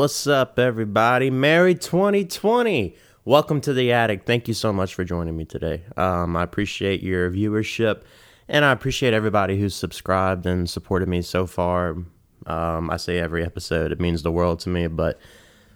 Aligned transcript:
What's 0.00 0.26
up, 0.26 0.58
everybody? 0.58 1.28
Merry 1.28 1.74
2020. 1.74 2.96
Welcome 3.26 3.60
to 3.60 3.74
the 3.74 3.92
attic. 3.92 4.24
Thank 4.24 4.48
you 4.48 4.54
so 4.54 4.72
much 4.72 4.94
for 4.94 5.04
joining 5.04 5.36
me 5.36 5.44
today. 5.44 5.82
Um, 5.94 6.36
I 6.36 6.42
appreciate 6.42 7.02
your 7.02 7.30
viewership 7.30 8.04
and 8.48 8.64
I 8.64 8.72
appreciate 8.72 9.12
everybody 9.12 9.60
who's 9.60 9.74
subscribed 9.74 10.46
and 10.46 10.70
supported 10.70 11.06
me 11.06 11.20
so 11.20 11.46
far. 11.46 11.98
Um, 12.46 12.88
I 12.90 12.96
say 12.96 13.18
every 13.18 13.44
episode, 13.44 13.92
it 13.92 14.00
means 14.00 14.22
the 14.22 14.32
world 14.32 14.60
to 14.60 14.70
me, 14.70 14.86
but 14.86 15.20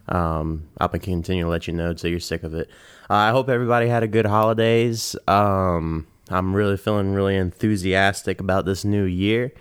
um, 0.08 0.70
I'll 0.78 0.88
continue 0.88 1.44
to 1.44 1.50
let 1.50 1.66
you 1.66 1.74
know 1.74 1.90
until 1.90 2.10
you're 2.10 2.18
sick 2.18 2.44
of 2.44 2.54
it. 2.54 2.70
Uh, 3.10 3.16
I 3.16 3.30
hope 3.30 3.50
everybody 3.50 3.88
had 3.88 4.04
a 4.04 4.08
good 4.08 4.24
holidays. 4.24 5.14
Um, 5.28 6.06
I'm 6.30 6.56
really 6.56 6.78
feeling 6.78 7.12
really 7.12 7.36
enthusiastic 7.36 8.40
about 8.40 8.64
this 8.64 8.86
new 8.86 9.04
year. 9.04 9.52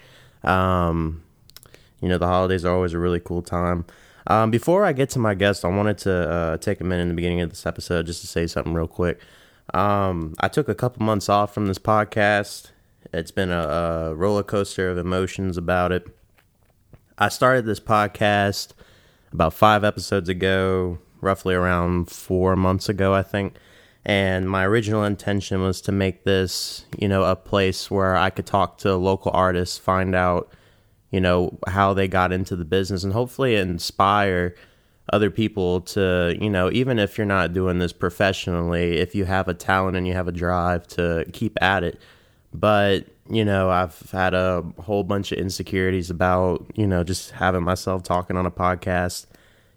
Um, 0.41 1.21
you 1.99 2.07
know, 2.07 2.17
the 2.17 2.27
holidays 2.27 2.63
are 2.63 2.73
always 2.73 2.93
a 2.93 2.99
really 2.99 3.19
cool 3.19 3.41
time. 3.41 3.83
Um, 4.27 4.51
before 4.51 4.85
I 4.85 4.93
get 4.93 5.09
to 5.11 5.19
my 5.19 5.33
guest, 5.33 5.65
I 5.65 5.67
wanted 5.67 5.97
to 5.99 6.29
uh, 6.29 6.57
take 6.57 6.79
a 6.81 6.83
minute 6.83 7.03
in 7.03 7.09
the 7.09 7.13
beginning 7.13 7.41
of 7.41 7.49
this 7.49 7.65
episode 7.65 8.05
just 8.05 8.21
to 8.21 8.27
say 8.27 8.47
something 8.47 8.73
real 8.73 8.87
quick. 8.87 9.19
Um, 9.73 10.35
I 10.39 10.47
took 10.47 10.69
a 10.69 10.75
couple 10.75 11.05
months 11.05 11.29
off 11.29 11.53
from 11.53 11.67
this 11.67 11.79
podcast. 11.79 12.71
It's 13.13 13.31
been 13.31 13.51
a, 13.51 13.67
a 13.67 14.15
roller 14.15 14.43
coaster 14.43 14.89
of 14.89 14.97
emotions 14.97 15.57
about 15.57 15.91
it. 15.91 16.07
I 17.17 17.29
started 17.29 17.65
this 17.65 17.79
podcast 17.79 18.71
about 19.31 19.53
five 19.53 19.83
episodes 19.83 20.29
ago, 20.29 20.99
roughly 21.21 21.55
around 21.55 22.09
four 22.09 22.55
months 22.55 22.89
ago, 22.89 23.13
I 23.13 23.23
think. 23.23 23.55
And 24.05 24.49
my 24.49 24.65
original 24.65 25.03
intention 25.03 25.61
was 25.61 25.79
to 25.81 25.91
make 25.91 26.23
this, 26.23 26.85
you 26.97 27.07
know, 27.07 27.23
a 27.23 27.35
place 27.35 27.89
where 27.89 28.15
I 28.15 28.29
could 28.29 28.45
talk 28.45 28.77
to 28.79 28.95
local 28.95 29.31
artists, 29.33 29.77
find 29.77 30.13
out, 30.13 30.51
you 31.13 31.21
know, 31.21 31.57
how 31.67 31.93
they 31.93 32.09
got 32.09 32.33
into 32.33 32.57
the 32.57 32.65
business, 32.65 33.05
and 33.05 33.13
hopefully 33.13 33.55
inspire 33.55 34.55
other 35.11 35.29
people 35.29 35.81
to, 35.81 36.35
you 36.41 36.49
know, 36.49 36.71
even 36.71 36.99
if 36.99 37.17
you're 37.17 37.25
not 37.25 37.53
doing 37.53 37.79
this 37.79 37.93
professionally, 37.93 38.97
if 38.97 39.15
you 39.15 39.25
have 39.25 39.47
a 39.47 39.53
talent 39.53 39.95
and 39.95 40.07
you 40.07 40.13
have 40.13 40.27
a 40.27 40.31
drive 40.31 40.87
to 40.87 41.25
keep 41.33 41.61
at 41.61 41.83
it. 41.83 41.99
But, 42.53 43.07
you 43.29 43.45
know, 43.45 43.69
I've 43.69 43.99
had 44.11 44.33
a 44.33 44.63
whole 44.79 45.03
bunch 45.03 45.31
of 45.31 45.39
insecurities 45.39 46.09
about, 46.09 46.65
you 46.75 46.87
know, 46.87 47.03
just 47.03 47.31
having 47.31 47.63
myself 47.63 48.03
talking 48.03 48.37
on 48.37 48.45
a 48.45 48.51
podcast 48.51 49.25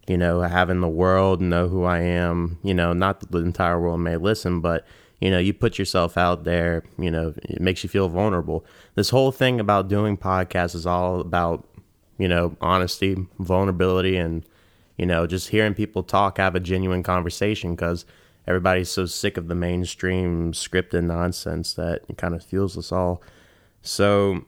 you 0.06 0.16
know, 0.16 0.40
having 0.42 0.80
the 0.80 0.88
world 0.88 1.40
know 1.40 1.68
who 1.68 1.84
I 1.84 2.00
am, 2.00 2.58
you 2.62 2.74
know, 2.74 2.92
not 2.92 3.20
that 3.20 3.32
the 3.32 3.38
entire 3.38 3.80
world 3.80 4.00
may 4.00 4.16
listen, 4.16 4.60
but 4.60 4.86
you 5.20 5.30
know, 5.30 5.38
you 5.38 5.54
put 5.54 5.78
yourself 5.78 6.18
out 6.18 6.44
there, 6.44 6.84
you 6.98 7.10
know, 7.10 7.32
it 7.42 7.60
makes 7.60 7.82
you 7.82 7.88
feel 7.88 8.08
vulnerable. 8.08 8.64
This 8.96 9.10
whole 9.10 9.30
thing 9.30 9.60
about 9.60 9.88
doing 9.88 10.16
podcasts 10.16 10.74
is 10.74 10.86
all 10.86 11.20
about, 11.20 11.68
you 12.18 12.26
know, 12.26 12.56
honesty, 12.60 13.14
vulnerability, 13.38 14.16
and, 14.16 14.44
you 14.96 15.04
know, 15.04 15.26
just 15.26 15.50
hearing 15.50 15.74
people 15.74 16.02
talk, 16.02 16.38
have 16.38 16.54
a 16.54 16.60
genuine 16.60 17.02
conversation 17.02 17.74
because 17.74 18.06
everybody's 18.46 18.90
so 18.90 19.04
sick 19.04 19.36
of 19.36 19.48
the 19.48 19.54
mainstream 19.54 20.52
scripted 20.52 21.04
nonsense 21.04 21.74
that 21.74 22.00
kind 22.16 22.34
of 22.34 22.42
fuels 22.42 22.78
us 22.78 22.90
all. 22.90 23.22
So, 23.82 24.46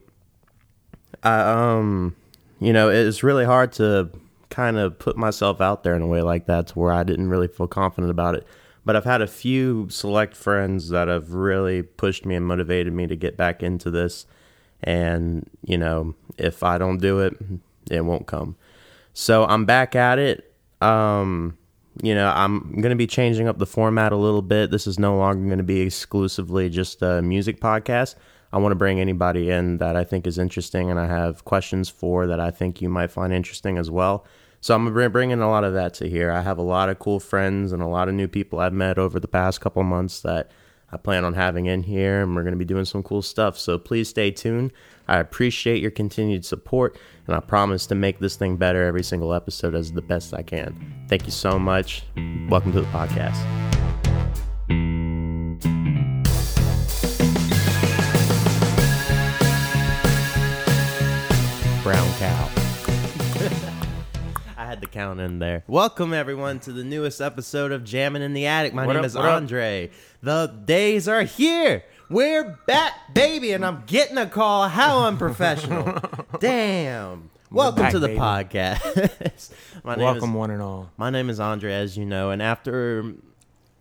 I, 1.21 1.41
um, 1.41 2.15
you 2.59 2.73
know, 2.73 2.89
it's 2.89 3.21
really 3.21 3.45
hard 3.45 3.71
to 3.73 4.09
kind 4.49 4.77
of 4.77 4.97
put 4.97 5.15
myself 5.15 5.61
out 5.61 5.83
there 5.83 5.95
in 5.95 6.01
a 6.01 6.07
way 6.07 6.23
like 6.23 6.47
that 6.47 6.67
to 6.67 6.79
where 6.79 6.91
I 6.91 7.03
didn't 7.03 7.29
really 7.29 7.47
feel 7.47 7.67
confident 7.67 8.09
about 8.09 8.33
it. 8.33 8.47
But 8.83 8.95
I've 8.95 9.05
had 9.05 9.21
a 9.21 9.27
few 9.27 9.87
select 9.89 10.35
friends 10.35 10.89
that 10.89 11.07
have 11.07 11.33
really 11.33 11.83
pushed 11.83 12.25
me 12.25 12.33
and 12.33 12.47
motivated 12.47 12.93
me 12.93 13.05
to 13.05 13.15
get 13.15 13.37
back 13.37 13.61
into 13.61 13.91
this. 13.91 14.25
And, 14.83 15.49
you 15.63 15.77
know, 15.77 16.15
if 16.37 16.63
I 16.63 16.77
don't 16.77 16.99
do 16.99 17.19
it, 17.19 17.35
it 17.91 18.01
won't 18.01 18.27
come. 18.27 18.55
So 19.13 19.45
I'm 19.45 19.65
back 19.65 19.95
at 19.95 20.19
it. 20.19 20.53
Um, 20.81 21.57
you 22.01 22.15
know, 22.15 22.31
I'm 22.33 22.79
going 22.81 22.91
to 22.91 22.95
be 22.95 23.07
changing 23.07 23.47
up 23.47 23.57
the 23.57 23.65
format 23.65 24.13
a 24.13 24.17
little 24.17 24.41
bit. 24.41 24.71
This 24.71 24.87
is 24.87 24.97
no 24.97 25.17
longer 25.17 25.45
going 25.45 25.57
to 25.57 25.63
be 25.63 25.81
exclusively 25.81 26.69
just 26.69 27.01
a 27.01 27.21
music 27.21 27.59
podcast. 27.59 28.15
I 28.51 28.57
want 28.57 28.71
to 28.71 28.77
bring 28.77 28.99
anybody 28.99 29.49
in 29.49 29.77
that 29.77 29.95
I 29.95 30.03
think 30.03 30.25
is 30.25 30.37
interesting 30.37 30.89
and 30.89 30.99
I 30.99 31.07
have 31.07 31.45
questions 31.45 31.89
for 31.89 32.25
that 32.27 32.39
I 32.39 32.51
think 32.51 32.81
you 32.81 32.89
might 32.89 33.11
find 33.11 33.33
interesting 33.33 33.77
as 33.77 33.91
well. 33.91 34.25
So 34.61 34.75
I'm 34.75 34.91
bringing 35.11 35.39
a 35.39 35.49
lot 35.49 35.63
of 35.63 35.73
that 35.73 35.93
to 35.95 36.09
here. 36.09 36.31
I 36.31 36.41
have 36.41 36.57
a 36.57 36.63
lot 36.63 36.89
of 36.89 36.99
cool 36.99 37.19
friends 37.19 37.71
and 37.71 37.81
a 37.81 37.87
lot 37.87 38.09
of 38.09 38.15
new 38.15 38.27
people 38.27 38.59
I've 38.59 38.73
met 38.73 38.97
over 38.97 39.19
the 39.19 39.27
past 39.27 39.61
couple 39.61 39.83
months 39.83 40.21
that 40.21 40.51
I 40.91 40.97
plan 40.97 41.23
on 41.23 41.33
having 41.33 41.67
in 41.67 41.83
here, 41.83 42.23
and 42.23 42.35
we're 42.35 42.41
going 42.41 42.53
to 42.53 42.57
be 42.57 42.65
doing 42.65 42.85
some 42.85 43.03
cool 43.03 43.21
stuff. 43.21 43.59
So 43.59 43.77
please 43.77 44.09
stay 44.09 44.31
tuned. 44.31 44.71
I 45.07 45.17
appreciate 45.19 45.81
your 45.81 45.91
continued 45.91 46.45
support, 46.45 46.97
and 47.27 47.35
I 47.35 47.39
promise 47.39 47.85
to 47.87 47.95
make 47.95 48.19
this 48.19 48.35
thing 48.35 48.57
better 48.57 48.83
every 48.83 49.03
single 49.03 49.33
episode 49.33 49.75
as 49.75 49.91
the 49.91 50.01
best 50.01 50.33
I 50.33 50.41
can. 50.41 51.05
Thank 51.07 51.25
you 51.25 51.31
so 51.31 51.59
much. 51.59 52.03
Welcome 52.47 52.71
to 52.73 52.81
the 52.81 52.87
podcast. 52.87 53.37
Brown 61.83 62.13
cow. 62.19 62.58
Had 64.79 64.87
the 64.87 64.93
count 64.93 65.19
in 65.19 65.39
there. 65.39 65.65
Welcome 65.67 66.13
everyone 66.13 66.61
to 66.61 66.71
the 66.71 66.85
newest 66.85 67.19
episode 67.19 67.73
of 67.73 67.83
Jamming 67.83 68.21
in 68.21 68.31
the 68.31 68.45
Attic. 68.45 68.73
My 68.73 68.85
What 68.87 68.93
name 68.93 68.99
up, 69.01 69.05
is 69.07 69.13
what 69.13 69.25
up? 69.25 69.33
Andre. 69.33 69.91
The 70.23 70.47
days 70.63 71.05
are 71.09 71.23
here. 71.23 71.83
We're 72.09 72.57
back, 72.65 73.13
baby, 73.13 73.51
and 73.51 73.65
I'm 73.65 73.83
getting 73.87 74.17
a 74.17 74.25
call. 74.25 74.69
How 74.69 75.03
unprofessional. 75.07 75.99
Damn. 76.39 77.29
Welcome 77.51 77.81
back, 77.83 77.91
to 77.91 77.99
the 77.99 78.07
baby. 78.07 78.19
podcast. 78.21 79.51
my 79.83 79.95
name 79.95 80.05
Welcome, 80.05 80.29
is 80.29 80.35
one 80.37 80.51
and 80.51 80.61
all. 80.61 80.89
my 80.95 81.09
name 81.09 81.29
is 81.29 81.41
Andre, 81.41 81.73
as 81.73 81.97
you 81.97 82.05
know, 82.05 82.31
and 82.31 82.41
after 82.41 83.15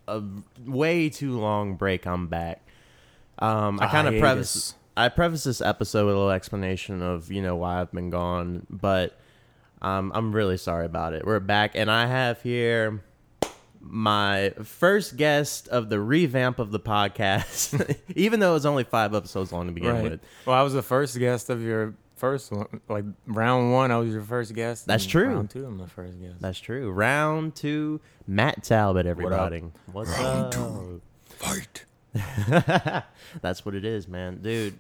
a 0.09 0.21
way 0.67 1.11
too 1.11 1.39
long 1.39 1.77
break, 1.77 2.09
I'm 2.09 2.27
back. 2.27 2.61
Um, 3.39 3.79
I 3.81 3.87
A 3.87 3.89
kind 3.89 4.09
of 4.09 4.19
preface 4.19 4.75
I 4.97 5.11
preface 5.11 5.45
this 5.45 5.61
episode 5.61 6.07
with 6.07 6.17
a 6.17 6.19
little 6.19 6.33
explanation 6.33 7.03
of 7.03 7.31
you 7.31 7.41
know 7.41 7.55
why 7.55 7.81
I've 7.81 7.93
been 7.93 8.11
gone, 8.11 8.67
but 8.69 9.17
um, 9.83 10.13
I'm 10.15 10.33
really 10.33 10.57
sorry 10.57 10.87
about 10.87 11.13
it. 11.13 11.25
We're 11.25 11.41
back, 11.41 11.73
and 11.75 11.91
I 11.91 12.07
have 12.07 12.41
here 12.43 13.03
my 13.81 14.53
first 14.65 15.17
guest 15.17 15.69
of 15.69 15.89
the 15.89 16.01
revamp 16.01 16.59
of 16.59 16.71
the 16.73 16.81
podcast, 16.81 17.97
even 18.17 18.41
though 18.41 18.51
it 18.51 18.55
was 18.55 18.67
only 18.67 18.85
five 18.85 19.15
episodes 19.15 19.53
long 19.53 19.67
to 19.67 19.73
begin 19.73 19.95
Right. 19.95 20.03
with. 20.03 20.21
Well, 20.47 20.57
I 20.57 20.63
was 20.63 20.73
the 20.73 20.83
first 20.83 21.19
guest 21.19 21.49
of 21.49 21.63
your 21.63 21.95
first 22.17 22.51
one. 22.51 22.81
Like 22.89 23.05
round 23.27 23.73
one, 23.73 23.91
I 23.93 23.99
was 23.99 24.13
your 24.13 24.23
first 24.23 24.53
guest. 24.55 24.87
That's 24.87 25.07
true. 25.07 25.29
Round 25.29 25.49
two, 25.49 25.65
I'm 25.65 25.79
the 25.79 25.87
first 25.87 26.21
guest. 26.21 26.41
That's 26.41 26.59
true. 26.59 26.91
Round 26.91 27.55
two, 27.55 28.01
Matt 28.27 28.65
Talbot, 28.65 29.07
everybody. 29.07 29.63
What's 29.93 30.13
up? 30.19 30.55
Fight. 31.27 31.85
That's 33.43 33.65
what 33.65 33.75
it 33.77 33.85
is, 33.85 34.09
man. 34.09 34.39
Dude, 34.43 34.75
it- 34.75 34.79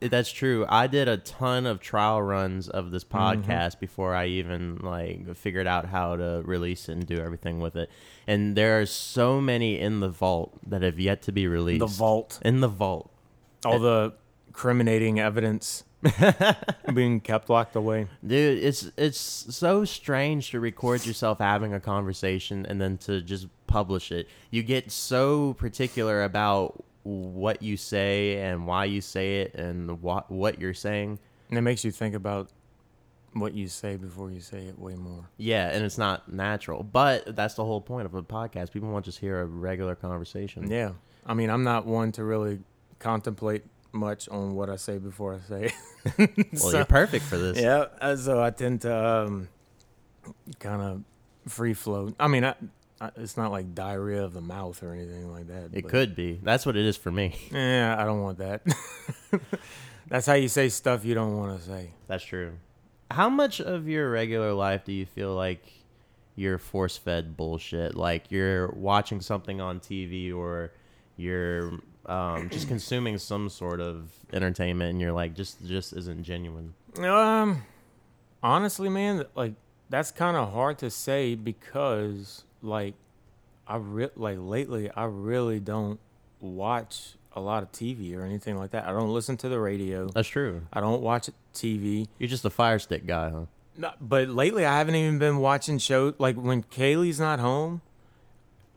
that's 0.00 0.30
true. 0.30 0.64
I 0.68 0.86
did 0.86 1.08
a 1.08 1.16
ton 1.16 1.66
of 1.66 1.80
trial 1.80 2.22
runs 2.22 2.68
of 2.68 2.90
this 2.90 3.04
Mm-hmm. 3.04 3.42
podcast 3.50 3.80
before 3.80 4.14
I 4.14 4.26
even 4.26 4.78
like 4.78 5.34
figured 5.36 5.66
out 5.66 5.86
how 5.86 6.16
to 6.16 6.42
release 6.44 6.88
it 6.88 6.92
and 6.92 7.06
do 7.06 7.18
everything 7.18 7.58
with 7.60 7.76
it. 7.76 7.90
And 8.26 8.56
there 8.56 8.80
are 8.80 8.86
so 8.86 9.40
many 9.40 9.78
in 9.78 10.00
the 10.00 10.08
vault 10.08 10.58
that 10.68 10.82
have 10.82 10.98
yet 11.00 11.22
to 11.22 11.32
be 11.32 11.46
released. 11.46 11.80
The 11.80 11.86
vault. 11.86 12.38
In 12.44 12.60
the 12.60 12.68
vault. 12.68 13.10
All 13.64 13.78
the 13.78 14.12
criminating 14.52 15.18
evidence 15.20 15.84
being 16.94 17.20
kept 17.20 17.50
locked 17.50 17.74
away. 17.76 18.06
Dude, 18.24 18.62
it's 18.62 18.90
it's 18.96 19.18
so 19.18 19.84
strange 19.84 20.50
to 20.50 20.60
record 20.60 21.06
yourself 21.06 21.38
having 21.38 21.74
a 21.74 21.80
conversation 21.80 22.64
and 22.66 22.80
then 22.80 22.98
to 22.98 23.20
just 23.20 23.48
publish 23.66 24.12
it. 24.12 24.28
You 24.50 24.62
get 24.62 24.90
so 24.92 25.54
particular 25.54 26.22
about 26.22 26.84
what 27.08 27.62
you 27.62 27.76
say 27.76 28.38
and 28.42 28.66
why 28.66 28.84
you 28.84 29.00
say 29.00 29.40
it 29.42 29.54
and 29.54 30.02
what 30.02 30.30
what 30.30 30.60
you're 30.60 30.74
saying. 30.74 31.18
And 31.48 31.56
it 31.58 31.62
makes 31.62 31.84
you 31.84 31.90
think 31.90 32.14
about 32.14 32.50
what 33.32 33.54
you 33.54 33.68
say 33.68 33.96
before 33.96 34.30
you 34.30 34.40
say 34.40 34.64
it 34.66 34.78
way 34.78 34.94
more. 34.94 35.28
Yeah, 35.38 35.68
and 35.70 35.84
it's 35.84 35.96
not 35.98 36.30
natural. 36.32 36.82
But 36.82 37.34
that's 37.36 37.54
the 37.54 37.64
whole 37.64 37.80
point 37.80 38.06
of 38.06 38.14
a 38.14 38.22
podcast. 38.22 38.72
People 38.72 38.90
want 38.90 39.04
to 39.04 39.08
just 39.10 39.18
hear 39.18 39.40
a 39.40 39.44
regular 39.46 39.94
conversation. 39.94 40.70
Yeah. 40.70 40.92
I 41.26 41.34
mean, 41.34 41.48
I'm 41.50 41.64
not 41.64 41.86
one 41.86 42.12
to 42.12 42.24
really 42.24 42.60
contemplate 42.98 43.64
much 43.92 44.28
on 44.28 44.54
what 44.54 44.68
I 44.68 44.76
say 44.76 44.98
before 44.98 45.34
I 45.34 45.48
say 45.48 45.64
it. 45.66 45.72
Well, 46.52 46.58
So- 46.60 46.76
you're 46.76 46.84
perfect 46.84 47.24
for 47.24 47.38
this. 47.38 47.58
Yeah, 47.60 47.86
uh, 48.00 48.16
so 48.16 48.42
I 48.42 48.50
tend 48.50 48.82
to 48.82 48.94
um, 48.96 49.48
kind 50.58 50.80
of 50.82 51.02
free 51.50 51.74
float. 51.74 52.14
I 52.20 52.28
mean, 52.28 52.44
I, 52.44 52.54
it's 53.16 53.36
not 53.36 53.50
like 53.52 53.74
diarrhea 53.74 54.24
of 54.24 54.32
the 54.32 54.40
mouth 54.40 54.82
or 54.82 54.92
anything 54.92 55.30
like 55.30 55.46
that. 55.48 55.70
It 55.72 55.82
but- 55.82 55.88
could 55.88 56.16
be. 56.16 56.40
That's 56.42 56.66
what 56.66 56.76
it 56.76 56.84
is 56.84 56.96
for 56.96 57.10
me. 57.10 57.34
Yeah, 57.52 57.96
I 57.98 58.04
don't 58.04 58.22
want 58.22 58.38
that. 58.38 58.62
That's 60.08 60.26
how 60.26 60.34
you 60.34 60.48
say 60.48 60.68
stuff 60.68 61.04
you 61.04 61.14
don't 61.14 61.36
want 61.36 61.60
to 61.60 61.66
say. 61.66 61.90
That's 62.06 62.24
true. 62.24 62.52
How 63.10 63.28
much 63.28 63.60
of 63.60 63.88
your 63.88 64.10
regular 64.10 64.52
life 64.52 64.84
do 64.84 64.92
you 64.92 65.04
feel 65.06 65.34
like 65.34 65.62
you're 66.34 66.58
force 66.58 66.96
fed 66.96 67.36
bullshit? 67.36 67.94
Like 67.94 68.30
you're 68.30 68.68
watching 68.72 69.20
something 69.20 69.60
on 69.60 69.80
TV 69.80 70.34
or 70.34 70.72
you're 71.16 71.78
um, 72.06 72.48
just 72.50 72.68
consuming 72.68 73.18
some 73.18 73.48
sort 73.48 73.80
of 73.80 74.10
entertainment 74.32 74.90
and 74.90 75.00
you're 75.00 75.12
like, 75.12 75.34
just 75.34 75.64
just 75.66 75.92
isn't 75.92 76.22
genuine. 76.22 76.74
Um, 77.00 77.64
honestly, 78.42 78.88
man, 78.88 79.24
like 79.34 79.54
that's 79.90 80.10
kind 80.10 80.36
of 80.36 80.52
hard 80.52 80.78
to 80.78 80.90
say 80.90 81.34
because 81.34 82.44
like 82.62 82.94
I 83.66 83.76
re- 83.76 84.10
like 84.16 84.38
lately 84.40 84.90
I 84.90 85.04
really 85.04 85.60
don't 85.60 85.98
watch 86.40 87.14
a 87.34 87.40
lot 87.40 87.62
of 87.62 87.70
TV 87.72 88.16
or 88.16 88.22
anything 88.24 88.56
like 88.56 88.70
that. 88.70 88.86
I 88.86 88.90
don't 88.92 89.12
listen 89.12 89.36
to 89.38 89.48
the 89.48 89.58
radio. 89.60 90.08
That's 90.08 90.28
true. 90.28 90.62
I 90.72 90.80
don't 90.80 91.02
watch 91.02 91.28
TV. 91.54 92.06
You're 92.18 92.28
just 92.28 92.44
a 92.44 92.50
fire 92.50 92.78
stick 92.78 93.06
guy, 93.06 93.30
huh? 93.30 93.44
No, 93.76 93.92
but 94.00 94.28
lately 94.28 94.64
I 94.66 94.78
haven't 94.78 94.96
even 94.96 95.18
been 95.18 95.38
watching 95.38 95.78
shows 95.78 96.14
like 96.18 96.36
when 96.36 96.62
Kaylee's 96.64 97.20
not 97.20 97.38
home. 97.40 97.80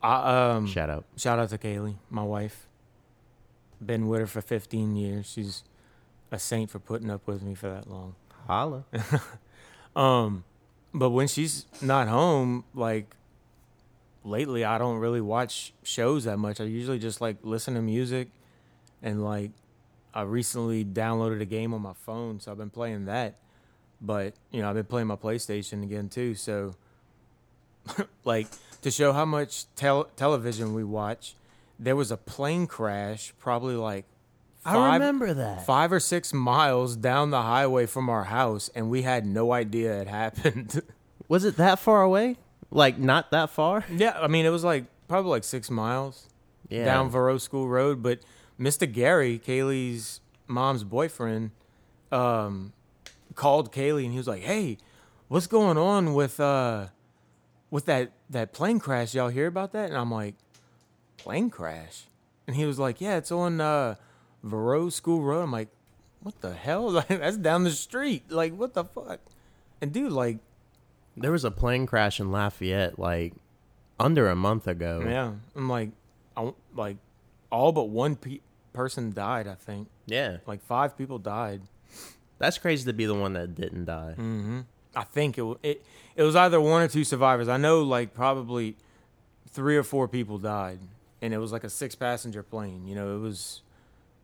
I 0.03 0.51
um 0.55 0.67
Shout 0.67 0.89
out. 0.89 1.05
shout 1.15 1.39
out 1.39 1.49
to 1.49 1.57
Kaylee, 1.57 1.95
my 2.09 2.23
wife. 2.23 2.67
Been 3.83 4.07
with 4.07 4.19
her 4.19 4.27
for 4.27 4.41
15 4.41 4.95
years. 4.95 5.25
She's 5.31 5.63
a 6.31 6.37
saint 6.37 6.69
for 6.69 6.79
putting 6.79 7.09
up 7.09 7.25
with 7.27 7.41
me 7.41 7.55
for 7.55 7.67
that 7.69 7.89
long. 7.89 8.15
Holla. 8.47 8.85
Um, 9.95 10.43
but 10.93 11.09
when 11.09 11.27
she's 11.27 11.65
not 11.81 12.07
home, 12.07 12.63
like 12.73 13.13
lately, 14.23 14.63
I 14.63 14.77
don't 14.77 14.97
really 14.97 15.21
watch 15.21 15.73
shows 15.83 16.25
that 16.25 16.37
much. 16.37 16.59
I 16.61 16.65
usually 16.65 16.99
just 16.99 17.21
like 17.21 17.37
listen 17.43 17.73
to 17.75 17.81
music, 17.81 18.29
and 19.01 19.23
like 19.23 19.51
I 20.13 20.21
recently 20.23 20.83
downloaded 20.85 21.41
a 21.41 21.45
game 21.45 21.73
on 21.73 21.81
my 21.81 21.93
phone, 21.93 22.39
so 22.39 22.51
I've 22.51 22.57
been 22.57 22.69
playing 22.69 23.05
that. 23.05 23.35
But 24.01 24.33
you 24.51 24.61
know, 24.61 24.69
I've 24.69 24.75
been 24.75 24.85
playing 24.85 25.07
my 25.07 25.15
PlayStation 25.15 25.83
again 25.83 26.09
too. 26.09 26.35
So, 26.35 26.75
like 28.23 28.47
to 28.81 28.91
show 28.91 29.13
how 29.13 29.25
much 29.25 29.65
tel- 29.75 30.09
television 30.15 30.73
we 30.73 30.83
watch, 30.83 31.35
there 31.79 31.95
was 31.95 32.11
a 32.11 32.17
plane 32.17 32.67
crash, 32.67 33.33
probably 33.39 33.75
like 33.75 34.05
I 34.65 34.93
remember 34.93 35.33
that. 35.33 35.65
five 35.65 35.91
or 35.91 35.99
six 35.99 36.33
miles 36.33 36.95
down 36.95 37.31
the 37.31 37.41
highway 37.41 37.85
from 37.85 38.09
our 38.09 38.25
house, 38.25 38.69
and 38.75 38.89
we 38.89 39.01
had 39.01 39.25
no 39.25 39.51
idea 39.53 40.01
it 40.01 40.07
happened. 40.21 40.81
Was 41.27 41.45
it 41.45 41.57
that 41.57 41.79
far 41.79 42.01
away? 42.01 42.37
Like 42.71 42.97
not 42.97 43.31
that 43.31 43.49
far? 43.49 43.83
yeah, 43.91 44.17
I 44.19 44.27
mean, 44.27 44.45
it 44.45 44.49
was 44.49 44.63
like 44.63 44.85
probably 45.07 45.31
like 45.31 45.43
six 45.43 45.69
miles 45.69 46.27
Yeah. 46.69 46.85
down 46.85 47.11
Verot 47.11 47.41
School 47.41 47.67
Road. 47.67 48.01
But 48.01 48.19
Mr. 48.59 48.91
Gary, 48.91 49.39
Kaylee's 49.45 50.21
mom's 50.47 50.83
boyfriend, 50.83 51.51
um, 52.11 52.73
called 53.35 53.71
Kaylee 53.71 54.03
and 54.05 54.11
he 54.11 54.17
was 54.17 54.27
like, 54.27 54.41
"Hey, 54.43 54.77
what's 55.27 55.47
going 55.47 55.77
on 55.77 56.13
with 56.13 56.39
uh, 56.39 56.87
with 57.69 57.85
that 57.85 58.11
that 58.29 58.53
plane 58.53 58.79
crash? 58.79 59.13
Y'all 59.15 59.29
hear 59.29 59.47
about 59.47 59.71
that?" 59.73 59.89
And 59.89 59.97
I'm 59.97 60.11
like, 60.11 60.35
"Plane 61.17 61.49
crash?" 61.49 62.05
And 62.47 62.55
he 62.55 62.65
was 62.65 62.79
like, 62.79 62.99
"Yeah, 63.01 63.17
it's 63.17 63.31
on 63.31 63.59
uh, 63.61 63.95
Verot 64.45 64.91
School 64.93 65.21
Road." 65.21 65.41
I'm 65.43 65.51
like, 65.51 65.69
"What 66.21 66.39
the 66.41 66.53
hell? 66.53 66.89
Like 66.91 67.07
that's 67.07 67.37
down 67.37 67.63
the 67.63 67.71
street. 67.71 68.29
Like 68.31 68.53
what 68.55 68.73
the 68.73 68.83
fuck?" 68.85 69.19
And 69.81 69.91
dude, 69.93 70.11
like, 70.11 70.37
There 71.21 71.31
was 71.31 71.43
a 71.45 71.51
plane 71.51 71.85
crash 71.85 72.19
in 72.19 72.31
Lafayette 72.31 72.97
like 72.99 73.33
under 73.99 74.29
a 74.29 74.35
month 74.35 74.67
ago. 74.67 75.03
yeah, 75.07 75.33
I'm 75.55 75.69
like, 75.69 75.91
I 76.35 76.51
like 76.75 76.97
all 77.51 77.71
but 77.71 77.85
one 77.89 78.15
pe- 78.15 78.39
person 78.73 79.11
died. 79.13 79.47
I 79.47 79.55
think 79.55 79.87
Yeah. 80.05 80.37
like 80.47 80.61
five 80.61 80.97
people 80.97 81.19
died. 81.19 81.61
That's 82.39 82.57
crazy 82.57 82.85
to 82.85 82.93
be 82.93 83.05
the 83.05 83.13
one 83.13 83.33
that 83.33 83.53
didn't 83.55 83.85
die. 83.85 84.13
hmm 84.13 84.61
I 84.95 85.03
think 85.05 85.37
it, 85.37 85.45
it 85.63 85.85
it 86.17 86.23
was 86.23 86.35
either 86.35 86.59
one 86.59 86.81
or 86.81 86.87
two 86.87 87.03
survivors. 87.05 87.47
I 87.47 87.57
know 87.57 87.81
like 87.83 88.13
probably 88.13 88.75
three 89.49 89.77
or 89.77 89.83
four 89.83 90.07
people 90.07 90.37
died, 90.37 90.79
and 91.21 91.33
it 91.33 91.37
was 91.37 91.51
like 91.53 91.63
a 91.63 91.69
six 91.69 91.95
passenger 91.95 92.43
plane. 92.43 92.87
You 92.87 92.95
know, 92.95 93.15
it 93.15 93.19
was 93.19 93.61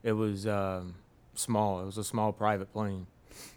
it 0.03 0.11
was 0.13 0.45
um, 0.47 0.95
small. 1.35 1.81
It 1.81 1.85
was 1.85 1.97
a 1.97 2.03
small 2.03 2.33
private 2.33 2.73
plane. 2.73 3.07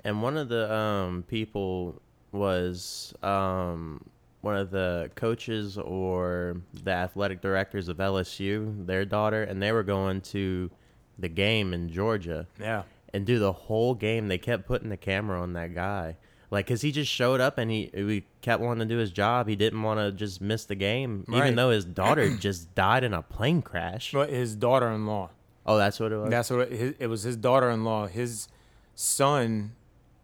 And 0.04 0.22
one 0.22 0.36
of 0.36 0.48
the 0.50 0.72
um, 0.72 1.24
people 1.26 2.00
was 2.32 3.14
um, 3.22 4.04
one 4.40 4.56
of 4.56 4.70
the 4.70 5.10
coaches 5.14 5.76
or 5.78 6.60
the 6.84 6.90
athletic 6.92 7.40
directors 7.40 7.88
of 7.88 7.98
LSU, 7.98 8.86
their 8.86 9.04
daughter, 9.04 9.42
and 9.42 9.62
they 9.62 9.72
were 9.72 9.82
going 9.82 10.20
to 10.22 10.70
the 11.18 11.28
game 11.28 11.74
in 11.74 11.90
Georgia. 11.90 12.46
Yeah, 12.60 12.82
And 13.12 13.26
do 13.26 13.38
the 13.38 13.52
whole 13.52 13.94
game, 13.94 14.28
they 14.28 14.38
kept 14.38 14.66
putting 14.66 14.88
the 14.88 14.96
camera 14.96 15.40
on 15.42 15.52
that 15.54 15.74
guy. 15.74 16.16
Like, 16.52 16.66
cause 16.66 16.80
he 16.80 16.90
just 16.90 17.12
showed 17.12 17.40
up 17.40 17.58
and 17.58 17.70
he 17.70 17.90
we 17.94 18.24
kept 18.40 18.60
wanting 18.60 18.88
to 18.88 18.92
do 18.94 18.98
his 18.98 19.12
job. 19.12 19.46
He 19.46 19.54
didn't 19.54 19.82
want 19.84 20.00
to 20.00 20.10
just 20.10 20.40
miss 20.40 20.64
the 20.64 20.74
game, 20.74 21.24
Right. 21.28 21.38
even 21.38 21.54
though 21.54 21.70
his 21.70 21.84
daughter 21.84 22.36
just 22.38 22.74
died 22.74 23.04
in 23.04 23.14
a 23.14 23.22
plane 23.22 23.62
crash. 23.62 24.10
but 24.12 24.30
his 24.30 24.56
daughter-in-law. 24.56 25.30
Oh, 25.66 25.76
that's 25.78 26.00
what 26.00 26.10
it 26.10 26.16
was. 26.16 26.30
That's 26.30 26.50
what 26.50 26.72
it, 26.72 26.96
it 26.98 27.06
was. 27.06 27.22
His 27.22 27.36
daughter-in-law. 27.36 28.08
His 28.08 28.48
son 28.96 29.76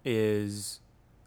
is. 0.04 0.80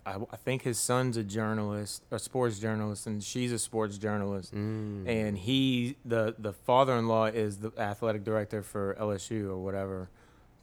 I, 0.09 0.17
I 0.31 0.37
think 0.37 0.63
his 0.63 0.79
son's 0.79 1.17
a 1.17 1.23
journalist, 1.23 2.03
a 2.11 2.19
sports 2.19 2.57
journalist, 2.59 3.05
and 3.07 3.23
she's 3.23 3.51
a 3.51 3.59
sports 3.59 3.97
journalist. 3.97 4.53
Mm. 4.53 5.07
and 5.07 5.37
he 5.37 5.95
the 6.03 6.35
the 6.37 6.53
father-in-law 6.53 7.25
is 7.27 7.57
the 7.57 7.71
athletic 7.77 8.23
director 8.23 8.61
for 8.63 8.95
LSU 8.99 9.49
or 9.49 9.57
whatever 9.57 10.09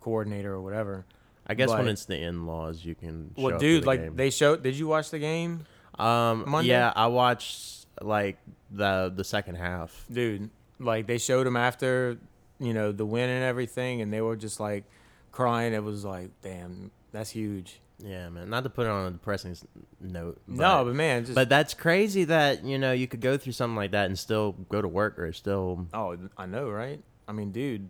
coordinator 0.00 0.52
or 0.52 0.60
whatever 0.60 1.04
I 1.46 1.54
guess 1.54 1.68
when 1.70 1.86
it's 1.88 2.06
the 2.06 2.16
in-laws, 2.18 2.84
you 2.84 2.94
can. 2.96 3.30
show 3.36 3.42
well 3.42 3.58
dude 3.58 3.82
the 3.84 3.86
like 3.86 4.00
game. 4.02 4.16
they 4.16 4.30
showed 4.30 4.62
did 4.62 4.76
you 4.76 4.88
watch 4.88 5.10
the 5.10 5.18
game 5.20 5.64
Um. 5.98 6.44
Monday? 6.48 6.70
Yeah, 6.70 6.92
I 6.94 7.06
watched 7.06 7.86
like 8.02 8.38
the 8.70 9.12
the 9.14 9.24
second 9.24 9.54
half. 9.56 10.04
dude 10.10 10.50
like 10.78 11.06
they 11.06 11.18
showed 11.18 11.46
him 11.46 11.56
after 11.56 12.18
you 12.58 12.74
know 12.74 12.92
the 12.92 13.06
win 13.06 13.28
and 13.30 13.44
everything 13.44 14.00
and 14.02 14.12
they 14.12 14.20
were 14.20 14.36
just 14.36 14.58
like 14.60 14.84
crying 15.32 15.72
it 15.72 15.82
was 15.82 16.04
like 16.04 16.30
damn 16.42 16.90
that's 17.12 17.30
huge 17.30 17.80
Yeah, 17.98 18.28
man. 18.28 18.50
Not 18.50 18.64
to 18.64 18.70
put 18.70 18.86
it 18.86 18.90
on 18.90 19.06
a 19.06 19.10
depressing 19.10 19.56
note. 20.00 20.38
But, 20.46 20.56
no 20.56 20.84
but 20.84 20.94
man 20.94 21.24
just 21.24 21.34
but 21.34 21.48
that's 21.48 21.72
crazy 21.74 22.24
that 22.24 22.62
you 22.64 22.78
know 22.78 22.92
you 22.92 23.06
could 23.08 23.20
go 23.22 23.36
through 23.38 23.52
something 23.54 23.76
like 23.76 23.92
that 23.92 24.06
and 24.06 24.18
still 24.18 24.52
go 24.68 24.82
to 24.82 24.88
work 24.88 25.18
or 25.18 25.32
still. 25.32 25.86
oh 25.94 26.16
i 26.36 26.44
know 26.46 26.68
right 26.68 27.00
i 27.26 27.32
mean 27.32 27.50
dude 27.52 27.88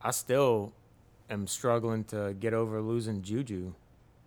i 0.00 0.10
still 0.12 0.72
am 1.28 1.46
struggling 1.48 2.04
to 2.04 2.34
get 2.38 2.54
over 2.54 2.80
losing 2.80 3.22
juju 3.22 3.74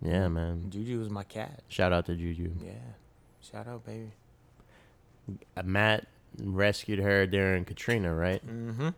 Yeah, 0.01 0.27
man. 0.27 0.65
juju 0.69 0.99
was 0.99 1.09
my 1.09 1.23
cat 1.23 1.61
Shout 1.69 1.93
out 1.93 2.05
to 2.07 2.15
Juju. 2.15 2.51
yeah 2.61 2.71
shout 3.41 3.65
out 3.67 3.85
baby 3.85 4.11
Uh, 5.55 5.63
Matt 5.63 6.05
rescued 6.43 6.99
her 6.99 7.25
during 7.25 7.63
Katrina, 7.65 8.13
right? 8.13 8.45
mm-hmm 8.45 8.89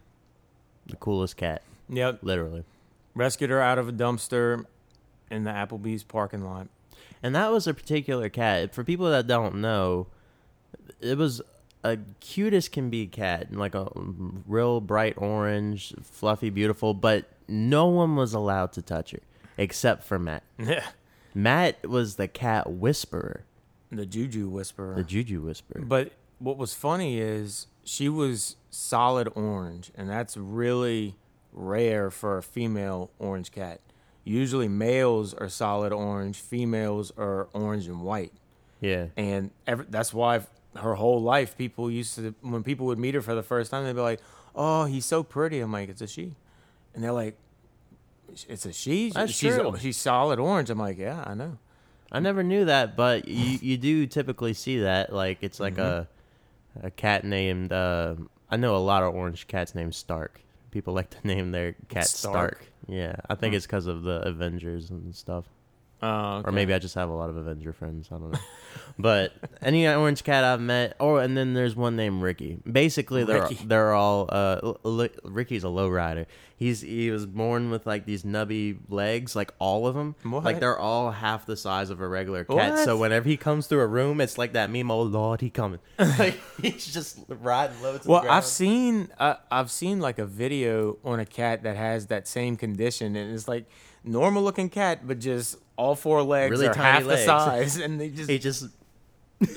The 0.87 0.95
coolest 0.95 1.37
cat, 1.37 1.61
yep 1.87 2.17
literally. 2.23 2.63
rescued 3.13 3.51
her 3.51 3.61
out 3.61 3.77
of 3.77 3.87
a 3.89 3.93
dumpster 3.93 4.65
in 5.31 5.44
the 5.45 5.51
Applebee's 5.51 6.04
parking 6.04 6.44
lot. 6.44 6.68
And 7.24 7.33
that 7.36 7.51
was 7.51 7.68
a 7.68 7.74
particular 7.74 8.30
cat. 8.30 8.74
For 8.74 8.83
people 8.83 9.10
that 9.10 9.28
don't 9.28 9.56
know, 9.56 10.07
it 11.00 11.18
was 11.18 11.42
a 11.83 11.97
cute 12.19 12.54
as 12.54 12.68
can 12.69 12.90
be 12.90 13.07
cat, 13.07 13.54
like 13.54 13.73
a 13.76 13.88
real 13.95 14.81
bright 14.81 15.16
orange, 15.18 15.94
fluffy, 16.04 16.50
beautiful. 16.50 16.94
But 16.94 17.26
no 17.47 17.88
one 17.88 18.16
was 18.16 18.33
allowed 18.33 18.73
to 18.73 18.81
touch 18.81 19.11
her 19.11 19.19
except 19.57 20.04
for 20.04 20.19
Matt. 20.19 20.44
Yeah. 20.59 20.85
Matt 21.33 21.88
was 21.88 22.16
the 22.18 22.28
cat 22.28 22.69
whisperer, 22.71 23.45
The 23.92 24.06
Juju 24.06 24.50
Whisperer. 24.50 24.95
the 24.95 25.04
juju 25.04 25.42
whisperer. 25.42 25.81
but 25.81 26.11
what 26.40 26.57
was 26.57 26.73
funny 26.73 27.19
is 27.19 27.68
she 27.85 28.09
was 28.09 28.57
solid 28.69 29.30
orange, 29.35 29.92
and 29.95 30.09
that's 30.09 30.35
really 30.35 31.16
rare 31.54 32.09
for 32.11 32.38
a 32.38 32.44
female 32.44 33.11
orange 33.18 33.52
cat. 33.52 33.80
Usually 34.23 34.68
males 34.68 35.33
are 35.33 35.49
solid 35.49 35.92
orange, 35.92 36.37
females 36.40 37.11
are 37.18 37.47
orange 37.54 37.87
and 37.87 38.01
white. 38.01 38.33
Yeah, 38.80 39.07
And 39.16 39.51
every, 39.68 39.85
that's 39.90 40.11
why 40.13 40.42
her 40.75 40.95
whole 40.95 41.21
life 41.21 41.56
people 41.57 41.92
used 41.92 42.16
to 42.16 42.33
when 42.42 42.63
people 42.63 42.87
would 42.87 42.97
meet 42.97 43.13
her 43.13 43.21
for 43.21 43.35
the 43.35 43.44
first 43.44 43.69
time 43.69 43.83
they'd 43.83 43.94
be 43.94 44.01
like, 44.01 44.19
"Oh, 44.56 44.85
he's 44.85 45.06
so 45.06 45.21
pretty." 45.21 45.59
I'm 45.59 45.71
like, 45.71 45.90
"It's 45.90 46.01
a 46.01 46.07
she." 46.07 46.35
And 46.95 47.04
they're 47.04 47.11
like, 47.11 47.37
"It's 48.47 48.66
a 48.66 48.73
she? 48.73 49.09
That's 49.11 49.31
she's 49.33 49.56
true. 49.56 49.75
she's 49.80 49.97
solid 49.97 50.40
orange." 50.40 50.69
I'm 50.71 50.80
like, 50.80 50.97
"Yeah, 50.97 51.23
I 51.25 51.35
know." 51.35 51.57
I 52.11 52.19
never 52.19 52.44
knew 52.44 52.66
that, 52.66 52.95
but 52.97 53.28
you 53.28 53.59
you 53.61 53.78
do 53.78 54.07
typically 54.07 54.54
see 54.54 54.80
that. 54.80 55.13
Like 55.13 55.40
it's 55.42 55.59
like 55.59 55.78
a 55.78 56.07
a 56.81 56.90
cat 56.92 57.23
named. 57.23 57.71
Uh, 57.71 58.16
I 58.49 58.57
know 58.57 58.75
a 58.75 58.80
lot 58.80 59.04
of 59.04 59.13
orange 59.13 59.47
cats 59.47 59.75
named 59.75 59.94
Stark. 59.95 60.42
People 60.71 60.94
like 60.94 61.09
to 61.11 61.28
name 61.28 61.51
their 61.51 61.73
cat 61.90 62.07
Stark. 62.07 62.33
Stark? 62.63 62.66
Yeah, 62.87 63.16
I 63.30 63.35
think 63.35 63.51
Hmm. 63.54 63.57
it's 63.57 63.66
because 63.66 63.87
of 63.87 64.04
the 64.04 64.21
Avengers 64.28 64.90
and 64.90 65.13
stuff. 65.16 65.45
Uh, 66.01 66.41
Or 66.45 66.51
maybe 66.51 66.73
I 66.73 66.79
just 66.79 66.95
have 66.95 67.09
a 67.09 67.13
lot 67.13 67.29
of 67.29 67.37
Avenger 67.37 67.73
friends. 67.73 68.09
I 68.11 68.15
don't 68.17 68.31
know. 68.31 68.39
but 68.97 69.33
any 69.61 69.87
orange 69.87 70.23
cat 70.23 70.43
I've 70.43 70.61
met, 70.61 70.95
or 70.99 71.21
and 71.21 71.37
then 71.37 71.53
there's 71.53 71.75
one 71.75 71.95
named 71.95 72.21
Ricky. 72.23 72.57
Basically, 72.69 73.23
they're 73.23 73.43
Ricky. 73.43 73.59
they're 73.65 73.93
all. 73.93 74.25
Uh, 74.29 74.59
l- 74.63 74.79
l- 74.83 75.07
Ricky's 75.23 75.63
a 75.63 75.67
lowrider. 75.67 76.25
He's 76.55 76.81
he 76.81 77.09
was 77.09 77.25
born 77.25 77.71
with 77.71 77.85
like 77.87 78.05
these 78.05 78.23
nubby 78.23 78.77
legs, 78.89 79.35
like 79.35 79.51
all 79.59 79.87
of 79.87 79.95
them. 79.95 80.15
What? 80.23 80.43
Like 80.43 80.59
they're 80.59 80.77
all 80.77 81.09
half 81.11 81.45
the 81.47 81.57
size 81.57 81.89
of 81.89 82.01
a 82.01 82.07
regular 82.07 82.43
cat. 82.45 82.55
What? 82.73 82.85
So 82.85 82.97
whenever 82.97 83.27
he 83.29 83.35
comes 83.37 83.65
through 83.67 83.81
a 83.81 83.87
room, 83.87 84.21
it's 84.21 84.37
like 84.37 84.53
that 84.53 84.69
meme. 84.69 84.89
Oh 84.91 85.01
Lord, 85.01 85.41
he 85.41 85.49
coming! 85.49 85.79
like 85.99 86.39
he's 86.61 86.85
just 86.93 87.19
riding 87.27 87.81
low 87.81 87.97
to 87.97 88.07
Well, 88.07 88.21
ground. 88.21 88.35
I've 88.37 88.45
seen 88.45 89.09
uh, 89.19 89.35
I've 89.51 89.71
seen 89.71 89.99
like 90.01 90.19
a 90.19 90.25
video 90.25 90.97
on 91.03 91.19
a 91.19 91.25
cat 91.25 91.63
that 91.63 91.75
has 91.77 92.07
that 92.07 92.27
same 92.27 92.57
condition, 92.57 93.15
and 93.15 93.33
it's 93.33 93.47
like 93.47 93.65
normal 94.03 94.43
looking 94.43 94.69
cat, 94.69 95.07
but 95.07 95.17
just 95.19 95.57
all 95.81 95.95
four 95.95 96.21
legs 96.21 96.52
Really 96.52 96.68
are 96.68 96.73
tiny 96.73 96.85
half 96.85 97.06
legs. 97.06 97.21
the 97.21 97.26
size, 97.26 97.78
and 97.78 98.00
they 98.00 98.09
just 98.09 98.30
He 98.30 98.38
just 98.40 98.66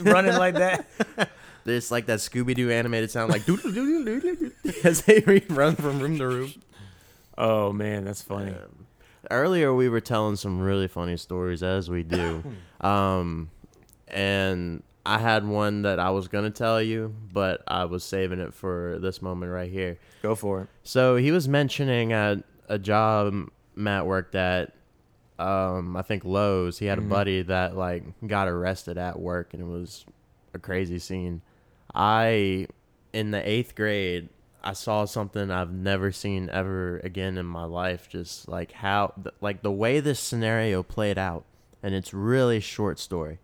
running 0.01 0.35
like 0.37 0.55
that. 0.55 0.87
it's 1.67 1.91
like 1.91 2.07
that 2.07 2.19
Scooby 2.21 2.55
Doo 2.55 2.71
animated 2.71 3.11
sound, 3.11 3.31
like 3.31 3.43
as 4.85 5.03
they 5.03 5.21
run 5.51 5.77
from 5.77 6.01
room 6.01 6.19
to 6.19 6.27
room. 6.27 6.53
Oh 7.37 7.73
man, 7.73 8.05
that's 8.05 8.23
funny. 8.23 8.53
Um, 8.53 8.87
earlier 9.31 9.75
we 9.75 9.89
were 9.89 10.01
telling 10.01 10.37
some 10.37 10.61
really 10.61 10.87
funny 10.89 11.17
stories 11.17 11.63
as 11.63 11.89
we 11.89 12.03
do 12.03 12.45
um 12.83 13.51
and 14.09 14.83
i 15.07 15.17
had 15.19 15.47
one 15.47 15.81
that 15.81 15.99
i 15.99 16.11
was 16.11 16.29
gonna 16.29 16.51
tell 16.51 16.81
you 16.83 17.15
but 17.33 17.63
i 17.67 17.87
was 17.87 18.05
saving 18.05 18.39
it 18.39 18.53
for 18.53 18.99
this 19.01 19.23
moment 19.23 19.51
right 19.51 19.71
here 19.71 19.97
Go 20.21 20.35
for 20.35 20.61
it. 20.61 20.69
so 20.83 21.17
he 21.17 21.31
was 21.31 21.49
mentioning 21.49 22.13
at 22.13 22.45
a 22.69 22.79
job 22.79 23.49
matt 23.75 24.05
worked 24.05 24.35
at 24.35 24.75
um 25.39 25.97
i 25.97 26.03
think 26.03 26.25
lowes 26.25 26.79
he 26.79 26.87
had 26.87 26.99
Mhm. 26.99 27.07
a 27.07 27.09
buddy 27.09 27.43
that 27.43 27.77
like 27.77 28.05
got 28.27 28.47
arrested 28.49 28.97
at 28.99 29.19
work 29.19 29.53
and 29.53 29.61
it 29.63 29.67
was 29.67 30.05
a 30.53 30.59
crazy 30.59 30.99
scene. 31.01 31.43
I 31.95 32.69
in 33.13 33.31
the 33.33 33.49
eighth 33.49 33.75
grade 33.75 34.29
i 34.63 34.73
saw 34.73 35.05
something 35.05 35.51
i've 35.51 35.73
never 35.73 36.11
seen 36.13 36.49
ever 36.51 36.99
again 37.01 37.37
in 37.37 37.45
my 37.47 37.65
life 37.65 38.09
just 38.09 38.49
like 38.49 38.73
how 38.73 39.13
th- 39.23 39.35
like 39.41 39.63
the 39.63 39.71
way 39.73 40.01
this 40.01 40.19
scenario 40.21 40.83
played 40.83 41.19
out 41.19 41.45
and 41.83 41.95
it's 41.95 42.15
really 42.15 42.61
short 42.61 42.99
story. 42.99 43.39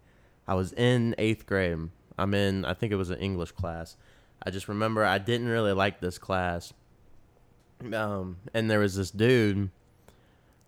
I 0.49 0.55
was 0.55 0.73
in 0.73 1.15
eighth 1.19 1.45
grade. 1.47 1.91
I'm 2.19 2.35
in 2.35 2.65
i 2.65 2.73
think 2.75 2.93
it 2.93 2.97
was 2.97 3.11
an 3.11 3.19
english 3.19 3.53
class. 3.53 3.97
I 4.43 4.51
just 4.51 4.69
remember 4.69 5.05
i 5.05 5.19
didn't 5.19 5.49
really 5.49 5.73
like 5.73 6.01
this 6.01 6.19
class. 6.19 6.73
Um 7.93 8.37
and 8.55 8.71
there 8.71 8.79
was 8.81 8.95
this 8.97 9.11
dude 9.11 9.71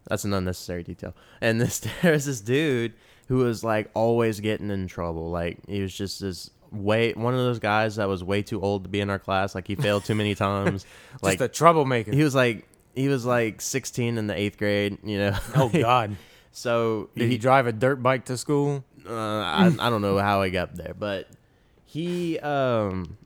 that's 0.08 0.24
an 0.24 0.32
unnecessary 0.32 0.82
detail 0.82 1.14
and 1.40 1.60
this 1.60 1.78
there 2.02 2.12
was 2.12 2.26
this 2.26 2.40
dude 2.40 2.92
who 3.28 3.36
was 3.38 3.62
like 3.64 3.90
always 3.94 4.40
getting 4.40 4.70
in 4.70 4.86
trouble 4.86 5.30
like 5.30 5.58
he 5.68 5.80
was 5.80 5.94
just 5.94 6.20
this 6.20 6.50
way 6.70 7.12
one 7.12 7.34
of 7.34 7.40
those 7.40 7.58
guys 7.58 7.96
that 7.96 8.08
was 8.08 8.24
way 8.24 8.42
too 8.42 8.60
old 8.60 8.82
to 8.84 8.88
be 8.88 9.00
in 9.00 9.10
our 9.10 9.18
class 9.18 9.54
like 9.54 9.66
he 9.66 9.74
failed 9.74 10.04
too 10.04 10.14
many 10.14 10.34
times 10.34 10.84
like 11.22 11.38
Just 11.38 11.50
a 11.50 11.54
troublemaker. 11.54 12.12
he 12.12 12.22
was 12.24 12.34
like 12.34 12.66
he 12.94 13.08
was 13.08 13.24
like 13.26 13.60
16 13.60 14.18
in 14.18 14.26
the 14.26 14.34
eighth 14.34 14.58
grade 14.58 14.98
you 15.04 15.18
know 15.18 15.36
oh 15.54 15.68
God. 15.68 16.16
so 16.50 17.10
Did 17.16 17.30
he 17.30 17.38
drive 17.38 17.66
a 17.66 17.72
dirt 17.72 18.02
bike 18.02 18.24
to 18.26 18.36
school? 18.36 18.84
uh, 19.08 19.12
I, 19.12 19.66
I 19.78 19.90
don't 19.90 20.00
know 20.02 20.18
how 20.18 20.42
he 20.42 20.50
got 20.50 20.76
there, 20.76 20.94
but 20.98 21.28
he 21.84 22.38
um 22.38 23.16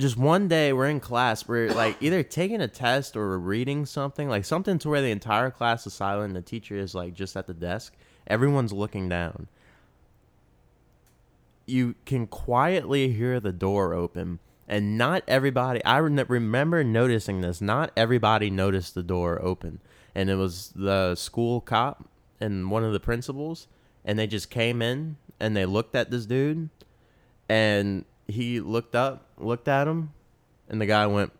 just 0.00 0.16
one 0.16 0.48
day 0.48 0.72
we're 0.72 0.88
in 0.88 0.98
class, 0.98 1.46
we're 1.46 1.72
like 1.72 1.96
either 2.00 2.22
taking 2.22 2.60
a 2.60 2.68
test 2.68 3.16
or 3.16 3.28
we're 3.28 3.38
reading 3.38 3.86
something, 3.86 4.28
like 4.28 4.44
something 4.44 4.78
to 4.80 4.88
where 4.88 5.02
the 5.02 5.10
entire 5.10 5.50
class 5.50 5.86
is 5.86 5.92
silent 5.92 6.28
and 6.28 6.36
the 6.36 6.42
teacher 6.42 6.76
is 6.76 6.94
like 6.94 7.14
just 7.14 7.36
at 7.36 7.46
the 7.46 7.54
desk. 7.54 7.94
Everyone's 8.26 8.72
looking 8.72 9.08
down. 9.08 9.48
You 11.66 11.94
can 12.04 12.26
quietly 12.26 13.12
hear 13.12 13.38
the 13.38 13.52
door 13.52 13.94
open. 13.94 14.40
And 14.66 14.96
not 14.96 15.24
everybody, 15.26 15.84
I 15.84 15.98
re- 15.98 16.24
remember 16.28 16.84
noticing 16.84 17.40
this, 17.40 17.60
not 17.60 17.90
everybody 17.96 18.50
noticed 18.50 18.94
the 18.94 19.02
door 19.02 19.40
open. 19.42 19.80
And 20.14 20.30
it 20.30 20.36
was 20.36 20.72
the 20.74 21.16
school 21.16 21.60
cop 21.60 22.08
and 22.40 22.70
one 22.70 22.84
of 22.84 22.92
the 22.92 23.00
principals 23.00 23.66
and 24.04 24.18
they 24.18 24.26
just 24.26 24.50
came 24.50 24.80
in 24.80 25.16
and 25.38 25.56
they 25.56 25.66
looked 25.66 25.94
at 25.94 26.10
this 26.10 26.26
dude 26.26 26.70
and 27.48 28.04
he 28.30 28.60
looked 28.60 28.94
up 28.94 29.26
looked 29.38 29.68
at 29.68 29.86
him 29.88 30.12
and 30.68 30.80
the 30.80 30.86
guy 30.86 31.06
went 31.06 31.32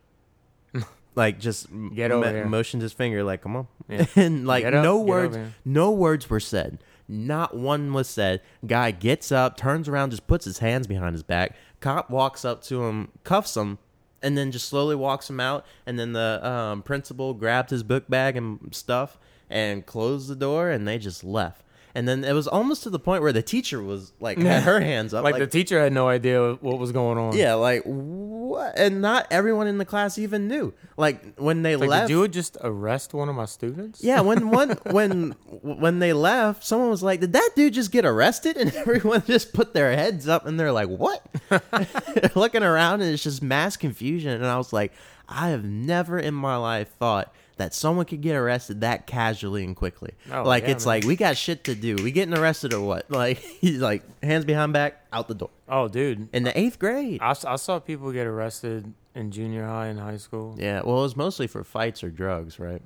like 1.15 1.39
just 1.39 1.69
Get 1.95 2.11
over 2.11 2.27
mo- 2.27 2.33
here. 2.33 2.47
motioned 2.47 2.83
his 2.83 2.93
finger 2.93 3.23
like 3.25 3.43
come 3.43 3.57
on. 3.57 3.69
Yeah. 3.89 4.07
and 4.17 4.47
like 4.47 4.65
up, 4.65 4.75
no 4.75 5.01
words 5.01 5.39
no 5.65 5.91
words 5.93 6.29
were 6.31 6.41
said. 6.41 6.79
Not 7.09 7.57
one 7.57 7.93
was 7.93 8.09
said. 8.09 8.41
Guy 8.67 8.93
gets 8.93 9.33
up 9.33 9.57
turns 9.57 9.89
around 9.89 10.11
just 10.11 10.27
puts 10.27 10.45
his 10.45 10.59
hands 10.59 10.87
behind 10.87 11.15
his 11.15 11.23
back. 11.25 11.57
Cop 11.81 12.11
walks 12.11 12.45
up 12.45 12.63
to 12.65 12.85
him 12.85 13.09
cuffs 13.25 13.57
him 13.57 13.79
and 14.23 14.37
then 14.37 14.53
just 14.53 14.69
slowly 14.69 14.95
walks 14.95 15.29
him 15.31 15.41
out. 15.41 15.65
And 15.87 15.99
then 15.99 16.13
the 16.13 16.41
um, 16.47 16.83
principal 16.83 17.35
grabbed 17.35 17.71
his 17.71 17.83
book 17.83 18.09
bag 18.09 18.37
and 18.37 18.73
stuff 18.73 19.19
and 19.49 19.85
closed 19.85 20.29
the 20.29 20.37
door 20.37 20.71
and 20.71 20.87
they 20.87 20.99
just 20.99 21.25
left 21.25 21.65
and 21.95 22.07
then 22.09 22.25
it 22.25 22.33
was 22.33 22.47
almost 22.47 22.83
to 22.85 22.91
the 22.91 22.99
point 22.99 23.23
where 23.23 23.33
the 23.33 23.43
teacher 23.43 23.83
was 23.83 24.13
like 24.21 24.39
had 24.39 24.63
her 24.63 24.81
hands 24.81 25.13
up 25.15 25.25
Like, 25.25 25.39
the 25.39 25.47
teacher 25.47 25.81
had 25.81 25.93
no 25.93 26.09
idea 26.09 26.55
what 26.55 26.79
was 26.79 26.93
going 26.93 27.19
on. 27.19 27.37
yeah 27.37 27.55
like 27.55 27.83
what 27.85 28.79
and 28.79 29.01
not 29.01 29.27
everyone 29.31 29.67
in 29.67 29.79
the 29.79 29.85
class 29.85 30.19
even 30.19 30.49
knew 30.49 30.73
like 30.97 31.37
when 31.39 31.63
they 31.63 31.77
Like, 31.77 31.89
left 31.91 32.09
did 32.09 32.15
you 32.15 32.29
just 32.29 32.57
arrest 32.63 33.15
one 33.15 33.29
of 33.29 33.35
my 33.35 33.45
students? 33.47 34.03
yeah, 34.03 34.21
when 34.21 34.51
one 34.51 34.71
when 34.91 35.35
when 35.63 35.99
they 35.99 36.13
left, 36.13 36.63
someone 36.65 36.91
was 36.91 37.03
like, 37.03 37.21
"Did 37.21 37.33
that 37.33 37.51
dude 37.57 37.73
just 37.73 37.91
get 37.91 38.05
arrested?" 38.05 38.57
And 38.57 38.75
everyone 38.83 39.23
just 39.27 39.53
put 39.55 39.73
their 39.73 39.95
heads 39.95 40.29
up, 40.29 40.45
and 40.47 40.59
they're 40.61 40.73
like, 40.73 40.89
"What?" 40.89 41.25
Looking 42.37 42.63
around, 42.63 43.01
and 43.03 43.13
it's 43.13 43.23
just 43.23 43.43
mass 43.43 43.77
confusion. 43.77 44.33
And 44.33 44.47
I 44.47 44.57
was 44.57 44.73
like, 44.73 44.93
"I 45.29 45.49
have 45.51 45.65
never 45.65 46.19
in 46.19 46.35
my 46.35 46.57
life 46.57 46.89
thought 46.99 47.33
that 47.61 47.73
someone 47.75 48.05
could 48.07 48.21
get 48.21 48.35
arrested 48.37 48.81
that 48.81 49.07
casually 49.07 49.63
and 49.65 49.77
quickly. 49.77 50.13
Oh, 50.33 50.43
like 50.43 50.65
yeah, 50.65 50.71
it's 50.71 50.85
man. 50.85 50.95
like 50.97 51.05
we 51.05 51.15
got 51.17 51.37
shit 51.37 51.65
to 51.65 51.75
do. 51.75 51.97
We 51.97 52.11
getting 52.11 52.37
arrested 52.37 52.75
or 52.75 52.81
what? 52.85 53.11
Like 53.21 53.39
he's 53.39 53.79
like 53.81 54.03
hands 54.23 54.45
behind 54.45 54.73
back, 54.73 55.05
out 55.13 55.29
the 55.29 55.35
door 55.35 55.51
Oh, 55.69 55.89
dude. 55.89 56.29
in 56.33 56.43
the 56.43 56.59
eighth 56.59 56.79
grade. 56.79 57.21
I 57.23 57.33
saw 57.35 57.79
people 57.79 58.11
get 58.13 58.27
arrested 58.27 58.93
in 59.15 59.31
junior 59.31 59.67
high 59.67 59.87
and 59.87 59.99
high 60.01 60.17
school. 60.19 60.57
Yeah, 60.59 60.83
well, 60.85 60.99
it 60.99 61.03
was 61.03 61.17
mostly 61.17 61.47
for 61.47 61.63
fights 61.65 62.03
or 62.05 62.11
drugs, 62.11 62.59
right? 62.59 62.83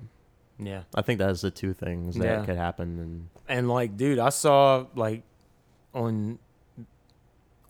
Yeah. 0.58 0.82
I 0.94 1.02
think 1.02 1.18
that's 1.18 1.40
the 1.40 1.50
two 1.50 1.72
things 1.72 2.16
that 2.16 2.24
Yeah. 2.24 2.44
could 2.44 2.56
happen. 2.56 2.98
And 3.00 3.28
And 3.48 3.68
like, 3.68 3.96
dude, 3.96 4.18
I 4.18 4.28
saw 4.30 4.86
like 4.94 5.22
on 5.94 6.38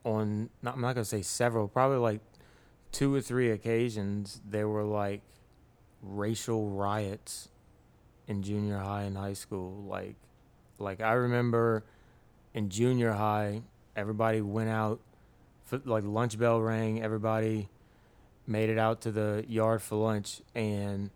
on 0.04 0.50
not, 0.62 0.75
I'm 0.75 0.80
not 0.80 0.94
gonna 0.94 1.04
say 1.04 1.23
several, 1.23 1.68
probably 1.68 1.99
like 1.99 2.20
two 2.92 3.14
or 3.14 3.20
three 3.20 3.50
occasions 3.50 4.40
there 4.49 4.68
were 4.68 4.84
like 4.84 5.23
racial 6.04 6.68
riots 6.68 7.49
in 8.26 8.42
junior 8.42 8.78
high 8.78 9.02
and 9.02 9.16
high 9.16 9.32
school. 9.32 9.84
Like 9.87 10.16
like 10.78 11.00
I 11.00 11.12
remember 11.12 11.84
in 12.52 12.68
junior 12.68 13.12
high, 13.12 13.62
everybody 13.96 14.40
went 14.40 14.70
out 14.70 15.00
for, 15.64 15.80
like 15.84 16.04
lunch 16.04 16.38
bell 16.38 16.61
rang, 16.61 17.02
everybody 17.02 17.68
made 18.46 18.68
it 18.68 18.78
out 18.78 19.00
to 19.02 19.11
the 19.11 19.44
yard 19.49 19.80
for 19.82 19.96
lunch 19.96 20.42
and 20.54 21.11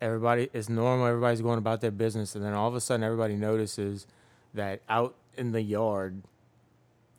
everybody 0.00 0.48
it's 0.52 0.68
normal 0.68 1.06
everybody's 1.06 1.40
going 1.40 1.58
about 1.58 1.80
their 1.80 1.90
business 1.90 2.34
and 2.34 2.44
then 2.44 2.54
all 2.54 2.68
of 2.68 2.74
a 2.74 2.80
sudden 2.80 3.02
everybody 3.02 3.34
notices 3.36 4.06
that 4.54 4.80
out 4.88 5.14
in 5.36 5.52
the 5.52 5.60
yard 5.60 6.22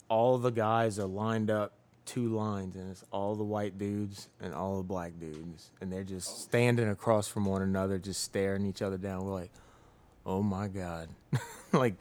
all 0.08 0.38
the 0.38 0.50
guys 0.50 0.98
are 0.98 1.06
lined 1.06 1.52
up 1.52 1.74
two 2.10 2.28
lines 2.30 2.76
and 2.76 2.90
it's 2.90 3.04
all 3.12 3.36
the 3.36 3.44
white 3.44 3.78
dudes 3.78 4.30
and 4.42 4.54
all 4.54 4.78
the 4.78 4.84
black 4.84 5.12
dudes 5.20 5.70
and 5.80 5.92
they're 5.92 6.04
just 6.04 6.42
standing 6.42 6.90
across 6.90 7.28
from 7.28 7.46
one 7.46 7.62
another 7.62 8.00
just 8.00 8.24
staring 8.24 8.66
each 8.66 8.82
other 8.82 8.98
down. 8.98 9.26
We're 9.26 9.34
like 9.34 9.52
oh 10.26 10.42
my 10.44 10.68
god. 10.68 11.10
Like 11.72 11.94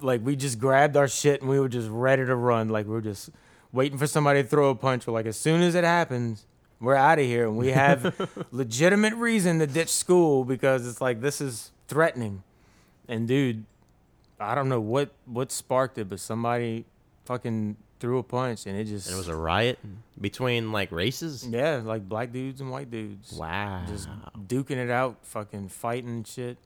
like 0.00 0.24
we 0.24 0.34
just 0.34 0.58
grabbed 0.58 0.96
our 0.96 1.06
shit 1.06 1.40
and 1.40 1.48
we 1.48 1.60
were 1.60 1.68
just 1.68 1.88
ready 1.88 2.26
to 2.26 2.34
run. 2.34 2.68
Like 2.68 2.86
we're 2.86 3.00
just 3.00 3.30
waiting 3.70 3.98
for 3.98 4.08
somebody 4.08 4.42
to 4.42 4.48
throw 4.48 4.70
a 4.70 4.74
punch. 4.74 5.06
We're 5.06 5.12
like 5.12 5.26
as 5.26 5.36
soon 5.36 5.62
as 5.62 5.76
it 5.76 5.84
happens 5.84 6.44
we're 6.80 6.96
out 6.96 7.20
of 7.20 7.24
here. 7.24 7.46
And 7.46 7.56
we 7.56 7.68
have 7.68 8.28
legitimate 8.50 9.14
reason 9.14 9.60
to 9.60 9.66
ditch 9.68 9.90
school 9.90 10.44
because 10.44 10.88
it's 10.88 11.00
like 11.00 11.20
this 11.20 11.40
is 11.40 11.70
threatening. 11.86 12.42
And 13.08 13.28
dude 13.28 13.64
i 14.38 14.54
don't 14.54 14.68
know 14.68 14.80
what 14.80 15.10
what 15.24 15.50
sparked 15.50 15.98
it 15.98 16.08
but 16.08 16.20
somebody 16.20 16.84
fucking 17.24 17.76
threw 17.98 18.18
a 18.18 18.22
punch 18.22 18.66
and 18.66 18.78
it 18.78 18.84
just 18.84 19.06
And 19.06 19.14
it 19.14 19.18
was 19.18 19.28
a 19.28 19.34
riot 19.36 19.78
between 20.20 20.72
like 20.72 20.92
races. 20.92 21.46
yeah 21.48 21.80
like 21.84 22.08
black 22.08 22.32
dudes 22.32 22.60
and 22.60 22.70
white 22.70 22.90
dudes 22.90 23.32
Wow. 23.32 23.84
just 23.88 24.08
duking 24.46 24.76
it 24.76 24.90
out 24.90 25.16
fucking 25.22 25.68
fighting 25.68 26.24
shit 26.24 26.58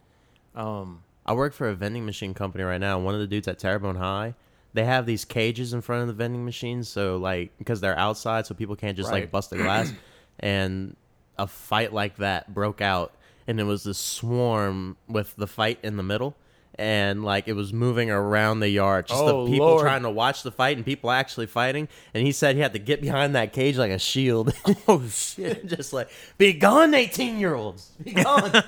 um 0.54 1.02
I 1.26 1.32
work 1.34 1.52
for 1.52 1.68
a 1.68 1.74
vending 1.74 2.04
machine 2.06 2.34
company 2.34 2.64
right 2.64 2.80
now. 2.80 2.98
One 2.98 3.14
of 3.14 3.20
the 3.20 3.26
dudes 3.26 3.46
at 3.46 3.58
Terrebonne 3.58 3.94
High, 3.96 4.34
they 4.72 4.84
have 4.84 5.06
these 5.06 5.24
cages 5.24 5.72
in 5.74 5.80
front 5.80 6.00
of 6.02 6.08
the 6.08 6.14
vending 6.14 6.44
machines, 6.44 6.88
so 6.88 7.18
like 7.18 7.56
because 7.58 7.80
they're 7.80 7.96
outside, 7.98 8.46
so 8.46 8.54
people 8.54 8.74
can't 8.74 8.96
just 8.96 9.12
like 9.12 9.24
Right. 9.24 9.30
bust 9.30 9.50
the 9.50 9.58
glass. 9.58 9.92
and 10.40 10.96
a 11.38 11.46
fight 11.46 11.92
like 11.92 12.16
that 12.16 12.52
broke 12.52 12.80
out, 12.80 13.12
and 13.46 13.60
it 13.60 13.64
was 13.64 13.84
this 13.84 13.98
swarm 13.98 14.96
with 15.08 15.36
the 15.36 15.46
fight 15.46 15.78
in 15.84 15.96
the 15.96 16.02
middle. 16.02 16.34
And 16.80 17.22
like 17.22 17.46
it 17.46 17.52
was 17.52 17.74
moving 17.74 18.10
around 18.10 18.60
the 18.60 18.70
yard, 18.70 19.06
just 19.08 19.20
Oh, 19.20 19.44
the 19.44 19.50
people 19.50 19.66
Lord. 19.66 19.82
trying 19.82 20.02
to 20.04 20.10
watch 20.10 20.42
the 20.42 20.50
fight 20.50 20.78
and 20.78 20.86
people 20.86 21.10
actually 21.10 21.44
fighting. 21.44 21.88
And 22.14 22.24
he 22.24 22.32
said 22.32 22.54
he 22.56 22.62
had 22.62 22.72
to 22.72 22.78
get 22.78 23.02
behind 23.02 23.34
that 23.34 23.52
cage 23.52 23.76
like 23.76 23.90
a 23.90 23.98
shield, 23.98 24.54
oh 24.88 25.06
shit 25.08 25.66
just 25.76 25.92
like 25.92 26.08
be 26.38 26.54
gone, 26.54 26.94
eighteen 26.94 27.38
year 27.38 27.54
olds, 27.54 27.90
be 28.02 28.12
gone. 28.12 28.50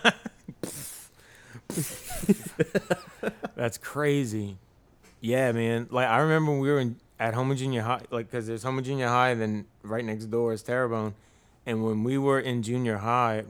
That's 3.56 3.78
crazy. 3.78 4.58
Yeah, 5.20 5.52
man. 5.52 5.86
Like 5.90 6.08
I 6.08 6.18
remember 6.18 6.50
when 6.52 6.60
we 6.60 6.70
were 6.70 6.80
in, 6.80 6.96
at 7.18 7.32
Houma 7.34 7.54
Junior 7.54 7.82
High, 7.82 8.02
like 8.10 8.30
because 8.30 8.46
there's 8.46 8.62
Houma 8.62 8.82
Junior 8.82 9.08
High, 9.08 9.30
and 9.30 9.40
then 9.40 9.64
right 9.82 10.04
next 10.04 10.26
door 10.26 10.52
is 10.52 10.62
Terrebonne. 10.62 11.14
And 11.64 11.84
when 11.84 12.02
we 12.04 12.18
were 12.18 12.40
in 12.40 12.62
junior 12.62 12.98
high, 12.98 13.44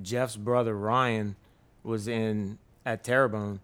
Jeff's 0.00 0.36
brother 0.36 0.74
Ryan 0.74 1.36
was 1.84 2.08
in 2.08 2.58
at 2.86 3.04
Terrebonne, 3.04 3.60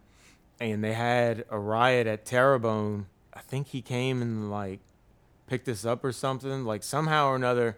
and 0.59 0.83
they 0.83 0.93
had 0.93 1.45
a 1.49 1.57
riot 1.59 2.07
at 2.07 2.25
Terrebonne. 2.25 3.07
I 3.33 3.39
think 3.41 3.67
he 3.67 3.81
came 3.81 4.21
and 4.21 4.51
like 4.51 4.79
picked 5.47 5.67
us 5.67 5.85
up 5.85 6.03
or 6.03 6.11
something. 6.11 6.65
Like 6.65 6.83
somehow 6.83 7.27
or 7.27 7.35
another, 7.35 7.77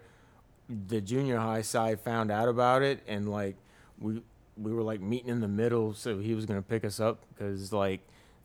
the 0.68 1.00
junior 1.00 1.38
high 1.38 1.62
side 1.62 2.00
found 2.00 2.30
out 2.30 2.48
about 2.48 2.82
it, 2.82 3.00
and 3.06 3.28
like 3.30 3.56
we 3.98 4.22
we 4.56 4.72
were 4.72 4.82
like 4.82 5.00
meeting 5.00 5.28
in 5.28 5.40
the 5.40 5.48
middle, 5.48 5.94
so 5.94 6.18
he 6.18 6.34
was 6.34 6.46
gonna 6.46 6.62
pick 6.62 6.84
us 6.84 7.00
up 7.00 7.24
because 7.28 7.72
like 7.72 8.00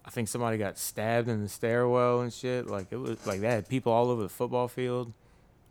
I 0.05 0.09
think 0.09 0.27
somebody 0.27 0.57
got 0.57 0.77
stabbed 0.77 1.27
in 1.27 1.41
the 1.41 1.49
stairwell 1.49 2.21
and 2.21 2.31
shit. 2.31 2.67
Like 2.67 2.87
it 2.91 2.97
was 2.97 3.25
like 3.25 3.41
they 3.41 3.49
had 3.49 3.67
people 3.67 3.91
all 3.91 4.09
over 4.09 4.23
the 4.23 4.29
football 4.29 4.67
field. 4.67 5.11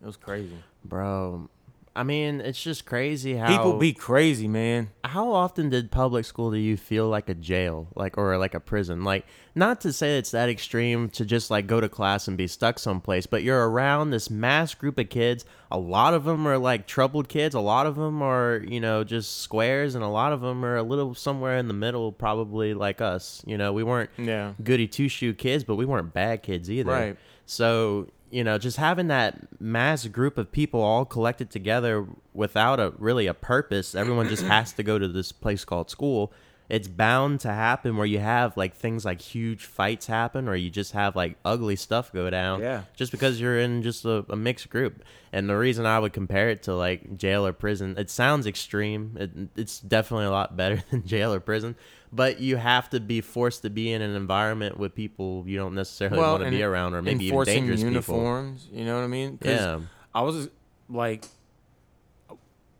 It 0.01 0.05
was 0.05 0.17
crazy. 0.17 0.57
Bro, 0.85 1.49
I 1.97 2.03
mean, 2.03 2.41
it's 2.41 2.61
just 2.61 2.85
crazy 2.85 3.35
how 3.35 3.47
People 3.47 3.73
be 3.79 3.91
crazy, 3.91 4.47
man. 4.47 4.91
how 5.03 5.31
often 5.31 5.69
did 5.69 5.89
public 5.89 6.25
school 6.25 6.51
do 6.51 6.57
you 6.57 6.77
feel 6.77 7.07
like 7.09 7.27
a 7.27 7.33
jail 7.33 7.87
like 7.95 8.17
or 8.17 8.37
like 8.37 8.53
a 8.53 8.59
prison 8.59 9.03
like 9.03 9.25
not 9.55 9.81
to 9.81 9.91
say 9.91 10.17
it's 10.19 10.31
that 10.31 10.47
extreme 10.49 11.09
to 11.09 11.25
just 11.25 11.49
like 11.49 11.65
go 11.65 11.81
to 11.81 11.89
class 11.89 12.27
and 12.27 12.37
be 12.37 12.45
stuck 12.45 12.77
someplace 12.77 13.25
but 13.25 13.41
you're 13.41 13.67
around 13.69 14.11
this 14.11 14.29
mass 14.29 14.75
group 14.75 14.97
of 14.99 15.09
kids 15.09 15.43
a 15.71 15.79
lot 15.79 16.13
of 16.13 16.25
them 16.25 16.45
are 16.47 16.57
like 16.57 16.85
troubled 16.85 17.27
kids 17.29 17.55
a 17.55 17.59
lot 17.59 17.87
of 17.87 17.95
them 17.95 18.21
are 18.21 18.61
you 18.67 18.79
know 18.79 19.03
just 19.03 19.37
squares 19.41 19.95
and 19.95 20.03
a 20.03 20.07
lot 20.09 20.31
of 20.33 20.41
them 20.41 20.63
are 20.63 20.75
a 20.75 20.83
little 20.83 21.15
somewhere 21.15 21.57
in 21.57 21.67
the 21.67 21.73
middle 21.73 22.11
probably 22.11 22.73
like 22.73 23.01
us 23.01 23.41
you 23.47 23.57
know 23.57 23.73
we 23.73 23.83
weren't 23.83 24.09
Yeah. 24.17 24.53
goody 24.63 24.87
two 24.87 25.07
shoe 25.09 25.33
kids 25.33 25.63
but 25.63 25.75
we 25.75 25.85
weren't 25.85 26.13
bad 26.13 26.43
kids 26.43 26.69
either 26.69 26.91
Right. 26.91 27.17
so 27.45 28.07
you 28.31 28.43
know 28.43 28.57
just 28.57 28.77
having 28.77 29.07
that 29.07 29.37
mass 29.61 30.05
group 30.07 30.37
of 30.37 30.51
people 30.51 30.81
all 30.81 31.05
collected 31.05 31.49
together 31.49 32.05
without 32.33 32.79
a 32.79 32.93
really 32.97 33.27
a 33.27 33.33
purpose 33.33 33.95
everyone 33.95 34.27
just 34.27 34.43
has 34.43 34.73
to 34.73 34.83
go 34.83 34.99
to 34.99 35.07
this 35.07 35.31
place 35.31 35.63
called 35.65 35.89
school. 35.89 36.31
It's 36.69 36.89
bound 36.89 37.39
to 37.41 37.47
happen 37.53 37.95
where 37.95 38.05
you 38.05 38.19
have 38.19 38.57
like 38.57 38.75
things 38.75 39.05
like 39.05 39.21
huge 39.21 39.63
fights 39.63 40.05
happen 40.07 40.49
or 40.49 40.55
you 40.57 40.69
just 40.69 40.91
have 40.91 41.15
like 41.15 41.37
ugly 41.45 41.77
stuff 41.77 42.11
go 42.11 42.29
down 42.29 42.59
Yeah. 42.59 42.81
just 42.93 43.13
because 43.13 43.39
you're 43.39 43.57
in 43.57 43.83
just 43.83 44.03
a, 44.03 44.25
a 44.29 44.35
mixed 44.35 44.69
group. 44.69 45.01
And 45.31 45.49
the 45.49 45.55
reason 45.55 45.85
i 45.85 45.97
would 45.97 46.11
compare 46.11 46.49
it 46.49 46.63
to 46.63 46.75
like 46.75 47.15
jail 47.15 47.45
or 47.47 47.53
prison 47.53 47.95
it 47.97 48.09
sounds 48.09 48.45
extreme. 48.45 49.15
It, 49.17 49.31
it's 49.55 49.79
definitely 49.79 50.25
a 50.25 50.31
lot 50.31 50.57
better 50.57 50.83
than 50.91 51.07
jail 51.07 51.33
or 51.33 51.39
prison 51.39 51.77
but 52.11 52.39
you 52.39 52.55
have 52.55 52.89
to 52.89 52.99
be 52.99 53.21
forced 53.21 53.61
to 53.63 53.69
be 53.69 53.91
in 53.91 54.01
an 54.01 54.15
environment 54.15 54.77
with 54.77 54.95
people 54.95 55.43
you 55.45 55.57
don't 55.57 55.75
necessarily 55.75 56.17
want 56.17 56.43
to 56.43 56.49
be 56.49 56.63
around 56.63 56.93
or 56.93 57.01
maybe 57.01 57.25
even 57.25 57.43
dangerous 57.43 57.81
people 57.81 57.93
uniforms. 57.93 58.67
You 58.71 58.85
know 58.85 58.95
what 58.95 59.03
I 59.03 59.07
mean? 59.07 59.39
yeah 59.43 59.79
I 60.15 60.21
was 60.21 60.49
like, 60.89 61.25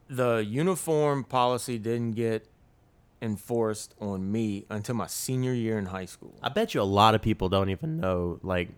the 0.09 0.37
uniform 0.37 1.23
policy 1.23 1.77
didn't 1.77 2.13
get 2.13 2.47
enforced 3.21 3.93
on 3.99 4.31
me 4.31 4.65
until 4.69 4.95
my 4.95 5.07
senior 5.07 5.53
year 5.53 5.77
in 5.77 5.87
high 5.87 6.05
school. 6.05 6.35
I 6.41 6.49
bet 6.49 6.73
you 6.73 6.81
a 6.81 6.83
lot 6.83 7.15
of 7.15 7.21
people 7.21 7.49
don't 7.49 7.69
even 7.69 7.99
know 7.99 8.39
like 8.41 8.69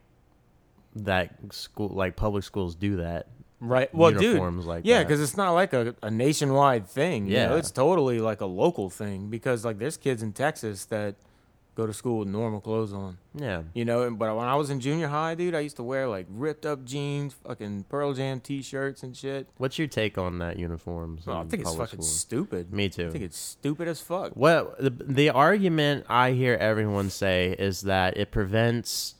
that 0.96 1.36
school 1.52 1.90
like 1.90 2.16
public 2.16 2.44
schools 2.44 2.76
do 2.76 2.98
that. 2.98 3.28
Right. 3.60 3.94
Well, 3.94 4.12
Uniforms 4.12 4.64
dude. 4.64 4.70
like 4.70 4.82
yeah, 4.86 5.04
because 5.04 5.20
it's 5.22 5.36
not 5.36 5.52
like 5.52 5.74
a, 5.74 5.96
a 6.02 6.10
nationwide 6.10 6.88
thing. 6.88 7.28
You 7.28 7.34
know? 7.38 7.40
Yeah. 7.54 7.56
it's 7.58 7.72
totally 7.72 8.20
like 8.20 8.42
a 8.42 8.46
local 8.46 8.90
thing. 8.90 9.30
Because 9.30 9.66
like 9.66 9.80
there's 9.80 9.98
kids 9.98 10.24
in 10.24 10.32
Texas 10.34 10.86
that 10.86 11.16
go 11.76 11.86
to 11.86 11.94
school 11.94 12.20
with 12.20 12.28
normal 12.28 12.60
clothes 12.60 12.92
on. 12.92 13.18
Yeah. 13.34 13.64
You 13.74 13.86
know, 13.86 14.04
and- 14.04 14.20
but 14.20 14.36
when 14.36 14.48
I 14.48 14.56
was 14.56 14.70
in 14.70 14.80
junior 14.82 15.08
high, 15.08 15.36
dude, 15.36 15.56
I 15.56 15.60
used 15.62 15.78
to 15.78 15.84
wear 15.84 16.08
like 16.08 16.26
ripped 16.30 16.66
up 16.66 16.84
jeans, 16.84 17.34
fucking 17.34 17.86
Pearl 17.88 18.14
Jam 18.14 18.42
T-shirts 18.42 19.02
and 19.04 19.16
shit. 19.16 19.48
What's 19.58 19.78
your 19.80 19.88
take 19.88 20.18
on 20.18 20.40
that 20.40 20.58
uniforms? 20.60 21.26
Well, 21.26 21.38
I 21.38 21.44
think 21.46 21.62
it's 21.64 21.72
fucking 21.76 22.02
schools? 22.02 22.20
stupid. 22.20 22.74
Me 22.74 22.90
too. 22.90 23.08
I 23.08 23.12
think 23.12 23.24
it's 23.24 23.38
stupid 23.38 23.88
as 23.88 24.02
fuck. 24.02 24.34
Well, 24.36 24.74
the, 24.80 24.90
the 24.90 25.30
argument 25.30 26.06
I 26.10 26.32
hear 26.32 26.56
everyone 26.56 27.10
say 27.10 27.56
is 27.58 27.82
that 27.82 28.18
it 28.18 28.32
prevents 28.32 29.16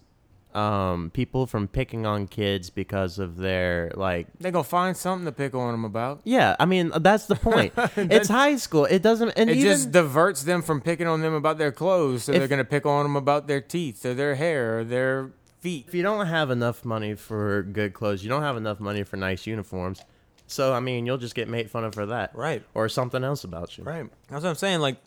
um, 0.60 1.10
people 1.12 1.46
from 1.48 1.68
picking 1.68 2.06
on 2.06 2.28
kids 2.28 2.70
because 2.70 3.20
of 3.20 3.38
their 3.38 3.92
like 3.96 4.28
They're 4.40 4.52
gonna 4.52 4.64
find 4.64 4.96
something 4.98 5.26
to 5.26 5.32
pick 5.32 5.54
on 5.56 5.72
them 5.72 5.86
about. 5.86 6.22
yeah 6.24 6.56
i 6.60 6.66
mean 6.66 6.92
that's 7.02 7.26
the 7.28 7.36
point 7.36 7.74
it's 7.96 8.28
high 8.30 8.56
school 8.58 8.86
it 8.86 9.02
doesn't 9.02 9.30
and 9.38 9.50
It 9.50 9.58
even 9.58 9.72
just 9.72 9.92
diverts 9.92 10.44
them 10.44 10.62
from 10.62 10.82
picking 10.82 11.08
on 11.08 11.22
them 11.22 11.34
about 11.34 11.58
their 11.58 11.72
clothes, 11.72 12.24
so 12.24 12.32
If- 12.32 12.40
they're 12.40 12.48
gonna 12.48 12.64
pick 12.66 12.86
on 12.86 13.04
them 13.04 13.16
about 13.16 13.48
their 13.48 13.62
teeth 13.62 14.06
or 14.06 14.14
their 14.14 14.36
hair 14.36 14.80
or 14.80 14.84
their 14.84 15.32
feet. 15.62 15.86
if 15.88 15.94
you 15.94 16.04
don't 16.04 16.28
have 16.28 16.50
enough 16.52 16.84
money 16.86 17.14
for 17.16 17.64
good 17.64 17.94
clothes 17.94 18.24
you 18.24 18.30
don't 18.30 18.44
have 18.44 18.58
enough 18.58 18.80
money 18.80 19.04
for 19.04 19.18
nice 19.18 19.46
uniforms 19.46 20.02
so 20.48 20.74
i 20.74 20.80
mean 20.80 21.06
you'll 21.06 21.18
just 21.18 21.36
get 21.36 21.48
made 21.48 21.70
fun 21.70 21.84
of 21.84 21.94
for 21.94 22.06
that 22.08 22.34
Right. 22.36 22.64
or 22.74 22.88
something 22.90 23.24
else 23.24 23.44
about 23.44 23.78
you 23.78 23.84
Right. 23.84 24.08
That's 24.30 24.44
what 24.44 24.50
I'm 24.50 24.56
saying. 24.56 24.80
Like 24.80 24.98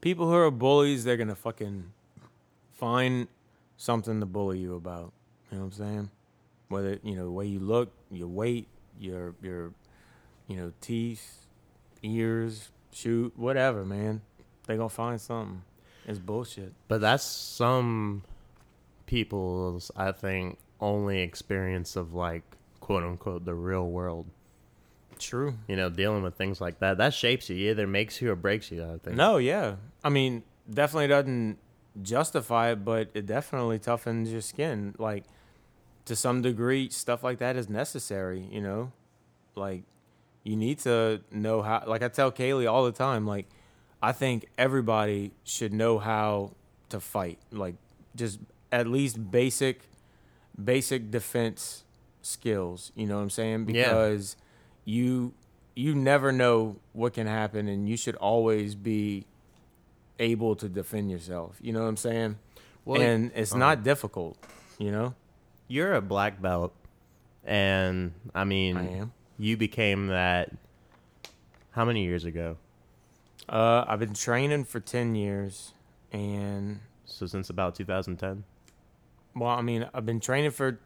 people 0.00 0.26
who 0.28 0.34
are 0.34 0.50
bullies, 0.50 1.04
they're 1.04 1.16
gonna 1.16 1.34
fucking 1.34 1.84
find 2.72 3.28
something 3.82 4.20
to 4.20 4.26
bully 4.26 4.60
you 4.60 4.76
about. 4.76 5.12
You 5.50 5.58
know 5.58 5.64
what 5.64 5.72
I'm 5.72 5.72
saying? 5.72 6.10
Whether 6.68 6.98
you 7.02 7.16
know 7.16 7.24
the 7.24 7.32
way 7.32 7.46
you 7.46 7.58
look, 7.58 7.92
your 8.10 8.28
weight, 8.28 8.68
your 8.98 9.34
your 9.42 9.72
you 10.46 10.56
know 10.56 10.72
teeth, 10.80 11.46
ears, 12.02 12.70
shoot, 12.92 13.36
whatever, 13.36 13.84
man. 13.84 14.22
They 14.66 14.76
gonna 14.76 14.88
find 14.88 15.20
something. 15.20 15.62
It's 16.06 16.18
bullshit. 16.18 16.72
But 16.88 17.00
that's 17.00 17.24
some 17.24 18.22
people's, 19.06 19.90
I 19.96 20.12
think, 20.12 20.58
only 20.80 21.20
experience 21.20 21.96
of 21.96 22.14
like 22.14 22.44
quote 22.80 23.02
unquote 23.02 23.44
the 23.44 23.54
real 23.54 23.88
world. 23.88 24.26
True. 25.18 25.54
You 25.68 25.76
know, 25.76 25.90
dealing 25.90 26.22
with 26.22 26.36
things 26.36 26.60
like 26.60 26.78
that. 26.78 26.98
That 26.98 27.14
shapes 27.14 27.50
you. 27.50 27.70
Either 27.70 27.86
makes 27.86 28.22
you 28.22 28.30
or 28.30 28.36
breaks 28.36 28.70
you, 28.70 28.82
I 28.82 28.98
think. 28.98 29.16
No, 29.16 29.36
yeah. 29.36 29.76
I 30.02 30.08
mean, 30.08 30.42
definitely 30.72 31.08
doesn't 31.08 31.58
justify 32.00 32.72
it, 32.72 32.84
but 32.84 33.10
it 33.14 33.26
definitely 33.26 33.78
toughens 33.78 34.30
your 34.30 34.40
skin. 34.40 34.94
Like 34.98 35.24
to 36.06 36.16
some 36.16 36.42
degree, 36.42 36.88
stuff 36.88 37.22
like 37.22 37.38
that 37.38 37.56
is 37.56 37.68
necessary. 37.68 38.48
You 38.50 38.60
know, 38.60 38.92
like 39.54 39.82
you 40.44 40.56
need 40.56 40.78
to 40.80 41.20
know 41.30 41.62
how. 41.62 41.84
Like 41.86 42.02
I 42.02 42.08
tell 42.08 42.32
Kaylee 42.32 42.70
all 42.70 42.84
the 42.84 42.92
time, 42.92 43.26
like 43.26 43.46
I 44.02 44.12
think 44.12 44.46
everybody 44.56 45.32
should 45.44 45.72
know 45.72 45.98
how 45.98 46.52
to 46.88 47.00
fight. 47.00 47.38
Like 47.50 47.76
just 48.16 48.40
at 48.70 48.86
least 48.86 49.30
basic, 49.30 49.82
basic 50.62 51.10
defense 51.10 51.84
skills. 52.22 52.92
You 52.94 53.06
know 53.06 53.16
what 53.16 53.22
I'm 53.22 53.30
saying? 53.30 53.68
Yeah. 53.68 53.84
Because 53.84 54.36
you 54.84 55.34
you 55.74 55.94
never 55.94 56.32
know 56.32 56.76
what 56.92 57.14
can 57.14 57.26
happen, 57.26 57.68
and 57.68 57.88
you 57.88 57.96
should 57.96 58.16
always 58.16 58.74
be 58.74 59.26
able 60.18 60.56
to 60.56 60.68
defend 60.68 61.10
yourself. 61.10 61.56
You 61.60 61.72
know 61.72 61.82
what 61.82 61.88
I'm 61.88 61.96
saying? 61.96 62.38
Well, 62.84 63.00
and 63.00 63.30
it's 63.34 63.52
uh, 63.54 63.58
not 63.58 63.82
difficult. 63.82 64.36
You 64.78 64.90
know, 64.90 65.14
You're 65.68 65.94
a 65.94 66.00
black 66.02 66.40
belt, 66.42 66.72
and 67.44 68.12
I 68.34 68.44
mean, 68.44 68.76
I 68.76 68.88
am. 68.98 69.12
you 69.38 69.56
became 69.56 70.08
that. 70.08 70.50
How 71.72 71.84
many 71.84 72.04
years 72.04 72.24
ago? 72.24 72.56
Uh, 73.48 73.84
I've 73.88 73.98
been 74.00 74.14
training 74.14 74.64
for 74.64 74.80
ten 74.80 75.14
years, 75.14 75.72
and 76.12 76.80
So 77.06 77.26
since 77.26 77.48
about 77.50 77.74
2010. 77.74 78.44
well, 79.34 79.48
I 79.50 79.62
mean, 79.62 79.88
I've 79.94 80.04
been 80.06 80.20
training 80.20 80.50
for 80.50 80.78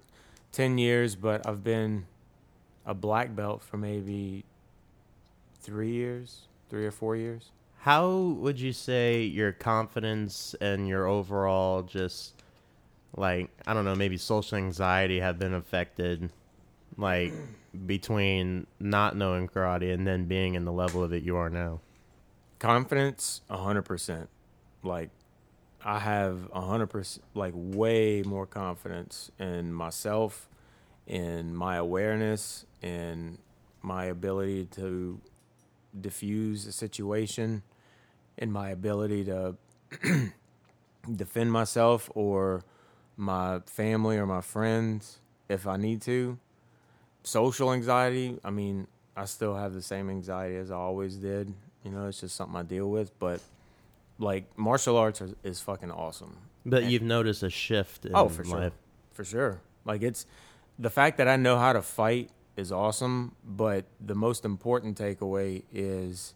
ten 0.53 0.79
years, 0.79 1.17
but 1.17 1.47
I've 1.47 1.65
been 1.65 2.07
a 2.85 2.95
black 2.95 3.35
belt 3.35 3.63
for 3.63 3.77
maybe 3.79 4.45
three 5.61 5.91
years, 5.93 6.43
three 6.71 6.87
or 6.87 6.93
four 6.93 7.17
years. 7.17 7.51
How 7.87 8.17
would 8.41 8.59
you 8.59 8.73
say 8.73 9.23
your 9.23 9.53
confidence 9.53 10.57
and 10.61 10.89
your 10.89 11.07
overall 11.07 11.83
just 11.83 12.35
like 13.17 13.49
I 13.65 13.75
don't 13.75 13.85
know, 13.85 13.95
maybe 13.95 14.17
social 14.17 14.59
anxiety 14.59 15.21
have 15.21 15.39
been 15.39 15.55
affected 15.55 16.33
like 16.97 17.33
between 17.87 18.67
not 18.81 19.17
knowing 19.17 19.47
karate 19.47 19.95
and 19.95 20.05
then 20.05 20.25
being 20.25 20.57
in 20.57 20.65
the 20.65 20.73
level 20.73 21.05
of 21.05 21.13
it 21.13 21.23
you 21.23 21.37
are 21.37 21.49
now? 21.49 21.79
confidence 22.59 23.43
a 23.51 23.57
hundred 23.59 23.83
percent 23.83 24.29
like 24.83 25.11
i 25.85 25.99
have 25.99 26.49
a 26.55 26.61
hundred 26.63 26.87
percent 26.87 27.23
like 27.35 27.53
way 27.55 28.23
more 28.23 28.47
confidence 28.47 29.31
in 29.39 29.73
myself 29.73 30.49
in 31.07 31.55
my 31.55 31.77
awareness 31.77 32.65
in 32.83 33.37
my 33.83 34.07
ability 34.07 34.65
to 34.65 35.21
diffuse 36.01 36.67
a 36.67 36.73
situation 36.73 37.63
in 38.39 38.51
my 38.51 38.71
ability 38.71 39.25
to 39.25 39.57
defend 41.15 41.53
myself 41.53 42.11
or 42.15 42.65
my 43.17 43.61
family 43.67 44.17
or 44.19 44.27
my 44.27 44.41
friends 44.41 45.19
if 45.49 45.67
i 45.67 45.77
need 45.77 46.03
to. 46.03 46.39
Social 47.23 47.73
anxiety 47.73 48.39
i 48.45 48.51
mean 48.51 48.87
i 49.17 49.25
still 49.25 49.57
have 49.57 49.73
the 49.73 49.83
same 49.83 50.11
anxiety 50.11 50.57
as 50.57 50.71
i 50.71 50.77
always 50.77 51.17
did. 51.17 51.53
You 51.85 51.91
know 51.93 52.07
it's 52.07 52.21
just 52.21 52.37
something 52.37 52.57
i 52.57 52.63
deal 52.63 52.91
with 52.91 53.17
but 53.19 53.41
like 54.19 54.45
martial 54.59 54.97
arts 54.97 55.21
is, 55.21 55.35
is 55.43 55.61
fucking 55.61 55.91
awesome. 55.91 56.37
But 56.65 56.85
you've 56.85 57.03
noticed 57.03 57.43
a 57.43 57.51
shift 57.51 58.07
in 58.07 58.13
oh 58.15 58.29
for 58.29 58.45
sure. 58.45 58.73
for 59.13 59.25
sure. 59.25 59.61
Like 59.85 60.03
it's 60.03 60.27
the 60.79 60.91
fact 60.91 61.19
that 61.19 61.29
i 61.29 61.37
know 61.37 61.59
how 61.59 61.73
to 61.73 61.83
fight 61.83 62.31
is 62.57 62.73
awesome 62.73 63.35
but 63.45 63.85
the 64.01 64.15
most 64.15 64.45
important 64.45 64.99
takeaway 64.99 65.63
is 65.73 66.35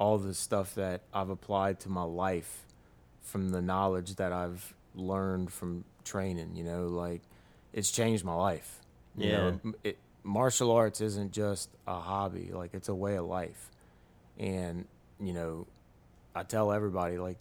all 0.00 0.16
the 0.18 0.32
stuff 0.34 0.74
that 0.74 1.02
i've 1.12 1.28
applied 1.30 1.78
to 1.78 1.88
my 1.90 2.02
life 2.02 2.64
from 3.22 3.50
the 3.50 3.60
knowledge 3.62 4.16
that 4.16 4.32
I've 4.32 4.74
learned 4.94 5.52
from 5.52 5.84
training. 6.04 6.56
You 6.56 6.64
know, 6.64 6.86
like 6.88 7.20
it's 7.72 7.90
changed 7.92 8.24
my 8.24 8.34
life. 8.34 8.80
You 9.16 9.28
Yeah. 9.30 9.36
know, 9.50 9.60
it, 9.84 9.98
martial 10.24 10.72
arts 10.72 11.00
isn't 11.00 11.32
just 11.32 11.68
a 11.86 12.00
hobby; 12.00 12.50
like 12.52 12.74
it's 12.74 12.88
a 12.88 12.94
way 12.94 13.14
of 13.16 13.26
life. 13.26 13.70
And 14.38 14.86
you 15.20 15.32
know, 15.32 15.66
I 16.34 16.42
tell 16.42 16.72
everybody 16.72 17.18
like 17.18 17.38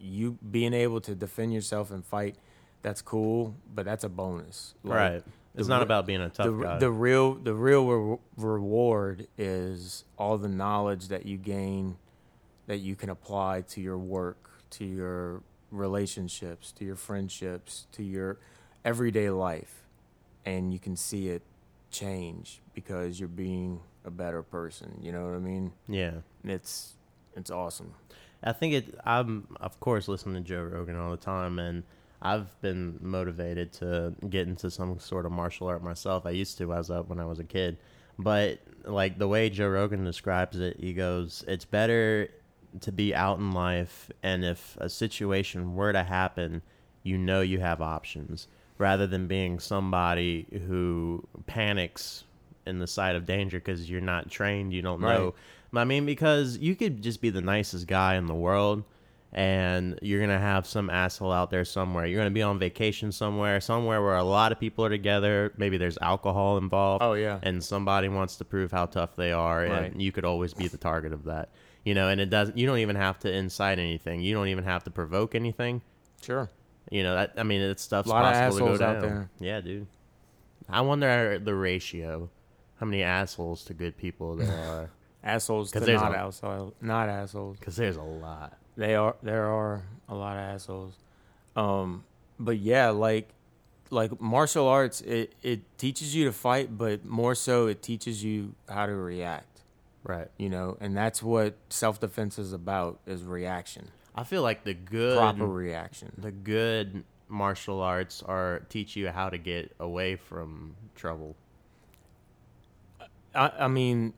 you 0.00 0.38
being 0.48 0.74
able 0.74 1.00
to 1.00 1.14
defend 1.14 1.52
yourself 1.54 1.90
and 1.90 2.04
fight. 2.04 2.36
That's 2.82 3.02
cool, 3.02 3.54
but 3.74 3.84
that's 3.84 4.04
a 4.04 4.08
bonus. 4.08 4.74
Like, 4.84 4.96
right. 4.96 5.24
It's 5.56 5.68
not 5.68 5.78
re- 5.78 5.84
about 5.84 6.06
being 6.06 6.20
a 6.20 6.30
tough 6.30 6.46
the, 6.46 6.52
guy. 6.52 6.78
the 6.78 6.90
real 6.90 7.34
the 7.34 7.54
real 7.54 7.86
re- 7.88 8.18
reward 8.36 9.26
is 9.38 10.04
all 10.18 10.38
the 10.38 10.48
knowledge 10.48 11.08
that 11.08 11.26
you 11.26 11.36
gain 11.36 11.96
that 12.66 12.78
you 12.78 12.94
can 12.94 13.10
apply 13.10 13.62
to 13.62 13.80
your 13.80 13.98
work 13.98 14.50
to 14.70 14.84
your 14.84 15.42
relationships 15.70 16.72
to 16.72 16.84
your 16.84 16.96
friendships 16.96 17.86
to 17.92 18.02
your 18.02 18.38
everyday 18.84 19.30
life 19.30 19.82
and 20.44 20.72
you 20.72 20.78
can 20.78 20.96
see 20.96 21.28
it 21.28 21.42
change 21.90 22.60
because 22.74 23.18
you're 23.18 23.28
being 23.28 23.80
a 24.04 24.10
better 24.10 24.42
person 24.42 24.98
you 25.00 25.12
know 25.12 25.24
what 25.24 25.34
i 25.34 25.38
mean 25.38 25.72
yeah. 25.88 26.12
it's 26.44 26.94
it's 27.36 27.50
awesome 27.50 27.94
I 28.44 28.52
think 28.52 28.74
it. 28.74 28.98
I'm 29.04 29.46
of 29.60 29.78
course 29.80 30.08
listening 30.08 30.42
to 30.42 30.48
Joe 30.48 30.62
Rogan 30.62 30.96
all 30.96 31.10
the 31.10 31.16
time, 31.16 31.58
and 31.58 31.84
I've 32.20 32.60
been 32.60 32.98
motivated 33.00 33.72
to 33.74 34.14
get 34.28 34.48
into 34.48 34.70
some 34.70 34.98
sort 34.98 35.26
of 35.26 35.32
martial 35.32 35.68
art 35.68 35.82
myself. 35.82 36.26
I 36.26 36.30
used 36.30 36.58
to 36.58 36.72
as 36.74 36.90
a, 36.90 37.02
when 37.02 37.20
I 37.20 37.24
was 37.24 37.38
a 37.38 37.44
kid, 37.44 37.78
but 38.18 38.58
like 38.84 39.18
the 39.18 39.28
way 39.28 39.48
Joe 39.48 39.68
Rogan 39.68 40.04
describes 40.04 40.58
it, 40.58 40.78
he 40.80 40.92
goes, 40.92 41.44
"It's 41.46 41.64
better 41.64 42.30
to 42.80 42.92
be 42.92 43.14
out 43.14 43.38
in 43.38 43.52
life, 43.52 44.10
and 44.22 44.44
if 44.44 44.76
a 44.80 44.88
situation 44.88 45.74
were 45.74 45.92
to 45.92 46.02
happen, 46.02 46.62
you 47.02 47.18
know 47.18 47.40
you 47.40 47.60
have 47.60 47.80
options, 47.82 48.48
rather 48.78 49.06
than 49.06 49.26
being 49.26 49.58
somebody 49.60 50.46
who 50.66 51.26
panics." 51.46 52.24
In 52.64 52.78
the 52.78 52.86
sight 52.86 53.16
of 53.16 53.26
danger 53.26 53.58
because 53.58 53.90
you're 53.90 54.00
not 54.00 54.30
trained, 54.30 54.72
you 54.72 54.82
don't 54.82 55.00
know 55.00 55.34
Right. 55.72 55.82
I 55.82 55.84
mean, 55.84 56.06
because 56.06 56.58
you 56.58 56.76
could 56.76 57.02
just 57.02 57.20
be 57.20 57.28
the 57.28 57.40
nicest 57.40 57.88
guy 57.88 58.14
in 58.14 58.26
the 58.26 58.34
world, 58.34 58.84
and 59.32 59.98
you're 60.02 60.20
gonna 60.20 60.38
have 60.38 60.66
some 60.66 60.90
asshole 60.90 61.32
out 61.32 61.50
there 61.50 61.64
somewhere. 61.64 62.06
You're 62.06 62.20
gonna 62.20 62.30
be 62.30 62.42
on 62.42 62.58
vacation 62.60 63.10
somewhere, 63.10 63.60
somewhere 63.60 64.00
where 64.00 64.16
a 64.16 64.22
lot 64.22 64.52
of 64.52 64.60
people 64.60 64.84
are 64.84 64.90
together. 64.90 65.52
Maybe 65.56 65.76
there's 65.76 65.98
alcohol 66.00 66.58
involved. 66.58 67.02
Oh, 67.02 67.14
yeah. 67.14 67.40
and 67.42 67.64
somebody 67.64 68.08
wants 68.08 68.36
to 68.36 68.44
prove 68.44 68.70
how 68.70 68.86
tough 68.86 69.16
they 69.16 69.32
are, 69.32 69.64
and 69.64 70.00
you 70.00 70.12
could 70.12 70.24
always 70.24 70.54
be 70.54 70.68
the 70.68 70.78
target 70.78 71.12
of 71.12 71.24
that. 71.24 71.48
You 71.84 71.94
know, 71.94 72.08
and 72.08 72.20
it 72.20 72.30
doesn't. 72.30 72.56
You 72.56 72.66
don't 72.66 72.78
even 72.78 72.96
have 72.96 73.18
to 73.20 73.32
incite 73.32 73.78
anything. 73.78 74.20
You 74.20 74.34
don't 74.34 74.48
even 74.48 74.64
have 74.64 74.84
to 74.84 74.90
provoke 74.90 75.34
anything. 75.34 75.82
sure 76.22 76.48
You 76.90 77.02
know 77.02 77.14
that. 77.16 77.32
I 77.36 77.42
mean, 77.42 77.60
that 77.66 77.80
stuff's 77.80 78.08
Lot 78.08 78.24
of 78.24 78.32
possible 78.40 78.54
to 78.54 78.60
go 78.60 78.66
assholes 78.74 78.80
out 78.80 78.92
down. 78.94 79.02
there. 79.02 79.30
Yeah, 79.40 79.60
dude. 79.60 79.86
I 80.68 80.80
wonder 80.82 81.38
the 81.38 81.54
ratio, 81.54 82.30
how 82.78 82.86
many 82.86 83.02
assholes 83.02 83.64
to 83.64 83.74
good 83.74 83.96
people 83.96 84.36
there 84.36 84.48
are. 84.68 84.90
assholes 85.24 85.72
to 85.72 85.80
there's 85.80 86.00
not 86.00 86.14
a- 86.14 86.18
assholes 86.18 86.74
not 86.80 87.08
assholes 87.08 87.58
Because 87.58 87.76
there's 87.76 87.96
a 87.96 88.02
lot. 88.02 88.56
They 88.76 88.94
are 88.94 89.16
there 89.22 89.46
are 89.46 89.82
a 90.08 90.14
lot 90.14 90.36
of 90.36 90.42
assholes. 90.54 90.94
Um 91.56 92.04
but 92.38 92.58
yeah, 92.58 92.90
like 92.90 93.28
like 93.90 94.20
martial 94.20 94.66
arts 94.68 95.00
it 95.02 95.34
it 95.42 95.60
teaches 95.78 96.14
you 96.14 96.24
to 96.26 96.32
fight, 96.32 96.78
but 96.78 97.04
more 97.04 97.34
so 97.34 97.66
it 97.66 97.82
teaches 97.82 98.22
you 98.24 98.54
how 98.68 98.86
to 98.86 98.94
react, 98.94 99.51
Right. 100.04 100.28
you 100.36 100.48
know, 100.48 100.76
and 100.80 100.96
that's 100.96 101.22
what 101.22 101.56
self-defense 101.68 102.38
is 102.38 102.52
about 102.52 103.00
is 103.06 103.22
reaction. 103.22 103.88
I 104.14 104.24
feel 104.24 104.42
like 104.42 104.64
the 104.64 104.74
good 104.74 105.16
Proper 105.16 105.46
reaction. 105.46 106.12
the 106.18 106.32
good 106.32 107.04
martial 107.28 107.80
arts 107.80 108.22
are 108.22 108.60
teach 108.68 108.94
you 108.96 109.08
how 109.08 109.30
to 109.30 109.38
get 109.38 109.74
away 109.80 110.16
from 110.16 110.76
trouble. 110.94 111.36
I, 113.34 113.52
I 113.60 113.68
mean, 113.68 114.12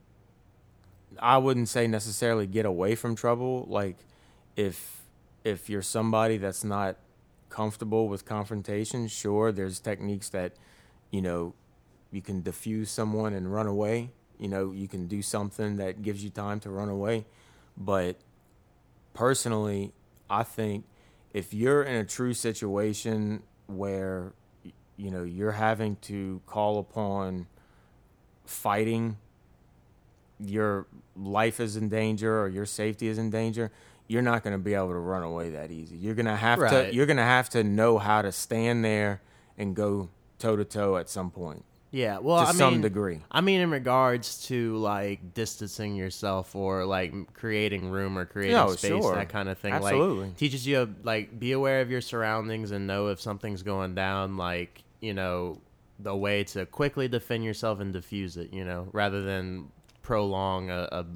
I 1.21 1.39
wouldn't 1.39 1.69
say 1.69 1.87
necessarily 1.87 2.47
get 2.47 2.67
away 2.67 2.95
from 2.95 3.15
trouble. 3.15 3.67
Like, 3.69 3.99
if 4.57 5.03
if 5.45 5.69
you're 5.69 5.83
somebody 5.83 6.39
that's 6.39 6.65
not 6.65 6.97
comfortable 7.51 8.09
with 8.09 8.25
confrontation, 8.25 9.07
sure, 9.07 9.53
there's 9.53 9.79
techniques 9.79 10.29
that 10.31 10.55
you 11.11 11.23
know 11.23 11.55
you 12.11 12.23
can 12.23 12.43
defuse 12.43 12.89
someone 12.89 13.33
and 13.33 13.53
run 13.53 13.67
away. 13.67 14.11
You 14.45 14.51
know, 14.51 14.73
you 14.73 14.89
can 14.89 15.07
do 15.09 15.23
something 15.23 15.77
that 15.77 16.03
gives 16.03 16.23
you 16.23 16.29
time 16.29 16.61
to 16.61 16.71
run 16.71 16.91
away. 16.91 17.25
But 17.79 18.17
personally, 19.15 19.95
I 20.29 20.43
think 20.43 20.85
if 21.33 21.55
you're 21.55 21.83
in 21.83 21.95
a 21.97 22.05
true 22.05 22.35
situation 22.35 23.43
where 23.69 24.35
you 24.99 25.11
know 25.11 25.23
you're 25.25 25.53
having 25.53 25.97
to 26.03 26.43
call 26.47 26.79
upon 26.79 27.47
fighting 28.45 29.17
your 30.39 30.87
life 31.17 31.59
is 31.59 31.77
in 31.77 31.89
danger 31.89 32.41
or 32.43 32.49
your 32.49 32.67
safety 32.67 33.09
is 33.09 33.17
in 33.19 33.31
danger 33.31 33.71
you're 34.09 34.21
not 34.23 34.43
going 34.45 34.53
to 34.53 34.59
be 34.63 34.75
able 34.75 34.89
to 34.91 34.95
run 34.99 35.23
away 35.23 35.51
that 35.51 35.71
easy 35.71 35.97
you're 35.97 36.15
going 36.15 36.27
to 36.27 36.37
have 36.37 36.59
Right. 36.59 36.89
to 36.91 36.95
you're 36.95 37.07
going 37.07 37.17
to 37.17 37.23
have 37.23 37.49
to 37.51 37.65
know 37.65 37.99
how 37.99 38.21
to 38.21 38.31
stand 38.31 38.85
there 38.85 39.23
and 39.57 39.75
go 39.75 40.11
toe 40.39 40.57
to 40.57 40.65
toe 40.65 40.97
at 40.99 41.09
some 41.09 41.31
point 41.31 41.65
Yeah, 41.95 42.19
well, 42.19 42.43
to 42.43 42.49
I 42.49 42.53
some 42.53 42.75
mean, 42.75 42.81
degree 42.81 43.21
I 43.31 43.41
mean, 43.41 43.61
in 43.61 43.71
regards 43.71 44.47
to 44.49 44.77
like 44.79 45.33
distancing 45.33 45.95
yourself 45.95 46.57
or 46.57 46.85
like 46.85 47.15
creating 47.35 47.89
room 47.89 48.19
or 48.19 48.25
creating 48.25 48.57
No, 48.57 48.71
space, 48.73 48.89
sure. 48.91 49.15
that 49.15 49.29
kind 49.29 49.49
of 49.49 49.59
thing. 49.59 49.73
Absolutely. 49.73 50.27
Like 50.27 50.37
teaches 50.37 50.67
you 50.67 50.93
like 51.05 51.39
be 51.39 51.53
aware 51.53 51.83
of 51.83 51.93
your 51.93 52.01
surroundings 52.01 52.73
and 52.73 52.89
know 52.89 53.09
if 53.09 53.21
something's 53.21 53.63
going 53.63 53.95
down. 53.95 54.37
Like 54.37 54.83
you 55.01 55.15
know 55.15 55.61
the 56.01 56.17
way 56.17 56.43
to 56.43 56.67
quickly 56.67 57.07
defend 57.07 57.45
yourself 57.45 57.79
and 57.79 57.93
diffuse 57.93 58.37
it. 58.37 58.53
You 58.53 58.65
know, 58.65 58.89
rather 58.93 59.23
than 59.23 59.69
prolong 60.03 60.71
a, 60.71 60.89
a, 60.91 61.07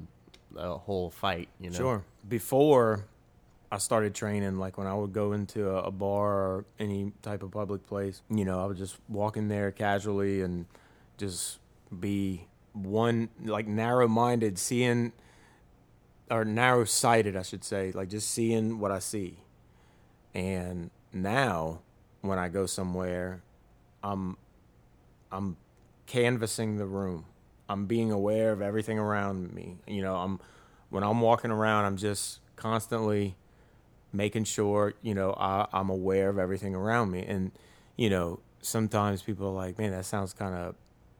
a 0.55 0.77
whole 0.77 1.09
fight. 1.09 1.49
You 1.59 1.71
know, 1.71 1.77
Sure. 1.77 2.03
Before 2.29 3.03
I 3.71 3.77
started 3.77 4.15
training, 4.15 4.57
like 4.57 4.77
when 4.77 4.87
I 4.87 4.95
would 4.95 5.13
go 5.13 5.33
into 5.33 5.69
a, 5.69 5.83
a 5.83 5.91
bar 5.91 6.33
or 6.33 6.65
any 6.79 7.11
type 7.21 7.43
of 7.43 7.51
public 7.51 7.85
place, 7.85 8.21
you 8.29 8.43
know, 8.43 8.61
I 8.61 8.65
would 8.65 8.77
just 8.77 8.97
walk 9.07 9.37
in 9.37 9.47
there 9.47 9.71
casually 9.71 10.41
and 10.41 10.65
just 11.17 11.59
be 11.97 12.47
one, 12.73 13.29
like 13.43 13.67
narrow 13.67 14.07
minded, 14.07 14.57
seeing, 14.57 15.11
or 16.31 16.45
narrow 16.45 16.85
sighted, 16.85 17.35
I 17.35 17.43
should 17.43 17.63
say, 17.63 17.91
like 17.91 18.09
just 18.09 18.31
seeing 18.31 18.79
what 18.79 18.91
I 18.91 18.99
see. 18.99 19.37
And 20.33 20.89
now 21.13 21.81
when 22.21 22.39
I 22.39 22.49
go 22.49 22.65
somewhere, 22.65 23.43
I'm, 24.03 24.37
I'm 25.31 25.57
canvassing 26.07 26.77
the 26.77 26.85
room. 26.85 27.25
I'm 27.69 27.85
being 27.85 28.11
aware 28.11 28.51
of 28.51 28.63
everything 28.63 28.97
around 28.97 29.53
me. 29.53 29.77
You 29.85 30.01
know, 30.01 30.15
I'm 30.15 30.39
when 30.89 31.03
I'm 31.03 31.21
walking 31.21 31.51
around, 31.51 31.85
I'm 31.85 31.97
just 31.97 32.39
constantly 32.55 33.35
making 34.11 34.43
sure, 34.43 34.93
you 35.01 35.13
know, 35.13 35.33
I, 35.37 35.67
I'm 35.71 35.89
aware 35.89 36.29
of 36.29 36.37
everything 36.37 36.75
around 36.75 37.11
me. 37.11 37.25
And, 37.25 37.51
you 37.95 38.09
know, 38.09 38.39
sometimes 38.61 39.21
people 39.21 39.47
are 39.47 39.53
like, 39.53 39.77
man, 39.77 39.91
that 39.91 40.05
sounds 40.05 40.33
kind 40.33 40.55
of 40.55 40.75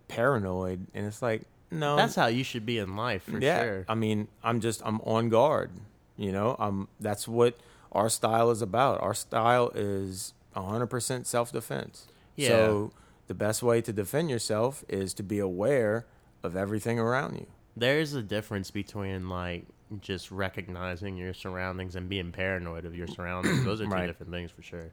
paranoid. 0.08 0.88
And 0.94 1.06
it's 1.06 1.22
like, 1.22 1.44
no. 1.72 1.96
that's 1.96 2.16
how 2.16 2.28
you 2.28 2.44
should 2.44 2.66
be 2.66 2.80
in 2.80 2.96
life 2.96 3.24
for 3.24 3.40
yeah. 3.40 3.62
sure. 3.62 3.86
I 3.88 3.96
mean, 3.96 4.28
I'm 4.44 4.60
just, 4.60 4.82
I'm 4.84 5.00
on 5.02 5.30
guard. 5.30 5.72
You 6.18 6.32
know, 6.32 6.56
I'm, 6.60 6.88
that's 7.00 7.28
what 7.28 7.58
our 7.92 8.10
style 8.10 8.52
is 8.52 8.62
about. 8.62 9.02
Our 9.02 9.14
style 9.14 9.72
is 9.76 10.34
100% 10.56 11.26
self 11.26 11.52
defense. 11.52 12.08
Yeah. 12.36 12.50
So 12.50 12.92
the 13.28 13.34
best 13.34 13.62
way 13.62 13.82
to 13.82 13.94
defend 13.94 14.30
yourself 14.30 14.84
is 14.90 15.14
to 15.16 15.24
be 15.24 15.40
aware 15.40 16.06
of 16.44 16.56
everything 16.56 17.00
around 17.00 17.36
you. 17.36 17.48
There's 17.78 18.14
a 18.14 18.24
difference 18.24 18.72
between 18.72 19.30
like 19.30 19.66
just 20.02 20.32
recognizing 20.32 21.18
your 21.18 21.34
surroundings 21.34 21.96
and 21.96 22.08
being 22.10 22.32
paranoid 22.32 22.86
of 22.86 22.96
your 22.96 23.08
surroundings. 23.16 23.64
Those 23.64 23.82
are 23.82 23.86
two 23.86 23.90
Right. 23.92 24.08
different 24.08 24.32
things 24.32 24.52
for 24.52 24.62
sure. 24.62 24.92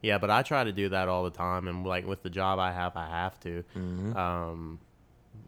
Yeah, 0.00 0.18
but 0.18 0.30
I 0.30 0.42
try 0.42 0.62
to 0.64 0.72
do 0.72 0.88
that 0.90 1.08
all 1.08 1.24
the 1.24 1.30
time, 1.30 1.66
and 1.68 1.84
like 1.86 2.06
with 2.06 2.22
the 2.22 2.30
job 2.30 2.58
I 2.58 2.72
have, 2.72 2.96
I 2.96 3.06
have 3.08 3.38
to. 3.40 3.64
Mm-hmm. 3.76 4.16
Um, 4.16 4.78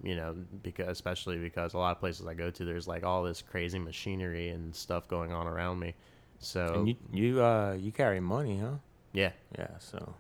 you 0.02 0.16
know, 0.16 0.34
because 0.62 0.88
especially 0.88 1.38
because 1.38 1.74
a 1.74 1.78
lot 1.78 1.92
of 1.92 2.00
places 2.00 2.26
I 2.26 2.34
go 2.34 2.50
to, 2.50 2.64
there's 2.64 2.88
like 2.88 3.04
all 3.04 3.22
this 3.22 3.42
crazy 3.42 3.78
machinery 3.78 4.48
and 4.48 4.74
stuff 4.74 5.06
going 5.08 5.32
on 5.32 5.46
around 5.46 5.78
me. 5.78 5.94
So 6.38 6.74
And 6.74 6.88
you, 6.88 6.96
you, 7.12 7.42
uh, 7.44 7.76
you 7.78 7.92
carry 7.92 8.18
money, 8.20 8.58
huh? 8.58 8.76
yeah, 9.12 9.32
Yeah. 9.58 9.68
So 9.78 10.14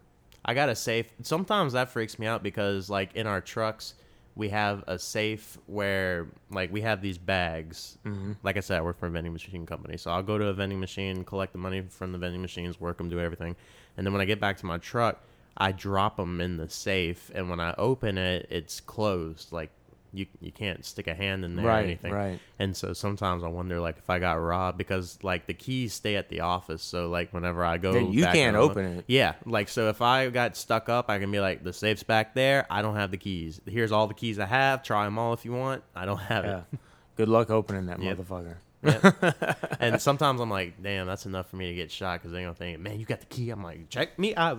I 0.44 0.54
got 0.54 0.68
a 0.68 0.74
safe. 0.76 1.10
Sometimes 1.22 1.72
that 1.72 1.88
freaks 1.90 2.18
me 2.18 2.26
out 2.26 2.42
because, 2.42 2.90
like, 2.90 3.14
in 3.14 3.26
our 3.26 3.40
trucks, 3.40 3.94
we 4.40 4.48
have 4.48 4.82
a 4.86 4.98
safe 4.98 5.58
where, 5.66 6.26
like, 6.50 6.72
we 6.72 6.80
have 6.80 7.02
these 7.02 7.18
bags. 7.18 7.98
Mm-hmm. 8.06 8.32
Like 8.42 8.56
I 8.56 8.60
said, 8.60 8.78
I 8.78 8.80
work 8.80 8.98
for 8.98 9.06
a 9.06 9.10
vending 9.10 9.34
machine 9.34 9.66
company, 9.66 9.98
so 9.98 10.10
I'll 10.10 10.22
go 10.22 10.38
to 10.38 10.46
a 10.46 10.54
vending 10.54 10.80
machine, 10.80 11.24
collect 11.24 11.52
the 11.52 11.58
money 11.58 11.82
from 11.82 12.12
the 12.12 12.18
vending 12.18 12.40
machines, 12.40 12.80
work 12.80 12.96
them, 12.96 13.10
do 13.10 13.20
everything, 13.20 13.54
and 13.98 14.06
then 14.06 14.14
when 14.14 14.22
I 14.22 14.24
get 14.24 14.40
back 14.40 14.56
to 14.56 14.66
my 14.66 14.78
truck, 14.78 15.20
I 15.58 15.72
drop 15.72 16.16
them 16.16 16.40
in 16.40 16.56
the 16.56 16.70
safe, 16.70 17.30
and 17.34 17.50
when 17.50 17.60
I 17.60 17.74
open 17.76 18.16
it, 18.16 18.46
it's 18.48 18.80
closed. 18.80 19.52
Like, 19.52 19.70
you 20.12 20.26
you 20.40 20.50
can't 20.52 20.84
stick 20.84 21.06
a 21.06 21.14
hand 21.14 21.44
in 21.44 21.56
there 21.56 21.64
or 21.64 21.68
Right, 21.68 21.84
anything. 21.84 22.12
right. 22.12 22.38
And 22.58 22.76
so 22.76 22.92
sometimes 22.92 23.42
I 23.44 23.48
wonder 23.48 23.80
like 23.80 23.98
if 23.98 24.08
I 24.10 24.18
got 24.18 24.34
robbed 24.34 24.76
because 24.78 25.18
like 25.22 25.46
the 25.46 25.54
keys 25.54 25.92
stay 25.94 26.16
at 26.16 26.28
the 26.28 26.40
office. 26.40 26.82
So 26.82 27.08
like 27.08 27.32
whenever 27.32 27.64
I 27.64 27.78
go, 27.78 27.92
Then 27.92 28.12
you 28.12 28.24
can't 28.24 28.56
home- 28.56 28.70
open 28.70 28.84
it. 28.98 29.04
Yeah, 29.06 29.34
like 29.46 29.68
so 29.68 29.88
if 29.88 30.02
I 30.02 30.28
got 30.30 30.56
stuck 30.56 30.88
up, 30.88 31.08
I 31.10 31.18
can 31.18 31.30
be 31.30 31.40
like 31.40 31.62
the 31.64 31.72
safe's 31.72 32.02
back 32.02 32.34
there. 32.34 32.66
I 32.70 32.82
don't 32.82 32.96
have 32.96 33.10
the 33.10 33.16
keys. 33.18 33.60
Here's 33.66 33.92
all 33.92 34.06
the 34.06 34.14
keys 34.14 34.38
I 34.38 34.46
have. 34.46 34.82
Try 34.82 35.04
them 35.04 35.18
all 35.18 35.32
if 35.32 35.44
you 35.44 35.52
want. 35.52 35.82
I 35.94 36.04
don't 36.06 36.18
have 36.18 36.44
Yeah. 36.44 36.58
it. 36.72 36.78
Good 37.16 37.28
luck 37.28 37.50
opening 37.50 37.86
that 37.86 38.00
Yeah. 38.02 38.14
motherfucker. 38.14 38.56
and 39.80 40.00
sometimes 40.00 40.40
I'm 40.40 40.48
like, 40.50 40.82
damn, 40.82 41.06
that's 41.06 41.26
enough 41.26 41.50
for 41.50 41.56
me 41.56 41.68
to 41.68 41.74
get 41.74 41.90
shot 41.90 42.20
because 42.20 42.32
they're 42.32 42.42
gonna 42.42 42.54
think, 42.54 42.80
man, 42.80 42.98
you 42.98 43.04
got 43.04 43.20
the 43.20 43.26
key. 43.26 43.50
I'm 43.50 43.62
like, 43.62 43.90
check 43.90 44.18
me. 44.18 44.34
I 44.34 44.56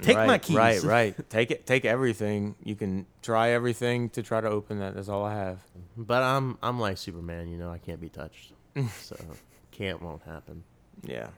take 0.00 0.16
right, 0.16 0.26
my 0.26 0.38
keys. 0.38 0.56
Right, 0.56 0.82
right. 0.82 1.14
Take 1.30 1.50
it. 1.50 1.66
Take 1.66 1.84
everything. 1.84 2.54
You 2.64 2.74
can 2.74 3.06
try 3.22 3.50
everything 3.50 4.08
to 4.10 4.22
try 4.22 4.40
to 4.40 4.48
open 4.48 4.78
that. 4.80 4.94
That's 4.94 5.08
all 5.08 5.24
I 5.24 5.34
have. 5.34 5.58
But 5.96 6.22
I'm 6.22 6.56
I'm 6.62 6.80
like 6.80 6.96
Superman, 6.96 7.48
you 7.48 7.58
know. 7.58 7.70
I 7.70 7.78
can't 7.78 8.00
be 8.00 8.08
touched, 8.08 8.52
so 9.02 9.16
can't 9.70 10.00
won't 10.00 10.22
happen. 10.22 10.64
Yeah. 11.02 11.28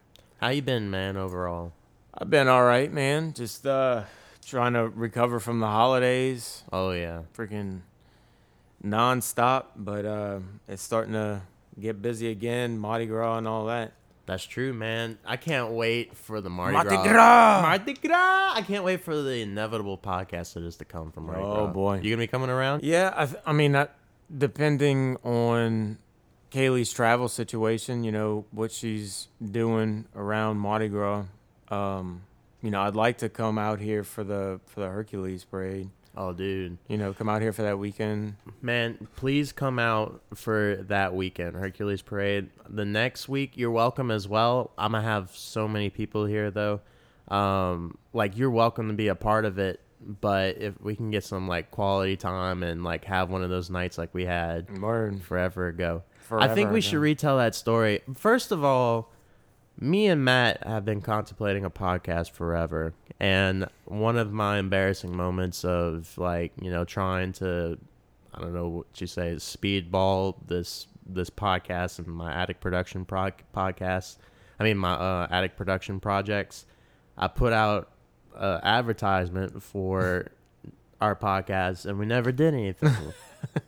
How 0.40 0.50
you 0.50 0.62
been, 0.62 0.90
man? 0.90 1.16
Overall, 1.16 1.72
I've 2.14 2.30
been 2.30 2.46
all 2.46 2.64
right, 2.64 2.92
man. 2.92 3.32
Just 3.32 3.66
uh 3.66 4.04
trying 4.46 4.74
to 4.74 4.88
recover 4.88 5.40
from 5.40 5.60
the 5.60 5.66
holidays. 5.66 6.62
oh 6.72 6.92
yeah, 6.92 7.22
Freaking 7.36 7.80
nonstop, 8.84 9.66
but 9.76 10.04
uh, 10.04 10.40
it's 10.68 10.82
starting 10.82 11.14
to 11.14 11.42
get 11.80 12.00
busy 12.02 12.28
again. 12.30 12.78
Mardi 12.78 13.06
Gras 13.06 13.38
and 13.38 13.48
all 13.48 13.66
that. 13.66 13.92
that's 14.26 14.44
true, 14.44 14.72
man. 14.72 15.18
I 15.24 15.36
can't 15.36 15.72
wait 15.72 16.16
for 16.16 16.40
the 16.40 16.48
Mardi, 16.50 16.74
Mardi 16.74 16.90
Gras. 16.90 17.02
Gras! 17.04 17.62
Mardi 17.62 17.94
Gras. 17.94 18.52
I 18.54 18.62
can't 18.66 18.84
wait 18.84 19.02
for 19.02 19.20
the 19.20 19.40
inevitable 19.42 19.98
podcast 19.98 20.54
that 20.54 20.62
is 20.62 20.76
to 20.76 20.84
come 20.84 21.10
from 21.12 21.26
Mardi 21.26 21.42
Oh, 21.42 21.64
Gras. 21.64 21.72
boy. 21.72 22.00
you 22.02 22.10
gonna 22.10 22.22
be 22.22 22.26
coming 22.28 22.50
around? 22.50 22.82
Yeah, 22.84 23.12
I, 23.16 23.26
th- 23.26 23.42
I 23.46 23.52
mean, 23.52 23.72
that, 23.72 23.96
depending 24.36 25.16
on 25.24 25.98
Kaylee's 26.50 26.92
travel 26.92 27.28
situation, 27.28 28.04
you 28.04 28.12
know 28.12 28.44
what 28.50 28.70
she's 28.72 29.28
doing 29.44 30.06
around 30.14 30.58
Mardi 30.58 30.88
Gras. 30.88 31.24
Um, 31.68 32.22
you 32.62 32.70
know, 32.70 32.82
I'd 32.82 32.94
like 32.94 33.18
to 33.18 33.28
come 33.28 33.58
out 33.58 33.80
here 33.80 34.04
for 34.04 34.22
the 34.22 34.60
for 34.66 34.80
the 34.80 34.88
Hercules 34.88 35.44
parade. 35.44 35.88
Oh, 36.14 36.32
dude, 36.34 36.76
You 36.88 36.98
know, 36.98 37.14
come 37.14 37.28
out 37.30 37.40
here 37.40 37.52
for 37.54 37.62
that 37.62 37.78
weekend. 37.78 38.36
man, 38.60 39.08
please 39.16 39.50
come 39.52 39.78
out 39.78 40.20
for 40.34 40.76
that 40.88 41.14
weekend, 41.14 41.56
Hercules 41.56 42.02
Parade. 42.02 42.50
The 42.68 42.84
next 42.84 43.28
week, 43.30 43.52
you're 43.56 43.70
welcome 43.70 44.10
as 44.10 44.28
well. 44.28 44.72
I'm 44.76 44.92
gonna 44.92 45.04
have 45.04 45.30
so 45.34 45.66
many 45.66 45.88
people 45.90 46.26
here 46.26 46.50
though. 46.50 46.80
Um, 47.28 47.96
like 48.12 48.36
you're 48.36 48.50
welcome 48.50 48.88
to 48.88 48.94
be 48.94 49.08
a 49.08 49.14
part 49.14 49.46
of 49.46 49.58
it, 49.58 49.80
but 50.20 50.58
if 50.58 50.78
we 50.82 50.94
can 50.96 51.10
get 51.10 51.24
some 51.24 51.48
like 51.48 51.70
quality 51.70 52.16
time 52.16 52.62
and 52.62 52.84
like 52.84 53.04
have 53.06 53.30
one 53.30 53.42
of 53.42 53.48
those 53.48 53.70
nights 53.70 53.96
like 53.96 54.12
we 54.12 54.26
had 54.26 54.78
Word. 54.80 55.22
forever 55.22 55.68
ago. 55.68 56.02
I 56.30 56.48
think 56.48 56.70
we 56.72 56.78
ago. 56.80 56.88
should 56.88 56.98
retell 57.00 57.38
that 57.38 57.54
story. 57.54 58.00
First 58.14 58.52
of 58.52 58.62
all, 58.64 59.10
me 59.78 60.06
and 60.06 60.24
Matt 60.24 60.66
have 60.66 60.84
been 60.84 61.00
contemplating 61.00 61.64
a 61.64 61.70
podcast 61.70 62.30
forever. 62.30 62.94
And 63.18 63.66
one 63.84 64.16
of 64.16 64.32
my 64.32 64.58
embarrassing 64.58 65.16
moments 65.16 65.64
of 65.64 66.16
like, 66.18 66.52
you 66.60 66.70
know, 66.70 66.84
trying 66.84 67.32
to 67.34 67.78
I 68.34 68.40
don't 68.40 68.54
know 68.54 68.68
what 68.68 69.00
you 69.00 69.06
say, 69.06 69.34
speedball 69.36 70.36
this 70.46 70.86
this 71.06 71.30
podcast 71.30 71.98
and 71.98 72.08
my 72.08 72.32
attic 72.32 72.60
production 72.60 73.04
pro- 73.04 73.32
podcast. 73.54 74.18
I 74.58 74.64
mean 74.64 74.78
my 74.78 74.92
uh, 74.92 75.26
attic 75.30 75.56
production 75.56 76.00
projects. 76.00 76.66
I 77.16 77.28
put 77.28 77.52
out 77.52 77.90
uh, 78.34 78.60
advertisement 78.62 79.62
for 79.62 80.30
our 81.00 81.16
podcast 81.16 81.86
and 81.86 81.98
we 81.98 82.06
never 82.06 82.32
did 82.32 82.54
anything. 82.54 83.12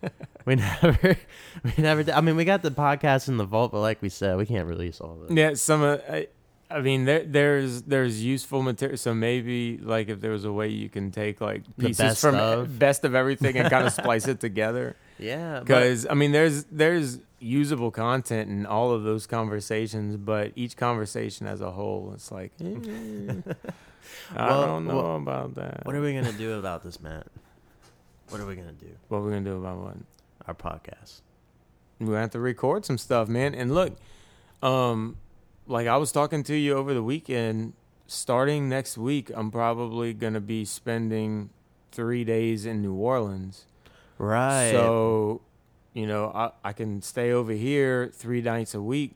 we 0.47 0.57
never 0.57 1.17
we 1.65 1.73
never 1.79 2.03
did. 2.03 2.15
I 2.15 2.21
mean, 2.21 2.37
we 2.37 2.45
got 2.45 2.63
the 2.63 2.71
podcast 2.71 3.29
in 3.29 3.37
the 3.39 3.45
vault, 3.47 3.73
but 3.73 3.81
like 3.81 4.03
we 4.03 4.09
said, 4.09 4.37
we 4.37 4.47
can't 4.47 4.67
release 4.69 5.01
all 5.01 5.23
of 5.23 5.31
it. 5.31 5.37
Yeah, 5.37 5.55
some 5.55 5.83
of 5.83 6.03
I, 6.09 6.27
I 6.71 6.81
mean 6.81 7.05
there 7.07 7.25
there's 7.25 7.83
there's 7.83 8.23
useful 8.23 8.63
material. 8.63 8.99
So 8.99 9.15
maybe 9.15 9.79
like 9.79 10.09
if 10.09 10.21
there 10.21 10.33
was 10.33 10.45
a 10.45 10.53
way 10.53 10.69
you 10.69 10.89
can 10.89 11.11
take 11.11 11.41
like 11.41 11.63
pieces 11.79 11.99
best 11.99 12.21
from 12.21 12.35
of. 12.37 12.79
best 12.79 13.05
of 13.05 13.15
everything 13.15 13.57
and 13.57 13.71
kind 13.71 13.87
of 13.87 13.93
splice 14.01 14.27
it 14.29 14.41
together. 14.41 14.97
Yeah, 15.19 15.61
Because 15.61 16.07
I 16.11 16.15
mean 16.15 16.33
there's 16.33 16.65
there's 16.65 17.21
usable 17.39 17.91
content 17.91 18.51
in 18.51 18.67
all 18.67 18.91
of 18.91 19.03
those 19.05 19.27
conversations, 19.27 20.17
but 20.17 20.53
each 20.57 20.77
conversation 20.77 21.47
as 21.47 21.61
a 21.61 21.71
whole, 21.71 22.13
it's 22.15 22.33
like 22.33 22.53
eh, 22.61 22.75
I 24.37 24.47
Well, 24.49 24.67
don't 24.67 24.87
know 24.87 24.97
well, 24.97 25.17
about 25.17 25.55
that. 25.55 25.85
what 25.87 25.95
are 25.95 26.01
we 26.03 26.13
gonna 26.15 26.33
do 26.33 26.55
about 26.59 26.83
this, 26.83 27.01
Matt? 27.01 27.27
What 28.31 28.41
are 28.41 28.47
we 28.47 28.57
gonna 28.57 28.73
do? 28.73 28.89
what 29.09 29.19
are 29.19 29.23
we 29.23 29.31
gonna 29.33 29.45
do 29.45 29.57
about 29.57 29.79
what? 29.79 29.97
Our 30.47 30.55
podcast. 30.55 31.23
we 31.99 32.15
have 32.15 32.31
to 32.31 32.41
record 32.41 32.85
some 32.85 32.99
stuff, 32.99 33.29
man. 33.29 33.55
And 33.55 33.75
look, 33.75 33.97
um, 34.63 35.17
like 35.67 35.87
I 35.87 35.97
was 35.97 36.13
talking 36.13 36.43
to 36.45 36.55
you 36.55 36.75
over 36.75 36.93
the 36.95 37.03
weekend. 37.03 37.75
Starting 38.07 38.69
next 38.69 38.99
week, 38.99 39.31
I'm 39.35 39.51
probably 39.51 40.13
gonna 40.13 40.41
be 40.41 40.65
spending 40.67 41.49
three 41.91 42.25
days 42.25 42.67
in 42.67 42.83
New 42.83 42.93
Orleans. 42.95 43.67
Right. 44.19 44.71
So, 44.71 45.41
you 45.95 46.07
know, 46.07 46.31
I 46.35 46.51
I 46.63 46.73
can 46.75 47.01
stay 47.01 47.33
over 47.33 47.53
here 47.53 48.11
three 48.13 48.43
nights 48.43 48.75
a 48.75 48.83
week, 48.83 49.13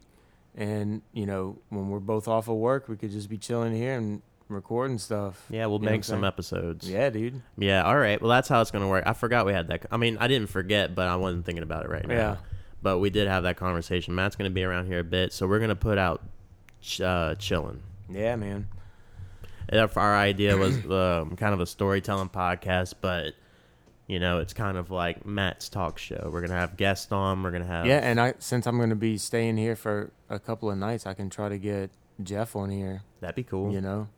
and 0.56 1.02
you 1.12 1.26
know, 1.26 1.58
when 1.68 1.90
we're 1.90 1.98
both 2.00 2.26
off 2.26 2.48
of 2.48 2.56
work, 2.56 2.88
we 2.88 2.96
could 2.96 3.10
just 3.10 3.28
be 3.28 3.36
chilling 3.36 3.74
here 3.74 3.94
and 3.96 4.22
recording 4.48 4.98
stuff. 4.98 5.44
yeah, 5.50 5.66
we'll 5.66 5.78
You 5.80 5.86
know 5.86 5.90
make 5.92 6.04
some 6.04 6.24
episodes. 6.24 6.88
Yeah, 6.88 7.10
dude. 7.10 7.42
Yeah. 7.56 7.82
All 7.84 7.96
right. 7.98 8.20
Well, 8.20 8.30
that's 8.30 8.48
how 8.48 8.60
it's 8.60 8.70
gonna 8.70 8.88
work. 8.88 9.04
I 9.06 9.12
forgot 9.12 9.46
we 9.46 9.52
had 9.52 9.68
that. 9.68 9.86
I 9.90 9.96
mean, 9.96 10.16
I 10.20 10.28
didn't 10.28 10.48
forget, 10.50 10.94
but 10.94 11.06
I 11.08 11.16
wasn't 11.16 11.44
thinking 11.44 11.62
about 11.62 11.84
it 11.84 11.90
right 11.90 12.06
now. 12.06 12.14
Yeah. 12.14 12.36
But 12.82 12.98
we 12.98 13.10
did 13.10 13.28
have 13.28 13.42
that 13.42 13.56
conversation. 13.56 14.14
Matt's 14.14 14.36
gonna 14.36 14.50
be 14.50 14.64
around 14.64 14.86
here 14.86 15.00
a 15.00 15.04
bit, 15.04 15.32
so 15.32 15.46
we're 15.46 15.58
gonna 15.60 15.74
put 15.76 15.98
out 15.98 16.22
ch- 16.80 17.00
uh, 17.00 17.34
chilling. 17.36 17.82
Yeah, 18.08 18.36
man. 18.36 18.68
And 19.68 19.90
Our 19.96 20.16
idea 20.16 20.56
was 20.56 20.76
um, 20.90 21.36
kind 21.36 21.52
of 21.54 21.60
a 21.60 21.66
storytelling 21.66 22.30
podcast, 22.30 22.94
but 23.00 23.34
you 24.06 24.18
know, 24.18 24.38
it's 24.38 24.54
kind 24.54 24.78
of 24.78 24.90
like 24.90 25.26
Matt's 25.26 25.68
talk 25.68 25.98
show. 25.98 26.30
We're 26.32 26.40
gonna 26.40 26.58
have 26.58 26.76
guests 26.78 27.12
on. 27.12 27.42
We're 27.42 27.50
gonna 27.50 27.66
have 27.66 27.84
Yeah, 27.84 27.98
and 27.98 28.18
I 28.18 28.34
since 28.38 28.66
I'm 28.66 28.78
gonna 28.78 28.96
be 28.96 29.18
staying 29.18 29.56
here 29.58 29.76
for 29.76 30.10
a 30.30 30.38
couple 30.38 30.70
of 30.70 30.78
nights, 30.78 31.06
I 31.06 31.12
can 31.12 31.28
try 31.28 31.48
to 31.50 31.58
get 31.58 31.90
Jeff 32.22 32.56
on 32.56 32.70
here. 32.70 33.02
That'd 33.20 33.36
be 33.36 33.42
cool. 33.42 33.70
You 33.72 33.80
know, 33.82 34.08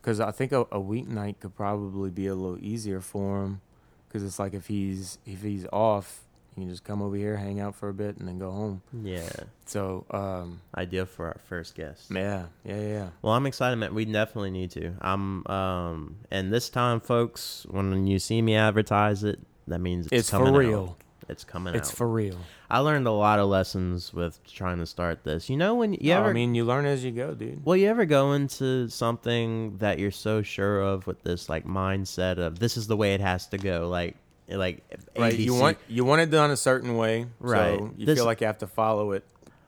because 0.00 0.20
I 0.20 0.30
think 0.30 0.52
a, 0.52 0.60
a 0.62 0.80
weeknight 0.80 1.40
could 1.40 1.54
probably 1.56 2.10
be 2.10 2.26
a 2.26 2.34
little 2.34 2.58
easier 2.62 3.00
for 3.00 3.42
him. 3.44 3.60
Because 4.08 4.24
it's 4.24 4.38
like 4.40 4.54
if 4.54 4.66
he's 4.66 5.18
if 5.24 5.42
he's 5.42 5.66
off, 5.72 6.22
he 6.56 6.62
can 6.62 6.68
just 6.70 6.82
come 6.82 7.00
over 7.00 7.14
here, 7.14 7.36
hang 7.36 7.60
out 7.60 7.76
for 7.76 7.88
a 7.88 7.94
bit, 7.94 8.16
and 8.16 8.26
then 8.26 8.38
go 8.40 8.50
home. 8.50 8.82
Yeah. 9.04 9.28
So, 9.66 10.04
um, 10.10 10.60
Idea 10.76 11.06
for 11.06 11.26
our 11.28 11.36
first 11.48 11.76
guest. 11.76 12.06
yeah, 12.10 12.46
yeah, 12.64 12.80
yeah. 12.80 13.08
Well, 13.22 13.34
I'm 13.34 13.46
excited, 13.46 13.76
man. 13.76 13.94
We 13.94 14.04
definitely 14.04 14.50
need 14.50 14.72
to. 14.72 14.94
I'm 15.00 15.46
um 15.46 16.16
and 16.30 16.52
this 16.52 16.68
time, 16.70 16.98
folks, 17.00 17.64
when 17.70 18.06
you 18.08 18.18
see 18.18 18.42
me 18.42 18.56
advertise 18.56 19.22
it, 19.22 19.38
that 19.68 19.78
means 19.80 20.06
it's, 20.06 20.12
It's, 20.12 20.30
for 20.30 20.38
coming 20.38 20.54
out. 20.54 20.58
real. 20.58 20.96
It's 21.28 21.44
coming 21.44 21.74
It's 21.76 21.90
out. 21.90 21.96
for 21.96 22.08
real. 22.08 22.38
I 22.70 22.78
learned 22.78 23.06
a 23.08 23.10
lot 23.12 23.40
of 23.40 23.48
lessons 23.48 24.14
with 24.14 24.38
trying 24.50 24.78
to 24.78 24.86
start 24.86 25.24
this. 25.24 25.50
You 25.50 25.56
know 25.56 25.74
when 25.74 25.92
you 25.94 26.12
ever 26.12 26.30
I 26.30 26.32
mean, 26.32 26.54
you 26.54 26.64
learn 26.64 26.86
as 26.86 27.04
you 27.04 27.10
go, 27.10 27.34
dude. 27.34 27.64
Well, 27.64 27.76
you 27.76 27.88
ever 27.88 28.04
go 28.04 28.32
into 28.32 28.88
something 28.88 29.76
that 29.78 29.98
you're 29.98 30.12
so 30.12 30.42
sure 30.42 30.80
of 30.80 31.06
with 31.06 31.22
this 31.22 31.48
like 31.48 31.66
mindset 31.66 32.38
of 32.38 32.58
this 32.60 32.76
is 32.76 32.86
the 32.86 32.96
way 32.96 33.14
it 33.14 33.20
has 33.20 33.46
to 33.48 33.58
go, 33.58 33.88
like 33.88 34.16
like 34.48 34.82
Right, 35.18 35.36
you 35.36 35.54
want 35.54 35.78
you 35.88 36.04
want 36.04 36.20
it 36.20 36.30
done 36.30 36.50
a 36.50 36.56
certain 36.56 36.96
way, 36.96 37.26
Right. 37.40 37.78
So 37.78 37.90
you 37.96 38.06
This- 38.06 38.18
feel 38.18 38.24
like 38.26 38.40
you 38.40 38.46
have 38.46 38.58
to 38.58 38.66
follow 38.66 39.12
it. 39.12 39.24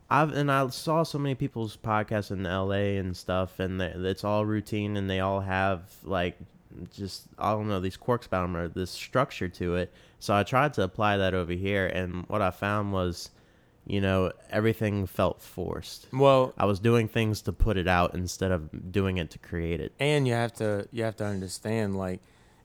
I've 0.08 0.32
and 0.32 0.52
I 0.52 0.68
saw 0.68 1.02
so 1.04 1.18
many 1.18 1.34
people's 1.34 1.76
podcasts 1.76 2.30
in 2.30 2.42
LA 2.44 2.98
and 3.00 3.16
stuff, 3.16 3.58
and 3.58 3.80
they, 3.80 3.86
it's 3.86 4.24
all 4.24 4.44
routine, 4.44 4.96
and 4.98 5.08
they 5.08 5.20
all 5.20 5.40
have 5.40 5.80
like 6.04 6.36
just 6.94 7.24
I 7.38 7.52
don't 7.52 7.66
know 7.68 7.80
these 7.80 7.96
quirks 7.96 8.26
about 8.26 8.42
them 8.42 8.56
or 8.56 8.68
this 8.68 8.90
structure 8.90 9.48
to 9.48 9.76
it. 9.76 9.92
So 10.22 10.32
I 10.36 10.44
tried 10.44 10.72
to 10.74 10.82
apply 10.84 11.16
that 11.16 11.34
over 11.34 11.52
here, 11.52 11.84
and 11.88 12.24
what 12.28 12.40
I 12.42 12.52
found 12.52 12.92
was, 12.92 13.30
you 13.84 14.00
know, 14.00 14.30
everything 14.50 15.04
felt 15.04 15.42
forced. 15.42 16.06
Well, 16.12 16.54
I 16.56 16.64
was 16.64 16.78
doing 16.78 17.08
things 17.08 17.42
to 17.42 17.52
put 17.52 17.76
it 17.76 17.88
out 17.88 18.14
instead 18.14 18.52
of 18.52 18.92
doing 18.92 19.16
it 19.16 19.30
to 19.32 19.40
create 19.40 19.80
it. 19.80 19.90
and 19.98 20.28
you 20.28 20.34
have 20.34 20.52
to 20.54 20.86
you 20.92 21.02
have 21.02 21.16
to 21.16 21.24
understand 21.24 21.96
like 21.96 22.20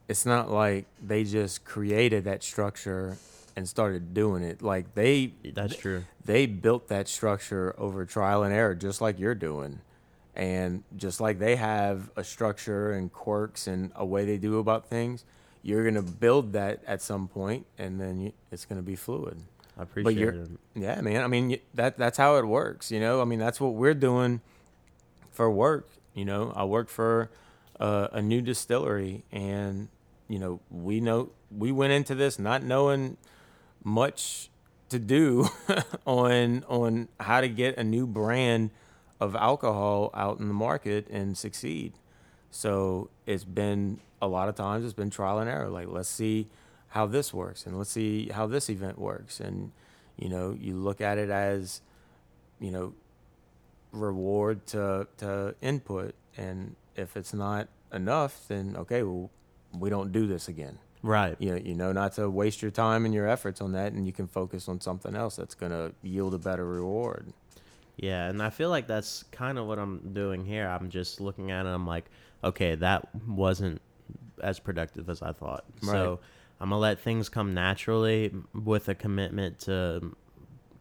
it's 0.06 0.24
not 0.24 0.52
like 0.52 0.86
they 1.04 1.24
just 1.24 1.64
created 1.64 2.22
that 2.26 2.44
structure 2.44 3.16
and 3.56 3.68
started 3.68 4.14
doing 4.14 4.44
it 4.44 4.62
like 4.62 4.94
they 4.94 5.32
That's 5.52 5.74
true. 5.74 6.04
they 6.24 6.46
built 6.46 6.86
that 6.86 7.08
structure 7.08 7.74
over 7.76 8.04
trial 8.06 8.44
and 8.44 8.54
error 8.54 8.76
just 8.76 9.00
like 9.00 9.18
you're 9.18 9.34
doing 9.34 9.80
and 10.36 10.84
just 10.96 11.20
like 11.20 11.40
they 11.40 11.56
have 11.56 12.08
a 12.14 12.22
structure 12.22 12.92
and 12.92 13.12
quirks 13.12 13.66
and 13.66 13.90
a 13.96 14.06
way 14.06 14.24
they 14.24 14.38
do 14.38 14.60
about 14.60 14.86
things 14.88 15.24
you're 15.68 15.82
going 15.82 15.94
to 15.94 16.02
build 16.24 16.52
that 16.54 16.80
at 16.86 17.02
some 17.02 17.28
point 17.28 17.66
and 17.76 18.00
then 18.00 18.18
you, 18.20 18.32
it's 18.50 18.64
going 18.64 18.78
to 18.80 18.82
be 18.82 18.96
fluid 18.96 19.36
I 19.78 19.82
appreciate 19.82 20.16
you're- 20.18 20.38
it. 20.38 20.48
yeah, 20.74 21.00
man. 21.02 21.22
I 21.22 21.26
mean, 21.28 21.58
that 21.74 21.98
that's 21.98 22.16
how 22.18 22.36
it 22.36 22.44
works. 22.46 22.90
You 22.90 22.98
know, 23.00 23.20
I 23.20 23.24
mean, 23.24 23.38
that's 23.38 23.60
what 23.60 23.74
we're 23.74 23.94
doing 23.94 24.40
for 25.30 25.48
work. 25.50 25.88
You 26.14 26.24
know, 26.24 26.52
I 26.56 26.64
work 26.64 26.88
for 26.88 27.30
uh, 27.78 28.08
a 28.10 28.20
new 28.20 28.40
distillery, 28.42 29.22
and 29.30 29.88
you 30.26 30.38
know, 30.40 30.58
we 30.70 31.00
know 31.00 31.30
we 31.56 31.70
went 31.70 31.92
into 31.92 32.16
this 32.16 32.38
not 32.40 32.64
knowing 32.64 33.18
much 33.84 34.50
to 34.88 34.98
do 34.98 35.48
on 36.06 36.64
on 36.68 37.08
how 37.20 37.40
to 37.40 37.48
get 37.48 37.76
a 37.78 37.84
new 37.84 38.04
brand 38.06 38.70
of 39.20 39.36
alcohol 39.36 40.10
out 40.14 40.40
in 40.40 40.48
the 40.48 40.54
market 40.54 41.06
and 41.08 41.36
succeed. 41.38 41.92
So 42.50 43.10
it's 43.26 43.44
been 43.44 44.00
a 44.20 44.28
lot 44.28 44.48
of 44.48 44.54
times 44.54 44.84
it's 44.84 44.94
been 44.94 45.10
trial 45.10 45.38
and 45.38 45.48
error. 45.48 45.68
Like 45.68 45.88
let's 45.88 46.08
see 46.08 46.48
how 46.88 47.06
this 47.06 47.32
works 47.34 47.66
and 47.66 47.76
let's 47.76 47.90
see 47.90 48.28
how 48.28 48.46
this 48.46 48.70
event 48.70 48.98
works. 48.98 49.40
And 49.40 49.72
you 50.16 50.28
know, 50.28 50.56
you 50.58 50.74
look 50.74 51.00
at 51.00 51.18
it 51.18 51.30
as, 51.30 51.80
you 52.60 52.70
know, 52.70 52.94
reward 53.92 54.66
to 54.68 55.06
to 55.18 55.54
input. 55.60 56.14
And 56.36 56.76
if 56.96 57.16
it's 57.16 57.34
not 57.34 57.68
enough, 57.92 58.46
then 58.48 58.76
okay, 58.76 59.02
well, 59.02 59.30
we 59.78 59.90
don't 59.90 60.12
do 60.12 60.26
this 60.26 60.48
again. 60.48 60.78
Right. 61.02 61.36
You 61.38 61.50
know, 61.52 61.56
you 61.56 61.74
know, 61.74 61.92
not 61.92 62.14
to 62.14 62.28
waste 62.28 62.60
your 62.62 62.70
time 62.70 63.04
and 63.04 63.14
your 63.14 63.28
efforts 63.28 63.60
on 63.60 63.72
that, 63.72 63.92
and 63.92 64.06
you 64.06 64.12
can 64.12 64.26
focus 64.26 64.68
on 64.68 64.80
something 64.80 65.14
else 65.14 65.36
that's 65.36 65.54
going 65.54 65.70
to 65.70 65.92
yield 66.02 66.34
a 66.34 66.38
better 66.38 66.66
reward. 66.66 67.32
Yeah, 67.96 68.28
and 68.28 68.42
I 68.42 68.50
feel 68.50 68.70
like 68.70 68.86
that's 68.86 69.24
kind 69.32 69.58
of 69.58 69.66
what 69.66 69.78
I'm 69.78 70.12
doing 70.12 70.44
here. 70.44 70.68
I'm 70.68 70.88
just 70.88 71.20
looking 71.20 71.50
at 71.50 71.66
it. 71.66 71.68
I'm 71.68 71.86
like, 71.86 72.04
okay, 72.42 72.74
that 72.76 73.08
wasn't 73.26 73.80
as 74.42 74.58
productive 74.58 75.08
as 75.08 75.22
I 75.22 75.32
thought. 75.32 75.64
Right. 75.82 75.92
So 75.92 76.20
I'm 76.60 76.70
gonna 76.70 76.80
let 76.80 77.00
things 77.00 77.28
come 77.28 77.54
naturally 77.54 78.32
with 78.54 78.88
a 78.88 78.94
commitment 78.94 79.60
to 79.60 80.14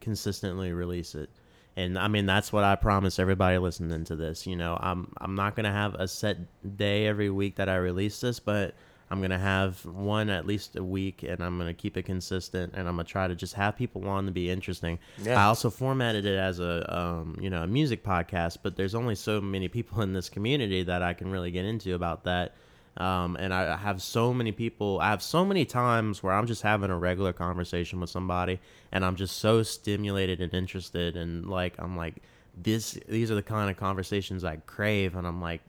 consistently 0.01 0.71
release 0.71 1.15
it. 1.15 1.29
And 1.75 1.97
I 1.97 2.07
mean 2.07 2.25
that's 2.25 2.51
what 2.51 2.63
I 2.63 2.75
promise 2.75 3.19
everybody 3.19 3.57
listening 3.57 4.03
to 4.05 4.15
this. 4.15 4.47
You 4.47 4.55
know, 4.55 4.77
I'm 4.79 5.13
I'm 5.17 5.35
not 5.35 5.55
gonna 5.55 5.71
have 5.71 5.95
a 5.95 6.07
set 6.07 6.37
day 6.77 7.07
every 7.07 7.29
week 7.29 7.55
that 7.57 7.69
I 7.69 7.75
release 7.75 8.19
this, 8.19 8.39
but 8.39 8.73
I'm 9.09 9.21
gonna 9.21 9.39
have 9.39 9.85
one 9.85 10.29
at 10.29 10.45
least 10.45 10.75
a 10.75 10.83
week, 10.83 11.23
and 11.23 11.41
I'm 11.41 11.57
gonna 11.57 11.73
keep 11.73 11.95
it 11.95 12.03
consistent, 12.03 12.73
and 12.75 12.87
I'm 12.87 12.95
gonna 12.95 13.05
try 13.05 13.27
to 13.27 13.35
just 13.35 13.53
have 13.53 13.77
people 13.77 14.07
on 14.09 14.25
to 14.25 14.31
be 14.31 14.49
interesting. 14.49 14.99
Yeah. 15.17 15.41
I 15.41 15.45
also 15.45 15.69
formatted 15.69 16.25
it 16.25 16.37
as 16.37 16.59
a 16.59 16.97
um, 16.97 17.37
you 17.39 17.49
know 17.49 17.63
a 17.63 17.67
music 17.67 18.03
podcast, 18.03 18.57
but 18.63 18.75
there's 18.75 18.95
only 18.95 19.15
so 19.15 19.39
many 19.39 19.69
people 19.69 20.01
in 20.01 20.13
this 20.13 20.29
community 20.29 20.83
that 20.83 21.01
I 21.01 21.13
can 21.13 21.31
really 21.31 21.51
get 21.51 21.65
into 21.65 21.95
about 21.95 22.25
that. 22.25 22.55
Um, 22.97 23.37
and 23.39 23.53
I 23.53 23.77
have 23.77 24.01
so 24.01 24.33
many 24.33 24.51
people. 24.51 24.99
I 24.99 25.09
have 25.11 25.21
so 25.21 25.45
many 25.45 25.65
times 25.65 26.23
where 26.23 26.33
I'm 26.33 26.47
just 26.47 26.63
having 26.63 26.89
a 26.89 26.97
regular 26.97 27.31
conversation 27.31 27.99
with 27.99 28.09
somebody, 28.09 28.59
and 28.91 29.05
I'm 29.05 29.15
just 29.15 29.37
so 29.37 29.63
stimulated 29.63 30.41
and 30.41 30.53
interested, 30.53 31.15
and 31.15 31.47
like 31.47 31.75
I'm 31.77 31.95
like 31.95 32.15
this. 32.61 32.99
These 33.07 33.31
are 33.31 33.35
the 33.35 33.43
kind 33.43 33.69
of 33.69 33.77
conversations 33.77 34.43
I 34.43 34.57
crave, 34.57 35.15
and 35.15 35.27
I'm 35.27 35.39
like, 35.39 35.61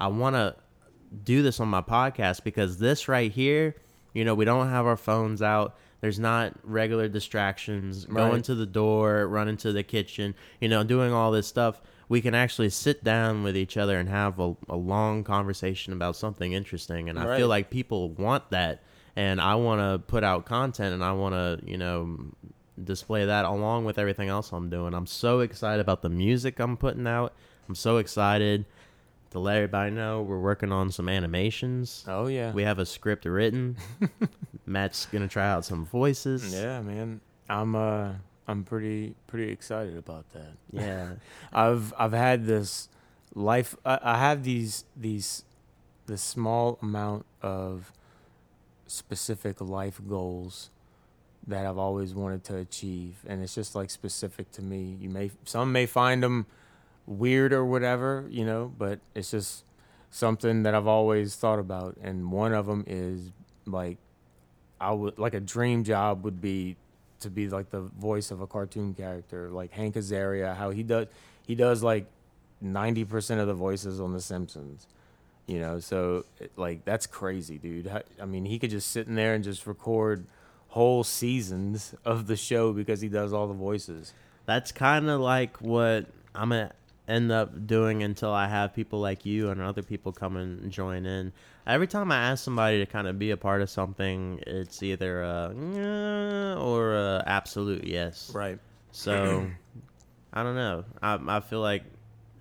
I 0.00 0.08
want 0.08 0.36
to 0.36 0.56
do 1.24 1.42
this 1.42 1.60
on 1.60 1.68
my 1.68 1.82
podcast 1.82 2.44
because 2.44 2.78
this 2.78 3.08
right 3.08 3.30
here, 3.30 3.76
you 4.12 4.24
know, 4.24 4.34
we 4.34 4.44
don't 4.44 4.68
have 4.68 4.86
our 4.86 4.96
phones 4.96 5.42
out. 5.42 5.76
There's 6.00 6.18
not 6.18 6.54
regular 6.62 7.08
distractions. 7.08 8.06
Going 8.06 8.42
to 8.42 8.54
the 8.54 8.66
door, 8.66 9.26
running 9.26 9.56
to 9.58 9.72
the 9.72 9.82
kitchen, 9.82 10.34
you 10.60 10.68
know, 10.68 10.82
doing 10.82 11.12
all 11.12 11.30
this 11.30 11.46
stuff. 11.46 11.80
We 12.08 12.20
can 12.20 12.34
actually 12.34 12.70
sit 12.70 13.04
down 13.04 13.42
with 13.42 13.56
each 13.56 13.76
other 13.76 13.98
and 13.98 14.08
have 14.08 14.40
a, 14.40 14.56
a 14.68 14.76
long 14.76 15.22
conversation 15.22 15.92
about 15.92 16.16
something 16.16 16.52
interesting. 16.52 17.08
And 17.08 17.18
I 17.18 17.36
feel 17.36 17.48
like 17.48 17.70
people 17.70 18.08
want 18.10 18.50
that. 18.50 18.82
And 19.14 19.40
I 19.40 19.56
want 19.56 19.80
to 19.80 19.98
put 19.98 20.24
out 20.24 20.46
content 20.46 20.94
and 20.94 21.04
I 21.04 21.12
want 21.12 21.34
to, 21.34 21.60
you 21.68 21.76
know, 21.76 22.18
display 22.82 23.26
that 23.26 23.44
along 23.44 23.84
with 23.84 23.98
everything 23.98 24.28
else 24.28 24.52
I'm 24.52 24.70
doing. 24.70 24.94
I'm 24.94 25.06
so 25.06 25.40
excited 25.40 25.80
about 25.80 26.02
the 26.02 26.08
music 26.08 26.58
I'm 26.58 26.76
putting 26.76 27.06
out. 27.06 27.34
I'm 27.68 27.74
so 27.74 27.98
excited 27.98 28.64
to 29.30 29.38
let 29.38 29.56
everybody 29.56 29.90
know 29.92 30.22
we're 30.22 30.40
working 30.40 30.72
on 30.72 30.90
some 30.90 31.08
animations. 31.08 32.04
Oh 32.08 32.26
yeah, 32.26 32.52
We 32.52 32.62
have 32.64 32.78
a 32.78 32.86
script 32.86 33.24
written. 33.24 33.76
Matt's 34.66 35.06
gonna 35.06 35.28
try 35.28 35.48
out 35.48 35.64
some 35.64 35.84
voices. 35.86 36.52
yeah, 36.54 36.80
man. 36.80 37.20
I'm 37.48 37.74
uh, 37.74 38.12
I'm 38.46 38.64
pretty 38.64 39.14
pretty 39.26 39.52
excited 39.52 39.96
about 39.96 40.30
that. 40.32 40.52
Yeah. 40.72 41.10
I've 41.52 41.92
I've 41.98 42.12
had 42.12 42.46
this 42.46 42.88
life. 43.34 43.76
I, 43.84 43.98
I 44.02 44.18
have 44.18 44.44
these 44.44 44.84
these 44.96 45.44
this 46.06 46.22
small 46.22 46.78
amount 46.82 47.24
of 47.42 47.92
specific 48.86 49.60
life 49.60 50.00
goals 50.08 50.70
that 51.46 51.64
I've 51.64 51.78
always 51.78 52.14
wanted 52.14 52.44
to 52.44 52.56
achieve, 52.56 53.16
and 53.26 53.42
it's 53.42 53.54
just 53.54 53.74
like 53.74 53.90
specific 53.90 54.50
to 54.52 54.62
me. 54.62 54.96
You 55.00 55.08
may 55.08 55.30
some 55.44 55.72
may 55.72 55.86
find 55.86 56.22
them 56.22 56.46
weird 57.10 57.52
or 57.52 57.64
whatever, 57.64 58.26
you 58.30 58.44
know, 58.44 58.72
but 58.78 59.00
it's 59.14 59.32
just 59.32 59.64
something 60.10 60.62
that 60.62 60.74
I've 60.74 60.86
always 60.86 61.34
thought 61.34 61.58
about. 61.58 61.96
And 62.02 62.30
one 62.30 62.54
of 62.54 62.66
them 62.66 62.84
is 62.86 63.30
like 63.66 63.98
I 64.80 64.92
would 64.92 65.18
like 65.18 65.34
a 65.34 65.40
dream 65.40 65.84
job 65.84 66.24
would 66.24 66.40
be 66.40 66.76
to 67.20 67.28
be 67.28 67.48
like 67.48 67.70
the 67.70 67.80
voice 67.80 68.30
of 68.30 68.40
a 68.40 68.46
cartoon 68.46 68.94
character, 68.94 69.50
like 69.50 69.72
Hank 69.72 69.96
Azaria. 69.96 70.56
How 70.56 70.70
he 70.70 70.82
does 70.82 71.08
he 71.46 71.54
does 71.54 71.82
like 71.82 72.06
ninety 72.60 73.04
percent 73.04 73.40
of 73.40 73.46
the 73.48 73.54
voices 73.54 74.00
on 74.00 74.12
The 74.12 74.20
Simpsons. 74.20 74.86
You 75.46 75.58
know, 75.58 75.80
so 75.80 76.24
like 76.56 76.84
that's 76.84 77.06
crazy, 77.06 77.58
dude. 77.58 77.88
I- 77.88 78.24
mean, 78.24 78.44
he 78.44 78.58
could 78.60 78.70
just 78.70 78.88
sit 78.92 79.08
in 79.08 79.16
there 79.16 79.34
and 79.34 79.42
just 79.42 79.66
record 79.66 80.24
whole 80.68 81.02
seasons 81.02 81.92
of 82.04 82.28
the 82.28 82.36
show 82.36 82.72
because 82.72 83.00
he 83.00 83.08
does 83.08 83.32
all 83.32 83.48
the 83.48 83.54
voices. 83.54 84.14
That's 84.46 84.70
kind 84.70 85.10
of 85.10 85.20
like 85.20 85.56
what 85.56 86.06
I'm 86.36 86.50
gonna 86.50 86.70
end 87.10 87.32
up 87.32 87.66
doing 87.66 88.02
until 88.02 88.32
I 88.32 88.46
have 88.46 88.72
people 88.72 89.00
like 89.00 89.26
you 89.26 89.50
and 89.50 89.60
other 89.60 89.82
people 89.82 90.12
come 90.12 90.36
and 90.36 90.70
join 90.70 91.04
in. 91.04 91.32
Every 91.66 91.86
time 91.86 92.12
I 92.12 92.30
ask 92.30 92.44
somebody 92.44 92.78
to 92.78 92.86
kind 92.86 93.08
of 93.08 93.18
be 93.18 93.32
a 93.32 93.36
part 93.36 93.62
of 93.62 93.68
something, 93.68 94.40
it's 94.46 94.82
either 94.82 95.22
a 95.22 96.56
or 96.58 96.94
a 96.94 97.24
absolute 97.26 97.84
yes. 97.84 98.30
Right. 98.34 98.58
So 98.92 99.46
I 100.32 100.42
don't 100.42 100.54
know. 100.54 100.84
I 101.02 101.18
I 101.26 101.40
feel 101.40 101.60
like 101.60 101.82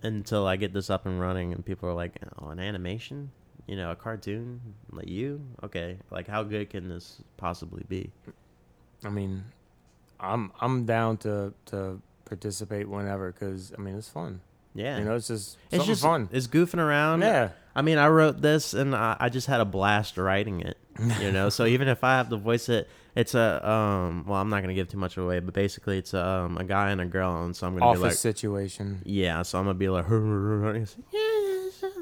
until 0.03 0.47
I 0.47 0.55
get 0.55 0.71
this 0.71 0.89
up 0.89 1.05
and 1.05 1.19
running 1.19 1.53
and 1.53 1.65
people 1.65 1.89
are 1.89 1.93
like, 1.93 2.13
"Oh, 2.39 2.49
an 2.49 2.59
animation? 2.59 3.31
You 3.67 3.75
know, 3.75 3.91
a 3.91 3.95
cartoon? 3.95 4.61
Like 4.91 5.09
you? 5.09 5.41
Okay. 5.63 5.97
Like 6.11 6.27
how 6.27 6.43
good 6.43 6.69
can 6.69 6.87
this 6.87 7.21
possibly 7.37 7.83
be?" 7.89 8.11
I 9.03 9.09
mean, 9.09 9.43
I'm 10.19 10.51
I'm 10.61 10.85
down 10.85 11.17
to 11.17 11.53
to 11.67 12.01
participate 12.25 12.87
whenever 12.87 13.31
because 13.31 13.73
I 13.77 13.81
mean 13.81 13.95
it's 13.95 14.09
fun. 14.09 14.41
Yeah. 14.79 14.97
You 14.97 15.03
know, 15.05 15.15
it's 15.15 15.27
just 15.27 15.57
it's 15.71 15.85
just 15.85 16.01
fun. 16.01 16.29
It's 16.31 16.47
goofing 16.47 16.79
around. 16.79 17.21
Yeah. 17.21 17.49
I 17.75 17.81
mean, 17.81 17.97
I 17.97 18.07
wrote 18.07 18.41
this 18.41 18.73
and 18.73 18.95
I, 18.95 19.15
I 19.19 19.29
just 19.29 19.47
had 19.47 19.59
a 19.59 19.65
blast 19.65 20.17
writing 20.17 20.61
it. 20.61 20.77
You 21.21 21.31
know, 21.31 21.49
so 21.49 21.65
even 21.65 21.87
if 21.87 22.03
I 22.03 22.17
have 22.17 22.29
to 22.29 22.37
voice 22.37 22.67
it, 22.67 22.89
it's 23.15 23.33
a 23.33 23.69
um. 23.69 24.25
Well, 24.27 24.39
I'm 24.39 24.49
not 24.49 24.61
gonna 24.61 24.73
give 24.73 24.89
too 24.89 24.97
much 24.97 25.15
away, 25.17 25.39
but 25.39 25.53
basically, 25.53 25.97
it's 25.97 26.13
a, 26.13 26.25
um 26.25 26.57
a 26.57 26.63
guy 26.63 26.91
and 26.91 26.99
a 26.99 27.05
girl, 27.05 27.43
and 27.45 27.55
so 27.55 27.67
I'm 27.67 27.73
gonna 27.73 27.85
Office 27.85 27.99
be 28.01 28.07
like, 28.07 28.13
situation. 28.15 29.01
yeah. 29.05 29.41
So 29.43 29.59
I'm 29.59 29.65
gonna 29.65 29.75
be 29.75 29.89
like, 29.89 30.05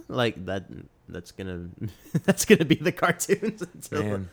like 0.07 0.45
that. 0.45 0.65
That's 1.09 1.31
gonna 1.31 1.69
that's 2.25 2.45
gonna 2.45 2.65
be 2.65 2.75
the 2.75 2.91
cartoons. 2.91 3.61
Until 3.73 4.03
Man, 4.03 4.29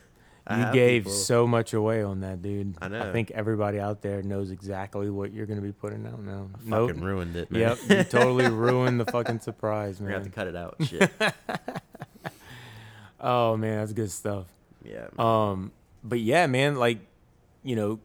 you 0.50 0.72
gave 0.72 1.04
people- 1.04 1.12
so 1.12 1.46
much 1.46 1.72
away 1.72 2.02
on 2.02 2.20
that, 2.20 2.42
dude. 2.42 2.76
I 2.83 2.88
know. 2.88 3.00
I 3.09 3.12
think 3.12 3.30
everybody 3.30 3.80
out 3.80 4.02
there 4.02 4.22
knows 4.22 4.50
exactly 4.50 5.09
what 5.11 5.33
you're 5.33 5.46
going 5.46 5.59
to 5.59 5.64
be 5.64 5.72
putting 5.72 6.07
out 6.07 6.22
now. 6.22 6.48
Nope. 6.64 6.90
fucking 6.90 7.02
ruined 7.02 7.37
it. 7.37 7.50
Man. 7.50 7.61
Yep, 7.62 7.78
you 7.88 8.04
totally 8.18 8.48
ruined 8.50 9.00
the 9.00 9.07
fucking 9.07 9.40
surprise, 9.40 10.00
man. 10.00 10.09
We're 10.11 10.14
have 10.16 10.24
to 10.24 10.30
cut 10.30 10.46
it 10.46 10.57
out. 10.57 10.76
Shit. 10.83 11.11
Oh 13.20 13.57
man, 13.57 13.78
that's 13.78 13.92
good 13.92 14.11
stuff. 14.11 14.46
yeah. 14.85 15.07
Um, 15.18 15.72
but 16.02 16.20
yeah, 16.20 16.46
man, 16.46 16.74
like, 16.76 16.98
you 17.62 17.74
know, 17.74 18.00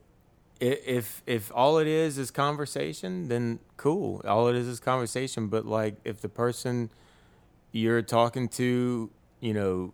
if 0.62 1.22
if 1.26 1.52
all 1.54 1.78
it 1.80 1.88
is 1.88 2.18
is 2.18 2.32
conversation, 2.32 3.28
then 3.28 3.60
cool. 3.76 4.22
All 4.26 4.48
it 4.48 4.56
is 4.56 4.68
is 4.68 4.80
conversation. 4.80 5.48
But 5.48 5.66
like, 5.66 5.96
if 6.06 6.22
the 6.22 6.30
person 6.30 6.90
you're 7.74 8.02
talking 8.02 8.48
to, 8.50 9.10
you 9.42 9.54
know, 9.54 9.94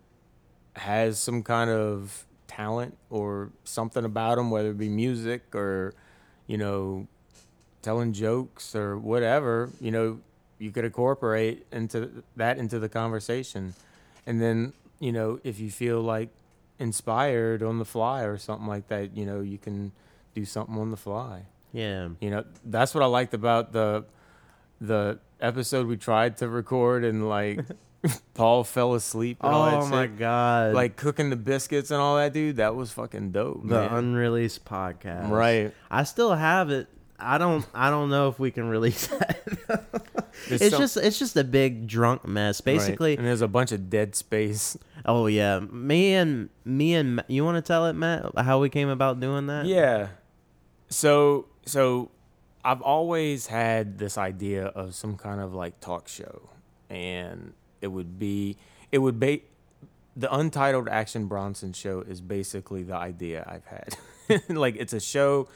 has 0.75 1.17
some 1.19 1.41
kind 1.41 1.69
of 1.71 2.27
talent 2.47 2.97
or 3.09 3.49
something 3.63 4.05
about 4.05 4.35
them, 4.35 4.49
whether 4.51 4.69
it 4.69 4.77
be 4.77 4.89
music 4.89 5.55
or, 5.55 5.93
you 6.47 6.57
know, 6.57 7.07
telling 7.81 8.13
jokes 8.13 8.75
or 8.75 8.97
whatever, 8.97 9.69
you 9.79 9.91
know, 9.91 10.19
you 10.57 10.71
could 10.71 10.85
incorporate 10.85 11.65
into 11.71 12.23
that 12.35 12.57
into 12.57 12.79
the 12.79 12.89
conversation. 12.89 13.73
And 14.25 14.41
then, 14.41 14.73
you 14.99 15.11
know, 15.11 15.39
if 15.43 15.59
you 15.59 15.69
feel 15.69 16.01
like 16.01 16.29
inspired 16.79 17.61
on 17.61 17.79
the 17.79 17.85
fly 17.85 18.23
or 18.23 18.37
something 18.37 18.67
like 18.67 18.87
that, 18.87 19.15
you 19.15 19.25
know, 19.25 19.41
you 19.41 19.57
can 19.57 19.91
do 20.33 20.45
something 20.45 20.77
on 20.77 20.91
the 20.91 20.97
fly. 20.97 21.43
yeah. 21.71 22.09
You 22.19 22.29
know, 22.29 22.45
that's 22.65 22.93
what 22.93 23.03
I 23.03 23.07
liked 23.07 23.33
about 23.33 23.71
the 23.71 24.05
the 24.81 25.19
episode 25.39 25.87
we 25.87 25.97
tried 25.97 26.37
to 26.37 26.49
record 26.49 27.03
and 27.03 27.29
like 27.29 27.59
Paul 28.33 28.63
fell 28.63 28.93
asleep 28.93 29.37
and 29.41 29.53
all 29.53 29.67
Oh 29.67 29.83
that 29.83 29.89
my 29.89 30.03
shit. 30.05 30.17
god. 30.19 30.73
Like 30.73 30.95
cooking 30.95 31.29
the 31.29 31.35
biscuits 31.35 31.91
and 31.91 31.99
all 32.01 32.17
that, 32.17 32.33
dude. 32.33 32.57
That 32.57 32.75
was 32.75 32.91
fucking 32.91 33.31
dope, 33.31 33.61
the 33.67 33.75
man. 33.81 33.93
unreleased 33.93 34.65
podcast. 34.65 35.29
Right. 35.29 35.73
I 35.89 36.03
still 36.03 36.33
have 36.33 36.69
it. 36.69 36.87
I 37.17 37.37
don't 37.37 37.65
I 37.73 37.89
don't 37.89 38.09
know 38.09 38.27
if 38.27 38.39
we 38.39 38.51
can 38.51 38.67
release 38.67 39.07
that. 39.19 39.85
It's 40.49 40.69
some- 40.71 40.79
just 40.81 40.97
it's 40.97 41.17
just 41.17 41.35
a 41.37 41.43
big 41.45 41.87
drunk 41.87 42.27
mess. 42.27 42.59
Right. 42.59 42.73
Basically, 42.75 43.15
and 43.17 43.25
there's 43.25 43.41
a 43.41 43.47
bunch 43.47 43.71
of 43.71 43.89
dead 43.89 44.15
space. 44.15 44.77
oh 45.05 45.27
yeah, 45.27 45.59
me 45.59 46.13
and 46.13 46.49
me 46.65 46.93
and 46.95 47.23
you 47.29 47.45
want 47.45 47.55
to 47.55 47.61
tell 47.61 47.85
it, 47.85 47.93
Matt, 47.93 48.37
how 48.37 48.59
we 48.59 48.69
came 48.69 48.89
about 48.89 49.19
doing 49.21 49.47
that? 49.47 49.65
Yeah. 49.65 50.09
So 50.89 51.45
so 51.65 52.11
I've 52.65 52.81
always 52.81 53.47
had 53.47 53.97
this 53.97 54.17
idea 54.17 54.65
of 54.65 54.93
some 54.93 55.15
kind 55.15 55.39
of 55.39 55.53
like 55.53 55.79
talk 55.79 56.07
show 56.09 56.49
and 56.89 57.53
it 57.81 57.87
would 57.87 58.17
be 58.19 58.57
it 58.91 58.99
would 58.99 59.19
be 59.19 59.43
the 60.15 60.33
untitled 60.33 60.87
Action 60.87 61.27
Bronson 61.27 61.73
show 61.73 62.01
is 62.01 62.21
basically 62.21 62.83
the 62.83 62.95
idea 62.95 63.43
I've 63.47 63.65
had. 63.65 64.49
like 64.55 64.75
it's 64.77 64.93
a 64.93 64.99
show 64.99 65.47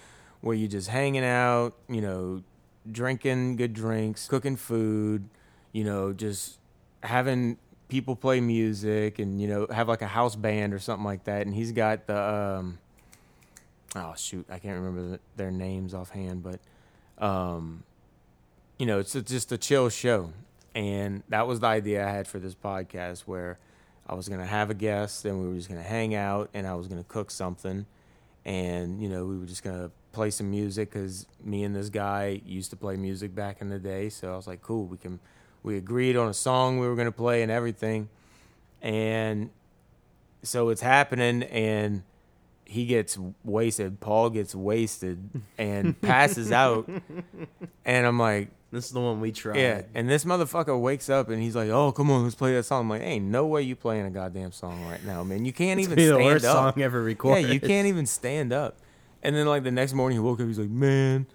where 0.41 0.55
you're 0.55 0.70
just 0.70 0.89
hanging 0.89 1.24
out, 1.24 1.76
you 1.88 2.01
know, 2.01 2.43
drinking 2.89 3.55
good 3.55 3.74
drinks, 3.74 4.28
cooking 4.28 4.55
food, 4.55 5.30
you 5.72 5.84
know, 5.84 6.11
just 6.13 6.59
having 7.03 7.57
people 7.89 8.15
play 8.15 8.39
music 8.39 9.20
and 9.20 9.41
you 9.41 9.47
know 9.47 9.67
have 9.72 9.88
like 9.88 10.01
a 10.01 10.07
house 10.07 10.36
band 10.36 10.74
or 10.74 10.80
something 10.80 11.03
like 11.03 11.24
that 11.24 11.45
and 11.45 11.55
he's 11.55 11.72
got 11.72 12.05
the 12.05 12.17
um 12.17 12.78
oh 13.95 14.13
shoot 14.15 14.45
i 14.49 14.59
can't 14.59 14.80
remember 14.80 15.09
the, 15.09 15.20
their 15.36 15.51
names 15.51 15.93
offhand 15.93 16.43
but 16.43 16.59
um 17.24 17.84
you 18.78 18.86
know 18.86 18.99
it's 18.99 19.13
just 19.13 19.51
a 19.51 19.57
chill 19.57 19.89
show 19.89 20.32
and 20.80 21.23
that 21.27 21.45
was 21.45 21.59
the 21.59 21.67
idea 21.67 22.07
i 22.07 22.09
had 22.09 22.25
for 22.25 22.39
this 22.39 22.55
podcast 22.55 23.21
where 23.21 23.59
i 24.07 24.15
was 24.15 24.30
going 24.30 24.39
to 24.39 24.45
have 24.45 24.69
a 24.69 24.73
guest 24.73 25.25
and 25.25 25.41
we 25.41 25.47
were 25.47 25.55
just 25.55 25.67
going 25.67 25.82
to 25.82 25.88
hang 25.88 26.15
out 26.15 26.49
and 26.53 26.65
i 26.65 26.73
was 26.73 26.88
going 26.88 27.01
to 27.01 27.07
cook 27.07 27.30
something. 27.30 27.86
And 28.45 29.01
you 29.01 29.09
know 29.09 29.25
we 29.25 29.38
were 29.38 29.45
just 29.45 29.63
going 29.63 29.77
to 29.77 29.91
play 30.13 30.32
some 30.32 30.49
music 30.49 30.91
because 30.91 31.27
me 31.43 31.63
and 31.65 31.75
this 31.75 31.89
guy 31.89 32.41
used 32.45 32.69
to 32.71 32.77
play 32.77 32.95
music 32.95 33.36
back 33.36 33.61
in 33.61 33.67
the 33.69 33.77
day. 33.77 34.07
So 34.09 34.32
i 34.32 34.36
was 34.36 34.47
like 34.47 34.61
cool 34.61 34.86
we 34.86 34.97
can 34.97 35.19
we 35.61 35.75
agreed 35.77 36.15
on 36.15 36.30
a 36.30 36.34
song 36.34 36.80
we 36.80 36.88
were 36.88 36.95
going 36.95 37.05
to 37.05 37.11
play 37.11 37.43
and 37.43 37.51
everything. 37.51 38.07
And 38.82 39.49
so 40.41 40.69
it's 40.69 40.82
happening 40.82 41.43
and 41.43 42.03
he 42.63 42.86
gets 42.86 43.19
wasted. 43.43 43.99
Paul 43.99 44.30
gets 44.30 44.55
wasted 44.55 45.30
and 45.57 45.99
passes 46.01 46.51
out. 46.51 46.89
And 47.86 48.05
i'm 48.05 48.19
like 48.19 48.49
This 48.72 48.86
is 48.86 48.91
the 48.91 48.99
one 48.99 49.20
we 49.20 49.32
tried. 49.32 49.57
yeah 49.57 49.82
and 49.95 50.07
this 50.09 50.26
motherfucker 50.26 50.80
wakes 50.80 51.09
up 51.09 51.30
and 51.30 51.41
he's 51.41 51.55
like 51.55 51.70
oh 51.70 51.91
come 51.91 52.11
on 52.11 52.24
let's 52.24 52.36
play 52.36 52.53
that 52.53 52.63
song 52.63 52.82
i'm 52.82 52.89
like 52.89 53.01
ain't 53.01 53.26
no 53.26 53.45
way 53.47 53.61
you 53.63 53.76
playing 53.76 54.05
a 54.05 54.09
goddamn 54.11 54.51
song 54.51 54.86
right 54.88 55.03
now 55.03 55.24
man 55.24 55.43
you 55.45 55.51
can't 55.53 55.80
even 55.80 55.95
Be 55.95 56.05
the 56.05 56.13
stand 56.13 56.26
worst 56.26 56.45
up 56.45 56.76
song 56.76 56.84
ever 56.84 57.01
recorded. 57.01 57.41
yeah 57.41 57.47
recorded. 57.47 57.63
you 57.63 57.67
can't 57.67 57.88
even 57.88 58.05
stand 58.05 58.53
up 58.53 58.78
and 59.24 59.36
then 59.36 59.47
like 59.47 59.63
the 59.63 59.72
next 59.72 59.93
morning 59.93 60.17
he 60.17 60.20
woke 60.20 60.39
up 60.39 60.45
he's 60.47 60.59
like 60.59 60.70
man 60.70 61.26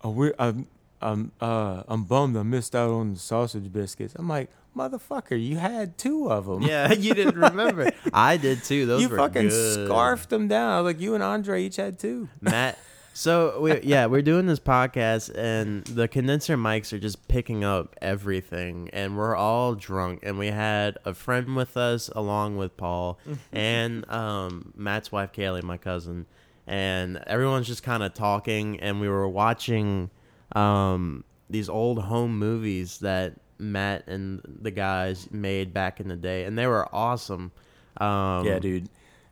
I 0.00 0.08
wi- 0.08 0.34
I'm 0.38 0.66
I'm 1.02 1.32
uh 1.40 1.82
I'm 1.86 2.04
bummed 2.04 2.36
I 2.36 2.42
missed 2.44 2.74
out 2.74 2.90
on 2.90 3.12
the 3.14 3.18
sausage 3.20 3.72
biscuits. 3.72 4.14
I'm 4.16 4.28
like, 4.28 4.50
motherfucker, 4.76 5.40
you 5.40 5.56
had 5.56 5.96
two 5.98 6.28
of 6.30 6.46
them. 6.46 6.62
Yeah, 6.62 6.92
you 7.06 7.14
didn't 7.14 7.36
remember. 7.36 7.90
I 8.12 8.36
did 8.36 8.64
too. 8.64 8.86
Those 8.86 9.02
you 9.02 9.08
were 9.08 9.16
fucking 9.16 9.48
good. 9.48 9.86
scarfed 9.86 10.30
them 10.30 10.48
down. 10.48 10.72
I 10.72 10.80
was 10.80 10.92
like, 10.94 11.00
you 11.00 11.14
and 11.14 11.22
Andre 11.22 11.62
each 11.64 11.76
had 11.76 11.98
two. 12.00 12.28
Matt. 12.40 12.78
So 13.12 13.60
we 13.60 13.80
yeah, 13.80 14.06
we're 14.06 14.22
doing 14.22 14.46
this 14.46 14.60
podcast 14.60 15.34
and 15.36 15.84
the 15.84 16.06
condenser 16.06 16.56
mics 16.56 16.92
are 16.92 17.00
just 17.00 17.26
picking 17.26 17.64
up 17.64 17.96
everything 18.00 18.90
and 18.92 19.16
we're 19.16 19.34
all 19.34 19.74
drunk 19.74 20.20
and 20.22 20.38
we 20.38 20.48
had 20.48 20.98
a 21.04 21.14
friend 21.14 21.56
with 21.56 21.76
us 21.76 22.08
along 22.14 22.56
with 22.58 22.76
Paul 22.76 23.18
and 23.52 24.08
um, 24.10 24.72
Matt's 24.76 25.10
wife 25.10 25.32
Kaylee, 25.32 25.64
my 25.64 25.78
cousin, 25.78 26.26
and 26.66 27.20
everyone's 27.26 27.66
just 27.66 27.82
kind 27.82 28.04
of 28.04 28.14
talking 28.14 28.78
and 28.78 29.00
we 29.00 29.08
were 29.08 29.28
watching 29.28 30.10
um, 30.54 31.24
these 31.50 31.68
old 31.68 31.98
home 32.04 32.38
movies 32.38 32.98
that 32.98 33.34
Matt 33.58 34.06
and 34.06 34.40
the 34.62 34.70
guys 34.70 35.28
made 35.32 35.74
back 35.74 35.98
in 35.98 36.06
the 36.06 36.16
day 36.16 36.44
and 36.44 36.56
they 36.56 36.68
were 36.68 36.88
awesome. 36.94 37.50
Um, 37.96 38.46
yeah, 38.46 38.60
dude, 38.60 38.88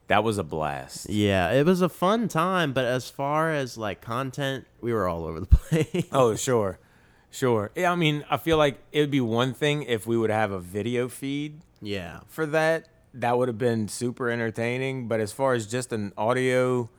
that 0.09 0.23
was 0.23 0.39
a 0.39 0.45
blast. 0.45 1.09
yeah, 1.11 1.51
it 1.53 1.67
was 1.67 1.81
a 1.83 1.89
fun 1.89 2.29
time, 2.29 2.73
but 2.73 2.85
as 2.85 3.11
far 3.11 3.53
as 3.53 3.77
like 3.77 4.01
content, 4.01 4.67
we 4.81 4.93
were 4.93 5.09
all 5.09 5.25
over 5.25 5.41
the 5.41 5.47
place. 5.59 6.07
Oh, 6.13 6.35
sure, 6.37 6.79
sure. 7.31 7.71
Yeah, 7.75 7.93
I 7.93 7.97
mean, 7.97 8.25
I 8.31 8.37
feel 8.37 8.57
like 8.57 8.79
it 8.93 9.01
would 9.01 9.11
be 9.11 9.21
one 9.21 9.55
thing 9.55 9.83
if 9.83 10.07
we 10.07 10.17
would 10.17 10.31
have 10.31 10.51
a 10.53 10.61
video 10.61 11.09
feed 11.09 11.61
yeah. 11.81 12.21
for 12.29 12.47
that. 12.47 12.89
That 13.15 13.39
would 13.39 13.49
have 13.49 13.59
been 13.59 13.89
super 13.89 14.31
entertaining. 14.31 15.09
But 15.09 15.21
as 15.21 15.33
far 15.33 15.55
as 15.55 15.67
just 15.67 15.93
an 15.93 16.13
audio 16.19 16.91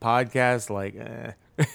podcast, 0.00 0.68
like, 0.70 0.94
eh. 0.96 1.32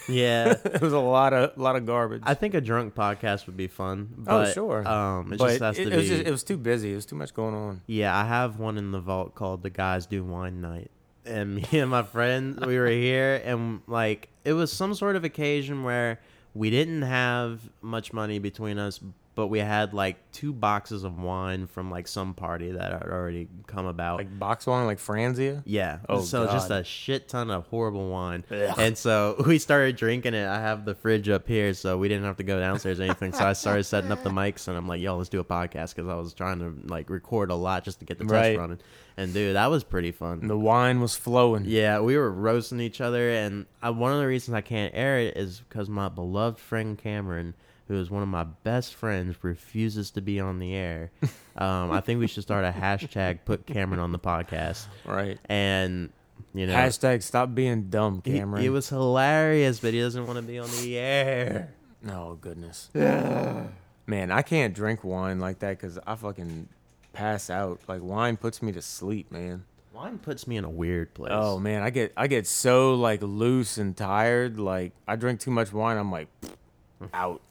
Yeah. 0.08 0.56
it 0.66 0.82
was 0.82 0.94
a 0.94 1.00
lot 1.00 1.34
of 1.34 1.58
lot 1.58 1.76
of 1.76 1.86
garbage. 1.86 2.24
I 2.26 2.34
think 2.34 2.54
a 2.54 2.62
drunk 2.62 2.96
podcast 2.96 3.46
would 3.46 3.58
be 3.58 3.68
fun. 3.68 4.26
oh, 4.28 4.46
sure. 4.52 4.88
Um, 4.88 5.34
it 5.34 5.40
but 5.40 5.48
just 5.50 5.62
has 5.62 5.80
it, 5.80 5.86
to 5.86 5.88
it 5.88 5.92
be. 5.92 5.98
was 5.98 6.08
just, 6.08 6.24
it 6.24 6.32
was 6.32 6.44
too 6.44 6.58
busy. 6.58 6.92
It 6.92 6.96
was 6.96 7.06
too 7.06 7.16
much 7.16 7.34
going 7.34 7.56
on. 7.56 7.82
yeah, 7.88 8.18
I 8.18 8.26
have 8.26 8.60
one 8.60 8.78
in 8.78 8.92
the 8.92 9.00
vault 9.00 9.36
called 9.36 9.64
the 9.64 9.70
Guys 9.70 10.06
Do 10.06 10.24
Wine 10.24 10.62
Night. 10.62 10.92
And 11.26 11.56
me 11.72 11.80
and 11.80 11.92
my 11.92 12.04
friends, 12.04 12.66
we 12.66 12.78
were 12.78 12.88
here, 12.88 13.42
and 13.44 13.82
like 13.88 14.30
it 14.46 14.54
was 14.54 14.72
some 14.72 14.94
sort 14.94 15.16
of 15.16 15.24
occasion 15.24 15.84
where 15.84 16.20
we 16.54 16.70
didn't 16.70 17.04
have 17.04 17.70
much 17.82 18.14
money 18.14 18.40
between 18.40 18.80
us, 18.80 19.00
but 19.38 19.48
we 19.48 19.60
had 19.60 19.94
like 19.94 20.18
two 20.32 20.52
boxes 20.52 21.04
of 21.04 21.20
wine 21.20 21.68
from 21.68 21.92
like 21.92 22.08
some 22.08 22.34
party 22.34 22.72
that 22.72 22.92
had 22.92 23.04
already 23.04 23.48
come 23.68 23.86
about. 23.86 24.18
Like 24.18 24.40
box 24.40 24.66
wine, 24.66 24.88
like 24.88 24.98
Franzia. 24.98 25.62
Yeah. 25.64 26.00
Oh, 26.10 26.22
so 26.22 26.48
just 26.48 26.72
a 26.72 26.84
shit 26.84 27.28
ton 27.28 27.52
of 27.52 27.68
horrible 27.68 28.10
wine. 28.10 28.44
Ugh. 28.50 28.74
And 28.80 28.98
so 28.98 29.36
we 29.48 29.60
started 29.60 29.96
drinking 29.96 30.34
it. 30.34 30.48
I 30.48 30.60
have 30.60 30.86
the 30.86 30.96
fridge 30.96 31.30
up 31.30 31.48
here, 31.48 31.76
so 31.76 32.00
we 32.00 32.08
didn't 32.08 32.24
have 32.26 32.38
to 32.38 32.44
go 32.44 32.60
downstairs 32.60 33.00
or 33.00 33.04
anything. 33.04 33.32
So 33.32 33.46
I 33.46 33.54
started 33.54 33.84
setting 33.86 34.12
up 34.12 34.24
the 34.24 34.32
mics, 34.32 34.68
and 34.68 34.76
I'm 34.76 34.88
like, 34.88 35.02
"Yo, 35.02 35.16
let's 35.16 35.30
do 35.30 35.40
a 35.40 35.46
podcast," 35.46 35.94
because 35.96 36.10
I 36.10 36.16
was 36.16 36.34
trying 36.34 36.58
to 36.60 36.74
like 36.92 37.12
record 37.12 37.52
a 37.52 37.56
lot 37.56 37.84
just 37.84 38.00
to 38.00 38.06
get 38.06 38.18
the 38.18 38.24
test 38.24 38.34
Right. 38.34 38.58
running. 38.58 38.80
And 39.18 39.34
dude, 39.34 39.56
that 39.56 39.68
was 39.70 39.84
pretty 39.84 40.08
And 40.10 40.18
fun. 40.18 40.48
the 40.48 40.58
wine 40.58 41.00
was 41.00 41.16
flowing. 41.16 41.66
Yeah, 41.66 42.00
we 42.00 42.18
were 42.18 42.32
roasting 42.32 42.80
each 42.80 43.02
other, 43.02 43.30
and 43.30 43.68
I, 43.84 43.92
one 43.92 44.12
of 44.14 44.20
the 44.20 44.26
reasons 44.28 44.56
I 44.56 44.62
can't 44.62 44.94
air 44.96 45.20
it 45.20 45.38
is 45.38 45.60
because 45.60 45.90
my 45.90 46.10
beloved 46.10 46.60
friend 46.60 46.98
Cameron, 46.98 47.54
who 47.88 47.96
is 47.96 48.10
one 48.10 48.22
of 48.24 48.30
my 48.30 48.44
best 48.44 48.96
friends, 48.96 49.36
refuses 49.44 50.12
to 50.12 50.22
be 50.22 50.40
on 50.40 50.60
the 50.60 50.74
air. 50.74 51.12
Um, 51.58 51.90
I 51.92 52.02
think 52.02 52.20
we 52.20 52.28
should 52.28 52.44
start 52.44 52.66
a 52.66 52.72
hashtag 52.72 53.40
put 53.44 53.66
Cameron 53.66 54.00
on 54.00 54.12
the 54.12 54.20
podcast, 54.20 54.86
Right. 55.06 55.40
and 55.50 56.12
you 56.54 56.68
know, 56.68 56.76
Hashtag 56.76 57.24
stop 57.24 57.56
being 57.56 57.90
dumb, 57.90 58.22
Cameron. 58.22 58.64
It 58.64 58.70
was 58.70 58.88
hilarious, 58.90 59.80
but 59.80 59.92
he 59.96 60.00
doesn't 60.00 60.28
want 60.28 60.38
to 60.38 60.44
be 60.44 60.60
on 60.60 60.70
the 60.84 61.00
air. 61.00 61.74
Oh 62.08 62.36
goodness. 62.36 62.92
Man, 62.94 64.32
I 64.32 64.42
can't 64.44 64.74
drink 64.76 65.04
wine 65.04 65.40
like 65.40 65.58
that 65.60 65.80
because 65.80 65.98
I 66.06 66.14
fucking 66.16 66.70
pass 67.12 67.50
out. 67.50 67.80
Like 67.88 68.04
wine 68.04 68.38
puts 68.38 68.62
me 68.62 68.72
to 68.74 68.82
sleep, 68.84 69.32
man. 69.32 69.64
Wine 69.94 70.20
puts 70.20 70.46
me 70.48 70.58
in 70.58 70.64
a 70.64 70.70
weird 70.70 71.14
place. 71.16 71.32
Oh 71.34 71.58
man, 71.60 71.82
I 71.82 71.90
get 71.90 72.14
I 72.16 72.28
get 72.28 72.46
so 72.46 72.94
like 72.94 73.24
loose 73.24 73.80
and 73.80 73.98
tired. 73.98 74.60
Like 74.60 74.94
I 75.08 75.16
drink 75.16 75.40
too 75.40 75.50
much 75.52 75.74
wine, 75.74 75.98
I'm 75.98 76.12
like 76.12 76.28
out. 77.14 77.42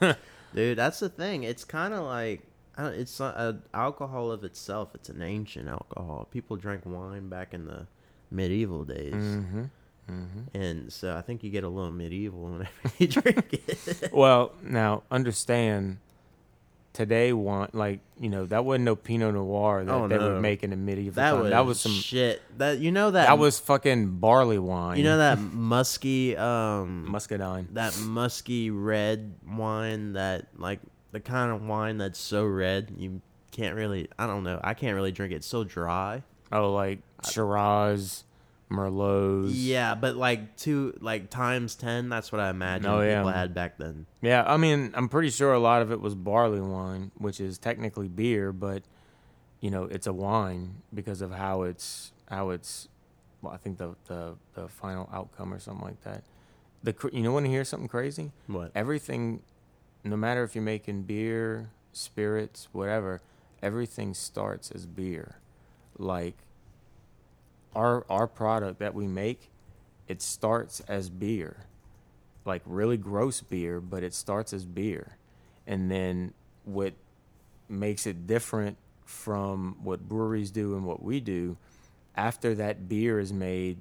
dude, 0.54 0.78
that's 0.78 1.00
the 1.00 1.08
thing. 1.08 1.42
It's 1.44 1.64
kind 1.64 1.94
of 1.94 2.04
like 2.04 2.42
it's 2.78 3.18
a 3.20 3.58
alcohol 3.74 4.30
of 4.30 4.44
itself. 4.44 4.90
It's 4.94 5.08
an 5.08 5.22
ancient 5.22 5.68
alcohol. 5.68 6.28
People 6.30 6.56
drank 6.56 6.82
wine 6.86 7.28
back 7.28 7.52
in 7.54 7.66
the 7.66 7.86
medieval 8.30 8.84
days, 8.84 9.14
Mm-hmm. 9.14 9.64
Mm-hmm. 10.10 10.56
and 10.58 10.90
so 10.92 11.14
I 11.16 11.20
think 11.20 11.44
you 11.44 11.50
get 11.50 11.64
a 11.64 11.68
little 11.68 11.90
medieval 11.92 12.40
whenever 12.44 12.70
you 12.98 13.08
drink 13.08 13.52
it. 13.68 14.10
Well, 14.12 14.52
now 14.62 15.02
understand. 15.10 15.98
Today, 16.98 17.32
want 17.32 17.76
like 17.76 18.00
you 18.18 18.28
know 18.28 18.44
that 18.46 18.64
wasn't 18.64 18.84
no 18.86 18.96
Pinot 18.96 19.32
Noir 19.32 19.84
that 19.84 19.92
Oh, 19.94 20.08
they 20.08 20.18
no. 20.18 20.32
were 20.34 20.40
making 20.40 20.72
in 20.72 20.84
medieval 20.84 21.12
that 21.22 21.30
time. 21.30 21.40
was 21.42 21.50
that 21.50 21.64
was 21.64 21.78
some. 21.78 21.92
shit. 21.92 22.42
That 22.58 22.80
you 22.80 22.90
know 22.90 23.12
that 23.12 23.26
That 23.28 23.38
was 23.38 23.60
fucking 23.60 24.18
barley 24.18 24.58
wine. 24.58 24.98
you 24.98 25.04
know 25.04 25.18
that 25.18 25.38
musky 25.52 26.36
um 26.36 27.08
muscadine. 27.08 27.68
that 27.74 27.96
musky 28.00 28.70
red 28.72 29.32
wine 29.48 30.14
that 30.14 30.48
like 30.56 30.80
the 31.12 31.20
kind 31.20 31.52
of 31.52 31.62
wine 31.62 31.98
that's 31.98 32.18
so 32.18 32.44
red 32.44 32.92
you 32.98 33.20
can't 33.52 33.76
really 33.76 34.08
I 34.18 34.26
don't 34.26 34.42
know 34.42 34.60
I 34.64 34.74
can't 34.74 34.96
really 34.96 35.12
drink 35.12 35.32
it 35.32 35.36
it's 35.36 35.46
so 35.46 35.62
dry 35.62 36.24
Oh, 36.50 36.72
like 36.72 36.98
Shiraz, 37.30 38.24
Merlots. 38.70 39.50
yeah 39.54 39.94
but 39.94 40.16
like 40.16 40.56
two 40.56 40.94
like 41.00 41.30
times 41.30 41.74
10 41.74 42.08
that's 42.08 42.30
what 42.30 42.40
I 42.40 42.50
imagine 42.50 42.86
Oh, 42.90 43.00
yeah. 43.00 43.18
people 43.20 43.30
had 43.30 43.54
back 43.54 43.78
then 43.78 44.06
Yeah, 44.20 44.44
I 44.46 44.56
mean, 44.56 44.92
I'm 44.94 45.08
pretty 45.08 45.30
sure 45.30 45.52
a 45.52 45.58
lot 45.58 45.80
of 45.82 45.90
it 45.92 46.00
was 46.00 46.14
barley 46.14 46.60
wine, 46.60 47.10
which 47.16 47.40
is 47.40 47.56
technically 47.58 48.08
beer, 48.08 48.52
but 48.52 48.82
you 49.60 49.70
know, 49.70 49.84
it's 49.84 50.06
a 50.06 50.12
wine 50.12 50.82
because 50.94 51.20
of 51.22 51.32
how 51.32 51.62
it's 51.62 52.12
how 52.30 52.50
it's. 52.50 52.88
Well, 53.42 53.52
I 53.52 53.56
think 53.56 53.78
the 53.78 53.94
the 54.06 54.36
the 54.54 54.68
final 54.68 55.08
outcome 55.12 55.52
or 55.54 55.58
something 55.58 55.84
like 55.84 56.02
that. 56.02 56.22
The 56.82 56.92
cr- 56.92 57.08
you 57.12 57.22
know 57.22 57.32
want 57.32 57.46
to 57.46 57.50
hear 57.50 57.64
something 57.64 57.88
crazy? 57.88 58.30
what 58.46 58.70
Everything, 58.74 59.42
no 60.04 60.16
matter 60.16 60.44
if 60.44 60.54
you're 60.54 60.62
making 60.62 61.02
beer, 61.04 61.70
spirits, 61.92 62.68
whatever, 62.72 63.20
everything 63.62 64.14
starts 64.14 64.70
as 64.70 64.86
beer. 64.86 65.36
Like 65.98 66.36
our 67.78 68.04
our 68.10 68.26
product 68.28 68.80
that 68.80 68.94
we 68.94 69.06
make, 69.08 69.40
it 70.08 70.22
starts 70.22 70.82
as 70.88 71.10
beer. 71.10 71.56
like 72.44 72.62
really 72.66 72.96
gross 72.96 73.40
beer, 73.42 73.80
but 73.80 74.02
it 74.02 74.14
starts 74.14 74.52
as 74.52 74.64
beer. 74.64 75.16
And 75.66 75.90
then 75.90 76.34
what 76.64 76.94
makes 77.68 78.06
it 78.06 78.26
different 78.26 78.76
from 79.06 79.76
what 79.82 80.08
breweries 80.08 80.50
do 80.50 80.74
and 80.76 80.84
what 80.86 81.02
we 81.02 81.20
do, 81.20 81.56
after 82.16 82.54
that 82.56 82.88
beer 82.88 83.20
is 83.20 83.32
made, 83.32 83.78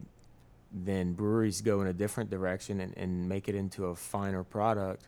then 0.72 1.14
breweries 1.14 1.62
go 1.62 1.82
in 1.82 1.88
a 1.88 1.94
different 1.94 2.30
direction 2.30 2.82
and, 2.82 2.96
and 2.98 3.30
make 3.30 3.50
it 3.50 3.56
into 3.56 3.88
a 3.88 3.96
finer 3.96 4.44
product. 4.44 5.08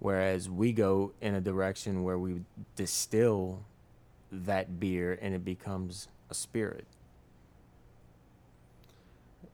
Whereas 0.00 0.50
we 0.50 0.72
go 0.72 1.12
in 1.22 1.34
a 1.34 1.40
direction 1.40 2.04
where 2.04 2.18
we 2.18 2.42
distill 2.76 3.62
that 4.32 4.80
beer 4.80 5.18
and 5.22 5.34
it 5.34 5.44
becomes 5.44 6.08
a 6.30 6.34
spirit. 6.34 6.86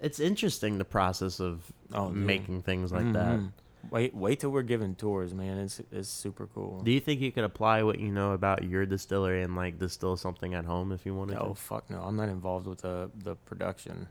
It's 0.00 0.18
interesting 0.20 0.78
the 0.78 0.84
process 0.84 1.40
of 1.40 1.72
Oh, 1.92 2.08
making 2.08 2.62
things 2.62 2.92
like 2.92 3.12
that. 3.12 3.38
Mhm. 3.38 3.52
Wait, 3.90 4.14
wait 4.14 4.38
till 4.40 4.50
we're 4.50 4.62
giving 4.62 4.94
tours, 4.94 5.34
man. 5.34 5.58
It's 5.58 5.80
it's 5.90 6.08
super 6.08 6.46
cool. 6.54 6.80
Do 6.82 6.90
you 6.90 7.00
think 7.00 7.20
you 7.20 7.32
could 7.32 7.44
apply 7.44 7.82
what 7.82 7.98
you 7.98 8.10
know 8.12 8.32
about 8.32 8.62
your 8.64 8.86
distillery 8.86 9.42
and 9.42 9.56
like 9.56 9.78
distill 9.78 10.16
something 10.16 10.54
at 10.54 10.64
home 10.66 10.92
if 10.92 11.04
you 11.06 11.14
wanted 11.14 11.38
Oh 11.40 11.48
to? 11.50 11.54
fuck 11.54 11.88
no! 11.90 12.00
I'm 12.02 12.16
not 12.16 12.28
involved 12.28 12.66
with 12.66 12.82
the 12.82 13.10
the 13.24 13.36
production. 13.36 14.08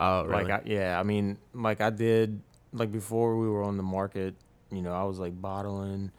Oh, 0.00 0.24
really? 0.24 0.44
Like 0.44 0.66
I, 0.66 0.68
yeah, 0.68 0.98
I 0.98 1.02
mean, 1.02 1.38
like 1.52 1.80
I 1.80 1.90
did 1.90 2.40
like 2.72 2.90
before 2.92 3.36
we 3.36 3.48
were 3.48 3.62
on 3.62 3.76
the 3.76 3.82
market. 3.82 4.34
You 4.70 4.82
know, 4.82 4.92
I 4.92 5.04
was 5.04 5.18
like 5.18 5.40
bottling, 5.40 6.10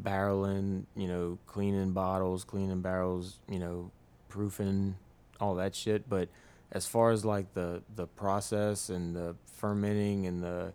barreling. 0.00 0.84
You 0.96 1.08
know, 1.08 1.38
cleaning 1.46 1.92
bottles, 1.92 2.44
cleaning 2.44 2.80
barrels. 2.80 3.38
You 3.48 3.58
know, 3.58 3.90
proofing, 4.28 4.96
all 5.40 5.54
that 5.56 5.74
shit. 5.74 6.08
But 6.08 6.28
as 6.72 6.86
far 6.86 7.10
as 7.10 7.24
like 7.24 7.54
the 7.54 7.82
the 7.94 8.06
process 8.06 8.88
and 8.88 9.14
the 9.14 9.36
fermenting 9.56 10.26
and 10.26 10.42
the 10.42 10.72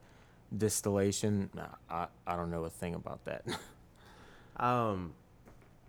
distillation, 0.55 1.49
nah, 1.53 1.67
I 1.89 2.07
I 2.25 2.35
don't 2.35 2.51
know 2.51 2.63
a 2.63 2.69
thing 2.69 2.93
about 2.93 3.25
that. 3.25 3.43
um, 4.63 5.13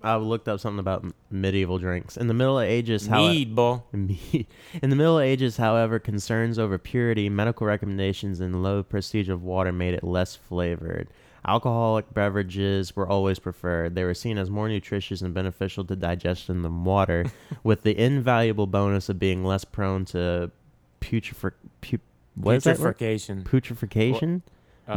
I 0.03 0.17
looked 0.17 0.49
up 0.49 0.61
something 0.61 0.79
about 0.79 1.05
medieval 1.31 1.79
drinks 1.79 2.17
in 2.17 2.27
the 2.27 2.35
Middle 2.35 2.59
Ages. 2.59 3.07
How 3.07 3.33
boy. 3.45 3.83
in 3.93 4.47
the 4.91 4.97
Middle 4.97 5.21
Ages, 5.21 5.59
however, 5.59 5.99
concerns 5.99 6.59
over 6.59 6.79
purity, 6.79 7.29
medical 7.29 7.67
recommendations, 7.67 8.41
and 8.41 8.63
low 8.63 8.83
prestige 8.83 9.29
of 9.29 9.43
water 9.43 9.73
made 9.73 9.95
it 9.95 10.03
less 10.03 10.35
flavored. 10.35 11.09
Alcoholic 11.47 12.12
beverages 12.12 12.95
were 12.97 13.09
always 13.09 13.39
preferred. 13.39 13.95
They 13.95 14.05
were 14.05 14.14
seen 14.14 14.39
as 14.39 14.51
more 14.51 14.68
nutritious 14.68 15.22
and 15.22 15.32
beneficial 15.32 15.84
to 15.84 15.97
digestion 15.97 16.62
than 16.62 16.84
water, 16.84 17.26
with 17.62 17.82
the 17.82 17.99
invaluable 17.99 18.66
bonus 18.66 19.09
of 19.09 19.18
being 19.18 19.45
less 19.45 19.64
prone 19.64 20.05
to 20.07 20.51
putrefac- 21.01 21.53
pu- 21.80 21.99
what 22.34 22.57
is 22.57 22.64
that 22.64 22.78
word? 22.78 22.97
Putrefaction. 22.99 23.45
putrefaction 23.45 24.43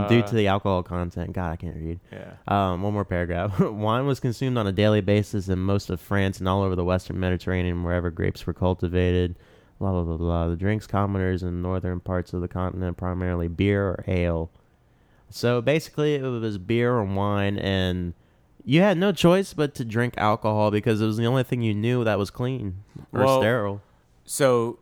due 0.07 0.19
Uh, 0.19 0.27
to 0.27 0.35
the 0.35 0.47
alcohol 0.47 0.83
content. 0.83 1.33
God, 1.33 1.51
I 1.51 1.55
can't 1.57 1.75
read. 1.75 1.99
yeah. 2.11 2.33
Um, 2.47 2.81
one 2.81 2.93
more 2.93 3.05
paragraph. 3.05 3.59
Wine 3.59 4.05
was 4.05 4.19
consumed 4.19 4.57
on 4.57 4.65
a 4.67 4.71
daily 4.71 5.01
basis 5.01 5.47
in 5.49 5.59
most 5.59 5.89
of 5.89 5.99
France 5.99 6.39
and 6.39 6.47
all 6.47 6.61
over 6.63 6.75
the 6.75 6.83
Western 6.85 7.19
Mediterranean, 7.19 7.83
wherever 7.83 8.09
grapes 8.09 8.45
were 8.47 8.53
cultivated. 8.53 9.35
Blah 9.79 9.91
blah 9.91 10.03
blah 10.03 10.17
blah. 10.17 10.47
The 10.49 10.55
drinks 10.55 10.85
commoners 10.87 11.41
in 11.43 11.61
northern 11.61 11.99
parts 11.99 12.33
of 12.33 12.41
the 12.41 12.47
continent 12.47 12.97
primarily 12.97 13.47
beer 13.47 13.87
or 13.87 14.03
ale. 14.07 14.49
So 15.32 15.61
basically, 15.61 16.15
it 16.15 16.21
was 16.21 16.57
beer 16.57 16.99
and 16.99 17.15
wine, 17.15 17.57
and 17.57 18.13
you 18.63 18.82
had 18.82 18.97
no 18.97 19.11
choice 19.11 19.53
but 19.53 19.73
to 19.75 19.86
drink 19.86 20.13
alcohol 20.17 20.71
because 20.71 21.01
it 21.01 21.05
was 21.05 21.17
the 21.17 21.25
only 21.25 21.43
thing 21.43 21.61
you 21.61 21.73
knew 21.73 22.03
that 22.03 22.17
was 22.17 22.29
clean 22.29 22.84
or 23.11 23.21
Well, 23.21 23.41
sterile. 23.41 23.82
So, 24.25 24.79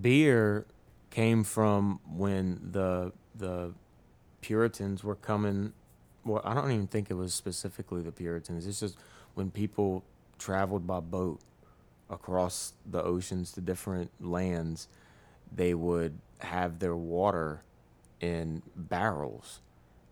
beer 0.00 0.66
came 1.10 1.44
from 1.44 2.00
when 2.06 2.60
the 2.72 3.12
the 3.34 3.72
Puritans 4.40 5.02
were 5.02 5.16
coming. 5.16 5.72
Well, 6.24 6.42
I 6.44 6.54
don't 6.54 6.70
even 6.70 6.86
think 6.86 7.10
it 7.10 7.14
was 7.14 7.34
specifically 7.34 8.02
the 8.02 8.12
Puritans. 8.12 8.66
It's 8.66 8.80
just 8.80 8.96
when 9.34 9.50
people 9.50 10.04
traveled 10.38 10.86
by 10.86 11.00
boat 11.00 11.40
across 12.08 12.72
the 12.84 13.02
oceans 13.02 13.52
to 13.52 13.60
different 13.60 14.10
lands, 14.20 14.88
they 15.52 15.74
would 15.74 16.18
have 16.38 16.78
their 16.78 16.96
water 16.96 17.62
in 18.20 18.62
barrels, 18.74 19.60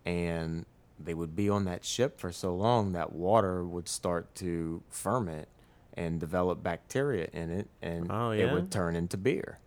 and 0.05 0.67
they 0.99 1.15
would 1.15 1.35
be 1.35 1.49
on 1.49 1.65
that 1.65 1.85
ship 1.85 2.19
for 2.19 2.31
so 2.33 2.55
long 2.55 2.93
that 2.93 3.13
water 3.13 3.65
would 3.65 3.89
start 3.89 4.35
to 4.37 4.83
ferment 4.89 5.49
and 5.95 6.19
develop 6.21 6.63
bacteria 6.63 7.29
in 7.33 7.51
it, 7.51 7.69
and 7.83 8.11
Oh, 8.11 8.31
it 8.31 8.53
would 8.53 8.71
turn 8.71 8.97
into 8.97 9.17
beer. 9.17 9.59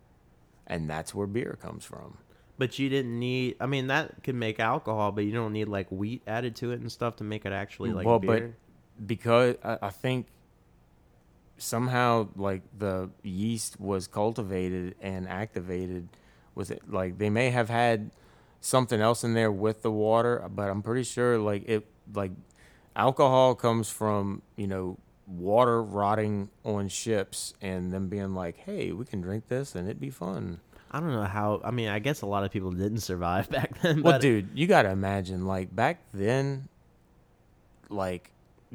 And 0.66 0.88
that's 0.88 1.14
where 1.14 1.26
beer 1.26 1.58
comes 1.60 1.84
from. 1.84 2.18
But 2.58 2.78
you 2.78 2.88
didn't 2.88 3.18
need. 3.18 3.56
I 3.60 3.66
mean, 3.66 3.86
that 3.86 4.22
could 4.22 4.34
make 4.34 4.60
alcohol, 4.60 5.12
but 5.12 5.24
you 5.24 5.32
don't 5.32 5.52
need 5.52 5.68
like 5.68 5.90
wheat 5.90 6.22
added 6.26 6.56
to 6.56 6.72
it 6.72 6.80
and 6.80 6.90
stuff 6.90 7.16
to 7.16 7.24
make 7.24 7.46
it 7.46 7.52
actually 7.52 7.92
like 7.92 8.04
well, 8.04 8.18
beer. 8.18 8.54
but 8.98 9.06
because 9.06 9.56
I, 9.64 9.78
I 9.82 9.90
think 9.90 10.26
somehow 11.56 12.28
like 12.36 12.62
the 12.76 13.10
yeast 13.22 13.80
was 13.80 14.06
cultivated 14.06 14.94
and 15.00 15.28
activated 15.28 16.08
with 16.54 16.70
it. 16.70 16.82
Like 16.88 17.18
they 17.18 17.30
may 17.30 17.50
have 17.50 17.68
had 17.68 18.10
something 18.60 19.00
else 19.00 19.24
in 19.24 19.34
there 19.34 19.52
with 19.52 19.82
the 19.82 19.90
water, 19.90 20.46
but 20.54 20.68
I'm 20.70 20.82
pretty 20.82 21.04
sure 21.04 21.38
like 21.38 21.68
it 21.68 21.86
like 22.14 22.32
alcohol 22.96 23.54
comes 23.54 23.88
from 23.90 24.42
you 24.56 24.66
know 24.66 24.98
water 25.26 25.82
rotting 25.82 26.48
on 26.64 26.88
ships 26.88 27.52
and 27.60 27.92
them 27.92 28.08
being 28.08 28.34
like, 28.34 28.56
hey, 28.56 28.92
we 28.92 29.04
can 29.04 29.20
drink 29.20 29.48
this 29.48 29.74
and 29.74 29.86
it'd 29.86 30.00
be 30.00 30.10
fun. 30.10 30.60
I 30.90 31.00
don't 31.00 31.12
know 31.12 31.24
how. 31.24 31.60
I 31.62 31.70
mean, 31.70 31.88
I 31.88 31.98
guess 31.98 32.22
a 32.22 32.26
lot 32.26 32.44
of 32.44 32.50
people 32.50 32.70
didn't 32.70 33.00
survive 33.00 33.50
back 33.50 33.78
then. 33.82 34.02
Well, 34.02 34.14
but 34.14 34.22
dude, 34.22 34.48
you 34.54 34.66
got 34.66 34.82
to 34.84 34.90
imagine, 34.90 35.44
like, 35.46 35.74
back 35.76 36.00
then, 36.14 36.68
like, 37.90 38.30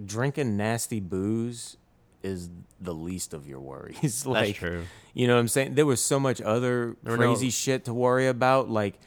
drinking 0.05 0.57
nasty 0.57 0.99
booze 0.99 1.77
is 2.21 2.49
the 2.79 2.93
least 2.93 3.34
of 3.34 3.47
your 3.47 3.59
worries. 3.59 4.25
like, 4.27 4.45
that's 4.47 4.57
true. 4.59 4.84
You 5.15 5.27
know 5.27 5.34
what 5.34 5.39
I'm 5.39 5.47
saying? 5.47 5.73
There 5.75 5.86
was 5.88 6.03
so 6.03 6.19
much 6.19 6.39
other 6.39 6.95
There 7.03 7.17
were 7.17 7.23
no- 7.23 7.31
crazy 7.34 7.49
shit 7.49 7.86
to 7.86 7.93
worry 7.95 8.27
about. 8.27 8.69
Like, 8.69 8.99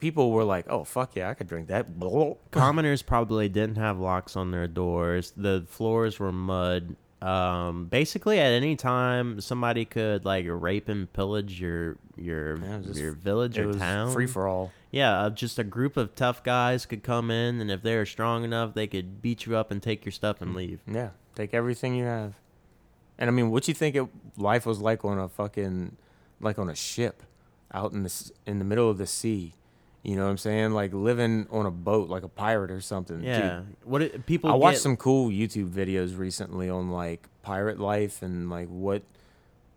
people 0.00 0.30
were 0.32 0.44
like, 0.44 0.66
oh, 0.68 0.84
fuck 0.84 1.14
yeah, 1.16 1.28
I 1.30 1.34
could 1.34 1.46
drink 1.46 1.68
that. 1.68 1.86
Commoners 2.50 3.02
probably 3.02 3.48
didn't 3.48 3.76
have 3.76 3.98
locks 3.98 4.34
on 4.36 4.50
their 4.50 4.66
doors. 4.66 5.32
The 5.36 5.64
floors 5.68 6.18
were 6.18 6.32
mud. 6.32 6.96
Um, 7.22 7.84
basically, 7.84 8.40
at 8.40 8.50
any 8.52 8.76
time, 8.76 9.42
somebody 9.42 9.84
could 9.84 10.24
like 10.24 10.46
rape 10.48 10.88
and 10.88 11.12
pillage 11.12 11.60
your 11.60 11.98
your 12.16 12.56
Yeah, 12.56 12.78
just- 12.78 12.98
your 12.98 13.12
village 13.12 13.58
or 13.58 13.74
town. 13.74 14.12
free 14.12 14.26
for 14.26 14.48
all. 14.48 14.72
Yeah, 14.90 15.20
uh, 15.24 15.30
just 15.30 15.58
a 15.58 15.64
group 15.64 15.96
of 15.98 16.14
tough 16.14 16.42
guys 16.42 16.86
could 16.86 17.02
come 17.02 17.30
in, 17.30 17.60
and 17.60 17.70
if 17.70 17.82
they 17.82 17.94
were 17.96 18.06
strong 18.06 18.42
enough, 18.42 18.72
they 18.74 18.86
could 18.86 19.20
beat 19.22 19.44
you 19.46 19.54
up 19.54 19.70
and 19.70 19.82
take 19.82 20.04
your 20.04 20.12
stuff 20.12 20.40
and 20.40 20.54
leave. 20.54 20.80
Yeah, 20.90 21.10
take 21.34 21.52
everything 21.54 21.94
you 21.94 22.04
have. 22.06 22.34
And 23.18 23.28
I 23.28 23.32
mean, 23.32 23.50
what 23.50 23.68
you 23.68 23.74
think 23.74 23.94
it, 23.96 24.06
life 24.38 24.64
was 24.64 24.80
like 24.80 25.04
on 25.04 25.18
a 25.18 25.28
fucking, 25.28 25.96
like 26.40 26.58
on 26.58 26.70
a 26.70 26.74
ship, 26.74 27.22
out 27.72 27.92
in 27.92 28.02
the 28.02 28.30
in 28.46 28.58
the 28.58 28.64
middle 28.64 28.88
of 28.88 28.96
the 28.96 29.06
sea? 29.06 29.52
You 30.02 30.16
know 30.16 30.24
what 30.24 30.30
I'm 30.30 30.38
saying? 30.38 30.70
Like 30.72 30.94
living 30.94 31.46
on 31.50 31.66
a 31.66 31.70
boat, 31.70 32.08
like 32.08 32.22
a 32.22 32.28
pirate 32.28 32.70
or 32.70 32.80
something. 32.80 33.18
Dude, 33.18 33.26
Yeah, 33.26 33.62
what 33.84 34.00
it, 34.02 34.24
people 34.26 34.50
I 34.50 34.54
watched 34.54 34.76
get- 34.76 34.82
some 34.82 34.96
cool 34.96 35.28
YouTube 35.28 35.70
videos 35.70 36.16
recently 36.18 36.70
on 36.70 36.90
like 36.90 37.28
pirate 37.42 37.78
life 37.78 38.22
and 38.22 38.48
like 38.48 38.68
what, 38.68 39.02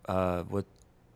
uh, 0.08 0.42
what 0.44 0.64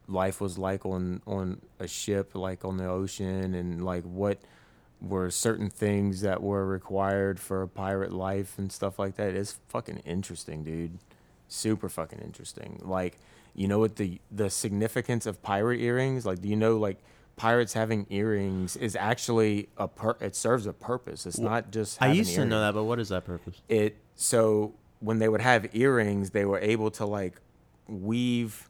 life 0.06 0.40
was 0.40 0.58
like 0.58 0.84
on 0.84 1.22
on 1.26 1.60
a 1.78 1.88
ship, 1.88 2.34
like 2.34 2.64
on 2.64 2.76
the 2.76 2.86
ocean, 2.86 3.54
and 3.54 3.84
like 3.84 4.04
what 4.04 4.38
were 5.00 5.30
certain 5.30 5.70
things 5.70 6.20
that 6.22 6.42
were 6.42 6.66
required 6.66 7.38
for 7.38 7.62
a 7.62 7.68
pirate 7.68 8.12
life 8.12 8.58
and 8.58 8.70
stuff 8.72 8.98
like 8.98 9.14
that. 9.16 9.32
It's 9.34 9.58
fucking 9.68 9.98
interesting, 10.04 10.64
dude. 10.64 10.98
Super 11.46 11.88
fucking 11.88 12.18
interesting. 12.18 12.80
Like, 12.84 13.16
you 13.54 13.68
know 13.68 13.78
what 13.78 13.96
the 13.96 14.20
the 14.30 14.50
significance 14.50 15.24
of 15.24 15.42
pirate 15.42 15.80
earrings? 15.80 16.26
Like, 16.26 16.42
do 16.42 16.48
you 16.48 16.56
know 16.56 16.76
like 16.76 16.98
pirates 17.38 17.72
having 17.72 18.06
earrings 18.10 18.76
is 18.76 18.94
actually 18.96 19.68
a 19.78 19.88
per 19.88 20.16
it 20.20 20.34
serves 20.36 20.66
a 20.66 20.72
purpose. 20.72 21.24
It's 21.26 21.38
not 21.38 21.70
just 21.70 22.00
I 22.02 22.12
used 22.12 22.34
to 22.34 22.44
know 22.44 22.60
that, 22.60 22.74
but 22.74 22.84
what 22.84 22.98
is 22.98 23.08
that 23.08 23.24
purpose? 23.24 23.60
it 23.68 23.96
so 24.14 24.74
when 25.00 25.18
they 25.20 25.28
would 25.28 25.40
have 25.40 25.74
earrings 25.74 26.30
they 26.30 26.44
were 26.44 26.58
able 26.58 26.90
to 26.90 27.06
like 27.06 27.40
weave 27.86 28.68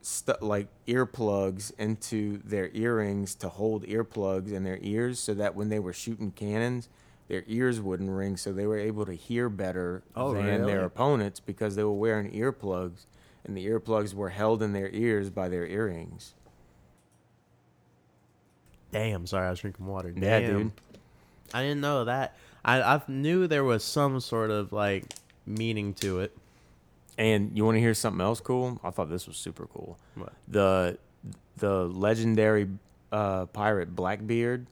stu- 0.00 0.34
like 0.40 0.68
earplugs 0.88 1.72
into 1.78 2.38
their 2.44 2.70
earrings 2.72 3.34
to 3.36 3.48
hold 3.48 3.84
earplugs 3.84 4.52
in 4.52 4.64
their 4.64 4.78
ears 4.82 5.18
so 5.18 5.34
that 5.34 5.54
when 5.54 5.68
they 5.68 5.78
were 5.78 5.92
shooting 5.92 6.30
cannons 6.30 6.88
their 7.28 7.44
ears 7.46 7.80
wouldn't 7.80 8.10
ring 8.10 8.36
so 8.36 8.52
they 8.52 8.66
were 8.66 8.78
able 8.78 9.04
to 9.04 9.12
hear 9.14 9.48
better 9.48 10.02
Oh, 10.14 10.32
than 10.32 10.46
really? 10.46 10.72
their 10.72 10.84
opponents 10.84 11.40
because 11.40 11.76
they 11.76 11.84
were 11.84 11.92
wearing 11.92 12.30
earplugs 12.32 13.06
and 13.44 13.56
the 13.56 13.66
earplugs 13.66 14.14
were 14.14 14.30
held 14.30 14.62
in 14.62 14.72
their 14.72 14.88
ears 14.90 15.30
by 15.30 15.48
their 15.48 15.66
earrings 15.66 16.34
Damn, 18.92 19.26
sorry, 19.26 19.46
I 19.46 19.50
was 19.50 19.60
drinking 19.60 19.86
water. 19.86 20.12
Yeah, 20.16 20.40
dude. 20.40 20.72
I 21.52 21.62
didn't 21.62 21.80
know 21.80 22.04
that. 22.04 22.36
I 22.64 22.80
I 22.82 23.02
knew 23.08 23.46
there 23.46 23.64
was 23.64 23.84
some 23.84 24.20
sort 24.20 24.50
of 24.50 24.72
like 24.72 25.04
meaning 25.46 25.94
to 25.94 26.20
it. 26.20 26.36
and 27.18 27.56
you 27.56 27.64
want 27.64 27.76
to 27.76 27.80
hear 27.80 27.94
something 27.94 28.20
else 28.20 28.40
cool 28.40 28.78
i 28.84 28.90
thought 28.90 29.08
this 29.08 29.26
was 29.28 29.36
super 29.38 29.66
cool 29.68 29.96
What? 30.16 30.32
the 30.48 30.98
the 31.56 31.84
legendary 31.86 32.68
uh, 33.12 33.46
pirate 33.46 33.94
Blackbeard 33.94 34.66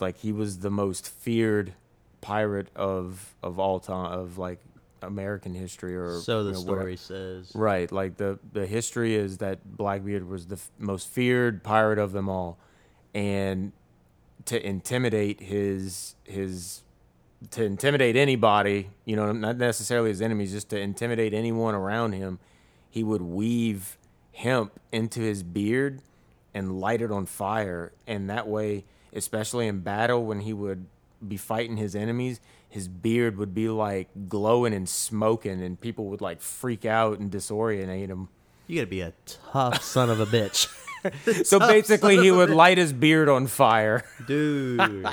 like 0.00 0.18
he 0.18 0.32
was 0.32 0.58
the 0.58 0.70
most 0.70 1.08
feared 1.08 1.72
pirate 2.20 2.68
of 2.76 3.34
of 3.42 3.58
all 3.60 3.78
time 3.80 4.12
of 4.12 4.36
like 4.38 4.58
American 5.00 5.54
history 5.54 5.96
or 5.96 6.18
So 6.18 6.42
the 6.42 6.50
you 6.50 6.54
know, 6.56 6.60
whatever. 6.72 6.96
story 6.96 6.96
says. 6.96 7.52
Right, 7.54 7.90
like 7.92 8.16
the 8.16 8.38
the 8.52 8.66
history 8.66 9.14
is 9.14 9.38
that 9.38 9.64
Blackbeard 9.76 10.28
was 10.28 10.46
the 10.48 10.56
f- 10.56 10.70
most 10.78 11.08
feared 11.08 11.62
pirate 11.62 12.00
of 12.00 12.10
them 12.12 12.28
all, 12.28 12.58
and 13.14 13.72
to 14.46 14.64
intimidate 14.66 15.40
his 15.40 16.14
his 16.24 16.82
to 17.50 17.64
intimidate 17.64 18.16
anybody, 18.16 18.90
you 19.04 19.14
know, 19.14 19.32
not 19.32 19.56
necessarily 19.58 20.10
his 20.10 20.20
enemies, 20.20 20.52
just 20.52 20.70
to 20.70 20.78
intimidate 20.78 21.32
anyone 21.32 21.74
around 21.74 22.12
him, 22.12 22.38
he 22.90 23.04
would 23.04 23.22
weave 23.22 23.96
hemp 24.32 24.80
into 24.92 25.20
his 25.20 25.42
beard 25.42 26.00
and 26.54 26.80
light 26.80 27.00
it 27.02 27.12
on 27.12 27.26
fire, 27.26 27.92
and 28.06 28.28
that 28.30 28.48
way, 28.48 28.84
especially 29.12 29.66
in 29.68 29.80
battle 29.80 30.24
when 30.24 30.40
he 30.40 30.52
would 30.52 30.86
be 31.26 31.36
fighting 31.36 31.76
his 31.76 31.94
enemies, 31.94 32.40
his 32.68 32.88
beard 32.88 33.36
would 33.36 33.54
be 33.54 33.68
like 33.68 34.08
glowing 34.28 34.74
and 34.74 34.88
smoking, 34.88 35.62
and 35.62 35.80
people 35.80 36.06
would 36.06 36.20
like 36.20 36.40
freak 36.40 36.84
out 36.84 37.18
and 37.18 37.30
disorientate 37.30 38.08
him. 38.08 38.28
You 38.66 38.76
gotta 38.76 38.86
be 38.86 39.00
a 39.00 39.12
tough 39.26 39.82
son 39.82 40.10
of 40.10 40.20
a 40.20 40.26
bitch, 40.26 40.66
So 41.44 41.58
basically, 41.58 42.16
he 42.18 42.30
would 42.30 42.50
light 42.50 42.78
his 42.78 42.92
beard 42.92 43.28
on 43.28 43.46
fire. 43.46 44.04
dude. 44.26 44.80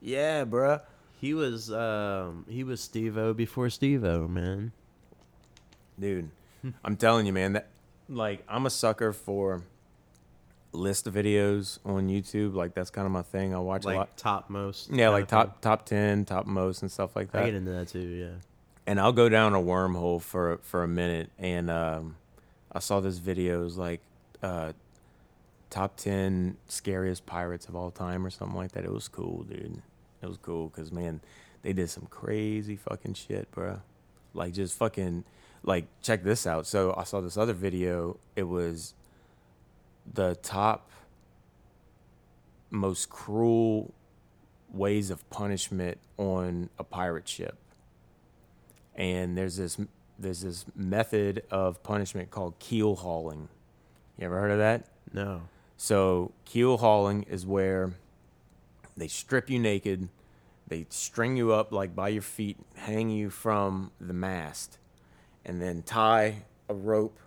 Yeah, 0.00 0.44
bruh. 0.44 0.80
he 1.20 1.34
was 1.34 1.72
um 1.72 2.44
he 2.48 2.62
was 2.64 2.80
Steve-O 2.80 3.34
before 3.34 3.68
Steve-O, 3.68 4.28
man. 4.28 4.70
Dude, 5.98 6.30
I'm 6.84 6.96
telling 6.96 7.26
you, 7.26 7.32
man, 7.32 7.54
that 7.54 7.66
like 8.08 8.44
I'm 8.48 8.64
a 8.66 8.70
sucker 8.70 9.12
for 9.12 9.62
list 10.72 11.06
of 11.08 11.14
videos 11.14 11.78
on 11.84 12.08
YouTube. 12.08 12.54
Like 12.54 12.74
that's 12.74 12.90
kind 12.90 13.06
of 13.06 13.12
my 13.12 13.22
thing. 13.22 13.54
I 13.54 13.58
watch 13.58 13.84
a 13.84 13.88
Like 13.88 13.96
lot. 13.96 14.16
topmost. 14.16 14.88
Yeah, 14.90 14.96
kinda 14.96 15.10
like 15.10 15.28
thing. 15.28 15.38
top 15.38 15.60
top 15.60 15.84
ten, 15.86 16.24
top 16.24 16.46
most, 16.46 16.82
and 16.82 16.90
stuff 16.92 17.16
like 17.16 17.32
that. 17.32 17.42
I 17.42 17.46
get 17.46 17.54
into 17.54 17.72
that 17.72 17.88
too. 17.88 17.98
Yeah. 18.00 18.28
and 18.86 19.00
I'll 19.00 19.12
go 19.12 19.28
down 19.28 19.54
a 19.54 19.58
wormhole 19.60 20.22
for 20.22 20.58
for 20.62 20.84
a 20.84 20.88
minute. 20.88 21.30
And 21.38 21.68
um, 21.70 22.14
I 22.70 22.78
saw 22.78 23.00
this 23.00 23.18
video. 23.18 23.60
It 23.62 23.64
was 23.64 23.76
like 23.76 24.00
uh, 24.42 24.72
top 25.70 25.96
ten 25.96 26.56
scariest 26.66 27.26
pirates 27.26 27.68
of 27.68 27.76
all 27.76 27.90
time 27.90 28.24
or 28.24 28.30
something 28.30 28.56
like 28.56 28.72
that. 28.72 28.84
It 28.84 28.92
was 28.92 29.08
cool, 29.08 29.44
dude. 29.44 29.82
It 30.22 30.26
was 30.26 30.38
cool 30.38 30.68
because 30.68 30.90
man, 30.92 31.20
they 31.62 31.72
did 31.72 31.90
some 31.90 32.06
crazy 32.06 32.76
fucking 32.76 33.14
shit, 33.14 33.50
bro. 33.50 33.80
Like 34.34 34.52
just 34.52 34.76
fucking 34.76 35.24
like 35.62 35.86
check 36.02 36.22
this 36.22 36.46
out. 36.46 36.66
So 36.66 36.94
I 36.96 37.04
saw 37.04 37.20
this 37.20 37.36
other 37.36 37.52
video. 37.52 38.18
It 38.36 38.44
was 38.44 38.94
the 40.12 40.36
top 40.36 40.90
most 42.70 43.08
cruel 43.08 43.94
ways 44.70 45.10
of 45.10 45.28
punishment 45.30 45.98
on 46.18 46.68
a 46.78 46.84
pirate 46.84 47.26
ship 47.26 47.56
and 48.98 49.38
there's 49.38 49.56
this 49.56 49.78
there's 50.18 50.42
this 50.42 50.66
method 50.74 51.44
of 51.50 51.82
punishment 51.84 52.30
called 52.30 52.58
keel 52.58 52.96
hauling. 52.96 53.48
You 54.18 54.26
ever 54.26 54.40
heard 54.40 54.50
of 54.50 54.58
that? 54.58 54.84
No. 55.12 55.42
So 55.76 56.32
keel 56.44 56.78
hauling 56.78 57.22
is 57.24 57.46
where 57.46 57.92
they 58.96 59.06
strip 59.06 59.48
you 59.48 59.60
naked, 59.60 60.08
they 60.66 60.86
string 60.90 61.36
you 61.36 61.52
up 61.52 61.70
like 61.72 61.94
by 61.94 62.08
your 62.08 62.22
feet, 62.22 62.56
hang 62.74 63.10
you 63.10 63.30
from 63.30 63.92
the 64.00 64.12
mast, 64.12 64.78
and 65.44 65.62
then 65.62 65.82
tie 65.82 66.42
a 66.68 66.74
rope 66.74 67.18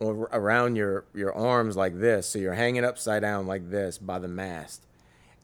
around 0.00 0.76
your 0.76 1.04
your 1.14 1.32
arms 1.32 1.76
like 1.76 2.00
this, 2.00 2.26
so 2.26 2.40
you're 2.40 2.54
hanging 2.54 2.84
upside 2.84 3.22
down 3.22 3.46
like 3.46 3.70
this 3.70 3.96
by 3.96 4.18
the 4.18 4.28
mast, 4.28 4.84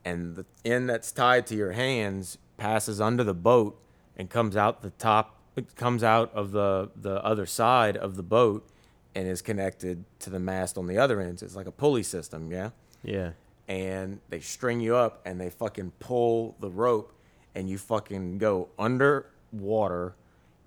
and 0.04 0.34
the 0.34 0.46
end 0.64 0.90
that's 0.90 1.12
tied 1.12 1.46
to 1.46 1.54
your 1.54 1.72
hands 1.72 2.38
passes 2.56 3.00
under 3.00 3.22
the 3.22 3.34
boat 3.34 3.80
and 4.16 4.30
comes 4.30 4.56
out 4.56 4.82
the 4.82 4.90
top. 4.90 5.36
It 5.54 5.76
comes 5.76 6.02
out 6.02 6.34
of 6.34 6.50
the 6.50 6.90
the 6.96 7.24
other 7.24 7.46
side 7.46 7.96
of 7.96 8.16
the 8.16 8.22
boat 8.24 8.68
and 9.16 9.26
is 9.26 9.40
connected 9.40 10.04
to 10.20 10.28
the 10.30 10.38
mast 10.38 10.76
on 10.76 10.86
the 10.86 10.98
other 10.98 11.20
ends. 11.20 11.42
It's 11.42 11.56
like 11.56 11.66
a 11.66 11.72
pulley 11.72 12.02
system, 12.02 12.52
yeah. 12.52 12.70
Yeah. 13.02 13.30
And 13.66 14.20
they 14.28 14.40
string 14.40 14.78
you 14.80 14.94
up 14.94 15.22
and 15.24 15.40
they 15.40 15.48
fucking 15.50 15.92
pull 15.98 16.54
the 16.60 16.70
rope 16.70 17.12
and 17.54 17.68
you 17.68 17.78
fucking 17.78 18.36
go 18.38 18.68
underwater 18.78 20.14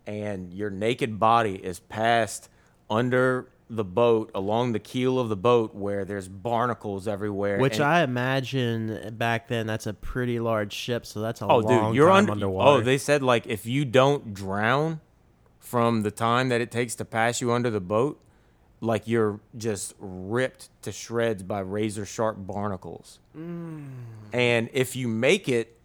and 0.08 0.52
your 0.52 0.72
naked 0.72 1.20
body 1.20 1.56
is 1.56 1.80
passed 1.80 2.50
under 2.90 3.48
the 3.70 3.84
boat 3.84 4.32
along 4.34 4.72
the 4.72 4.80
keel 4.80 5.20
of 5.20 5.30
the 5.30 5.36
boat 5.38 5.76
where 5.76 6.04
there's 6.04 6.28
barnacles 6.28 7.08
everywhere. 7.08 7.60
Which 7.60 7.76
and- 7.76 7.84
I 7.84 8.02
imagine 8.02 9.14
back 9.16 9.48
then 9.48 9.68
that's 9.68 9.86
a 9.86 9.94
pretty 9.94 10.40
large 10.40 10.74
ship, 10.74 11.06
so 11.06 11.22
that's 11.22 11.42
a 11.42 11.46
Oh, 11.46 11.60
long 11.60 11.90
dude, 11.92 11.96
you're 11.98 12.10
under, 12.10 12.32
underwater. 12.32 12.82
Oh, 12.82 12.84
they 12.84 12.98
said 12.98 13.22
like 13.22 13.46
if 13.46 13.68
you 13.68 13.86
don't 13.86 14.34
drown 14.34 15.02
from 15.60 16.02
the 16.02 16.10
time 16.10 16.50
that 16.50 16.62
it 16.62 16.72
takes 16.72 16.96
to 16.96 17.06
pass 17.06 17.42
you 17.42 17.52
under 17.52 17.70
the 17.70 17.80
boat, 17.80 18.20
like 18.82 19.08
you're 19.08 19.40
just 19.58 19.94
ripped 20.00 20.70
to 20.84 20.92
shreds 20.92 21.44
by 21.44 21.60
razor 21.60 22.06
sharp 22.06 22.38
barnacles. 22.40 23.20
Mm. 23.38 23.88
And 24.32 24.70
if 24.74 24.96
you 24.96 25.08
make 25.08 25.50
it 25.50 25.78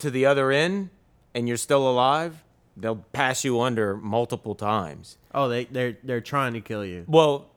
to 0.00 0.10
the 0.10 0.26
other 0.26 0.50
end 0.50 0.90
and 1.34 1.48
you're 1.48 1.56
still 1.56 1.88
alive, 1.88 2.44
they'll 2.76 2.96
pass 2.96 3.44
you 3.44 3.60
under 3.60 3.96
multiple 3.96 4.54
times. 4.54 5.18
oh, 5.34 5.48
they 5.48 5.64
they're 5.64 5.96
they're 6.02 6.20
trying 6.20 6.52
to 6.54 6.60
kill 6.60 6.84
you. 6.84 7.04
Well, 7.06 7.50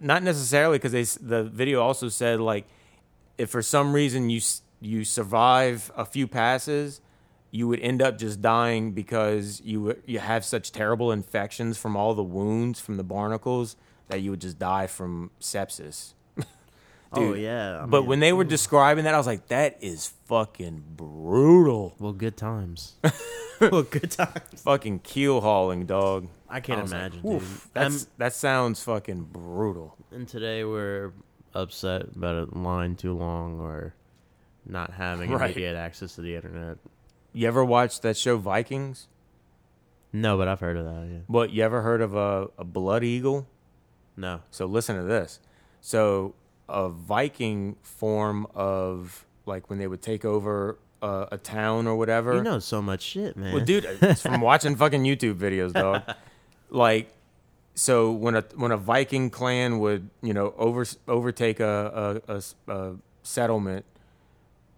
not 0.00 0.22
necessarily 0.22 0.78
because 0.78 0.92
they 0.92 1.04
the 1.24 1.44
video 1.44 1.80
also 1.80 2.08
said 2.08 2.40
like 2.40 2.66
if 3.38 3.50
for 3.50 3.62
some 3.62 3.92
reason 3.92 4.28
you 4.30 4.40
you 4.80 5.04
survive 5.04 5.90
a 5.96 6.04
few 6.04 6.26
passes, 6.26 7.00
you 7.50 7.68
would 7.68 7.80
end 7.80 8.02
up 8.02 8.18
just 8.18 8.42
dying 8.42 8.92
because 8.92 9.62
you 9.64 9.96
you 10.04 10.18
have 10.18 10.44
such 10.44 10.72
terrible 10.72 11.10
infections 11.12 11.78
from 11.78 11.96
all 11.96 12.14
the 12.14 12.22
wounds 12.22 12.80
from 12.80 12.96
the 12.96 13.04
barnacles 13.04 13.76
that 14.12 14.20
you 14.20 14.30
would 14.30 14.40
just 14.40 14.58
die 14.58 14.86
from 14.86 15.30
sepsis. 15.40 16.12
oh 17.12 17.32
Dude, 17.32 17.40
yeah. 17.40 17.82
I 17.82 17.86
but 17.86 18.02
mean, 18.02 18.08
when 18.08 18.20
they 18.20 18.32
were 18.32 18.44
describing 18.44 19.04
that, 19.04 19.14
I 19.14 19.18
was 19.18 19.26
like, 19.26 19.48
that 19.48 19.78
is 19.80 20.08
fucking 20.26 20.84
brutal. 20.96 21.94
well, 21.98 22.12
good 22.12 22.36
times. 22.36 22.94
well, 23.60 23.82
good 23.82 24.10
times. 24.10 24.62
Fucking 24.64 25.00
keel 25.00 25.40
hauling, 25.40 25.86
dog. 25.86 26.28
I 26.48 26.60
can't 26.60 26.82
was 26.82 26.92
like, 26.92 27.00
imagine, 27.00 27.22
dude. 27.22 27.32
"Oof, 27.42 27.68
that's 27.72 28.06
that 28.18 28.32
sounds 28.34 28.82
fucking 28.82 29.28
brutal. 29.32 29.96
and 30.10 30.26
today 30.28 30.64
we're 30.64 31.12
upset 31.54 32.02
about 32.16 32.48
a 32.48 32.58
line 32.58 32.96
too 32.96 33.14
long 33.14 33.60
or 33.60 33.94
not 34.66 34.90
having 34.92 35.30
Right. 35.30 35.50
immediate 35.50 35.76
access 35.76 36.14
to 36.16 36.22
the 36.22 36.34
internet. 36.34 36.78
You 37.32 37.46
ever 37.48 37.64
watched 37.64 38.02
that 38.02 38.16
show 38.16 38.36
Vikings? 38.36 39.08
No, 40.12 40.36
but 40.36 40.46
I've 40.48 40.60
heard 40.60 40.76
of 40.76 40.84
that. 40.84 41.08
Yeah. 41.10 41.18
What 41.26 41.50
you 41.50 41.62
ever 41.62 41.80
heard 41.82 42.00
of 42.02 42.14
a, 42.14 42.48
a 42.58 42.64
blood 42.64 43.02
eagle? 43.04 43.46
No. 44.16 44.40
So 44.50 44.66
listen 44.66 44.96
to 44.96 45.02
this. 45.02 45.40
So 45.80 46.34
a 46.68 46.88
Viking 46.88 47.76
form 47.82 48.46
of 48.54 49.26
like 49.46 49.68
when 49.68 49.78
they 49.78 49.86
would 49.86 50.02
take 50.02 50.24
over 50.24 50.78
a, 51.02 51.28
a 51.32 51.38
town 51.38 51.86
or 51.86 51.96
whatever. 51.96 52.34
You 52.34 52.42
know 52.42 52.58
so 52.58 52.80
much 52.80 53.02
shit, 53.02 53.36
man. 53.36 53.54
Well, 53.54 53.64
dude, 53.64 53.84
it's 54.02 54.22
from 54.22 54.40
watching 54.40 54.76
fucking 54.76 55.02
YouTube 55.02 55.34
videos, 55.34 55.72
dog. 55.72 56.02
like, 56.70 57.12
so 57.74 58.12
when 58.12 58.36
a 58.36 58.44
when 58.54 58.70
a 58.70 58.76
Viking 58.76 59.30
clan 59.30 59.78
would 59.80 60.08
you 60.22 60.32
know 60.32 60.54
over 60.56 60.84
overtake 61.08 61.60
a 61.60 62.22
a 62.68 62.94
settlement, 63.22 63.84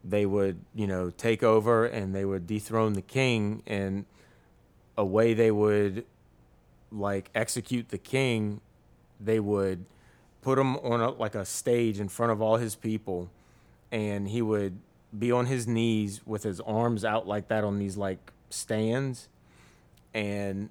they 0.03 0.27
would 0.27 0.61
you 0.75 0.87
know 0.87 1.11
take 1.11 1.43
over 1.43 1.85
and 1.87 2.15
they 2.15 2.25
would 2.25 2.47
dethrone 2.47 2.95
the 2.95 3.03
king, 3.03 3.63
and 3.67 4.07
a 4.97 5.05
way 5.05 5.35
they 5.35 5.51
would 5.51 6.05
like 6.91 7.31
execute 7.35 7.89
the 7.89 7.99
king, 7.99 8.61
they 9.21 9.41
would 9.41 9.85
put 10.43 10.59
him 10.59 10.77
on 10.77 11.01
a, 11.01 11.11
like 11.11 11.35
a 11.35 11.45
stage 11.45 12.01
in 12.01 12.09
front 12.09 12.33
of 12.33 12.43
all 12.43 12.57
his 12.57 12.75
people, 12.75 13.31
and 13.91 14.29
he 14.29 14.43
would 14.43 14.79
be 15.17 15.31
on 15.31 15.47
his 15.47 15.67
knees 15.67 16.21
with 16.27 16.43
his 16.43 16.61
arms 16.61 17.05
out 17.05 17.27
like 17.27 17.49
that 17.49 17.65
on 17.65 17.79
these 17.79 17.97
like 17.97 18.33
stands, 18.51 19.29
and 20.13 20.69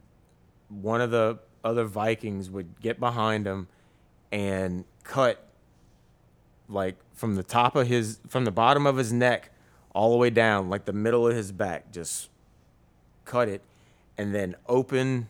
one 0.70 1.02
of 1.02 1.12
the 1.12 1.40
other 1.64 1.86
Vikings 1.86 2.50
would 2.50 2.80
get 2.82 3.00
behind 3.00 3.48
him 3.48 3.68
and 4.32 4.84
cut 5.04 5.48
like 6.68 6.96
from 7.14 7.36
the 7.36 7.44
top 7.44 7.76
of 7.76 7.88
his 7.88 8.20
from 8.28 8.46
the 8.46 8.52
bottom 8.52 8.86
of 8.86 8.98
his 8.98 9.14
neck 9.14 9.52
all 9.94 10.12
the 10.12 10.18
way 10.18 10.30
down 10.30 10.70
like 10.70 10.86
the 10.86 10.94
middle 10.94 11.28
of 11.28 11.36
his 11.36 11.52
back 11.52 11.92
just 11.92 12.30
cut 13.26 13.48
it 13.48 13.62
and 14.18 14.34
then 14.34 14.56
open 14.68 15.28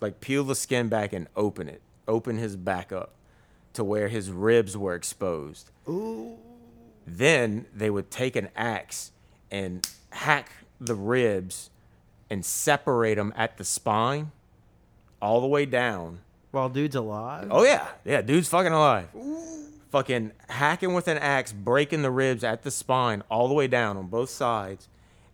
like 0.00 0.20
peel 0.20 0.42
the 0.42 0.54
skin 0.54 0.88
back 0.88 1.12
and 1.12 1.28
open 1.36 1.68
it 1.68 1.80
open 2.12 2.36
his 2.38 2.54
back 2.56 2.92
up 2.92 3.10
to 3.72 3.82
where 3.82 4.08
his 4.08 4.30
ribs 4.30 4.76
were 4.76 4.94
exposed 4.94 5.70
then 7.06 7.66
they 7.74 7.90
would 7.90 8.10
take 8.10 8.36
an 8.36 8.48
axe 8.54 9.10
and 9.50 9.86
hack 10.10 10.50
the 10.80 10.94
ribs 10.94 11.70
and 12.30 12.44
separate 12.44 13.16
them 13.16 13.32
at 13.36 13.56
the 13.58 13.64
spine 13.64 14.30
all 15.20 15.40
the 15.40 15.46
way 15.46 15.66
down 15.66 16.20
While 16.50 16.68
dude's 16.68 16.94
alive. 16.96 17.48
Oh 17.50 17.64
yeah, 17.64 17.88
yeah, 18.04 18.22
dude's 18.22 18.48
fucking 18.48 18.72
alive. 18.72 19.08
fucking 19.90 20.32
hacking 20.48 20.94
with 20.94 21.08
an 21.08 21.18
axe, 21.18 21.52
breaking 21.52 22.02
the 22.02 22.10
ribs 22.10 22.44
at 22.44 22.62
the 22.62 22.70
spine 22.70 23.22
all 23.30 23.48
the 23.48 23.54
way 23.54 23.66
down 23.66 23.96
on 23.96 24.06
both 24.06 24.30
sides, 24.30 24.88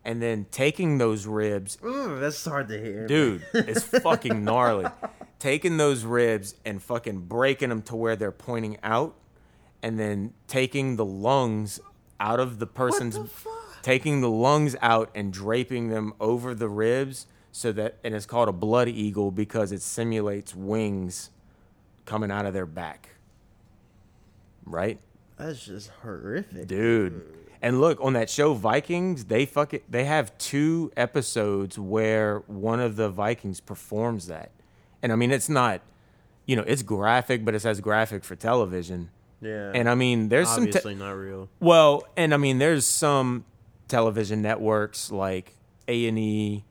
and 0.04 0.22
then 0.22 0.46
taking 0.50 0.98
those 0.98 1.26
ribs 1.26 1.76
Ooh, 1.84 2.18
that's 2.18 2.44
hard 2.44 2.68
to 2.68 2.80
hear. 2.80 3.06
dude 3.06 3.44
it's 3.52 3.82
fucking 3.84 4.42
gnarly 4.44 4.86
taking 5.38 5.76
those 5.76 6.04
ribs 6.04 6.54
and 6.64 6.82
fucking 6.82 7.20
breaking 7.22 7.68
them 7.68 7.82
to 7.82 7.96
where 7.96 8.16
they're 8.16 8.32
pointing 8.32 8.78
out 8.82 9.14
and 9.82 9.98
then 9.98 10.32
taking 10.46 10.96
the 10.96 11.04
lungs 11.04 11.80
out 12.20 12.40
of 12.40 12.58
the 12.58 12.66
person's 12.66 13.14
the 13.16 13.24
fuck? 13.24 13.82
taking 13.82 14.20
the 14.20 14.30
lungs 14.30 14.74
out 14.82 15.10
and 15.14 15.32
draping 15.32 15.88
them 15.88 16.12
over 16.20 16.54
the 16.54 16.68
ribs 16.68 17.26
so 17.52 17.70
that 17.72 17.96
and 18.02 18.14
it's 18.14 18.26
called 18.26 18.48
a 18.48 18.52
blood 18.52 18.88
eagle 18.88 19.30
because 19.30 19.70
it 19.72 19.80
simulates 19.80 20.54
wings 20.54 21.30
coming 22.04 22.30
out 22.30 22.44
of 22.44 22.52
their 22.52 22.66
back 22.66 23.10
right 24.64 24.98
That's 25.36 25.64
just 25.64 25.90
horrific. 26.02 26.66
dude. 26.66 27.22
And 27.60 27.80
look 27.80 28.00
on 28.00 28.12
that 28.12 28.30
show 28.30 28.54
Vikings, 28.54 29.24
they 29.24 29.44
fuck 29.44 29.74
it. 29.74 29.82
They 29.90 30.04
have 30.04 30.36
two 30.38 30.92
episodes 30.96 31.76
where 31.76 32.38
one 32.46 32.78
of 32.78 32.94
the 32.94 33.08
Vikings 33.08 33.60
performs 33.60 34.28
that, 34.28 34.52
and 35.02 35.12
I 35.12 35.16
mean 35.16 35.30
it's 35.30 35.48
not, 35.48 35.80
you 36.46 36.56
know, 36.56 36.64
it's 36.66 36.82
graphic, 36.82 37.44
but 37.44 37.54
it's 37.54 37.64
as 37.66 37.80
graphic 37.80 38.24
for 38.24 38.36
television. 38.36 39.10
Yeah. 39.40 39.70
And 39.74 39.88
I 39.88 39.94
mean, 39.94 40.28
there's 40.28 40.48
some 40.48 40.64
te- 40.64 40.70
obviously 40.70 40.94
not 40.96 41.12
real. 41.12 41.48
well, 41.60 42.04
and 42.16 42.34
I 42.34 42.36
mean, 42.36 42.58
there's 42.58 42.86
some 42.86 43.44
television 43.86 44.42
networks 44.42 45.10
like 45.12 45.54
A 45.86 46.06
and 46.08 46.18
E, 46.18 46.64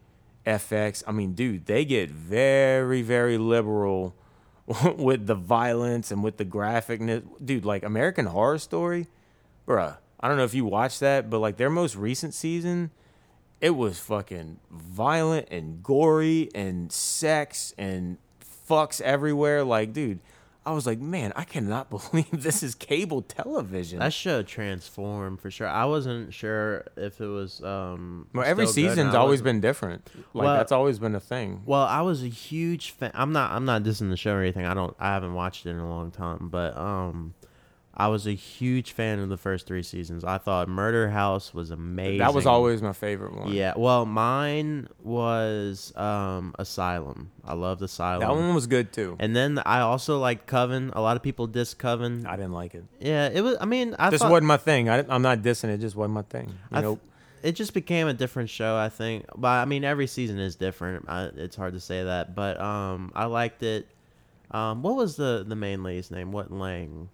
FX. 0.46 1.04
I 1.08 1.12
mean, 1.12 1.34
dude, 1.34 1.66
they 1.66 1.86
get 1.86 2.10
very, 2.12 3.02
very 3.02 3.38
liberal 3.38 4.16
with 4.98 5.28
the 5.28 5.36
violence 5.36 6.12
and 6.12 6.24
with 6.24 6.38
the 6.38 6.46
graphicness. 6.46 7.24
Dude, 7.44 7.66
like 7.66 7.84
American 7.84 8.26
Horror 8.26 8.58
Story, 8.58 9.08
bruh. 9.68 9.98
I 10.20 10.28
don't 10.28 10.38
know 10.38 10.44
if 10.46 10.54
you 10.56 10.66
watched 10.66 11.00
that, 11.02 11.30
but 11.30 11.40
like 11.40 11.58
their 11.58 11.70
most 11.70 11.96
recent 11.96 12.34
season, 12.34 12.90
it 13.62 13.72
was 13.72 14.00
fucking 14.00 14.60
violent 14.72 15.48
and 15.50 15.82
gory 15.84 16.50
and 16.54 16.92
sex 16.92 17.74
and 17.78 18.18
fucks 18.70 19.02
everywhere. 19.02 19.64
Like, 19.64 19.94
dude, 19.94 20.20
I 20.66 20.72
was 20.74 20.86
like, 20.86 21.00
man, 21.00 21.32
I 21.36 21.44
cannot 21.46 21.90
believe 22.12 22.30
this 22.32 22.62
is 22.62 22.76
cable 22.76 23.22
television. 23.22 24.00
That 24.00 24.14
show 24.14 24.44
transformed 24.44 25.40
for 25.40 25.50
sure. 25.50 25.68
I 25.68 25.86
wasn't 25.86 26.34
sure 26.34 26.86
if 26.98 27.22
it 27.22 27.28
was. 27.28 27.64
um 27.64 28.28
Well, 28.34 28.46
every 28.46 28.68
season's 28.68 29.16
always 29.16 29.42
been 29.42 29.62
different. 29.62 30.08
Like 30.34 30.46
Well- 30.46 30.58
that's 30.58 30.72
always 30.74 31.00
been 31.00 31.16
a 31.16 31.20
thing. 31.22 31.62
Well, 31.66 31.84
I 31.84 32.02
was 32.02 32.22
a 32.24 32.28
huge 32.28 32.92
fan. 32.92 33.12
I'm 33.14 33.32
not. 33.32 33.52
I'm 33.52 33.66
not 33.66 33.84
dissing 33.84 34.10
the 34.10 34.18
show 34.18 34.34
or 34.34 34.42
anything. 34.42 34.66
I 34.66 34.74
don't. 34.74 34.96
I 35.00 35.14
haven't 35.14 35.34
watched 35.34 35.66
it 35.66 35.70
in 35.72 35.80
a 35.80 35.90
long 35.90 36.12
time, 36.12 36.50
but 36.50 36.76
um, 36.78 37.34
I 38.00 38.10
was 38.10 38.28
a 38.28 38.32
huge 38.34 38.92
fan 38.92 39.18
of 39.18 39.30
the 39.30 39.38
first 39.38 39.66
three 39.66 39.82
seasons. 39.82 40.24
I 40.24 40.38
thought 40.38 40.70
Murder 40.70 41.10
House 41.10 41.52
was 41.52 41.72
amazing. 41.72 42.20
That 42.20 42.36
was 42.36 42.46
always 42.46 42.80
my 42.80 42.94
favorite 42.94 43.34
one. 43.36 43.52
Yeah. 43.52 43.74
Well, 43.76 44.06
mine 44.06 44.88
was 45.04 45.92
um 45.98 46.54
Asylum. 46.60 47.32
I 47.44 47.56
loved 47.56 47.82
Asylum. 47.82 48.20
that 48.20 48.30
one 48.30 48.54
was 48.54 48.68
good 48.68 48.94
too. 48.94 49.16
And 49.20 49.36
then 49.36 49.60
I 49.66 49.80
also 49.80 50.20
liked 50.20 50.46
Coven. 50.46 50.92
A 50.96 51.02
lot 51.02 51.18
of 51.18 51.24
people 51.24 51.48
diss 51.48 51.74
Coven. 51.74 52.28
I 52.28 52.36
didn't 52.36 52.52
like 52.54 52.76
it. 52.76 52.86
Yeah, 53.00 53.30
it 53.34 53.42
was. 53.42 53.58
I 53.60 53.66
mean, 53.66 53.96
I 53.98 54.12
Just 54.12 54.22
thought, 54.22 54.32
wasn't 54.32 54.46
my 54.48 54.58
thing. 54.58 54.90
I, 54.90 55.04
I'm 55.10 55.24
not 55.24 55.40
dissing 55.42 55.70
it. 55.70 55.72
it. 55.72 55.78
Just 55.82 55.96
wasn't 55.96 56.14
my 56.14 56.22
thing. 56.22 56.50
You 56.50 56.78
I 56.78 56.82
know, 56.82 56.96
th- 56.96 57.02
it 57.42 57.52
just 57.54 57.74
became 57.74 58.08
a 58.08 58.14
different 58.14 58.52
show, 58.52 58.78
I 58.78 58.90
think. 58.90 59.26
But 59.36 59.48
I 59.58 59.66
mean, 59.66 59.84
every 59.84 60.06
season 60.06 60.38
is 60.38 60.56
different. 60.56 61.10
I, 61.10 61.32
it's 61.36 61.56
hard 61.56 61.74
to 61.74 61.80
say 61.80 62.04
that, 62.04 62.36
but 62.36 62.62
um, 62.62 63.12
I 63.16 63.26
liked 63.26 63.64
it. 63.64 63.88
Um, 64.52 64.84
what 64.84 64.96
was 64.96 65.16
the 65.16 65.44
the 65.48 65.56
main 65.56 65.82
lady's 65.82 66.12
name? 66.12 66.32
What 66.32 66.52
Lange? 66.52 67.10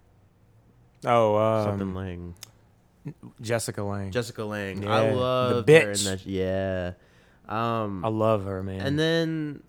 Oh, 1.06 1.64
Something 1.64 1.88
um, 1.88 1.94
Lange. 1.94 2.34
Jessica 3.40 3.82
Lange. 3.82 4.10
Jessica 4.10 4.44
Lange. 4.44 4.82
Yeah, 4.82 4.94
I 4.94 5.08
the 5.08 5.14
love 5.14 5.52
her 5.52 5.58
in 5.58 5.64
bitch. 5.92 6.04
that. 6.04 6.26
Yeah. 6.26 6.92
Um, 7.48 8.04
I 8.04 8.08
love 8.08 8.44
her, 8.46 8.62
man. 8.62 8.80
and 8.80 8.98
then 8.98 9.62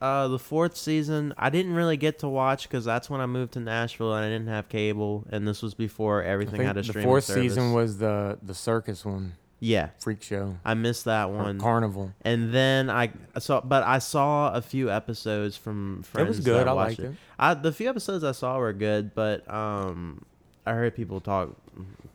uh, 0.00 0.28
the 0.28 0.38
fourth 0.38 0.76
season, 0.76 1.34
I 1.36 1.50
didn't 1.50 1.74
really 1.74 1.96
get 1.98 2.20
to 2.20 2.28
watch 2.28 2.62
because 2.68 2.84
that's 2.86 3.10
when 3.10 3.20
I 3.20 3.26
moved 3.26 3.52
to 3.52 3.60
Nashville 3.60 4.14
and 4.14 4.24
I 4.24 4.28
didn't 4.28 4.48
have 4.48 4.68
cable, 4.70 5.26
and 5.30 5.46
this 5.46 5.60
was 5.60 5.74
before 5.74 6.22
everything 6.22 6.56
think 6.60 6.66
had 6.66 6.78
a 6.78 6.82
the 6.82 7.02
fourth 7.02 7.24
service. 7.24 7.42
season 7.42 7.72
was 7.74 7.98
the 7.98 8.38
the 8.42 8.54
circus 8.54 9.04
one, 9.04 9.34
yeah. 9.60 9.90
freak 9.98 10.22
show, 10.22 10.56
I 10.64 10.72
missed 10.72 11.04
that 11.04 11.30
one. 11.30 11.58
carnival. 11.58 12.14
And 12.22 12.54
then 12.54 12.88
I 12.88 13.10
saw, 13.38 13.60
but 13.60 13.82
I 13.82 13.98
saw 13.98 14.54
a 14.54 14.62
few 14.62 14.90
episodes 14.90 15.56
from 15.56 16.02
friends. 16.04 16.26
It 16.26 16.28
was 16.28 16.40
good. 16.40 16.60
that 16.60 16.68
I 16.68 16.72
watched 16.72 17.00
liked 17.00 17.12
it. 17.12 17.18
I, 17.38 17.54
the 17.54 17.72
few 17.72 17.90
episodes 17.90 18.24
I 18.24 18.32
saw 18.32 18.56
were 18.58 18.72
good, 18.72 19.14
but 19.14 19.52
um, 19.52 20.24
I 20.68 20.72
heard 20.74 20.94
people 20.94 21.20
talk 21.20 21.56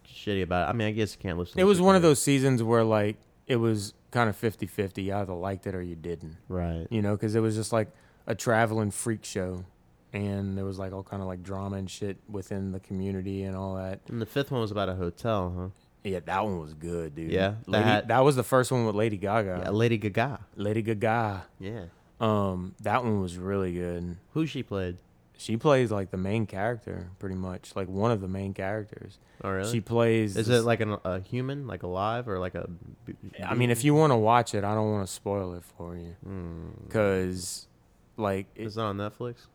shitty 0.08 0.43
about 0.43 0.68
it. 0.68 0.70
I 0.70 0.74
mean, 0.74 0.88
I 0.88 0.91
guess 0.91 1.14
you 1.14 1.20
can't 1.22 1.38
listen. 1.38 1.60
It 1.60 1.64
was 1.64 1.82
one 1.82 1.95
of 1.95 2.01
those 2.01 2.22
seasons 2.22 2.62
where 2.64 2.84
like 2.84 3.18
it 3.47 3.58
was 3.58 3.93
kind 4.12 4.30
of 4.30 4.39
50-50. 4.39 5.04
You 5.04 5.16
either 5.16 5.34
liked 5.34 5.68
it 5.68 5.76
or 5.76 5.82
you 5.82 5.95
didn't. 5.95 6.38
right. 6.47 6.86
You 6.89 7.01
know, 7.01 7.14
because 7.16 7.36
it 7.36 7.39
was 7.41 7.56
just 7.56 7.74
like 7.74 7.89
a 8.28 8.36
traveling 8.36 8.91
freak 8.91 9.26
show, 9.26 9.66
and 10.14 10.58
there 10.58 10.66
was 10.66 10.80
like 10.80 10.93
all 10.93 11.04
kind 11.04 11.22
of 11.22 11.28
like 11.28 11.43
drama 11.43 11.78
and 11.78 11.89
shit 11.89 12.18
within 12.30 12.72
the 12.72 12.80
community 12.80 13.43
and 13.43 13.56
all 13.56 13.76
that. 13.76 13.99
And 14.08 14.22
the 14.22 14.26
fifth 14.26 14.51
one 14.51 14.62
was 14.62 14.72
about 14.72 14.88
a 14.89 14.95
hotel, 14.95 15.54
huh? 15.58 15.68
Yeah, 16.10 16.20
that 16.26 16.43
one 16.43 16.60
was 16.60 16.74
good, 16.74 17.16
dude. 17.16 17.32
Yeah, 17.32 17.56
Lady, 17.66 17.86
that- 17.86 18.08
that 18.10 18.20
was 18.20 18.36
the 18.36 18.43
first 18.43 18.72
one 18.72 18.86
with 18.86 18.95
Lady 18.95 19.18
Gaga. 19.18 19.62
Yeah, 19.64 19.70
Lady 19.72 19.97
Gaga. 19.97 20.41
Lady 20.58 20.82
Gaga. 20.82 21.45
Yeah. 21.60 21.86
Um, 22.20 22.76
that 22.82 23.04
one 23.04 23.22
was 23.22 23.38
really 23.38 23.74
good. 23.74 24.18
Who 24.34 24.45
she 24.45 24.64
played? 24.64 24.97
She 25.38 25.58
plays 25.58 25.92
like 25.92 26.12
the 26.12 26.18
main 26.18 26.46
character, 26.46 27.10
pretty 27.20 27.36
much, 27.36 27.76
like 27.76 27.88
one 27.90 28.12
of 28.12 28.22
the 28.22 28.28
main 28.28 28.54
characters. 28.54 29.18
Oh, 29.44 29.50
really? 29.50 29.72
She 29.72 29.82
plays. 29.82 30.38
Is 30.38 30.48
it 30.48 30.64
like 30.64 30.80
an, 30.80 30.98
a 31.04 31.20
human, 31.20 31.68
like 31.68 31.84
alive, 31.84 32.28
or 32.30 32.40
like 32.40 32.56
a? 32.56 32.70
b- 33.06 33.16
I 33.44 33.54
mean, 33.56 33.70
if 33.72 33.84
you 33.84 33.94
want 33.96 34.12
to 34.12 34.18
watch 34.18 34.54
it, 34.54 34.64
I 34.64 34.74
don't 34.76 34.92
want 34.92 35.06
to 35.08 35.12
spoil 35.14 35.54
it 35.56 35.64
for 35.78 35.96
you, 35.98 36.16
Hmm. 36.24 36.70
cause 36.90 37.68
like 38.16 38.46
it, 38.56 38.68
Is 38.68 38.78
it 38.78 38.82
on 38.82 38.98
Netflix? 38.98 39.48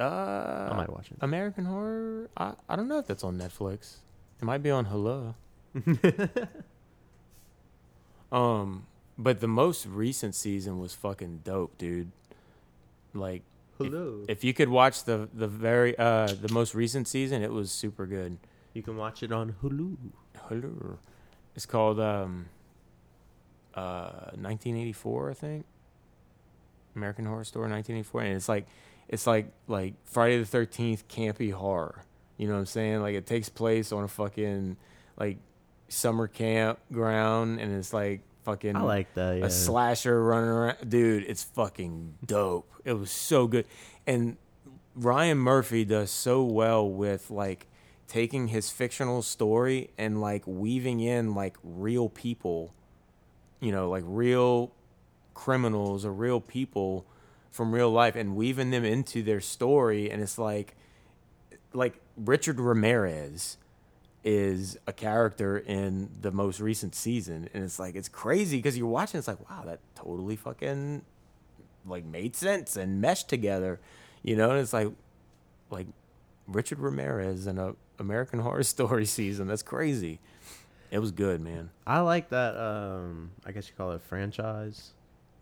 uh, 0.00 0.68
I 0.72 0.74
might 0.76 0.90
watch 0.92 1.10
it. 1.10 1.16
American 1.20 1.64
Horror. 1.66 2.28
I 2.36 2.54
I 2.68 2.74
don't 2.76 2.88
know 2.88 2.98
if 2.98 3.06
that's 3.06 3.22
on 3.24 3.38
Netflix. 3.38 3.98
It 4.40 4.44
might 4.44 4.62
be 4.62 4.70
on 4.70 4.86
Hulu. 4.86 5.34
um, 8.32 8.86
but 9.18 9.40
the 9.40 9.48
most 9.48 9.86
recent 9.86 10.34
season 10.34 10.78
was 10.78 10.94
fucking 10.94 11.40
dope, 11.44 11.76
dude. 11.78 12.10
Like, 13.14 13.42
Hello. 13.78 14.24
if 14.28 14.44
you 14.44 14.52
could 14.54 14.68
watch 14.68 15.04
the 15.04 15.28
the 15.34 15.48
very 15.48 15.98
uh 15.98 16.26
the 16.28 16.52
most 16.52 16.74
recent 16.74 17.08
season, 17.08 17.42
it 17.42 17.52
was 17.52 17.70
super 17.70 18.06
good. 18.06 18.38
you 18.74 18.82
can 18.82 18.96
watch 18.96 19.22
it 19.22 19.32
on 19.32 19.54
Hulu. 19.62 19.96
Hulu. 20.48 20.96
It's 21.54 21.66
called 21.66 21.98
um 22.00 22.46
uh 23.74 24.30
1984, 24.36 25.30
I 25.30 25.34
think. 25.34 25.64
American 26.94 27.24
Horror 27.24 27.44
Story 27.44 27.70
1984, 27.70 28.20
and 28.22 28.36
it's 28.36 28.48
like 28.48 28.66
it's 29.08 29.26
like 29.26 29.50
like 29.66 29.94
Friday 30.04 30.42
the 30.42 30.58
13th 30.58 31.04
campy 31.06 31.52
horror. 31.52 32.04
You 32.36 32.46
know 32.48 32.54
what 32.54 32.60
I'm 32.60 32.66
saying? 32.66 33.00
Like 33.00 33.14
it 33.14 33.26
takes 33.26 33.48
place 33.48 33.92
on 33.92 34.04
a 34.04 34.08
fucking 34.08 34.76
like 35.16 35.38
summer 35.88 36.26
campground, 36.28 37.60
and 37.60 37.74
it's 37.74 37.92
like 37.92 38.20
fucking 38.44 38.76
I 38.76 38.82
like 38.82 39.14
that. 39.14 39.38
Yeah. 39.38 39.46
a 39.46 39.50
slasher 39.50 40.22
running 40.22 40.50
around. 40.50 40.88
Dude, 40.88 41.24
it's 41.26 41.42
fucking 41.42 42.14
dope. 42.24 42.70
It 42.84 42.94
was 42.94 43.10
so 43.10 43.46
good. 43.46 43.66
And 44.06 44.36
Ryan 44.94 45.38
Murphy 45.38 45.84
does 45.84 46.10
so 46.10 46.42
well 46.44 46.88
with 46.88 47.30
like 47.30 47.66
taking 48.08 48.48
his 48.48 48.70
fictional 48.70 49.22
story 49.22 49.90
and 49.96 50.20
like 50.20 50.42
weaving 50.46 51.00
in 51.00 51.34
like 51.34 51.56
real 51.62 52.08
people, 52.08 52.74
you 53.60 53.72
know, 53.72 53.88
like 53.88 54.04
real 54.06 54.72
criminals 55.34 56.04
or 56.04 56.12
real 56.12 56.40
people 56.40 57.06
from 57.50 57.72
real 57.72 57.90
life 57.90 58.16
and 58.16 58.36
weaving 58.36 58.70
them 58.70 58.84
into 58.84 59.22
their 59.22 59.40
story 59.40 60.10
and 60.10 60.22
it's 60.22 60.38
like 60.38 60.74
like 61.72 61.94
Richard 62.16 62.60
Ramirez 62.60 63.56
is 64.24 64.78
a 64.86 64.92
character 64.92 65.58
in 65.58 66.08
the 66.20 66.30
most 66.30 66.60
recent 66.60 66.94
season 66.94 67.48
and 67.52 67.64
it's 67.64 67.78
like 67.80 67.96
it's 67.96 68.08
crazy 68.08 68.56
because 68.58 68.78
you're 68.78 68.86
watching 68.86 69.18
it's 69.18 69.26
like 69.26 69.50
wow 69.50 69.64
that 69.64 69.80
totally 69.96 70.36
fucking 70.36 71.02
like 71.86 72.04
made 72.04 72.36
sense 72.36 72.76
and 72.76 73.00
meshed 73.00 73.28
together 73.28 73.80
you 74.22 74.36
know 74.36 74.50
and 74.50 74.60
it's 74.60 74.72
like 74.72 74.88
like 75.70 75.86
Richard 76.46 76.78
Ramirez 76.78 77.46
in 77.48 77.58
a 77.58 77.74
American 77.98 78.38
Horror 78.46 78.62
Story 78.62 79.06
season 79.06 79.48
that's 79.48 79.62
crazy 79.64 80.20
it 80.92 80.98
was 81.00 81.10
good 81.10 81.40
man 81.40 81.70
I 81.86 82.00
like 82.00 82.28
that. 82.30 82.56
Um, 82.56 83.30
I 83.46 83.50
guess 83.52 83.66
you 83.68 83.74
call 83.76 83.92
it 83.92 84.02
franchise. 84.02 84.90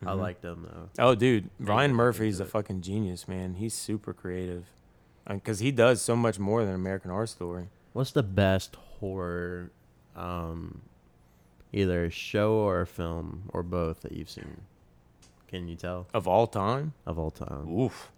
I 0.02 0.12
Mhm. 0.12 0.18
like 0.20 0.40
them 0.40 0.66
though. 0.96 1.04
oh 1.10 1.14
dude 1.14 1.50
Ryan 1.58 1.92
Murphy's 1.94 2.40
a 2.40 2.46
fucking 2.46 2.80
genius 2.80 3.28
man 3.28 3.54
he's 3.56 3.74
super 3.74 4.14
creative 4.14 4.64
because 5.28 5.58
he 5.58 5.70
does 5.70 6.00
so 6.00 6.16
much 6.16 6.38
more 6.38 6.64
than 6.64 6.74
American 6.74 7.10
Horror 7.10 7.26
Story 7.26 7.68
What's 7.92 8.12
the 8.12 8.22
best 8.22 8.76
horror, 8.76 9.70
um, 10.16 10.82
either 11.72 12.10
show 12.10 12.52
or 12.54 12.84
film 12.86 13.44
or 13.48 13.62
both 13.62 14.00
that 14.02 14.12
you've 14.12 14.30
seen? 14.30 14.62
Can 15.48 15.66
you 15.68 15.74
tell 15.76 16.06
of 16.14 16.28
all 16.28 16.46
time 16.46 16.92
of 17.06 17.18
all 17.18 17.30
time? 17.32 17.68
oof 17.76 18.10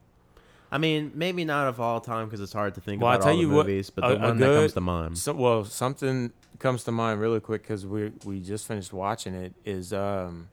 I 0.71 0.79
mean, 0.79 1.13
maybe 1.15 1.45
not 1.45 1.69
of 1.69 1.81
all 1.81 2.01
time 2.01 2.27
because 2.27 2.41
it's 2.41 2.53
hard 2.55 2.75
to 2.77 2.81
think 2.81 3.03
Well, 3.03 3.11
I'll 3.11 3.17
about 3.17 3.25
tell 3.27 3.35
all 3.35 3.41
you 3.41 3.49
the 3.51 3.55
what, 3.57 3.67
movies, 3.67 3.91
but 3.91 4.03
the 4.09 4.17
a 4.17 4.19
one 4.19 4.39
that 4.39 4.47
good- 4.47 4.61
comes 4.61 4.73
to 4.73 4.81
mind. 4.81 5.19
So, 5.19 5.35
well, 5.35 5.65
something 5.67 6.33
comes 6.59 6.85
to 6.85 6.93
mind 6.93 7.21
really 7.21 7.41
quick 7.41 7.63
because 7.63 7.85
we 7.87 8.11
we 8.25 8.41
just 8.41 8.67
finished 8.67 8.93
watching 8.93 9.35
it. 9.35 9.53
Is 9.67 9.93
um, 9.93 10.49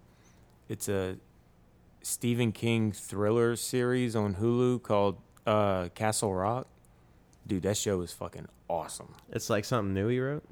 it's 0.67 0.89
a 0.89 1.15
Stephen 2.01 2.51
King 2.51 2.91
thriller 2.91 3.55
series 3.55 4.13
on 4.15 4.35
Hulu 4.35 4.81
called 4.83 5.17
uh, 5.47 5.87
Castle 5.95 6.33
Rock. 6.33 6.67
Dude, 7.49 7.63
that 7.63 7.75
show 7.77 7.99
is 8.01 8.13
fucking 8.13 8.47
awesome. 8.69 9.15
It's 9.31 9.49
like 9.49 9.65
something 9.65 9.93
new 9.93 10.07
he 10.07 10.19
wrote. 10.19 10.43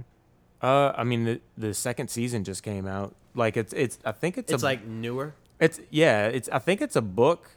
Uh, 0.61 0.91
I 0.97 1.03
mean 1.03 1.23
the 1.25 1.41
the 1.57 1.73
second 1.73 2.09
season 2.09 2.43
just 2.43 2.63
came 2.63 2.87
out. 2.87 3.15
Like 3.35 3.55
it's 3.55 3.71
it's 3.73 3.99
I 4.03 4.11
think 4.11 4.37
it's 4.37 4.51
It's 4.51 4.63
a, 4.63 4.65
like 4.65 4.83
newer. 4.85 5.35
it's 5.59 5.79
yeah 5.91 6.25
it's 6.25 6.49
I 6.49 6.57
think 6.59 6.81
it's 6.81 6.95
a 6.95 7.01
book. 7.03 7.51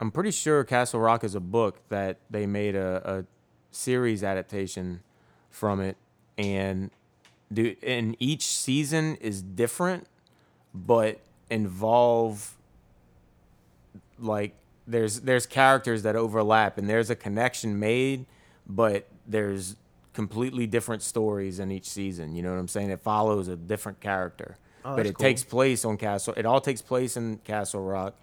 I'm 0.00 0.12
pretty 0.12 0.30
sure 0.30 0.62
Castle 0.62 1.00
Rock 1.00 1.24
is 1.24 1.34
a 1.34 1.40
book 1.40 1.80
that 1.88 2.18
they 2.30 2.46
made 2.46 2.76
a, 2.76 3.02
a 3.04 3.24
series 3.72 4.22
adaptation 4.22 5.00
from 5.50 5.80
it, 5.80 5.96
and 6.38 6.92
do 7.52 7.74
and 7.82 8.16
each 8.20 8.46
season 8.46 9.16
is 9.16 9.42
different, 9.42 10.06
but 10.72 11.20
involve 11.50 12.54
like 14.20 14.54
there's 14.86 15.20
there's 15.22 15.46
characters 15.46 16.04
that 16.04 16.14
overlap 16.14 16.78
and 16.78 16.88
there's 16.88 17.10
a 17.10 17.16
connection 17.16 17.78
made, 17.80 18.26
but 18.66 19.08
there's 19.26 19.76
completely 20.12 20.66
different 20.66 21.02
stories 21.02 21.58
in 21.58 21.70
each 21.70 21.88
season. 21.88 22.34
You 22.34 22.42
know 22.42 22.52
what 22.52 22.58
I'm 22.58 22.68
saying? 22.68 22.90
It 22.90 23.00
follows 23.00 23.48
a 23.48 23.56
different 23.56 24.00
character, 24.00 24.56
Oh, 24.84 24.96
but 24.96 25.06
it 25.06 25.14
cool. 25.16 25.24
takes 25.24 25.42
place 25.44 25.84
on 25.84 25.96
Castle. 25.96 26.34
It 26.36 26.46
all 26.46 26.60
takes 26.60 26.82
place 26.82 27.16
in 27.16 27.38
Castle 27.38 27.82
Rock, 27.82 28.14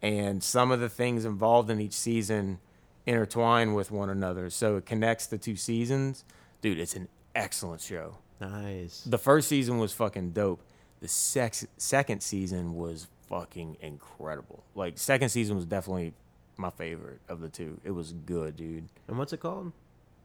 and 0.00 0.42
some 0.42 0.70
of 0.70 0.80
the 0.80 0.88
things 0.88 1.24
involved 1.24 1.70
in 1.70 1.80
each 1.80 1.92
season 1.94 2.58
intertwine 3.06 3.74
with 3.74 3.90
one 3.90 4.08
another. 4.10 4.48
So 4.50 4.76
it 4.76 4.86
connects 4.86 5.26
the 5.26 5.36
two 5.38 5.56
seasons. 5.56 6.24
Dude, 6.62 6.78
it's 6.78 6.94
an 6.96 7.08
excellent 7.34 7.82
show. 7.82 8.16
Nice. 8.40 9.02
The 9.04 9.18
first 9.18 9.48
season 9.48 9.78
was 9.78 9.92
fucking 9.92 10.30
dope. 10.30 10.60
The 11.00 11.08
sex, 11.08 11.66
second 11.76 12.22
season 12.22 12.74
was 12.74 13.06
fucking 13.28 13.76
incredible. 13.82 14.64
Like 14.74 14.96
second 14.98 15.28
season 15.28 15.56
was 15.56 15.66
definitely 15.66 16.14
my 16.56 16.70
favorite 16.70 17.20
of 17.28 17.40
the 17.40 17.48
two. 17.48 17.78
It 17.84 17.90
was 17.90 18.12
good, 18.12 18.56
dude. 18.56 18.88
And 19.08 19.18
what's 19.18 19.32
it 19.34 19.40
called? 19.40 19.72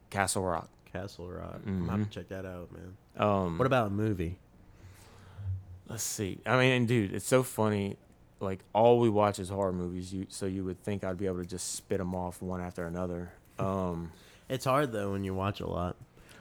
Castle 0.10 0.44
Rock. 0.44 0.70
Castle 0.92 1.28
Rock. 1.30 1.60
I'm 1.66 1.86
gonna 1.86 1.98
have 2.00 2.10
to 2.10 2.20
check 2.20 2.30
that 2.30 2.46
out, 2.46 2.70
man. 2.72 2.98
Um, 3.18 3.58
What 3.58 3.66
about 3.66 3.88
a 3.88 3.90
movie? 3.92 4.38
let's 5.88 6.04
see. 6.04 6.40
I 6.46 6.58
mean, 6.58 6.86
dude, 6.86 7.14
it's 7.14 7.26
so 7.28 7.44
funny. 7.44 7.98
Like 8.40 8.60
all 8.74 9.00
we 9.00 9.10
watch 9.10 9.40
is 9.40 9.50
horror 9.50 9.74
movies. 9.74 10.14
You 10.14 10.26
so 10.30 10.46
you 10.46 10.64
would 10.64 10.82
think 10.84 11.04
I'd 11.04 11.18
be 11.18 11.26
able 11.26 11.40
to 11.40 11.46
just 11.46 11.74
spit 11.76 11.98
them 11.98 12.16
off 12.16 12.42
one 12.42 12.62
after 12.62 12.86
another. 12.86 13.32
Um, 13.58 14.12
It's 14.50 14.66
hard 14.66 14.92
though 14.92 15.12
when 15.12 15.24
you 15.24 15.36
watch 15.36 15.60
a 15.60 15.68
lot. 15.68 15.96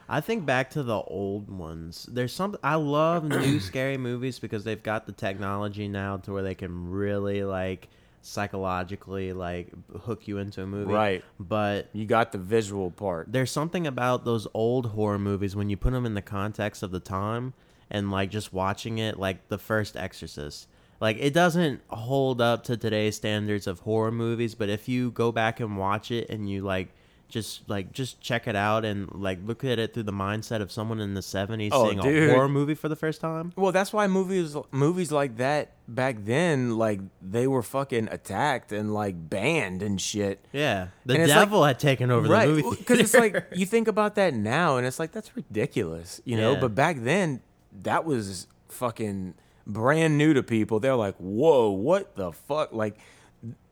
I 0.08 0.22
think 0.22 0.46
back 0.46 0.70
to 0.70 0.82
the 0.82 0.94
old 0.98 1.50
ones. 1.50 2.08
There's 2.10 2.32
some 2.32 2.56
I 2.62 2.76
love 2.76 3.24
new 3.24 3.60
scary 3.70 3.98
movies 3.98 4.38
because 4.38 4.64
they've 4.64 4.82
got 4.82 5.04
the 5.04 5.12
technology 5.12 5.88
now 5.88 6.16
to 6.18 6.32
where 6.32 6.42
they 6.42 6.54
can 6.54 6.90
really 6.90 7.44
like 7.44 7.88
psychologically 8.28 9.32
like 9.32 9.68
hook 10.02 10.28
you 10.28 10.38
into 10.38 10.62
a 10.62 10.66
movie. 10.66 10.92
Right. 10.92 11.24
But 11.38 11.88
you 11.92 12.06
got 12.06 12.32
the 12.32 12.38
visual 12.38 12.90
part. 12.90 13.32
there's 13.32 13.50
something 13.50 13.86
about 13.86 14.24
those 14.24 14.46
old 14.54 14.86
horror 14.86 15.18
movies 15.18 15.56
when 15.56 15.70
you 15.70 15.76
put 15.76 15.92
them 15.92 16.06
in 16.06 16.14
the 16.14 16.22
context 16.22 16.82
of 16.82 16.90
the 16.90 17.00
time 17.00 17.54
and 17.90 18.10
like 18.10 18.30
just 18.30 18.52
watching 18.52 18.98
it 18.98 19.18
like 19.18 19.48
the 19.48 19.58
first 19.58 19.96
exorcist 19.96 20.68
like 21.00 21.16
it 21.20 21.32
doesn't 21.32 21.80
hold 21.88 22.40
up 22.40 22.64
to 22.64 22.76
today's 22.76 23.16
standards 23.16 23.66
of 23.66 23.80
horror 23.80 24.12
movies 24.12 24.54
but 24.54 24.68
if 24.68 24.88
you 24.88 25.10
go 25.10 25.32
back 25.32 25.58
and 25.60 25.78
watch 25.78 26.10
it 26.10 26.28
and 26.28 26.50
you 26.50 26.60
like 26.62 26.88
just 27.28 27.68
like 27.68 27.92
just 27.92 28.20
check 28.22 28.46
it 28.48 28.56
out 28.56 28.84
and 28.86 29.10
like 29.12 29.38
look 29.44 29.62
at 29.62 29.78
it 29.78 29.92
through 29.92 30.04
the 30.04 30.12
mindset 30.12 30.62
of 30.62 30.72
someone 30.72 30.98
in 30.98 31.12
the 31.12 31.20
70s 31.20 31.68
Oh, 31.72 31.86
seeing 31.90 32.00
dude. 32.00 32.30
a 32.30 32.32
horror 32.32 32.48
movie 32.48 32.74
for 32.74 32.88
the 32.88 32.96
first 32.96 33.20
time. 33.20 33.52
Well, 33.54 33.70
that's 33.70 33.92
why 33.92 34.06
movies 34.06 34.56
movies 34.72 35.12
like 35.12 35.36
that 35.36 35.72
back 35.86 36.16
then, 36.24 36.78
like 36.78 37.00
they 37.20 37.46
were 37.46 37.62
fucking 37.62 38.08
attacked 38.10 38.72
and 38.72 38.94
like 38.94 39.28
banned 39.28 39.82
and 39.82 40.00
shit. 40.00 40.44
yeah. 40.52 40.88
The 41.04 41.14
And 41.14 41.22
it's 41.24 41.30
like- 41.32 41.38
devil 41.40 41.64
had 41.64 41.78
taken 41.78 42.10
over 42.10 42.26
the 42.26 42.46
movie 42.46 42.76
because 42.78 42.98
it's 42.98 43.14
like 43.14 43.46
you 43.54 43.66
think 43.66 43.88
about 43.88 44.14
that 44.14 44.32
now 44.34 44.76
and 44.78 44.86
it's 44.86 44.98
like 44.98 45.12
that's 45.12 45.36
ridiculous 45.36 46.20
you 46.24 46.36
know? 46.36 46.54
Yeah. 46.54 46.60
but 46.60 46.74
back 46.74 46.96
then 47.00 47.40
that 47.82 48.04
was 48.06 48.46
fucking 48.68 49.34
brand 49.66 50.16
new 50.16 50.32
to 50.32 50.42
people. 50.42 50.80
They're 50.80 50.94
like 50.96 51.16
whoa 51.18 51.68
what 51.70 52.16
the 52.16 52.32
fuck? 52.32 52.72
Like 52.72 52.96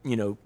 you 0.05 0.17
know 0.17 0.37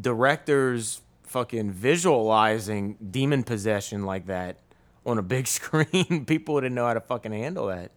directors 0.00 1.00
fucking 1.26 1.70
visualizing 1.70 2.96
demon 3.10 3.42
possession 3.42 4.04
like 4.04 4.26
that 4.26 4.58
on 5.04 5.18
a 5.18 5.22
big 5.22 5.46
screen 5.58 6.24
people 6.26 6.54
wouldn't 6.54 6.74
know 6.74 6.86
how 6.86 6.94
to 6.94 7.00
fucking 7.00 7.32
handle 7.32 7.66
that 7.66 7.90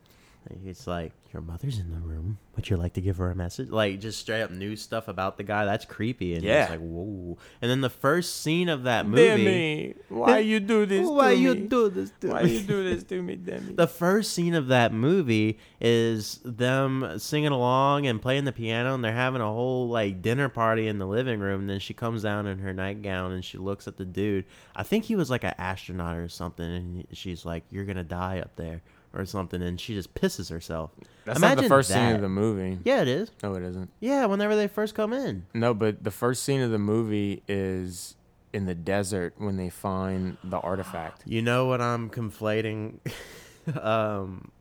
It's 0.65 0.87
like 0.87 1.11
your 1.31 1.41
mother's 1.43 1.77
in 1.77 1.91
the 1.91 1.99
room. 1.99 2.39
Would 2.55 2.69
you 2.69 2.77
like 2.77 2.93
to 2.93 3.01
give 3.01 3.17
her 3.17 3.29
a 3.29 3.35
message? 3.35 3.69
Like 3.69 3.99
just 3.99 4.19
straight 4.19 4.41
up 4.41 4.49
new 4.51 4.75
stuff 4.75 5.07
about 5.07 5.37
the 5.37 5.43
guy. 5.43 5.63
That's 5.65 5.85
creepy. 5.85 6.33
And 6.33 6.43
Yeah. 6.43 6.63
it's 6.63 6.71
like 6.71 6.79
whoa. 6.79 7.37
And 7.61 7.69
then 7.69 7.81
the 7.81 7.89
first 7.89 8.37
scene 8.41 8.67
of 8.67 8.83
that 8.83 9.05
movie. 9.05 9.93
Dimmy, 9.93 9.95
why 10.09 10.39
you 10.39 10.59
do 10.59 10.85
this 10.87 11.07
Why 11.07 11.31
you 11.31 11.53
me? 11.53 11.67
do 11.67 11.89
this 11.89 12.11
to 12.21 12.29
why 12.29 12.43
me? 12.43 12.57
you 12.57 12.63
do 12.63 12.83
this 12.83 13.03
to 13.05 13.21
me 13.21 13.37
Dimmy? 13.37 13.75
The 13.75 13.85
first 13.87 14.33
scene 14.33 14.55
of 14.55 14.67
that 14.69 14.91
movie 14.91 15.59
is 15.79 16.39
them 16.43 17.19
singing 17.19 17.51
along 17.51 18.07
and 18.07 18.19
playing 18.21 18.45
the 18.45 18.51
piano, 18.51 18.95
and 18.95 19.03
they're 19.03 19.13
having 19.13 19.41
a 19.41 19.45
whole 19.51 19.87
like 19.87 20.21
dinner 20.21 20.49
party 20.49 20.87
in 20.87 20.97
the 20.97 21.07
living 21.07 21.39
room. 21.39 21.61
And 21.61 21.69
then 21.69 21.79
she 21.79 21.93
comes 21.93 22.23
down 22.23 22.47
in 22.47 22.59
her 22.59 22.73
nightgown 22.73 23.31
and 23.33 23.45
she 23.45 23.57
looks 23.59 23.87
at 23.87 23.97
the 23.97 24.05
dude. 24.05 24.45
I 24.75 24.83
think 24.83 25.05
he 25.05 25.15
was 25.15 25.29
like 25.29 25.43
an 25.43 25.53
astronaut 25.59 26.17
or 26.17 26.27
something, 26.27 26.65
and 26.65 27.07
she's 27.13 27.45
like, 27.45 27.63
"You're 27.69 27.85
gonna 27.85 28.03
die 28.03 28.39
up 28.39 28.55
there." 28.55 28.81
Or 29.13 29.25
something, 29.25 29.61
and 29.63 29.81
she 29.81 29.95
just 29.95 30.13
pisses 30.13 30.51
herself. 30.51 30.91
that's 31.25 31.39
not 31.39 31.47
the 31.49 31.53
Imagine 31.65 31.69
first 31.69 31.89
scene 31.89 32.13
of 32.15 32.21
the 32.21 32.29
movie 32.29 32.77
Yeah, 32.85 33.01
it 33.01 33.07
is. 33.07 33.31
no 33.41 33.55
it 33.55 33.63
isn't 33.63 33.89
Yeah, 33.99 34.25
whenever 34.27 34.55
they 34.55 34.67
first 34.67 34.93
come 34.93 35.13
in. 35.13 35.47
No, 35.53 35.73
but 35.73 36.03
the 36.03 36.11
first 36.11 36.43
scene 36.43 36.61
of 36.61 36.69
the 36.69 36.77
movie 36.77 37.41
is 37.47 38.15
in 38.53 38.65
the 38.67 38.75
desert 38.75 39.33
when 39.37 39.57
they 39.57 39.69
find 39.69 40.37
the 40.43 40.59
artifact. 40.59 41.23
You 41.25 41.41
know 41.41 41.65
what 41.65 41.81
I'm 41.81 42.09
conflating 42.11 42.99
um 43.81 44.51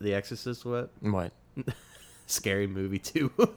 The 0.00 0.14
Exorcist 0.14 0.64
with? 0.64 0.90
What? 1.00 1.32
Scary 2.26 2.66
Movie 2.66 2.98
2. 2.98 3.30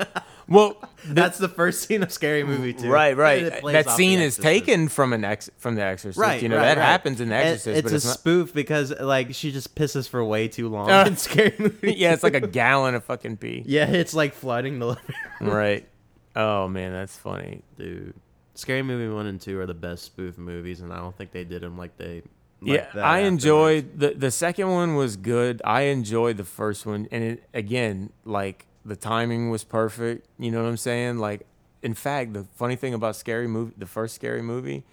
Well, 0.48 0.78
That's 1.06 1.38
the 1.38 1.48
first 1.48 1.88
scene 1.88 2.02
of 2.02 2.12
Scary 2.12 2.44
Movie 2.44 2.74
2. 2.74 2.90
right, 2.90 3.16
right. 3.16 3.62
That 3.64 3.92
scene 3.92 4.18
is 4.20 4.36
taken 4.36 4.88
from 4.88 5.14
an 5.14 5.24
ex 5.24 5.48
from 5.60 5.76
the 5.76 5.84
Exorcist. 5.84 6.18
Right, 6.18 6.42
you 6.42 6.50
know 6.50 6.56
right, 6.58 6.64
that 6.74 6.78
right. 6.78 6.84
happens 6.86 7.22
in 7.22 7.30
the 7.30 7.36
It- 7.36 7.40
Exorcist, 7.40 7.68
it's 7.78 7.84
but 7.84 7.92
a 7.92 7.96
it's 7.98 8.06
not. 8.06 8.14
spoof 8.18 8.52
because 8.56 8.92
like 9.00 9.36
she 9.36 9.52
just 9.52 9.76
pisses 9.76 10.10
for 10.10 10.26
way 10.26 10.48
too 10.48 10.68
long 10.68 10.90
Uh, 10.90 11.04
in 11.06 11.18
Scary 11.18 11.54
Movie. 11.60 11.94
yeah, 11.94 12.14
it's 12.14 12.24
like 12.24 12.34
a 12.34 12.48
gallon 12.48 12.96
of 12.96 13.04
fucking 13.04 13.38
pee. 13.38 13.62
yeah, 13.68 13.86
it's 13.92 14.16
like 14.16 14.34
flooding 14.34 14.80
the 14.80 14.88
living 14.88 15.04
room. 15.40 15.50
Right. 15.52 15.88
Oh 16.36 16.68
man, 16.68 16.94
that's 16.94 17.16
funny. 17.16 17.62
Dude, 17.78 18.16
Scary 18.56 18.82
Movie 18.82 19.14
1 19.14 19.28
and 19.28 19.40
2 19.40 19.60
are 19.60 19.68
the 19.68 19.76
best 19.76 20.04
spoof 20.04 20.40
movies 20.40 20.82
and 20.82 20.92
I 20.92 20.98
don't 20.98 21.16
think 21.16 21.32
they 21.32 21.44
did 21.44 21.62
them 21.62 21.78
like 21.78 21.96
they 21.98 22.24
like 22.62 22.82
yeah, 22.82 22.88
that 22.94 23.04
I 23.04 23.22
afterwards. 23.22 23.46
enjoyed 23.46 24.00
the 24.00 24.10
the 24.16 24.32
second 24.32 24.70
one 24.70 24.96
was 24.96 25.16
good. 25.18 25.62
I 25.66 25.82
enjoyed 25.84 26.38
the 26.38 26.44
first 26.44 26.86
one, 26.86 27.08
and 27.12 27.24
it, 27.24 27.44
again, 27.54 28.12
like 28.26 28.66
the 28.86 28.96
timing 28.96 29.50
was 29.50 29.64
perfect. 29.64 30.28
You 30.38 30.52
know 30.52 30.64
what 30.64 30.70
I'm 30.70 30.78
saying? 30.78 31.18
Like, 31.20 31.46
in 31.82 31.94
fact, 31.94 32.34
the 32.34 32.46
funny 32.56 32.76
thing 32.76 32.94
about 32.94 33.16
scary 33.16 33.48
movie, 33.48 33.74
the 33.78 33.86
first 33.86 34.16
scary 34.16 34.42
movie, 34.42 34.84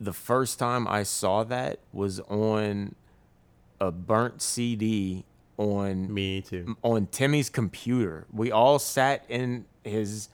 the 0.00 0.12
first 0.12 0.58
time 0.58 0.86
I 0.88 1.02
saw 1.02 1.44
that 1.44 1.80
was 1.92 2.20
on 2.20 2.94
a 3.80 3.90
burnt 3.90 4.40
CD 4.42 5.24
on 5.56 6.12
Me 6.12 6.40
too. 6.40 6.76
on 6.82 7.06
Timmy's 7.08 7.50
computer. 7.50 8.26
We 8.32 8.50
all 8.50 8.78
sat 8.78 9.24
in 9.28 9.66
his 9.82 10.28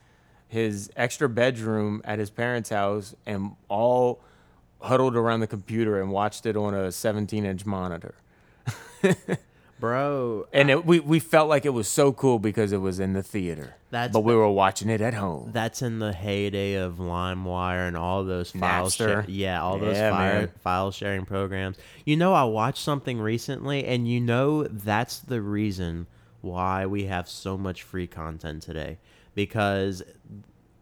his 0.49 0.91
extra 0.97 1.29
bedroom 1.29 2.03
at 2.05 2.19
his 2.19 2.31
parents' 2.31 2.71
house 2.71 3.15
and 3.27 3.53
all 3.69 4.21
huddled 4.83 5.17
around 5.17 5.41
the 5.41 5.47
computer 5.47 6.01
and 6.01 6.11
watched 6.11 6.47
it 6.47 6.57
on 6.57 6.75
a 6.75 6.91
17 6.93 7.45
inch 7.45 7.67
monitor. 7.67 8.15
Bro, 9.79 10.47
And 10.53 10.69
it, 10.71 10.85
we 10.85 11.01
we 11.01 11.19
felt 11.21 11.49
like 11.49 11.65
it 11.65 11.71
was 11.71 11.89
so 11.89 12.13
cool 12.13 12.39
because 12.39 12.71
it 12.71 12.83
was 12.83 13.01
in 13.01 13.15
the 13.15 13.23
theater. 13.23 13.77
That's 13.89 14.13
but 14.13 14.21
we 14.21 14.35
were 14.35 14.51
watching 14.51 14.91
it 14.91 15.01
at 15.01 15.15
home. 15.15 15.53
That's 15.55 15.81
in 15.81 16.01
the 16.01 16.13
heyday 16.13 16.75
of 16.75 16.97
LimeWire 16.97 17.89
and 17.89 17.97
all 17.97 18.23
those 18.25 18.51
file 18.51 18.91
share- 18.91 19.25
yeah, 19.27 19.63
all 19.63 19.79
those 19.79 19.97
Yeah, 19.97 20.11
file, 20.11 20.49
file 20.59 20.91
sharing 20.91 21.25
programs. 21.25 21.79
You 22.05 22.19
know, 22.19 22.35
I 22.35 22.45
watched 22.45 22.83
something 22.85 23.21
recently, 23.21 23.87
and 23.87 24.07
you 24.07 24.21
know 24.21 24.65
that's 24.65 25.19
the 25.21 25.41
reason 25.41 26.07
why 26.43 26.85
we 26.85 27.05
have 27.05 27.27
so 27.27 27.57
much 27.57 27.83
free 27.83 28.07
content 28.07 28.63
today 28.63 28.99
because 29.35 30.03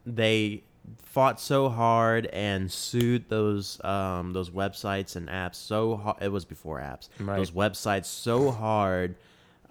they 0.04 0.64
fought 0.98 1.40
so 1.40 1.68
hard 1.68 2.26
and 2.26 2.70
sued 2.70 3.28
those 3.28 3.82
um, 3.84 4.32
those 4.32 4.50
websites 4.50 5.16
and 5.16 5.28
apps 5.28 5.56
so 5.56 5.96
hard. 5.96 6.16
It 6.20 6.32
was 6.32 6.44
before 6.44 6.80
apps. 6.80 7.08
Right. 7.18 7.36
Those 7.36 7.50
websites 7.50 8.06
so 8.06 8.50
hard, 8.50 9.16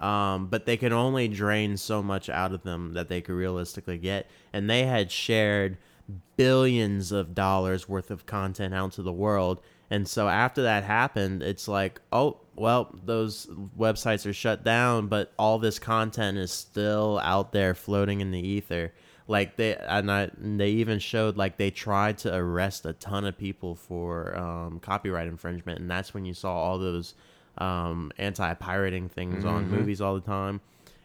um, 0.00 0.46
but 0.46 0.66
they 0.66 0.76
could 0.76 0.92
only 0.92 1.28
drain 1.28 1.76
so 1.76 2.02
much 2.02 2.28
out 2.28 2.52
of 2.52 2.62
them 2.62 2.94
that 2.94 3.08
they 3.08 3.20
could 3.20 3.34
realistically 3.34 3.98
get. 3.98 4.28
And 4.52 4.68
they 4.68 4.84
had 4.84 5.10
shared 5.10 5.78
billions 6.36 7.12
of 7.12 7.34
dollars 7.34 7.88
worth 7.88 8.10
of 8.10 8.26
content 8.26 8.74
out 8.74 8.92
to 8.92 9.02
the 9.02 9.12
world. 9.12 9.60
And 9.90 10.06
so 10.06 10.28
after 10.28 10.62
that 10.62 10.84
happened, 10.84 11.42
it's 11.42 11.66
like, 11.66 12.00
oh, 12.12 12.38
well, 12.56 12.94
those 13.04 13.46
websites 13.78 14.28
are 14.28 14.34
shut 14.34 14.62
down, 14.62 15.06
but 15.06 15.32
all 15.38 15.58
this 15.58 15.78
content 15.78 16.36
is 16.36 16.50
still 16.50 17.18
out 17.22 17.52
there 17.52 17.74
floating 17.74 18.20
in 18.20 18.30
the 18.30 18.46
ether. 18.46 18.92
Like 19.28 19.56
they 19.56 19.76
and, 19.76 20.10
I, 20.10 20.30
and 20.40 20.58
they 20.58 20.70
even 20.70 20.98
showed 20.98 21.36
like 21.36 21.58
they 21.58 21.70
tried 21.70 22.16
to 22.18 22.34
arrest 22.34 22.86
a 22.86 22.94
ton 22.94 23.26
of 23.26 23.36
people 23.36 23.74
for 23.74 24.34
um, 24.36 24.80
copyright 24.80 25.28
infringement, 25.28 25.80
and 25.80 25.90
that's 25.90 26.14
when 26.14 26.24
you 26.24 26.32
saw 26.34 26.52
all 26.54 26.78
those 26.78 27.14
um, 27.58 28.10
anti-pirating 28.18 29.08
things 29.10 29.44
on 29.44 29.66
Mhm. 29.66 29.68
movies 29.68 30.00
all 30.00 30.14
the 30.14 30.20
time. 30.22 30.60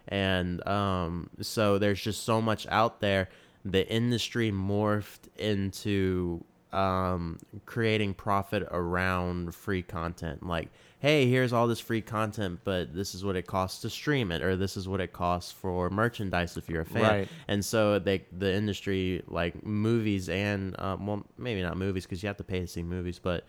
And 0.08 0.66
um, 0.68 1.30
so 1.42 1.78
there's 1.78 2.02
just 2.02 2.24
so 2.24 2.42
much 2.42 2.66
out 2.70 3.02
there. 3.02 3.30
The 3.66 3.88
industry 3.92 4.52
morphed 4.52 5.28
into 5.38 6.44
um, 6.72 7.40
creating 7.66 8.14
profit 8.16 8.64
around 8.72 9.54
free 9.54 9.84
content. 9.84 10.46
Like, 10.46 10.70
hey, 11.04 11.28
here's 11.28 11.52
all 11.52 11.68
this 11.68 11.82
free 11.82 12.00
content, 12.00 12.62
but 12.64 12.96
this 12.96 13.14
is 13.14 13.26
what 13.26 13.36
it 13.36 13.46
costs 13.46 13.82
to 13.82 13.90
stream 13.90 14.32
it, 14.32 14.42
or 14.42 14.56
this 14.56 14.78
is 14.78 14.88
what 14.88 15.02
it 15.02 15.12
costs 15.12 15.52
for 15.52 15.90
merchandise 15.90 16.56
if 16.56 16.70
you're 16.70 16.84
a 16.84 16.86
fan. 16.86 17.02
Right. 17.04 17.28
And 17.50 17.64
so 17.64 18.00
they, 18.00 18.24
the 18.32 18.54
industry, 18.54 19.22
like 19.28 19.66
movies 19.66 20.30
and 20.30 20.80
um, 20.80 21.06
well, 21.06 21.26
maybe 21.38 21.62
not 21.62 21.76
movies 21.76 22.06
because 22.06 22.24
you 22.24 22.28
have 22.28 22.38
to 22.38 22.46
pay 22.46 22.62
to 22.62 22.68
see 22.68 22.84
movies, 22.84 23.20
but 23.20 23.44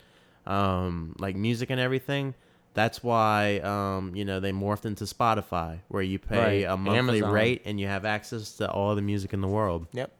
um, 0.45 1.15
like 1.17 1.37
music 1.37 1.69
and 1.69 1.79
everything. 1.79 2.35
That's 2.73 3.01
why 3.01 3.59
um, 3.59 4.13
you 4.17 4.25
know 4.25 4.41
they 4.41 4.51
morphed 4.51 4.83
into 4.85 5.05
Spotify, 5.05 5.79
where 5.87 6.03
you 6.03 6.19
pay 6.19 6.65
Right. 6.65 6.73
a 6.73 6.75
monthly 6.75 7.19
Amazon. 7.19 7.31
rate 7.31 7.61
and 7.63 7.79
you 7.79 7.87
have 7.87 8.03
access 8.03 8.57
to 8.57 8.69
all 8.69 8.95
the 8.95 9.01
music 9.01 9.31
in 9.31 9.39
the 9.39 9.47
world. 9.47 9.87
Yep. 9.93 10.11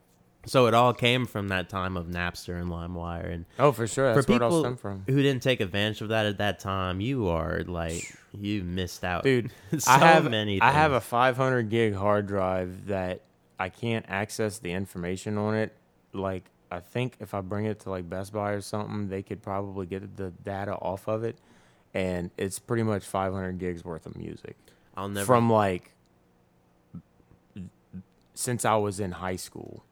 So 0.48 0.68
it 0.68 0.74
all 0.74 0.94
came 0.94 1.26
from 1.26 1.48
that 1.50 1.70
time 1.70 1.98
of 1.98 2.08
Napster 2.08 2.60
and 2.60 2.70
LimeWire, 2.70 3.32
and 3.34 3.46
Oh, 3.58 3.72
for 3.72 3.88
sure. 3.88 4.14
That's 4.14 4.26
for 4.26 4.32
where 4.32 4.38
it 4.38 4.44
all 4.44 4.50
people 4.50 4.62
stemmed 4.62 4.80
from. 4.80 5.04
who 5.08 5.22
didn't 5.22 5.42
take 5.44 5.60
advantage 5.60 6.02
of 6.02 6.10
that 6.10 6.26
at 6.26 6.38
that 6.38 6.60
time, 6.60 7.02
you 7.02 7.28
are 7.30 7.64
like 7.66 8.16
you 8.34 8.64
missed 8.64 9.04
out, 9.04 9.24
Dude, 9.24 9.52
so 9.78 9.92
I 9.92 9.98
have 10.00 10.30
many. 10.30 10.62
I 10.62 10.72
have 10.72 10.92
a 10.92 11.02
500 11.02 11.70
gig 11.70 11.96
hard 11.96 12.28
drive 12.28 12.88
that 12.88 13.22
I 13.60 13.70
can't 13.70 14.06
access 14.08 14.60
the 14.60 14.72
information 14.72 15.38
on 15.38 15.56
it. 15.56 15.74
Like 16.14 16.46
I 16.72 16.80
think 16.80 17.16
if 17.20 17.34
I 17.34 17.42
bring 17.42 17.66
it 17.66 17.80
to 17.82 17.90
like 17.90 18.10
Best 18.10 18.34
Buy 18.34 18.52
or 18.52 18.62
something, 18.62 19.10
they 19.10 19.24
could 19.24 19.42
probably 19.42 19.86
get 19.86 20.16
the 20.18 20.32
data 20.44 20.74
off 20.74 21.08
of 21.08 21.24
it, 21.24 21.38
and 21.94 22.30
it's 22.38 22.60
pretty 22.60 22.84
much 22.84 23.04
500 23.06 23.58
gigs 23.58 23.84
worth 23.84 24.06
of 24.06 24.16
music 24.16 24.56
I'll 24.98 25.10
never 25.10 25.26
from 25.26 25.50
like 25.50 25.92
since 28.34 28.66
I 28.66 28.76
was 28.76 29.00
in 29.00 29.14
high 29.14 29.38
school. 29.38 29.84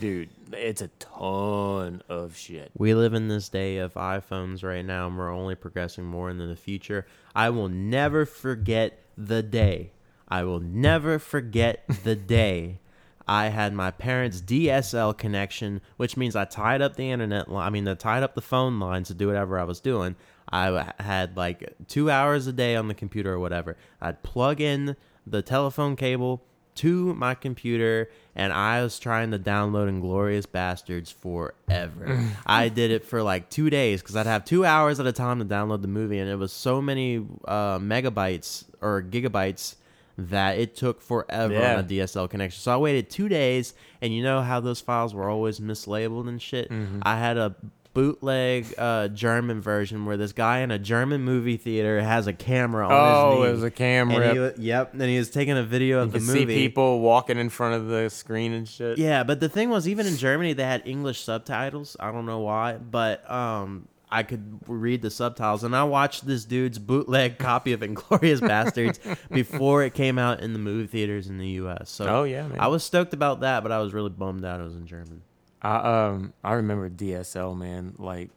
Dude, 0.00 0.30
it's 0.52 0.82
a 0.82 0.88
ton 0.98 2.02
of 2.08 2.36
shit. 2.36 2.70
We 2.76 2.94
live 2.94 3.14
in 3.14 3.28
this 3.28 3.48
day 3.48 3.78
of 3.78 3.94
iPhones 3.94 4.62
right 4.62 4.84
now, 4.84 5.06
and 5.06 5.16
we're 5.16 5.32
only 5.32 5.54
progressing 5.54 6.04
more 6.04 6.30
into 6.30 6.46
the 6.46 6.56
future. 6.56 7.06
I 7.34 7.50
will 7.50 7.68
never 7.68 8.26
forget 8.26 9.00
the 9.16 9.42
day. 9.42 9.92
I 10.28 10.44
will 10.44 10.60
never 10.60 11.18
forget 11.18 11.84
the 12.04 12.16
day 12.36 12.80
I 13.28 13.48
had 13.48 13.74
my 13.74 13.90
parents' 13.90 14.40
DSL 14.40 15.16
connection, 15.16 15.82
which 15.98 16.16
means 16.16 16.34
I 16.34 16.46
tied 16.46 16.80
up 16.80 16.96
the 16.96 17.10
internet. 17.10 17.50
Li- 17.50 17.58
I 17.58 17.68
mean, 17.68 17.86
I 17.86 17.92
tied 17.94 18.22
up 18.22 18.34
the 18.34 18.40
phone 18.40 18.80
lines 18.80 19.08
to 19.08 19.14
do 19.14 19.26
whatever 19.26 19.58
I 19.58 19.64
was 19.64 19.80
doing. 19.80 20.16
I 20.50 20.94
had 20.98 21.36
like 21.36 21.74
two 21.88 22.10
hours 22.10 22.46
a 22.46 22.54
day 22.54 22.74
on 22.74 22.88
the 22.88 22.94
computer 22.94 23.34
or 23.34 23.38
whatever. 23.38 23.76
I'd 24.00 24.22
plug 24.22 24.62
in 24.62 24.96
the 25.26 25.42
telephone 25.42 25.94
cable 25.94 26.42
to 26.78 27.14
my 27.14 27.34
computer 27.34 28.10
and 28.34 28.52
I 28.52 28.82
was 28.82 28.98
trying 28.98 29.30
to 29.32 29.38
download 29.38 29.88
Inglourious 29.90 30.46
Basterds 30.46 31.12
forever. 31.12 32.24
I 32.46 32.68
did 32.68 32.90
it 32.90 33.04
for 33.04 33.22
like 33.22 33.50
two 33.50 33.68
days 33.70 34.00
because 34.00 34.16
I'd 34.16 34.26
have 34.26 34.44
two 34.44 34.64
hours 34.64 35.00
at 35.00 35.06
a 35.06 35.12
time 35.12 35.38
to 35.40 35.44
download 35.44 35.82
the 35.82 35.88
movie, 35.88 36.18
and 36.18 36.30
it 36.30 36.36
was 36.36 36.52
so 36.52 36.80
many 36.80 37.18
uh, 37.46 37.78
megabytes 37.78 38.64
or 38.80 39.02
gigabytes 39.02 39.74
that 40.16 40.58
it 40.58 40.74
took 40.76 41.00
forever 41.00 41.52
Yeah. 41.54 41.74
on 41.74 41.80
a 41.80 41.82
DSL 41.84 42.28
connection. 42.28 42.60
So 42.60 42.72
I 42.72 42.76
waited 42.76 43.08
two 43.10 43.28
days, 43.28 43.74
and 44.02 44.12
you 44.14 44.22
know 44.22 44.40
how 44.42 44.60
those 44.60 44.80
files 44.80 45.14
were 45.14 45.28
always 45.28 45.60
mislabeled 45.60 46.28
and 46.28 46.40
shit. 46.42 46.70
Mm-hmm. 46.70 47.00
I 47.02 47.18
had 47.18 47.36
a 47.36 47.54
bootleg 47.98 48.72
uh, 48.78 49.08
German 49.08 49.60
version 49.60 50.04
where 50.06 50.16
this 50.16 50.32
guy 50.32 50.58
in 50.60 50.70
a 50.70 50.78
German 50.78 51.22
movie 51.22 51.56
theater 51.56 52.00
has 52.00 52.26
a 52.28 52.32
camera 52.32 52.86
on 52.86 52.92
Oh, 52.92 53.30
his 53.30 53.40
knee. 53.42 53.48
it 53.48 53.52
was 53.52 53.62
a 53.64 53.70
camera. 53.72 54.16
and 54.28 54.56
he, 54.56 54.66
yep, 54.68 54.92
and 54.92 55.02
he 55.02 55.18
was 55.18 55.30
taking 55.30 55.56
a 55.56 55.64
video 55.64 56.00
of 56.02 56.14
You 56.14 56.20
the 56.20 56.26
movie. 56.26 56.38
see 56.40 56.46
people 56.46 57.00
walking 57.00 57.38
in 57.38 57.48
front 57.48 57.74
of 57.74 57.88
the 57.88 58.08
screen 58.08 58.52
and 58.52 58.68
shit. 58.68 58.98
Yeah, 58.98 59.24
but 59.24 59.40
the 59.40 59.48
thing 59.48 59.70
was, 59.70 59.88
even 59.88 60.06
in 60.06 60.16
Germany, 60.16 60.52
they 60.52 60.62
had 60.64 60.82
English 60.86 61.22
subtitles. 61.24 61.96
I 61.98 62.12
don't 62.12 62.24
know 62.26 62.38
why, 62.38 62.74
but 62.76 63.28
um, 63.28 63.88
I 64.10 64.22
could 64.22 64.60
read 64.68 65.02
the 65.02 65.10
subtitles, 65.10 65.64
and 65.64 65.74
I 65.74 65.82
watched 65.84 66.24
this 66.24 66.44
dude's 66.44 66.78
bootleg 66.78 67.38
copy 67.40 67.72
of 67.72 67.80
Inglourious 67.80 68.40
Basterds 68.40 68.98
before 69.30 69.82
it 69.82 69.94
came 69.94 70.18
out 70.18 70.40
in 70.40 70.52
the 70.52 70.58
movie 70.60 70.86
theaters 70.86 71.26
in 71.26 71.38
the 71.38 71.48
U.S. 71.62 71.90
So, 71.90 72.06
Oh, 72.06 72.22
yeah, 72.24 72.46
man. 72.46 72.60
I 72.60 72.68
was 72.68 72.84
stoked 72.84 73.12
about 73.12 73.40
that, 73.40 73.64
but 73.64 73.72
I 73.72 73.80
was 73.80 73.92
really 73.92 74.10
bummed 74.10 74.44
out 74.44 74.60
it 74.60 74.64
was 74.64 74.76
in 74.76 74.86
German. 74.86 75.22
I 75.62 76.06
um 76.06 76.32
I 76.44 76.54
remember 76.54 76.88
DSL 76.88 77.56
man 77.56 77.94
like 77.98 78.30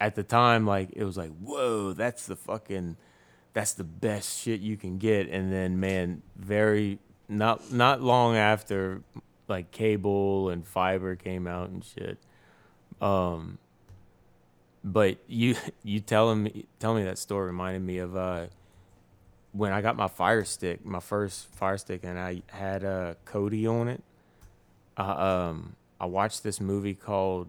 at 0.00 0.14
the 0.14 0.22
time 0.22 0.66
like 0.66 0.90
it 0.94 1.04
was 1.04 1.16
like 1.16 1.30
whoa 1.38 1.92
that's 1.92 2.26
the 2.26 2.36
fucking 2.36 2.96
that's 3.52 3.72
the 3.72 3.84
best 3.84 4.40
shit 4.40 4.60
you 4.60 4.76
can 4.76 4.98
get. 4.98 5.28
And 5.28 5.52
then 5.52 5.80
man 5.80 6.22
very 6.36 6.98
not 7.28 7.72
not 7.72 8.02
long 8.02 8.36
after 8.36 9.02
like 9.48 9.70
cable 9.70 10.50
and 10.50 10.66
fiber 10.66 11.16
came 11.16 11.46
out 11.46 11.68
and 11.68 11.84
shit 11.84 12.18
um 13.00 13.58
but 14.84 15.18
you 15.26 15.56
you 15.82 16.00
telling 16.00 16.44
me 16.44 16.66
tell 16.78 16.94
me 16.94 17.04
that 17.04 17.18
story 17.18 17.46
reminded 17.46 17.82
me 17.82 17.98
of 17.98 18.16
uh 18.16 18.46
when 19.52 19.72
I 19.72 19.80
got 19.80 19.96
my 19.96 20.08
fire 20.08 20.44
stick 20.44 20.84
my 20.84 21.00
first 21.00 21.46
fire 21.54 21.78
stick 21.78 22.00
and 22.04 22.18
I 22.18 22.42
had 22.48 22.84
uh 22.84 23.14
Kodi 23.24 23.66
on 23.66 23.88
it 23.88 24.02
I 24.96 25.48
um 25.48 25.76
I 26.00 26.06
watched 26.06 26.42
this 26.42 26.60
movie 26.60 26.94
called 26.94 27.48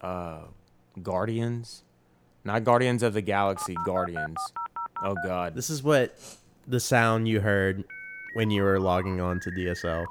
uh 0.00 0.40
Guardians. 1.02 1.82
Not 2.44 2.64
Guardians 2.64 3.02
of 3.02 3.14
the 3.14 3.22
Galaxy, 3.22 3.74
Guardians. 3.86 4.36
Oh 5.02 5.14
god. 5.24 5.54
This 5.54 5.70
is 5.70 5.82
what 5.82 6.16
the 6.66 6.80
sound 6.80 7.28
you 7.28 7.40
heard 7.40 7.84
when 8.34 8.50
you 8.50 8.62
were 8.62 8.78
logging 8.80 9.20
on 9.20 9.40
to 9.40 9.50
DSL. 9.50 10.04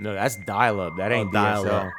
No, 0.00 0.12
that's 0.14 0.36
dial 0.46 0.80
up. 0.80 0.96
That 0.98 1.10
ain't 1.12 1.28
Oh, 1.30 1.32
dial-up. 1.32 1.84
DSL. 1.84 1.92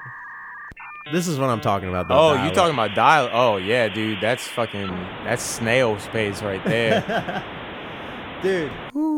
This 1.14 1.28
is 1.28 1.40
what 1.40 1.50
I'm 1.50 1.62
talking 1.62 1.88
about. 1.90 2.08
the 2.10 2.14
Oh, 2.14 2.32
you 2.32 2.38
dial-up. 2.38 2.54
talking 2.54 2.74
about 2.74 2.96
dial 2.96 3.30
Oh 3.32 3.58
yeah, 3.58 3.88
dude, 3.88 4.20
that's 4.22 4.48
fucking 4.48 4.88
that's 5.24 5.44
snail 5.44 5.98
space 6.00 6.42
right 6.42 6.64
there. 6.66 7.44
dude 8.44 8.72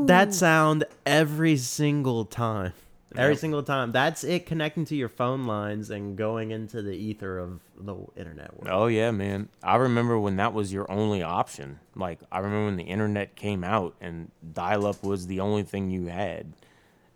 that 0.08 0.34
sound 0.34 0.86
every 1.06 1.58
single 1.58 2.24
time 2.26 2.72
every 3.16 3.34
Yep. 3.34 3.40
single 3.40 3.64
time 3.64 3.92
that's 3.92 4.24
it 4.24 4.46
connecting 4.46 4.86
to 4.86 4.96
your 4.96 5.10
phone 5.10 5.46
lines 5.46 5.90
and 5.90 6.16
going 6.16 6.52
into 6.52 6.82
the 6.82 6.92
ether 6.94 7.40
of 7.40 7.60
the 7.80 7.96
internet 8.16 8.54
world 8.54 8.68
oh 8.70 8.88
yeah, 8.88 9.10
man. 9.12 9.50
I 9.64 9.78
remember 9.78 10.20
when 10.20 10.36
that 10.36 10.54
was 10.54 10.72
your 10.72 10.90
only 10.92 11.24
option. 11.24 11.80
Like 11.96 12.20
I 12.32 12.40
remember 12.40 12.66
when 12.66 12.78
the 12.78 12.84
internet 12.84 13.36
came 13.36 13.64
out 13.64 13.96
and 14.02 14.30
dial 14.54 14.86
up 14.86 15.04
was 15.04 15.28
the 15.28 15.40
only 15.40 15.64
thing 15.64 15.90
you 15.90 16.08
had. 16.08 16.54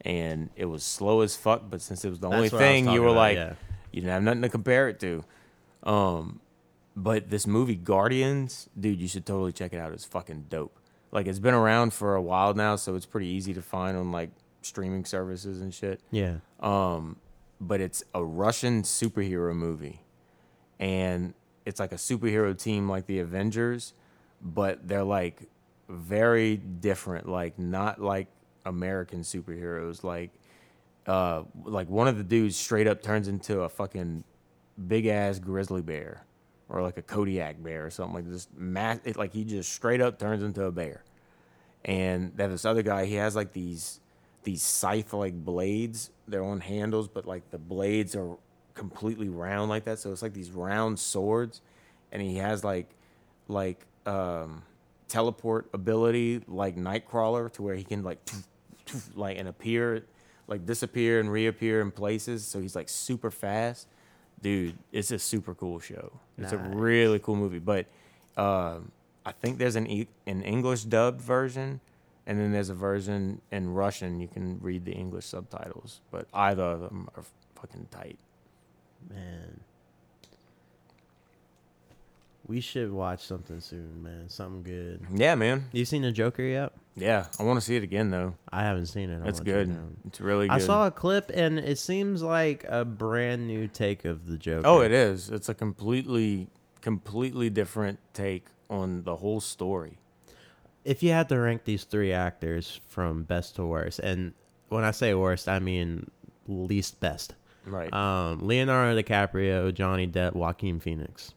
And 0.01 0.49
it 0.55 0.65
was 0.65 0.83
slow 0.83 1.21
as 1.21 1.35
fuck, 1.37 1.63
but 1.69 1.79
since 1.81 2.03
it 2.03 2.09
was 2.09 2.19
the 2.19 2.27
only 2.27 2.41
That's 2.49 2.53
was 2.53 2.59
thing, 2.61 2.89
you 2.89 3.01
were 3.01 3.07
about, 3.07 3.15
like 3.17 3.35
yeah. 3.37 3.53
you 3.91 4.01
didn't 4.01 4.13
have 4.13 4.23
nothing 4.23 4.41
to 4.41 4.49
compare 4.49 4.89
it 4.89 4.99
to. 5.01 5.23
Um, 5.83 6.39
but 6.95 7.29
this 7.29 7.47
movie 7.47 7.75
Guardians, 7.75 8.69
dude, 8.79 8.99
you 9.01 9.07
should 9.07 9.25
totally 9.25 9.51
check 9.51 9.73
it 9.73 9.77
out. 9.77 9.93
It's 9.93 10.05
fucking 10.05 10.47
dope. 10.49 10.77
Like 11.11 11.27
it's 11.27 11.39
been 11.39 11.53
around 11.53 11.93
for 11.93 12.15
a 12.15 12.21
while 12.21 12.53
now, 12.53 12.75
so 12.75 12.95
it's 12.95 13.05
pretty 13.05 13.27
easy 13.27 13.53
to 13.53 13.61
find 13.61 13.95
on 13.95 14.11
like 14.11 14.31
streaming 14.65 15.05
services 15.05 15.61
and 15.61 15.73
shit. 15.73 16.01
yeah 16.11 16.37
Um, 16.59 17.17
but 17.59 17.81
it's 17.81 18.03
a 18.13 18.23
Russian 18.23 18.83
superhero 18.83 19.55
movie, 19.55 20.01
and 20.79 21.33
it's 21.65 21.79
like 21.79 21.91
a 21.91 21.97
superhero 21.97 22.57
team 22.57 22.89
like 22.89 23.05
the 23.05 23.19
Avengers, 23.19 23.93
but 24.41 24.87
they're 24.87 25.03
like 25.03 25.43
very 25.87 26.57
different. 26.57 27.27
Like 27.27 27.57
not 27.57 28.01
like 28.01 28.27
American 28.65 29.21
superheroes. 29.21 30.03
Like, 30.03 30.31
uh, 31.07 31.43
like 31.63 31.89
one 31.89 32.07
of 32.07 32.17
the 32.17 32.23
dudes 32.23 32.55
straight 32.55 32.87
up 32.87 33.01
turns 33.01 33.27
into 33.27 33.61
a 33.61 33.69
fucking 33.69 34.23
big 34.87 35.05
ass 35.05 35.39
grizzly 35.39 35.81
bear, 35.81 36.25
or 36.69 36.81
like 36.81 36.97
a 36.97 37.01
Kodiak 37.01 37.63
bear 37.63 37.85
or 37.85 37.89
something 37.89 38.15
like 38.15 38.29
this. 38.29 38.47
Mass, 38.55 38.99
it, 39.03 39.15
like 39.15 39.33
he 39.33 39.43
just 39.45 39.71
straight 39.71 40.01
up 40.01 40.19
turns 40.19 40.43
into 40.43 40.63
a 40.63 40.71
bear. 40.71 41.03
And 41.85 42.31
have 42.37 42.49
this 42.51 42.65
other 42.65 42.81
guy. 42.81 43.05
He 43.05 43.15
has 43.15 43.35
like 43.35 43.51
these 43.51 43.99
these 44.43 44.61
scythe 44.63 45.13
like 45.13 45.33
blades. 45.33 46.09
They're 46.27 46.43
on 46.43 46.59
handles, 46.61 47.07
but 47.07 47.25
like 47.25 47.49
the 47.51 47.57
blades 47.57 48.15
are 48.15 48.37
completely 48.73 49.29
round 49.29 49.69
like 49.69 49.85
that. 49.85 49.99
So 49.99 50.11
it's 50.11 50.21
like 50.21 50.33
these 50.33 50.51
round 50.51 50.99
swords, 50.99 51.61
and 52.11 52.21
he 52.21 52.37
has 52.37 52.63
like 52.63 52.89
like 53.47 53.85
um, 54.05 54.63
teleport 55.07 55.69
ability 55.73 56.41
like 56.47 56.75
Nightcrawler 56.75 57.51
to 57.53 57.61
where 57.61 57.75
he 57.75 57.83
can 57.83 58.03
like 58.03 58.19
like 59.15 59.37
and 59.37 59.47
appear 59.47 60.03
like 60.47 60.65
disappear 60.65 61.19
and 61.19 61.31
reappear 61.31 61.81
in 61.81 61.91
places. 61.91 62.45
So 62.45 62.59
he's 62.59 62.75
like 62.75 62.89
super 62.89 63.31
fast, 63.31 63.87
dude. 64.41 64.77
It's 64.91 65.11
a 65.11 65.19
super 65.19 65.53
cool 65.55 65.79
show. 65.79 66.11
It's 66.37 66.51
a 66.51 66.57
really 66.75 67.19
cool 67.19 67.35
movie. 67.35 67.59
But 67.59 67.85
um, 68.35 68.91
I 69.25 69.31
think 69.31 69.57
there's 69.57 69.75
an 69.75 69.87
e- 69.87 70.07
an 70.27 70.41
English 70.41 70.83
dubbed 70.83 71.21
version, 71.21 71.79
and 72.25 72.39
then 72.39 72.51
there's 72.51 72.69
a 72.69 72.75
version 72.75 73.41
in 73.51 73.73
Russian. 73.73 74.19
You 74.19 74.27
can 74.27 74.59
read 74.61 74.85
the 74.85 74.93
English 74.93 75.25
subtitles, 75.25 76.01
but 76.11 76.27
either 76.33 76.63
of 76.63 76.81
them 76.81 77.09
are 77.15 77.23
fucking 77.55 77.87
tight. 77.91 78.19
Man. 79.09 79.59
We 82.45 82.59
should 82.59 82.91
watch 82.91 83.25
something 83.25 83.61
soon, 83.61 84.03
man. 84.03 84.27
Something 84.27 84.63
good. 84.63 85.05
Yeah, 85.13 85.35
man. 85.35 85.65
You 85.71 85.85
seen 85.85 86.01
the 86.01 86.11
Joker 86.11 86.43
yet? 86.43 86.73
Yeah, 86.95 87.25
I 87.39 87.43
want 87.43 87.57
to 87.57 87.65
see 87.65 87.75
it 87.75 87.83
again 87.83 88.11
though. 88.11 88.35
I 88.51 88.63
haven't 88.63 88.87
seen 88.87 89.09
it. 89.09 89.25
It's 89.25 89.39
good. 89.39 89.69
know. 89.69 89.89
It's 90.05 90.21
really 90.21 90.47
good. 90.47 90.53
I 90.53 90.59
saw 90.59 90.87
a 90.87 90.91
clip 90.91 91.31
and 91.33 91.57
it 91.57 91.79
seems 91.79 92.21
like 92.21 92.65
a 92.67 92.85
brand 92.85 93.47
new 93.47 93.67
take 93.67 94.05
of 94.05 94.27
the 94.27 94.37
Joker. 94.37 94.67
Oh, 94.67 94.81
it 94.81 94.91
is. 94.91 95.29
It's 95.29 95.49
a 95.49 95.53
completely, 95.53 96.47
completely 96.81 97.49
different 97.49 97.99
take 98.13 98.45
on 98.69 99.03
the 99.03 99.15
whole 99.15 99.39
story. 99.39 99.97
If 100.85 101.01
you 101.01 101.11
had 101.11 101.29
to 101.29 101.39
rank 101.39 101.63
these 101.63 101.83
three 101.85 102.11
actors 102.11 102.81
from 102.87 103.23
best 103.23 103.55
to 103.55 103.65
worst, 103.65 103.99
and 103.99 104.33
when 104.69 104.83
I 104.83 104.91
say 104.91 105.13
worst, 105.13 105.47
I 105.47 105.59
mean 105.59 106.09
least 106.47 106.99
best. 106.99 107.35
Right. 107.65 107.91
Um, 107.93 108.39
Leonardo 108.45 109.01
DiCaprio, 109.01 109.73
Johnny 109.73 110.07
Depp, 110.07 110.33
Joaquin 110.33 110.79
Phoenix. 110.79 111.33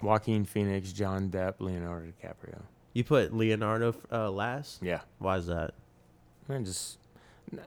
Joaquin 0.00 0.44
Phoenix, 0.44 0.92
John 0.92 1.28
Depp, 1.30 1.60
Leonardo 1.60 2.06
DiCaprio. 2.08 2.62
You 2.92 3.04
put 3.04 3.32
Leonardo 3.32 3.94
uh, 4.10 4.30
last. 4.30 4.82
Yeah. 4.82 5.00
Why 5.18 5.36
is 5.36 5.46
that? 5.46 5.74
Man, 6.48 6.64
just 6.64 6.98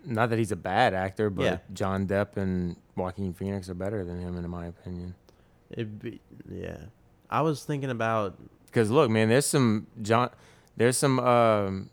not 0.04 0.30
that 0.30 0.40
he's 0.40 0.52
a 0.52 0.58
bad 0.58 0.94
actor, 0.94 1.30
but 1.30 1.44
Yeah. 1.44 1.58
John 1.74 2.08
Depp 2.08 2.36
and 2.36 2.76
Joaquin 2.96 3.34
Phoenix 3.34 3.70
are 3.70 3.74
better 3.74 4.04
than 4.04 4.20
him, 4.20 4.38
in 4.38 4.50
my 4.50 4.66
opinion. 4.66 5.16
It 5.70 5.98
be 6.00 6.20
yeah. 6.52 6.78
I 7.30 7.42
was 7.42 7.64
thinking 7.64 7.90
about 7.90 8.38
Because 8.66 8.92
look, 8.92 9.10
man, 9.10 9.30
there's 9.30 9.46
some 9.46 9.88
John, 10.02 10.30
there's 10.78 10.98
some 10.98 11.20
um, 11.20 11.90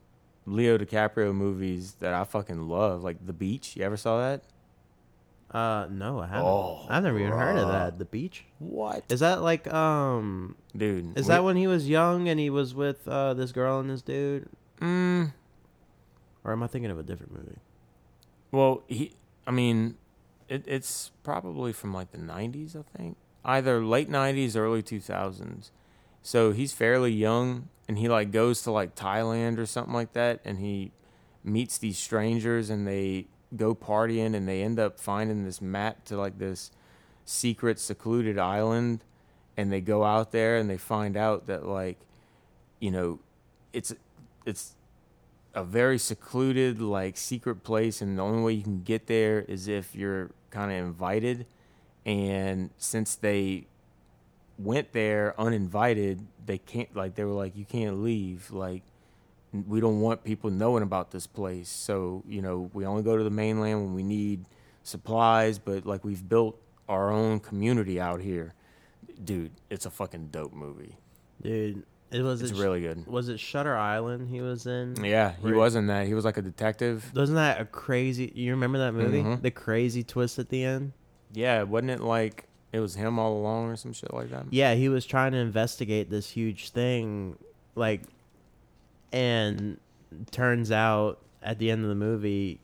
Leo 0.47 0.76
DiCaprio 0.78 1.35
movies 1.35 1.95
that 2.01 2.14
I 2.14 2.24
fucking 2.24 2.68
love, 2.68 3.03
like 3.03 3.24
The 3.24 3.33
Beach. 3.33 3.76
You 3.76 3.85
ever 3.85 3.97
saw 3.97 4.20
that? 4.20 4.43
uh 5.51 5.87
no, 5.91 6.18
I 6.18 6.26
haven't. 6.28 6.47
Oh, 6.47 6.87
I've 6.89 7.03
never 7.03 7.18
even 7.18 7.33
heard 7.33 7.59
of 7.59 7.68
that. 7.68 7.99
The 7.99 8.07
beach. 8.07 8.45
What, 8.59 9.05
Is 9.11 9.20
that 9.20 9.43
like 9.43 9.70
um? 9.70 10.57
dude? 10.74 11.16
Is 11.18 11.26
we- 11.26 11.28
that 11.28 11.45
when 11.45 11.57
he 11.57 11.66
was 11.66 11.87
young 11.87 12.26
and 12.30 12.41
he 12.41 12.49
was 12.49 12.74
with 12.74 13.07
uh 13.07 13.35
this 13.35 13.53
girl 13.53 13.78
and 13.78 13.91
this 13.91 14.01
dude? 14.01 14.49
Mm, 14.80 15.33
Or 16.43 16.53
am 16.53 16.62
I 16.62 16.68
thinking 16.68 16.91
of 16.91 16.99
a 16.99 17.03
different 17.03 17.33
movie? 17.35 17.59
Well, 18.51 18.83
he, 18.89 19.12
I 19.47 19.51
mean, 19.51 19.97
it, 20.49 20.64
it's 20.66 21.11
probably 21.22 21.72
from 21.74 21.93
like 21.93 22.12
the 22.12 22.18
90s, 22.18 22.74
I 22.74 22.83
think. 22.97 23.18
Either 23.45 23.85
late 23.85 24.11
90s, 24.11 24.57
early 24.57 24.83
2000s. 24.83 25.70
So 26.22 26.53
he's 26.53 26.72
fairly 26.72 27.12
young 27.12 27.68
and 27.93 27.99
he 27.99 28.09
like 28.09 28.30
goes 28.30 28.62
to 28.62 28.70
like 28.70 28.95
Thailand 28.95 29.59
or 29.59 29.66
something 29.66 29.93
like 29.93 30.14
that 30.14 30.40
and 30.47 30.59
he 30.59 30.93
meets 31.45 31.76
these 31.76 31.99
strangers 31.99 32.70
and 32.70 32.86
they 32.86 33.26
go 33.55 33.74
partying 33.74 34.34
and 34.34 34.49
they 34.49 34.62
end 34.62 34.78
up 34.78 34.99
finding 34.99 35.45
this 35.45 35.61
map 35.61 36.03
to 36.07 36.16
like 36.16 36.38
this 36.38 36.70
secret 37.26 37.78
secluded 37.78 38.38
island 38.38 39.05
and 39.59 39.70
they 39.70 39.82
go 39.82 40.05
out 40.05 40.32
there 40.32 40.57
and 40.57 40.70
they 40.70 40.78
find 40.78 41.18
out 41.18 41.47
that 41.47 41.66
like 41.66 41.99
you 42.80 42.90
know 42.90 43.18
it's 43.74 43.93
it's 44.47 44.74
a 45.55 45.62
very 45.62 45.99
secluded 45.99 46.80
like 46.80 47.18
secret 47.18 47.62
place 47.62 48.01
and 48.01 48.16
the 48.16 48.22
only 48.22 48.43
way 48.43 48.53
you 48.55 48.62
can 48.62 48.82
get 48.82 49.07
there 49.07 49.40
is 49.40 49.68
if 49.68 49.95
you're 49.95 50.30
kind 50.51 50.72
of 50.72 50.78
invited. 50.78 51.47
And 52.07 52.70
since 52.78 53.14
they 53.14 53.66
went 54.59 54.92
there 54.92 55.34
uninvited 55.40 56.26
they 56.44 56.59
can't 56.59 56.94
like 56.94 57.14
they 57.14 57.24
were 57.24 57.32
like 57.32 57.57
you 57.57 57.64
can't 57.64 58.03
leave 58.03 58.50
like 58.50 58.82
we 59.66 59.80
don't 59.80 60.00
want 60.00 60.22
people 60.24 60.50
knowing 60.50 60.82
about 60.82 61.11
this 61.11 61.26
place 61.26 61.68
so 61.68 62.22
you 62.28 62.40
know 62.42 62.70
we 62.72 62.84
only 62.86 63.03
go 63.03 63.16
to 63.16 63.24
the 63.24 63.30
mainland 63.30 63.82
when 63.82 63.94
we 63.94 64.03
need 64.03 64.44
supplies 64.82 65.59
but 65.59 65.86
like 65.86 66.05
we've 66.05 66.28
built 66.28 66.59
our 66.88 67.11
own 67.11 67.40
community 67.40 68.00
out 68.00 68.20
here 68.20 68.55
dude 69.24 69.50
it's 69.70 69.86
a 69.86 69.90
fucking 69.90 70.28
dope 70.28 70.53
movie 70.53 70.96
Dude, 71.42 71.84
it 72.11 72.22
was 72.22 72.42
it's 72.42 72.53
it, 72.53 72.59
really 72.59 72.80
good 72.80 73.07
was 73.07 73.28
it 73.28 73.40
Shutter 73.40 73.76
Island 73.76 74.28
he 74.28 74.40
was 74.40 74.66
in? 74.66 74.96
yeah 75.03 75.32
he 75.42 75.53
was 75.53 75.74
in 75.74 75.86
that 75.88 76.07
he 76.07 76.14
was 76.14 76.24
like 76.24 76.36
a 76.36 76.42
detective 76.42 77.11
Wasn't 77.14 77.36
that 77.36 77.61
a 77.61 77.64
crazy? 77.64 78.30
You 78.34 78.53
remember 78.53 78.78
that 78.78 78.92
movie? 78.92 79.22
Mhm. 79.22 79.42
The 79.42 79.50
crazy 79.50 80.03
twist 80.03 80.38
at 80.38 80.48
the 80.50 80.62
end. 80.64 80.92
Yeah, 81.32 81.62
wasn't 81.62 81.90
it 81.92 82.00
like 82.00 82.44
it 82.73 82.81
was 82.81 82.95
him 82.95 83.18
all 83.18 83.33
along 83.37 83.68
or 83.70 83.77
some 83.77 83.93
shit 83.93 84.12
like 84.14 84.31
that? 84.31 84.47
Yeah, 84.51 84.75
he 84.75 84.89
was 84.89 85.05
trying 85.07 85.33
to 85.33 85.39
investigate 85.39 86.09
this 86.11 86.31
huge 86.31 86.70
thing, 86.70 87.37
like, 87.75 88.03
and 89.12 89.79
turns 90.31 90.70
out 90.73 91.18
at 91.43 91.59
the 91.59 91.70
end 91.70 91.83
of 91.83 91.89
the 91.89 91.95
movie, 91.95 92.61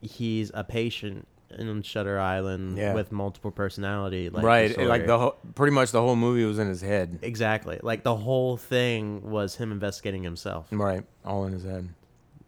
he's 0.00 0.50
a 0.54 0.64
patient 0.64 1.26
in 1.56 1.82
Shutter 1.82 2.18
Island 2.18 2.76
Yeah. 2.76 2.94
with 2.94 3.12
multiple 3.12 3.50
personality. 3.52 4.28
Like 4.28 4.42
right. 4.44 4.70
it- 4.76 4.88
Like 4.88 5.06
the 5.06 5.18
whole, 5.18 5.36
pretty 5.54 5.72
much 5.72 5.92
the 5.92 6.00
whole 6.00 6.16
movie 6.16 6.44
was 6.44 6.58
in 6.58 6.66
his 6.68 6.80
head. 6.80 7.20
exactly 7.22 7.78
like 7.82 8.02
the 8.02 8.16
whole 8.16 8.56
thing 8.56 9.30
was 9.30 9.54
him 9.54 9.70
investigating 9.70 10.24
himself. 10.24 10.66
Right, 10.72 11.04
all 11.24 11.44
in 11.46 11.52
his 11.52 11.62
head. 11.62 11.88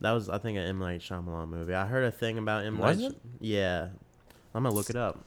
That 0.00 0.10
was, 0.12 0.28
I 0.28 0.38
think, 0.38 0.58
an 0.58 0.64
M 0.64 0.78
Night 0.80 1.00
Shyamalan 1.00 1.48
movie. 1.48 1.72
I 1.74 1.86
heard 1.86 2.04
a 2.04 2.10
thing 2.10 2.36
about 2.36 2.64
M 2.64 2.78
Was 2.78 2.98
Night. 2.98 3.12
it? 3.12 3.18
Yeah, 3.40 3.88
I'm 4.54 4.62
gonna 4.64 4.74
look 4.74 4.90
it 4.90 4.96
up. 4.96 5.20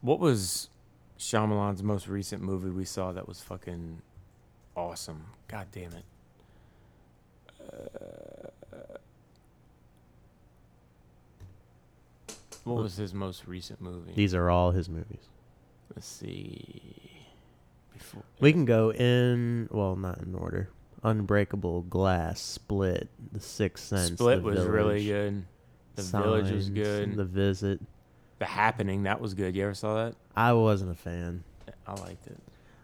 What 0.00 0.18
was 0.18 0.68
Shyamalan's 1.22 1.84
most 1.84 2.08
recent 2.08 2.42
movie 2.42 2.70
we 2.70 2.84
saw 2.84 3.12
that 3.12 3.28
was 3.28 3.40
fucking 3.40 4.02
awesome? 4.76 5.26
God 5.46 5.68
damn 5.70 5.92
it. 5.92 6.04
Uh, 7.60 8.48
what 12.64 12.82
was 12.82 12.96
his 12.96 13.14
most 13.14 13.46
recent 13.46 13.80
movie? 13.80 14.12
These 14.16 14.34
are 14.34 14.50
all 14.50 14.72
his 14.72 14.88
movies. 14.88 15.28
Let's 15.94 16.08
see. 16.08 17.12
Before 17.92 18.24
We 18.40 18.52
can 18.52 18.64
go 18.64 18.92
in, 18.92 19.68
well, 19.70 19.94
not 19.94 20.18
in 20.18 20.34
order. 20.34 20.70
Unbreakable, 21.04 21.82
Glass, 21.82 22.40
Split, 22.40 23.08
The 23.30 23.40
Sixth 23.40 23.84
Sense. 23.84 24.14
Split 24.14 24.42
was 24.42 24.64
really 24.64 25.06
good. 25.06 25.44
The 25.94 26.02
Village 26.02 26.50
was 26.50 26.68
good. 26.68 27.16
The 27.16 27.24
The, 28.42 28.48
Happening 28.48 29.04
that 29.04 29.20
was 29.20 29.34
good. 29.34 29.54
You 29.54 29.64
ever 29.64 29.74
saw 29.74 30.04
that? 30.04 30.16
I 30.34 30.52
wasn't 30.52 30.90
a 30.90 30.94
fan. 30.94 31.44
I 31.86 31.92
liked 31.92 32.26
it. 32.26 32.38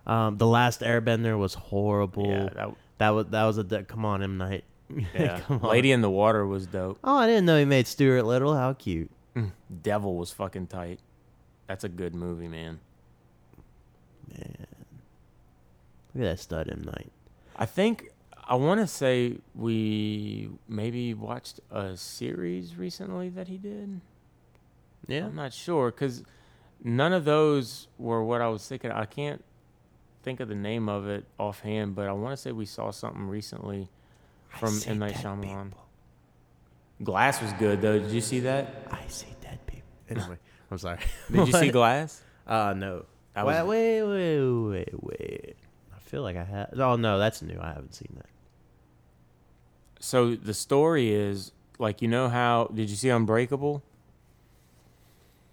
Um, 0.06 0.38
the 0.38 0.46
Last 0.46 0.82
Airbender 0.82 1.36
was 1.36 1.54
horrible. 1.54 2.28
Yeah, 2.28 2.48
that 2.54 2.74
that 2.98 3.10
was 3.10 3.26
that 3.26 3.44
was 3.44 3.58
a 3.58 3.64
de- 3.64 3.82
come 3.82 4.04
on 4.04 4.22
M 4.22 4.38
Night. 4.38 4.62
yeah. 5.14 5.40
come 5.40 5.60
on. 5.62 5.70
Lady 5.70 5.90
in 5.90 6.00
the 6.00 6.10
Water 6.10 6.46
was 6.46 6.66
dope. 6.66 6.98
Oh, 7.02 7.16
I 7.16 7.26
didn't 7.26 7.44
know 7.44 7.58
he 7.58 7.64
made 7.64 7.86
Stuart 7.88 8.22
Little. 8.22 8.54
How 8.54 8.72
cute. 8.72 9.10
Devil 9.82 10.16
was 10.16 10.32
fucking 10.32 10.68
tight. 10.68 11.00
That's 11.66 11.84
a 11.84 11.88
good 11.88 12.14
movie, 12.14 12.48
man. 12.48 12.80
Man, 14.30 14.66
look 16.14 16.24
at 16.24 16.30
that 16.30 16.38
stud 16.40 16.68
M 16.70 16.82
Night. 16.84 17.10
I 17.56 17.66
think 17.66 18.10
I 18.46 18.54
want 18.54 18.80
to 18.80 18.86
say 18.86 19.38
we 19.54 20.50
maybe 20.68 21.14
watched 21.14 21.60
a 21.70 21.96
series 21.96 22.76
recently 22.76 23.28
that 23.30 23.48
he 23.48 23.58
did. 23.58 24.00
Yeah, 25.08 25.24
I'm 25.26 25.34
not 25.34 25.52
sure 25.52 25.90
because 25.90 26.22
none 26.84 27.12
of 27.12 27.24
those 27.24 27.88
were 27.98 28.22
what 28.22 28.40
I 28.40 28.48
was 28.48 28.66
thinking. 28.68 28.90
I 28.92 29.04
can't 29.06 29.42
think 30.22 30.38
of 30.40 30.48
the 30.48 30.54
name 30.54 30.88
of 30.88 31.08
it 31.08 31.24
offhand, 31.38 31.94
but 31.96 32.06
I 32.08 32.12
want 32.12 32.32
to 32.34 32.36
say 32.36 32.52
we 32.52 32.66
saw 32.66 32.90
something 32.92 33.22
recently 33.26 33.88
from 34.50 34.78
M 34.86 34.98
Night 35.00 35.14
Shyamalan. 35.14 35.64
people. 35.70 35.84
Glass 37.02 37.40
was 37.42 37.52
good 37.54 37.80
though. 37.80 37.98
Did 37.98 38.10
you 38.12 38.20
see 38.20 38.40
that? 38.40 38.86
I 38.90 39.00
see 39.08 39.28
dead 39.40 39.58
people. 39.66 39.88
Anyway, 40.10 40.38
I'm 40.70 40.78
sorry. 40.78 40.98
Did 41.32 41.46
you 41.48 41.52
see 41.52 41.70
Glass? 41.72 42.22
Uh 42.46 42.74
no. 42.76 43.04
Wait, 43.36 43.44
was- 43.44 43.66
wait, 43.68 44.02
wait, 44.02 44.40
wait, 44.70 45.02
wait. 45.02 45.56
I 45.96 45.98
feel 46.00 46.22
like 46.22 46.36
I 46.36 46.44
had. 46.44 46.68
Oh 46.78 46.96
no, 46.96 47.18
that's 47.18 47.40
new. 47.40 47.58
I 47.60 47.68
haven't 47.68 47.94
seen 47.94 48.12
that. 48.16 48.26
So 50.00 50.34
the 50.34 50.54
story 50.54 51.12
is 51.12 51.52
like 51.78 52.02
you 52.02 52.08
know 52.08 52.28
how 52.28 52.70
did 52.74 52.90
you 52.90 52.96
see 52.96 53.08
Unbreakable 53.10 53.82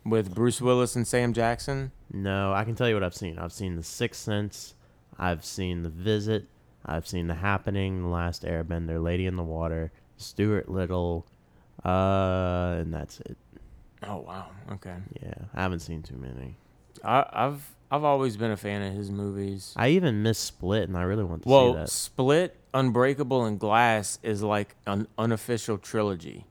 with 0.05 0.33
Bruce 0.33 0.61
Willis 0.61 0.95
and 0.95 1.07
Sam 1.07 1.33
Jackson? 1.33 1.91
No, 2.11 2.53
I 2.53 2.63
can 2.63 2.75
tell 2.75 2.87
you 2.87 2.93
what 2.93 3.03
I've 3.03 3.15
seen. 3.15 3.37
I've 3.39 3.51
seen 3.53 3.75
The 3.75 3.83
Sixth 3.83 4.21
Sense. 4.21 4.75
I've 5.17 5.43
seen 5.43 5.83
The 5.83 5.89
Visit. 5.89 6.45
I've 6.85 7.07
seen 7.07 7.27
The 7.27 7.35
Happening, 7.35 8.01
The 8.03 8.07
Last 8.07 8.43
Airbender, 8.43 9.01
Lady 9.03 9.25
in 9.25 9.35
the 9.35 9.43
Water, 9.43 9.91
Stuart 10.17 10.69
Little, 10.69 11.25
uh, 11.83 12.75
and 12.79 12.93
that's 12.93 13.19
it. 13.21 13.37
Oh 14.07 14.17
wow, 14.17 14.47
okay. 14.73 14.95
Yeah, 15.21 15.33
I 15.55 15.61
haven't 15.63 15.79
seen 15.79 16.03
too 16.03 16.15
many. 16.17 16.57
I, 17.03 17.25
I've 17.33 17.75
I've 17.89 18.03
always 18.03 18.37
been 18.37 18.51
a 18.51 18.57
fan 18.57 18.81
of 18.83 18.93
his 18.93 19.09
movies. 19.09 19.73
I 19.75 19.89
even 19.89 20.21
missed 20.21 20.43
Split, 20.43 20.87
and 20.87 20.97
I 20.97 21.01
really 21.03 21.23
want 21.23 21.41
to 21.43 21.49
see 21.49 21.53
Well, 21.53 21.73
that. 21.73 21.89
Split, 21.89 22.55
Unbreakable, 22.73 23.45
and 23.45 23.59
Glass 23.59 24.19
is 24.21 24.43
like 24.43 24.75
an 24.85 25.07
unofficial 25.17 25.77
trilogy. 25.79 26.45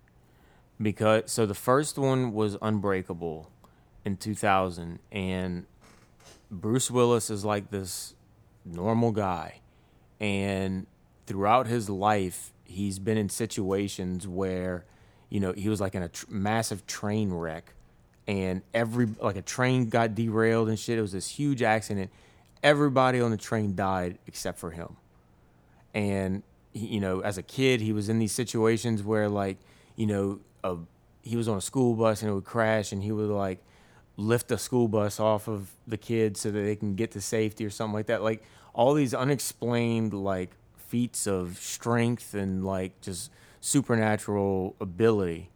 Because 0.80 1.30
so 1.30 1.46
the 1.46 1.54
first 1.54 1.98
one 1.98 2.32
was 2.32 2.56
Unbreakable 2.60 3.50
in 4.04 4.16
2000 4.16 4.98
and 5.12 5.66
Bruce 6.50 6.90
Willis 6.90 7.30
is 7.30 7.44
like 7.44 7.70
this 7.70 8.14
normal 8.64 9.12
guy 9.12 9.60
and 10.20 10.86
throughout 11.26 11.66
his 11.66 11.88
life 11.88 12.52
he's 12.64 12.98
been 12.98 13.16
in 13.16 13.28
situations 13.28 14.26
where 14.26 14.84
you 15.30 15.40
know 15.40 15.52
he 15.52 15.68
was 15.68 15.80
like 15.80 15.94
in 15.94 16.02
a 16.02 16.08
tr- 16.08 16.26
massive 16.28 16.86
train 16.86 17.32
wreck 17.32 17.74
and 18.26 18.62
every 18.72 19.06
like 19.20 19.36
a 19.36 19.42
train 19.42 19.88
got 19.88 20.14
derailed 20.14 20.68
and 20.68 20.78
shit. 20.78 20.98
It 20.98 21.02
was 21.02 21.12
this 21.12 21.28
huge 21.28 21.62
accident. 21.62 22.10
Everybody 22.62 23.20
on 23.20 23.30
the 23.30 23.36
train 23.36 23.74
died 23.74 24.18
except 24.26 24.58
for 24.58 24.70
him. 24.70 24.96
And 25.92 26.42
he, 26.72 26.86
you 26.86 27.00
know 27.00 27.20
as 27.20 27.38
a 27.38 27.42
kid 27.42 27.80
he 27.80 27.92
was 27.92 28.08
in 28.08 28.18
these 28.18 28.32
situations 28.32 29.02
where 29.02 29.28
like 29.28 29.58
you 29.96 30.06
know 30.06 30.40
a, 30.64 30.76
he 31.22 31.36
was 31.36 31.48
on 31.48 31.58
a 31.58 31.62
school 31.62 31.94
bus 31.94 32.22
and 32.22 32.30
it 32.30 32.34
would 32.34 32.44
crash 32.44 32.92
and 32.92 33.02
he 33.02 33.12
would 33.12 33.30
like 33.30 33.60
lift 34.16 34.48
the 34.48 34.58
school 34.58 34.88
bus 34.88 35.20
off 35.20 35.48
of 35.48 35.70
the 35.86 35.98
kids 35.98 36.40
so 36.40 36.50
that 36.50 36.60
they 36.60 36.76
can 36.76 36.94
get 36.96 37.12
to 37.12 37.20
safety 37.20 37.64
or 37.66 37.70
something 37.70 37.94
like 37.94 38.06
that. 38.06 38.22
Like 38.22 38.42
all 38.74 38.94
these 38.94 39.14
unexplained 39.14 40.14
like 40.14 40.50
feats 40.76 41.26
of 41.26 41.58
strength 41.58 42.34
and 42.34 42.64
like 42.64 43.00
just 43.00 43.30
supernatural 43.60 44.76
ability. 44.80 45.50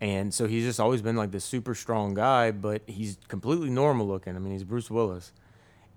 And 0.00 0.32
so 0.32 0.46
he's 0.46 0.64
just 0.64 0.80
always 0.80 1.02
been 1.02 1.16
like 1.16 1.32
this 1.32 1.44
super 1.44 1.74
strong 1.74 2.14
guy 2.14 2.50
but 2.52 2.82
he's 2.86 3.18
completely 3.28 3.70
normal 3.70 4.06
looking. 4.06 4.36
I 4.36 4.40
mean 4.40 4.52
he's 4.52 4.64
bruce 4.64 4.90
willis. 4.90 5.32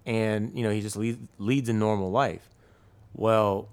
And 0.05 0.57
you 0.57 0.63
know 0.63 0.71
he 0.71 0.81
just 0.81 0.97
lead, 0.97 1.27
leads 1.39 1.69
a 1.69 1.73
normal 1.73 2.11
life. 2.11 2.49
Well 3.13 3.69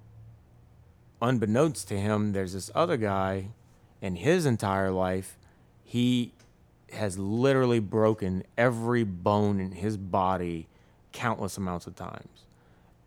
unbeknownst 1.21 1.89
to 1.89 1.99
him, 1.99 2.33
there's 2.33 2.53
this 2.53 2.71
other 2.75 2.97
guy, 2.97 3.49
and 4.01 4.19
his 4.19 4.47
entire 4.47 4.91
life, 4.91 5.37
he 5.85 6.33
has 6.93 7.19
literally 7.19 7.81
broken 7.81 8.45
every 8.57 9.05
bone 9.05 9.61
in 9.61 9.73
his 9.73 9.97
body 9.97 10.69
countless 11.13 11.57
amounts 11.57 11.87
of 11.87 11.95
times. 11.97 12.45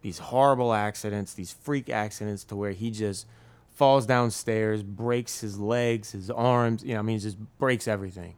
These 0.01 0.19
horrible 0.19 0.73
accidents, 0.73 1.33
these 1.33 1.51
freak 1.51 1.89
accidents 1.89 2.43
to 2.45 2.55
where 2.55 2.71
he 2.71 2.91
just 2.91 3.25
falls 3.73 4.05
downstairs, 4.05 4.83
breaks 4.83 5.41
his 5.41 5.59
legs, 5.59 6.11
his 6.11 6.29
arms, 6.29 6.83
you 6.83 6.93
know, 6.93 6.99
I 6.99 7.01
mean, 7.03 7.17
he 7.17 7.23
just 7.23 7.37
breaks 7.57 7.87
everything. 7.87 8.35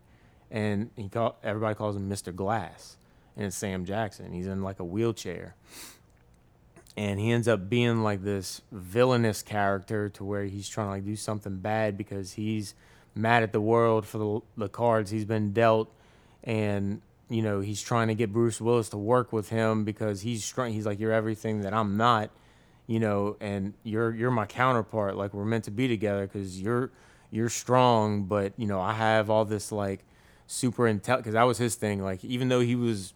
And 0.51 0.91
he 0.95 1.09
call, 1.09 1.37
everybody 1.43 1.75
calls 1.75 1.95
him 1.95 2.09
Mr. 2.09 2.35
Glass. 2.35 2.97
And 3.35 3.45
it's 3.45 3.57
Sam 3.57 3.85
Jackson. 3.85 4.31
He's 4.31 4.45
in 4.45 4.61
like 4.61 4.79
a 4.79 4.83
wheelchair 4.83 5.55
and 6.95 7.19
he 7.19 7.31
ends 7.31 7.47
up 7.47 7.69
being 7.69 8.03
like 8.03 8.23
this 8.23 8.61
villainous 8.71 9.41
character 9.41 10.09
to 10.09 10.23
where 10.23 10.43
he's 10.43 10.69
trying 10.69 10.87
to 10.87 10.91
like 10.91 11.05
do 11.05 11.15
something 11.15 11.57
bad 11.57 11.97
because 11.97 12.33
he's 12.33 12.75
mad 13.15 13.43
at 13.43 13.51
the 13.51 13.61
world 13.61 14.05
for 14.05 14.17
the, 14.17 14.63
the 14.65 14.69
cards 14.69 15.11
he's 15.11 15.25
been 15.25 15.53
dealt. 15.53 15.91
And 16.43 17.01
you 17.29 17.41
know 17.41 17.61
he's 17.61 17.81
trying 17.81 18.09
to 18.09 18.15
get 18.15 18.31
Bruce 18.31 18.61
Willis 18.61 18.89
to 18.89 18.97
work 18.97 19.33
with 19.33 19.49
him 19.49 19.85
because 19.85 20.21
he's 20.21 20.43
strong 20.43 20.71
he's 20.71 20.85
like 20.85 20.99
you're 20.99 21.13
everything 21.13 21.61
that 21.61 21.73
I'm 21.73 21.97
not 21.97 22.29
you 22.85 22.99
know 22.99 23.37
and 23.39 23.73
you're 23.83 24.13
you're 24.13 24.31
my 24.31 24.45
counterpart. 24.45 25.15
Like 25.15 25.33
we're 25.33 25.45
meant 25.45 25.63
to 25.63 25.71
be 25.71 25.87
together 25.87 26.27
cuz 26.27 26.61
you're 26.61 26.91
you're 27.31 27.49
strong 27.49 28.25
but 28.25 28.53
you 28.57 28.67
know 28.67 28.79
I 28.79 28.93
have 28.93 29.29
all 29.29 29.45
this 29.45 29.71
like 29.71 30.03
super 30.45 30.83
intel 30.83 31.23
cuz 31.23 31.33
that 31.33 31.43
was 31.43 31.57
his 31.57 31.75
thing. 31.75 32.03
Like 32.03 32.23
even 32.23 32.49
though 32.49 32.59
he 32.59 32.75
was 32.75 33.13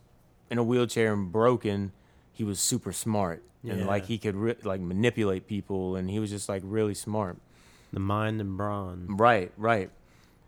in 0.49 0.57
a 0.57 0.63
wheelchair 0.63 1.13
and 1.13 1.31
broken 1.31 1.91
he 2.31 2.43
was 2.43 2.59
super 2.59 2.93
smart 2.93 3.43
and 3.67 3.79
Yeah. 3.81 3.85
like 3.85 4.05
he 4.05 4.17
could 4.17 4.35
re- 4.35 4.55
like 4.63 4.79
manipulate 4.81 5.47
people 5.47 5.95
and 5.95 6.09
he 6.09 6.19
was 6.19 6.29
just 6.29 6.47
like 6.49 6.61
really 6.65 6.93
smart 6.93 7.37
The 7.93 7.99
mind 7.99 8.39
and 8.41 8.57
brawn. 8.57 9.07
right 9.17 9.51
right 9.57 9.89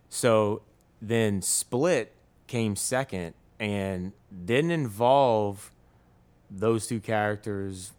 so 0.08 0.62
then 1.02 1.42
split 1.42 2.12
came 2.46 2.76
second 2.76 3.34
and 3.58 4.12
didn't 4.44 4.70
involve 4.70 5.70
those 6.50 6.86
two 6.86 7.00
characters 7.00 7.92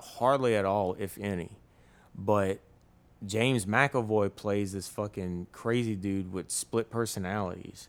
hardly 0.00 0.54
at 0.56 0.64
all 0.64 0.94
if 0.98 1.18
any 1.20 1.50
but 2.14 2.58
James 3.24 3.66
McAvoy 3.66 4.34
plays 4.34 4.72
this 4.72 4.88
fucking 4.88 5.46
crazy 5.52 5.94
dude 5.94 6.32
with 6.32 6.50
split 6.50 6.90
personalities 6.90 7.88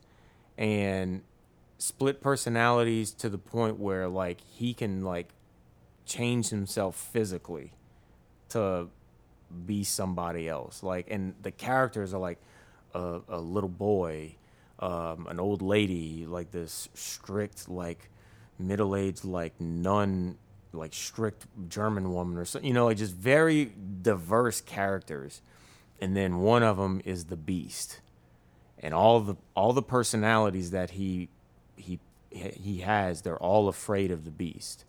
and 0.58 1.22
split 1.80 2.22
personalities 2.22 3.12
to 3.12 3.30
the 3.30 3.38
point 3.40 3.80
where 3.80 4.08
like 4.08 4.42
he 4.42 4.74
can 4.76 5.04
like 5.04 5.30
change 6.06 6.50
himself 6.50 6.96
physically 6.96 7.74
to 8.50 8.88
be 9.66 9.84
somebody 9.84 10.48
else. 10.48 10.84
Like 10.84 11.08
and 11.10 11.36
the 11.42 11.52
characters 11.52 12.14
are 12.14 12.20
like 12.20 12.40
a, 12.94 13.20
a 13.30 13.40
little 13.40 13.70
boy 13.70 14.36
um, 14.80 15.28
an 15.30 15.40
old 15.40 15.62
lady 15.62 16.26
like 16.26 16.52
this 16.52 16.90
strict 16.94 17.70
like 17.70 18.10
middle-aged 18.60 19.24
like 19.24 19.54
nun 19.60 20.38
like 20.74 20.94
strict 20.94 21.46
german 21.70 22.12
woman 22.12 22.38
or 22.38 22.46
something 22.46 22.68
you 22.68 22.74
know 22.74 22.86
like 22.86 22.98
just 22.98 23.14
very 23.14 23.72
diverse 24.02 24.62
characters. 24.62 25.42
And 26.02 26.18
then 26.18 26.40
one 26.40 26.64
of 26.64 26.76
them 26.76 27.02
is 27.06 27.26
the 27.26 27.38
beast. 27.38 28.02
And 28.80 28.94
all 28.94 29.22
the 29.22 29.36
all 29.56 29.72
the 29.72 29.82
personalities 29.82 30.72
that 30.72 30.92
he 30.92 31.30
he 31.76 32.00
he 32.30 32.80
has 32.80 33.22
they're 33.22 33.38
all 33.38 33.70
afraid 33.70 34.12
of 34.12 34.26
the 34.26 34.32
beast 34.32 34.84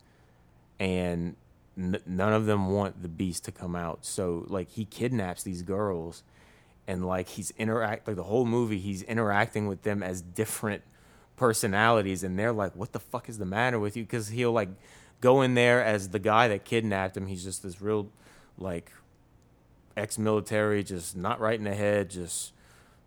and 0.79 1.37
n- 1.77 2.01
none 2.07 2.33
of 2.33 2.47
them 2.47 2.69
want 2.69 3.03
the 3.03 3.09
beast 3.09 3.45
to 3.45 3.53
come 3.53 3.75
out. 3.77 4.05
So 4.05 4.45
like 4.49 4.71
he 4.71 4.85
kidnaps 4.85 5.43
these 5.43 5.63
girls 5.63 6.23
and 6.87 7.07
like 7.07 7.29
he's 7.29 7.53
interact 7.59 8.07
like 8.07 8.17
the 8.17 8.25
whole 8.25 8.45
movie 8.45 8.79
he's 8.79 9.03
interacting 9.03 9.67
with 9.67 9.83
them 9.83 10.03
as 10.03 10.21
different 10.21 10.83
personalities 11.37 12.23
and 12.23 12.39
they're 12.39 12.53
like 12.53 12.77
what 12.77 12.93
the 12.93 13.01
fuck 13.01 13.29
is 13.29 13.39
the 13.39 13.45
matter 13.45 13.79
with 13.79 13.97
you? 13.97 14.05
Because 14.05 14.29
he'll 14.29 14.53
like 14.53 14.69
go 15.21 15.43
in 15.43 15.55
there 15.55 15.83
as 15.83 16.11
the 16.11 16.19
guy 16.19 16.49
that 16.49 16.65
kidnapped 16.65 17.17
him. 17.17 17.27
He's 17.27 17.45
just 17.45 17.63
this 17.63 17.81
real 17.81 18.09
like 18.59 18.91
ex-military 19.97 20.83
just 20.83 21.17
not 21.17 21.39
right 21.41 21.59
in 21.59 21.65
the 21.65 21.75
head 21.75 22.11
just 22.11 22.53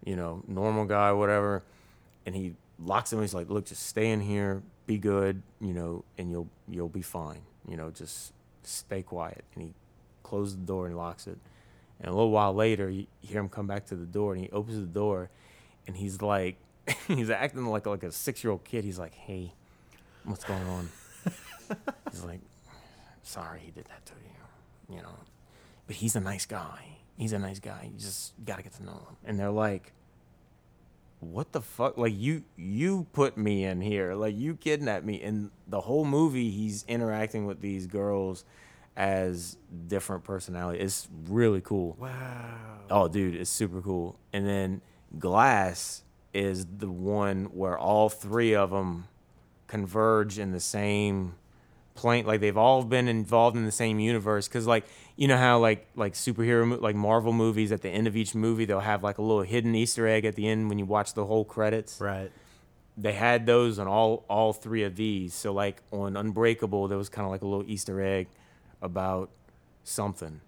you 0.05 0.15
know 0.15 0.43
normal 0.47 0.85
guy 0.85 1.11
whatever. 1.11 1.63
And 2.25 2.35
he 2.35 2.55
locks 2.79 3.11
him 3.11 3.21
he's 3.21 3.33
like 3.33 3.49
look 3.49 3.65
just 3.65 3.85
stay 3.85 4.11
in 4.11 4.21
here. 4.21 4.63
Be 4.85 4.97
good 4.97 5.41
you 5.59 5.73
know 5.73 6.03
and 6.17 6.31
you'll 6.31 6.49
you'll 6.69 6.89
be 6.89 7.01
fine 7.01 7.41
you 7.67 7.77
know 7.77 7.91
just 7.91 8.33
stay 8.63 9.01
quiet. 9.01 9.43
And 9.55 9.63
he 9.63 9.73
closes 10.23 10.57
the 10.57 10.65
door 10.65 10.87
and 10.87 10.97
locks 10.97 11.27
it. 11.27 11.37
And 11.99 12.09
a 12.09 12.13
little 12.13 12.31
while 12.31 12.53
later 12.53 12.89
you 12.89 13.07
hear 13.21 13.39
him 13.39 13.49
come 13.49 13.67
back 13.67 13.85
to 13.87 13.95
the 13.95 14.05
door 14.05 14.33
and 14.33 14.41
he 14.41 14.49
opens 14.51 14.79
the 14.79 14.85
door 14.85 15.29
and 15.87 15.97
he's 15.97 16.21
like 16.21 16.57
he's 17.07 17.29
acting 17.29 17.65
like 17.65 17.85
like 17.85 18.03
a 18.03 18.11
six 18.11 18.43
year 18.43 18.51
old 18.51 18.63
kid. 18.63 18.83
He's 18.83 18.99
like 18.99 19.13
hey 19.13 19.53
what's 20.23 20.43
going 20.43 20.67
on? 20.67 20.89
He's 22.11 22.23
like 22.23 22.39
sorry 23.23 23.59
he 23.59 23.71
did 23.71 23.85
that 23.85 24.05
to 24.05 24.13
you 24.23 24.95
you 24.95 25.01
know. 25.01 25.15
But 25.85 25.97
he's 25.97 26.15
a 26.15 26.19
nice 26.19 26.45
guy. 26.45 26.97
He's 27.17 27.33
a 27.33 27.39
nice 27.39 27.59
guy. 27.59 27.89
You 27.91 27.99
just 27.99 28.33
gotta 28.45 28.61
get 28.61 28.73
to 28.73 28.83
know 28.83 28.91
him. 28.91 29.17
And 29.25 29.39
they're 29.39 29.51
like 29.51 29.93
what 31.19 31.51
the 31.51 31.61
fuck? 31.61 31.97
Like 31.97 32.13
you 32.15 32.43
you 32.55 33.07
put 33.13 33.37
me 33.37 33.65
in 33.65 33.81
here. 33.81 34.13
Like 34.13 34.37
you 34.37 34.55
kidnapped 34.55 35.05
me. 35.05 35.21
And 35.21 35.51
the 35.67 35.81
whole 35.81 36.05
movie 36.05 36.51
he's 36.51 36.85
interacting 36.87 37.45
with 37.45 37.61
these 37.61 37.87
girls 37.87 38.45
as 38.95 39.57
different 39.87 40.23
personalities. 40.23 40.81
It's 40.81 41.07
really 41.29 41.61
cool. 41.61 41.95
Wow. 41.99 42.79
oh 42.89 43.07
dude 43.07 43.35
it's 43.35 43.49
super 43.49 43.81
cool. 43.81 44.19
And 44.33 44.47
then 44.47 44.81
glass 45.17 46.03
is 46.33 46.65
the 46.65 46.89
one 46.89 47.45
where 47.45 47.77
all 47.77 48.09
three 48.09 48.53
of 48.53 48.69
them 48.69 49.07
converge 49.65 50.37
in 50.39 50.51
the 50.51 50.59
same 50.59 51.35
plane 51.97 52.25
like 52.25 52.39
they've 52.39 52.57
all 52.57 52.83
been 52.83 53.07
involved 53.07 53.57
in 53.57 53.65
the 53.65 53.71
same 53.71 53.99
universe 53.99 54.47
because 54.47 54.65
like 54.67 54.85
you 55.17 55.27
know 55.27 55.37
how 55.37 55.59
like 55.59 55.87
like 55.95 56.13
superhero 56.13 56.79
like 56.79 56.95
marvel 56.95 57.33
movies 57.33 57.71
at 57.71 57.81
the 57.81 57.89
end 57.89 58.07
of 58.07 58.15
each 58.15 58.33
movie 58.35 58.63
they'll 58.65 58.79
have 58.79 59.03
like 59.03 59.17
a 59.17 59.21
little 59.21 59.41
hidden 59.41 59.75
easter 59.75 60.07
egg 60.07 60.23
at 60.23 60.35
the 60.35 60.47
end 60.47 60.69
when 60.69 60.79
you 60.79 60.85
watch 60.85 61.13
the 61.13 61.25
whole 61.25 61.43
credits? 61.43 61.99
Right. 61.99 62.31
they 62.95 63.13
had 63.13 63.45
those 63.45 63.79
on 63.79 63.87
all 63.87 64.23
all 64.29 64.53
three 64.53 64.83
of 64.83 64.95
these. 64.95 65.33
So 65.33 65.51
like 65.51 65.81
on 65.91 66.15
unbreakable 66.15 66.87
there 66.87 66.97
was 66.97 67.09
kind 67.09 67.25
of 67.25 67.31
like 67.31 67.41
a 67.41 67.47
little 67.47 67.69
easter 67.69 68.01
egg 68.01 68.27
about 68.81 69.29
something. 69.83 70.41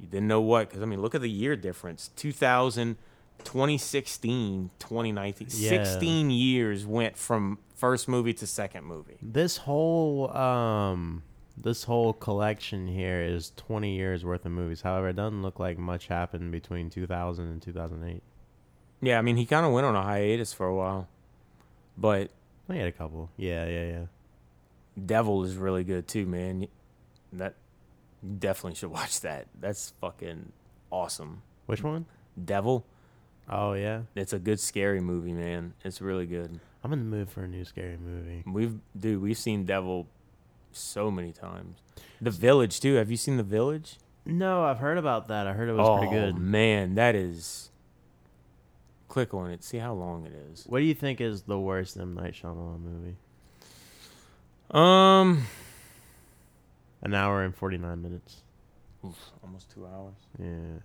You 0.00 0.06
didn't 0.08 0.28
know 0.28 0.40
what 0.40 0.68
because 0.68 0.82
i 0.82 0.86
mean 0.86 1.00
look 1.00 1.14
at 1.14 1.20
the 1.20 1.30
year 1.30 1.54
difference. 1.56 2.10
2000 2.16 2.96
2016 3.44 4.70
2019 4.78 5.48
Yeah. 5.50 5.84
16 5.84 6.30
years 6.30 6.86
went 6.86 7.16
from 7.16 7.58
first 7.74 8.08
movie 8.08 8.32
to 8.34 8.46
second 8.46 8.84
movie 8.84 9.16
This 9.22 9.58
whole 9.58 10.34
um 10.36 11.22
this 11.56 11.84
whole 11.84 12.12
collection 12.12 12.86
here 12.86 13.22
is 13.22 13.52
20 13.56 13.96
years 13.96 14.26
worth 14.26 14.44
of 14.44 14.52
movies. 14.52 14.82
However, 14.82 15.08
it 15.08 15.16
doesn't 15.16 15.40
look 15.40 15.58
like 15.58 15.78
much 15.78 16.08
happened 16.08 16.52
between 16.52 16.90
2000 16.90 17.46
and 17.46 17.62
2008. 17.62 18.22
yeah 19.00 19.18
i 19.18 19.22
mean 19.22 19.36
he 19.36 19.46
kind 19.46 19.64
of 19.64 19.72
went 19.72 19.86
on 19.86 19.94
a 19.96 20.02
hiatus 20.02 20.52
for 20.52 20.66
a 20.66 20.74
while 20.74 21.08
but 21.96 22.30
he 22.70 22.76
had 22.78 22.88
a 22.88 22.92
couple. 22.92 23.30
Yeah, 23.38 23.66
yeah, 23.66 23.86
yeah. 23.86 24.04
devil 25.04 25.44
is 25.44 25.56
really 25.56 25.84
good 25.84 26.06
too 26.08 26.26
man 26.26 26.66
that 27.32 27.54
definitely 28.38 28.74
should 28.74 28.90
watch 28.90 29.20
that 29.20 29.46
that's 29.58 29.92
fucking 30.00 30.52
awesome 30.90 31.42
Which 31.66 31.82
one? 31.82 32.04
devil 32.42 32.84
Oh 33.48 33.74
yeah, 33.74 34.02
It's 34.14 34.32
a 34.32 34.38
good 34.38 34.58
scary 34.58 35.00
movie, 35.00 35.32
man. 35.32 35.74
It's 35.84 36.00
really 36.00 36.26
good. 36.26 36.58
I'm 36.82 36.92
in 36.92 36.98
the 36.98 37.04
mood 37.16 37.28
for 37.30 37.42
a 37.44 37.48
new 37.48 37.64
scary 37.64 37.96
movie. 37.96 38.42
We've 38.46 38.78
dude, 38.98 39.22
we've 39.22 39.38
seen 39.38 39.64
Devil 39.64 40.06
so 40.72 41.10
many 41.10 41.32
times. 41.32 41.78
The 42.20 42.30
Village 42.30 42.80
too. 42.80 42.94
Have 42.94 43.10
you 43.10 43.16
seen 43.16 43.36
The 43.36 43.42
Village? 43.42 43.98
No, 44.24 44.64
I've 44.64 44.78
heard 44.78 44.98
about 44.98 45.28
that. 45.28 45.46
I 45.46 45.52
heard 45.52 45.68
it 45.68 45.72
was 45.72 45.86
oh 45.88 45.98
pretty 45.98 46.12
good. 46.12 46.36
man, 46.36 46.96
that 46.96 47.14
is. 47.14 47.70
Click 49.08 49.32
on 49.32 49.50
it. 49.52 49.62
See 49.62 49.78
how 49.78 49.94
long 49.94 50.26
it 50.26 50.32
is. 50.52 50.64
What 50.66 50.80
do 50.80 50.84
you 50.84 50.94
think 50.94 51.20
is 51.20 51.42
the 51.42 51.58
worst 51.58 51.96
M 51.96 52.14
Night 52.14 52.34
Shyamalan 52.34 52.80
movie? 52.80 53.16
Um, 54.72 55.46
An 57.02 57.14
hour 57.14 57.44
and 57.44 57.54
forty 57.54 57.78
nine 57.78 58.02
minutes. 58.02 58.42
oof, 59.04 59.16
almost 59.44 59.70
two 59.70 59.86
hours. 59.86 60.14
Yeah, 60.40 60.80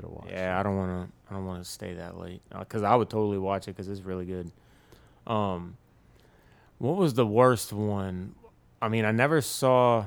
could 0.00 0.08
have 0.08 0.12
watched. 0.18 0.30
Yeah, 0.32 0.58
I 0.58 0.62
don't 0.62 0.76
want 0.76 1.08
to. 1.10 1.12
I 1.30 1.34
don't 1.36 1.46
want 1.46 1.62
to 1.62 1.68
stay 1.70 1.94
that 1.94 2.18
late 2.18 2.40
because 2.58 2.82
I 2.82 2.94
would 2.94 3.10
totally 3.10 3.38
watch 3.38 3.68
it 3.68 3.72
because 3.76 3.88
it's 3.88 4.00
really 4.00 4.24
good. 4.24 4.50
Um, 5.26 5.76
what 6.78 6.96
was 6.96 7.14
the 7.14 7.26
worst 7.26 7.72
one? 7.72 8.34
I 8.82 8.88
mean, 8.88 9.04
I 9.04 9.12
never 9.12 9.40
saw. 9.40 10.06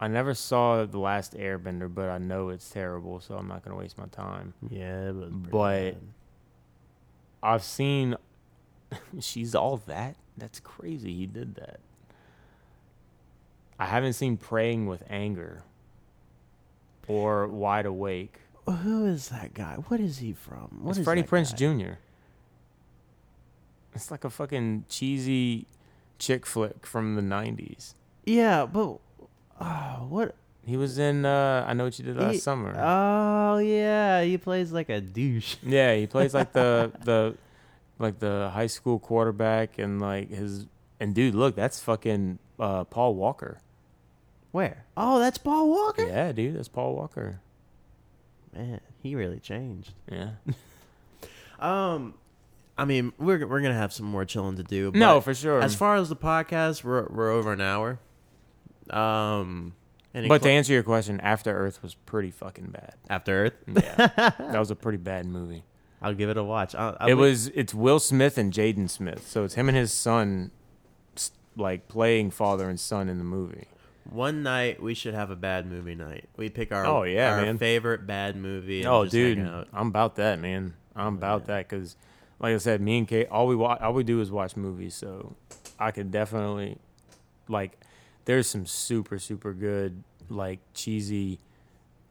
I 0.00 0.06
never 0.06 0.32
saw 0.32 0.84
the 0.86 0.98
last 0.98 1.34
Airbender, 1.36 1.92
but 1.92 2.08
I 2.08 2.18
know 2.18 2.50
it's 2.50 2.70
terrible, 2.70 3.18
so 3.20 3.34
I'm 3.34 3.48
not 3.48 3.64
gonna 3.64 3.76
waste 3.76 3.98
my 3.98 4.06
time. 4.06 4.54
Yeah, 4.70 5.10
But- 5.12 5.50
bad. 5.50 5.96
I've 7.42 7.62
seen. 7.64 8.16
She's 9.20 9.54
all 9.54 9.78
that. 9.86 10.16
That's 10.36 10.60
crazy. 10.60 11.12
He 11.14 11.26
did 11.26 11.56
that. 11.56 11.80
I 13.78 13.86
haven't 13.86 14.14
seen 14.14 14.36
Praying 14.36 14.86
with 14.86 15.02
Anger. 15.10 15.62
Or 17.06 17.46
Wide 17.48 17.86
Awake. 17.86 18.38
Who 18.70 19.06
is 19.06 19.28
that 19.28 19.54
guy? 19.54 19.74
What 19.88 20.00
is 20.00 20.18
he 20.18 20.32
from? 20.32 20.80
What 20.82 20.90
it's 20.90 20.98
is 21.00 21.04
Freddie 21.04 21.22
Prinze 21.22 21.50
guy? 21.52 21.56
Jr. 21.56 21.92
It's 23.94 24.10
like 24.10 24.24
a 24.24 24.30
fucking 24.30 24.84
cheesy 24.88 25.66
chick 26.18 26.46
flick 26.46 26.86
from 26.86 27.14
the 27.14 27.22
'90s. 27.22 27.94
Yeah, 28.24 28.66
but 28.66 28.98
oh, 29.60 30.06
what? 30.08 30.34
He 30.64 30.76
was 30.76 30.98
in 30.98 31.24
uh, 31.24 31.64
I 31.66 31.72
Know 31.72 31.84
What 31.84 31.98
You 31.98 32.04
Did 32.04 32.16
Last 32.16 32.32
He- 32.34 32.38
Summer. 32.40 32.74
Oh 32.78 33.58
yeah, 33.58 34.22
he 34.22 34.36
plays 34.36 34.70
like 34.70 34.88
a 34.90 35.00
douche. 35.00 35.56
yeah, 35.62 35.94
he 35.94 36.06
plays 36.06 36.34
like 36.34 36.52
the 36.52 36.92
the 37.04 37.36
like 37.98 38.18
the 38.18 38.50
high 38.52 38.66
school 38.66 38.98
quarterback 38.98 39.78
and 39.78 40.00
like 40.00 40.30
his 40.30 40.66
and 41.00 41.14
dude, 41.14 41.34
look, 41.34 41.56
that's 41.56 41.80
fucking 41.80 42.38
uh, 42.60 42.84
Paul 42.84 43.14
Walker. 43.14 43.60
Where? 44.52 44.84
Oh, 44.96 45.18
that's 45.18 45.38
Paul 45.38 45.68
Walker. 45.70 46.06
Yeah, 46.06 46.32
dude, 46.32 46.56
that's 46.56 46.68
Paul 46.68 46.94
Walker. 46.94 47.40
Man, 48.58 48.80
he 49.02 49.14
really 49.14 49.38
changed. 49.40 49.92
Yeah. 50.10 50.30
Um, 51.60 52.14
I 52.76 52.84
mean, 52.84 53.12
we're 53.18 53.44
we're 53.44 53.60
gonna 53.60 53.74
have 53.74 53.92
some 53.92 54.06
more 54.06 54.24
chilling 54.24 54.56
to 54.58 54.62
do. 54.62 54.92
But 54.92 54.98
no, 54.98 55.20
for 55.20 55.34
sure. 55.34 55.60
As 55.60 55.74
far 55.74 55.96
as 55.96 56.08
the 56.08 56.14
podcast, 56.14 56.84
we're 56.84 57.06
we're 57.08 57.32
over 57.32 57.52
an 57.52 57.60
hour. 57.60 57.98
Um, 58.90 59.74
any 60.14 60.28
but 60.28 60.42
to 60.42 60.50
answer 60.50 60.72
your 60.72 60.84
question, 60.84 61.20
After 61.20 61.50
Earth 61.52 61.82
was 61.82 61.94
pretty 61.94 62.30
fucking 62.30 62.66
bad. 62.66 62.94
after 63.10 63.46
Earth, 63.46 63.54
Yeah, 63.66 63.96
that 64.38 64.58
was 64.58 64.70
a 64.70 64.76
pretty 64.76 64.98
bad 64.98 65.26
movie. 65.26 65.64
I'll 66.00 66.14
give 66.14 66.30
it 66.30 66.36
a 66.36 66.44
watch. 66.44 66.76
I'll, 66.76 66.96
I'll 67.00 67.08
it 67.08 67.14
be- 67.16 67.20
was 67.20 67.48
it's 67.48 67.74
Will 67.74 67.98
Smith 67.98 68.38
and 68.38 68.52
Jaden 68.52 68.88
Smith, 68.88 69.26
so 69.26 69.42
it's 69.42 69.54
him 69.54 69.68
and 69.68 69.76
his 69.76 69.92
son, 69.92 70.52
like 71.56 71.88
playing 71.88 72.30
father 72.30 72.68
and 72.70 72.78
son 72.78 73.08
in 73.08 73.18
the 73.18 73.24
movie. 73.24 73.66
One 74.08 74.42
night. 74.42 74.82
We 74.82 74.94
should 74.94 75.14
have 75.14 75.30
a 75.30 75.36
bad 75.36 75.66
movie 75.66 75.94
night. 75.94 76.28
We 76.36 76.48
pick 76.48 76.72
our 76.72 76.86
Oh, 76.86 77.02
yeah, 77.04 77.34
our 77.36 77.42
man. 77.42 77.58
favorite 77.58 78.06
bad 78.06 78.36
movie. 78.36 78.84
Oh, 78.86 79.06
dude. 79.06 79.38
I'm 79.72 79.88
about 79.88 80.16
that, 80.16 80.38
man. 80.40 80.74
I'm 80.96 81.16
about 81.16 81.46
that 81.46 81.68
because, 81.68 81.96
like 82.40 82.54
I 82.54 82.58
said, 82.58 82.80
me 82.80 82.98
and 82.98 83.06
Kate, 83.08 83.28
all 83.30 83.46
we 83.46 83.54
wa- 83.56 83.78
all 83.80 83.92
we 83.94 84.02
do 84.04 84.20
is 84.20 84.30
watch 84.30 84.56
movies. 84.56 84.94
So 84.94 85.34
I 85.78 85.90
could 85.92 86.10
definitely, 86.10 86.78
like, 87.48 87.78
there's 88.24 88.46
some 88.46 88.66
super 88.66 89.18
super 89.18 89.52
good, 89.52 90.02
like 90.28 90.58
cheesy, 90.74 91.38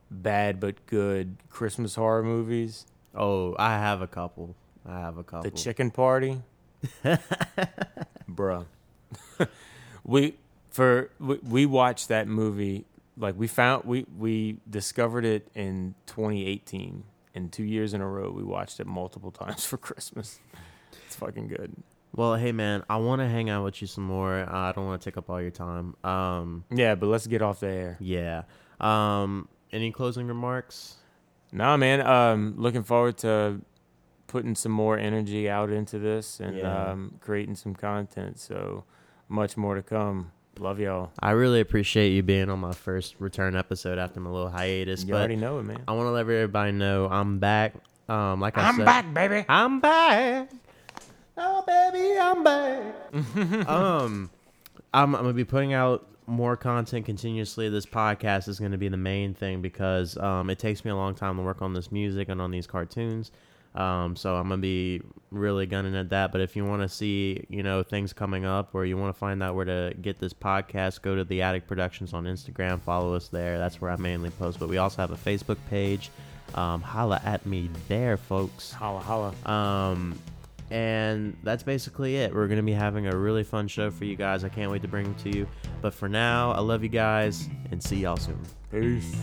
bad 0.09 0.59
but 0.59 0.85
good 0.85 1.37
Christmas 1.49 1.95
horror 1.95 2.23
movies. 2.23 2.85
Oh, 3.13 3.55
I 3.59 3.71
have 3.73 4.01
a 4.01 4.07
couple. 4.07 4.55
I 4.85 4.99
have 4.99 5.17
a 5.17 5.23
couple. 5.23 5.49
The 5.49 5.57
Chicken 5.57 5.91
Party, 5.91 6.41
bruh. 8.29 8.65
we 10.03 10.35
for 10.77 11.09
we, 11.19 11.35
we 11.43 11.65
watched 11.65 12.07
that 12.09 12.27
movie 12.27 12.85
like 13.17 13.35
we 13.37 13.47
found 13.47 13.83
we 13.85 14.05
we 14.17 14.57
discovered 14.69 15.25
it 15.25 15.47
in 15.55 15.95
2018 16.05 17.03
and 17.33 17.51
two 17.51 17.63
years 17.63 17.93
in 17.95 18.01
a 18.01 18.07
row 18.07 18.29
we 18.29 18.43
watched 18.43 18.79
it 18.79 18.85
multiple 18.85 19.31
times 19.43 19.65
for 19.65 19.77
Christmas. 19.77 20.39
It's 21.07 21.15
fucking 21.15 21.47
good. 21.47 21.71
Well, 22.15 22.35
hey 22.35 22.51
man, 22.51 22.83
I 22.89 22.97
want 22.97 23.21
to 23.21 23.27
hang 23.27 23.49
out 23.49 23.63
with 23.63 23.81
you 23.81 23.87
some 23.87 24.03
more. 24.03 24.39
Uh, 24.39 24.69
I 24.69 24.71
don't 24.71 24.85
want 24.85 25.01
to 25.01 25.09
take 25.09 25.17
up 25.17 25.29
all 25.29 25.41
your 25.41 25.51
time. 25.51 25.95
Um, 26.03 26.63
Yeah, 26.69 26.93
but 26.95 27.07
let's 27.07 27.25
get 27.27 27.41
off 27.41 27.59
the 27.59 27.67
air. 27.69 27.97
yeah. 27.99 28.43
Um, 28.79 29.47
any 29.71 29.91
closing 29.91 30.27
remarks? 30.27 30.95
Nah, 31.51 31.75
man. 31.77 32.01
Um, 32.05 32.53
looking 32.57 32.83
forward 32.83 33.17
to 33.19 33.61
putting 34.27 34.55
some 34.55 34.71
more 34.71 34.97
energy 34.97 35.49
out 35.49 35.69
into 35.71 35.97
this 35.99 36.39
and 36.39 36.57
Yeah. 36.57 36.91
um, 36.91 37.15
creating 37.19 37.55
some 37.55 37.73
content. 37.73 38.37
So 38.39 38.83
much 39.27 39.57
more 39.57 39.75
to 39.75 39.81
come. 39.83 40.31
Love 40.59 40.79
y'all. 40.79 41.11
I 41.19 41.31
really 41.31 41.59
appreciate 41.59 42.09
you 42.09 42.23
being 42.23 42.49
on 42.49 42.59
my 42.59 42.73
first 42.73 43.15
return 43.19 43.55
episode 43.55 43.97
after 43.99 44.19
my 44.19 44.29
little 44.29 44.49
hiatus. 44.49 45.03
You 45.03 45.11
but 45.11 45.17
already 45.17 45.35
know 45.35 45.59
it, 45.59 45.63
man. 45.63 45.83
I 45.87 45.93
want 45.93 46.07
to 46.07 46.11
let 46.11 46.21
everybody 46.21 46.71
know 46.71 47.07
I'm 47.07 47.39
back. 47.39 47.75
Um, 48.09 48.39
like 48.39 48.57
I 48.57 48.71
said, 48.71 48.79
I'm 48.79 48.85
back, 48.85 49.13
baby. 49.13 49.45
I'm 49.47 49.79
back. 49.79 50.49
Oh 51.37 51.63
baby, 51.67 52.19
I'm 52.19 52.43
back. 52.43 53.67
um, 53.69 54.29
I'm, 54.93 55.15
I'm 55.15 55.21
gonna 55.21 55.33
be 55.33 55.45
putting 55.45 55.73
out 55.73 56.07
more 56.25 56.57
content 56.57 57.05
continuously. 57.05 57.69
This 57.69 57.85
podcast 57.85 58.47
is 58.47 58.59
gonna 58.59 58.77
be 58.77 58.89
the 58.89 58.97
main 58.97 59.33
thing 59.33 59.61
because 59.61 60.17
um, 60.17 60.49
it 60.49 60.57
takes 60.57 60.83
me 60.83 60.91
a 60.91 60.95
long 60.95 61.13
time 61.13 61.37
to 61.37 61.43
work 61.43 61.61
on 61.61 61.73
this 61.73 61.91
music 61.91 62.29
and 62.29 62.41
on 62.41 62.49
these 62.49 62.65
cartoons. 62.65 63.31
Um, 63.77 64.15
so 64.15 64.35
I'm 64.35 64.49
gonna 64.49 64.61
be 64.61 65.01
really 65.31 65.65
gunning 65.65 65.95
at 65.95 66.09
that. 66.09 66.31
But 66.31 66.41
if 66.41 66.55
you 66.55 66.65
want 66.65 66.81
to 66.81 66.89
see, 66.89 67.45
you 67.49 67.63
know, 67.63 67.83
things 67.83 68.13
coming 68.13 68.45
up, 68.45 68.73
or 68.73 68.85
you 68.85 68.97
want 68.97 69.13
to 69.13 69.19
find 69.19 69.41
out 69.41 69.55
where 69.55 69.65
to 69.65 69.93
get 70.01 70.19
this 70.19 70.33
podcast, 70.33 71.01
go 71.01 71.15
to 71.15 71.23
the 71.23 71.41
Attic 71.41 71.67
Productions 71.67 72.13
on 72.13 72.25
Instagram. 72.25 72.81
Follow 72.81 73.13
us 73.13 73.27
there. 73.27 73.57
That's 73.57 73.81
where 73.81 73.91
I 73.91 73.95
mainly 73.97 74.29
post. 74.31 74.59
But 74.59 74.69
we 74.69 74.77
also 74.77 75.01
have 75.01 75.11
a 75.11 75.15
Facebook 75.15 75.57
page. 75.69 76.09
Um, 76.55 76.81
holla 76.81 77.21
at 77.25 77.45
me 77.45 77.69
there, 77.87 78.17
folks. 78.17 78.71
Holla, 78.71 78.99
holla. 78.99 79.33
Um, 79.45 80.17
and 80.71 81.35
that's 81.43 81.63
basically 81.63 82.17
it. 82.17 82.33
We're 82.33 82.47
going 82.47 82.57
to 82.57 82.63
be 82.63 82.73
having 82.73 83.07
a 83.07 83.15
really 83.15 83.43
fun 83.43 83.67
show 83.67 83.89
for 83.91 84.05
you 84.05 84.15
guys. 84.15 84.43
I 84.43 84.49
can't 84.49 84.71
wait 84.71 84.81
to 84.81 84.87
bring 84.87 85.05
them 85.05 85.15
to 85.15 85.37
you. 85.37 85.47
But 85.81 85.93
for 85.93 86.09
now, 86.09 86.51
I 86.51 86.59
love 86.59 86.83
you 86.83 86.89
guys 86.89 87.49
and 87.71 87.81
see 87.81 87.97
y'all 87.97 88.17
soon. 88.17 88.41
Peace. 88.71 89.15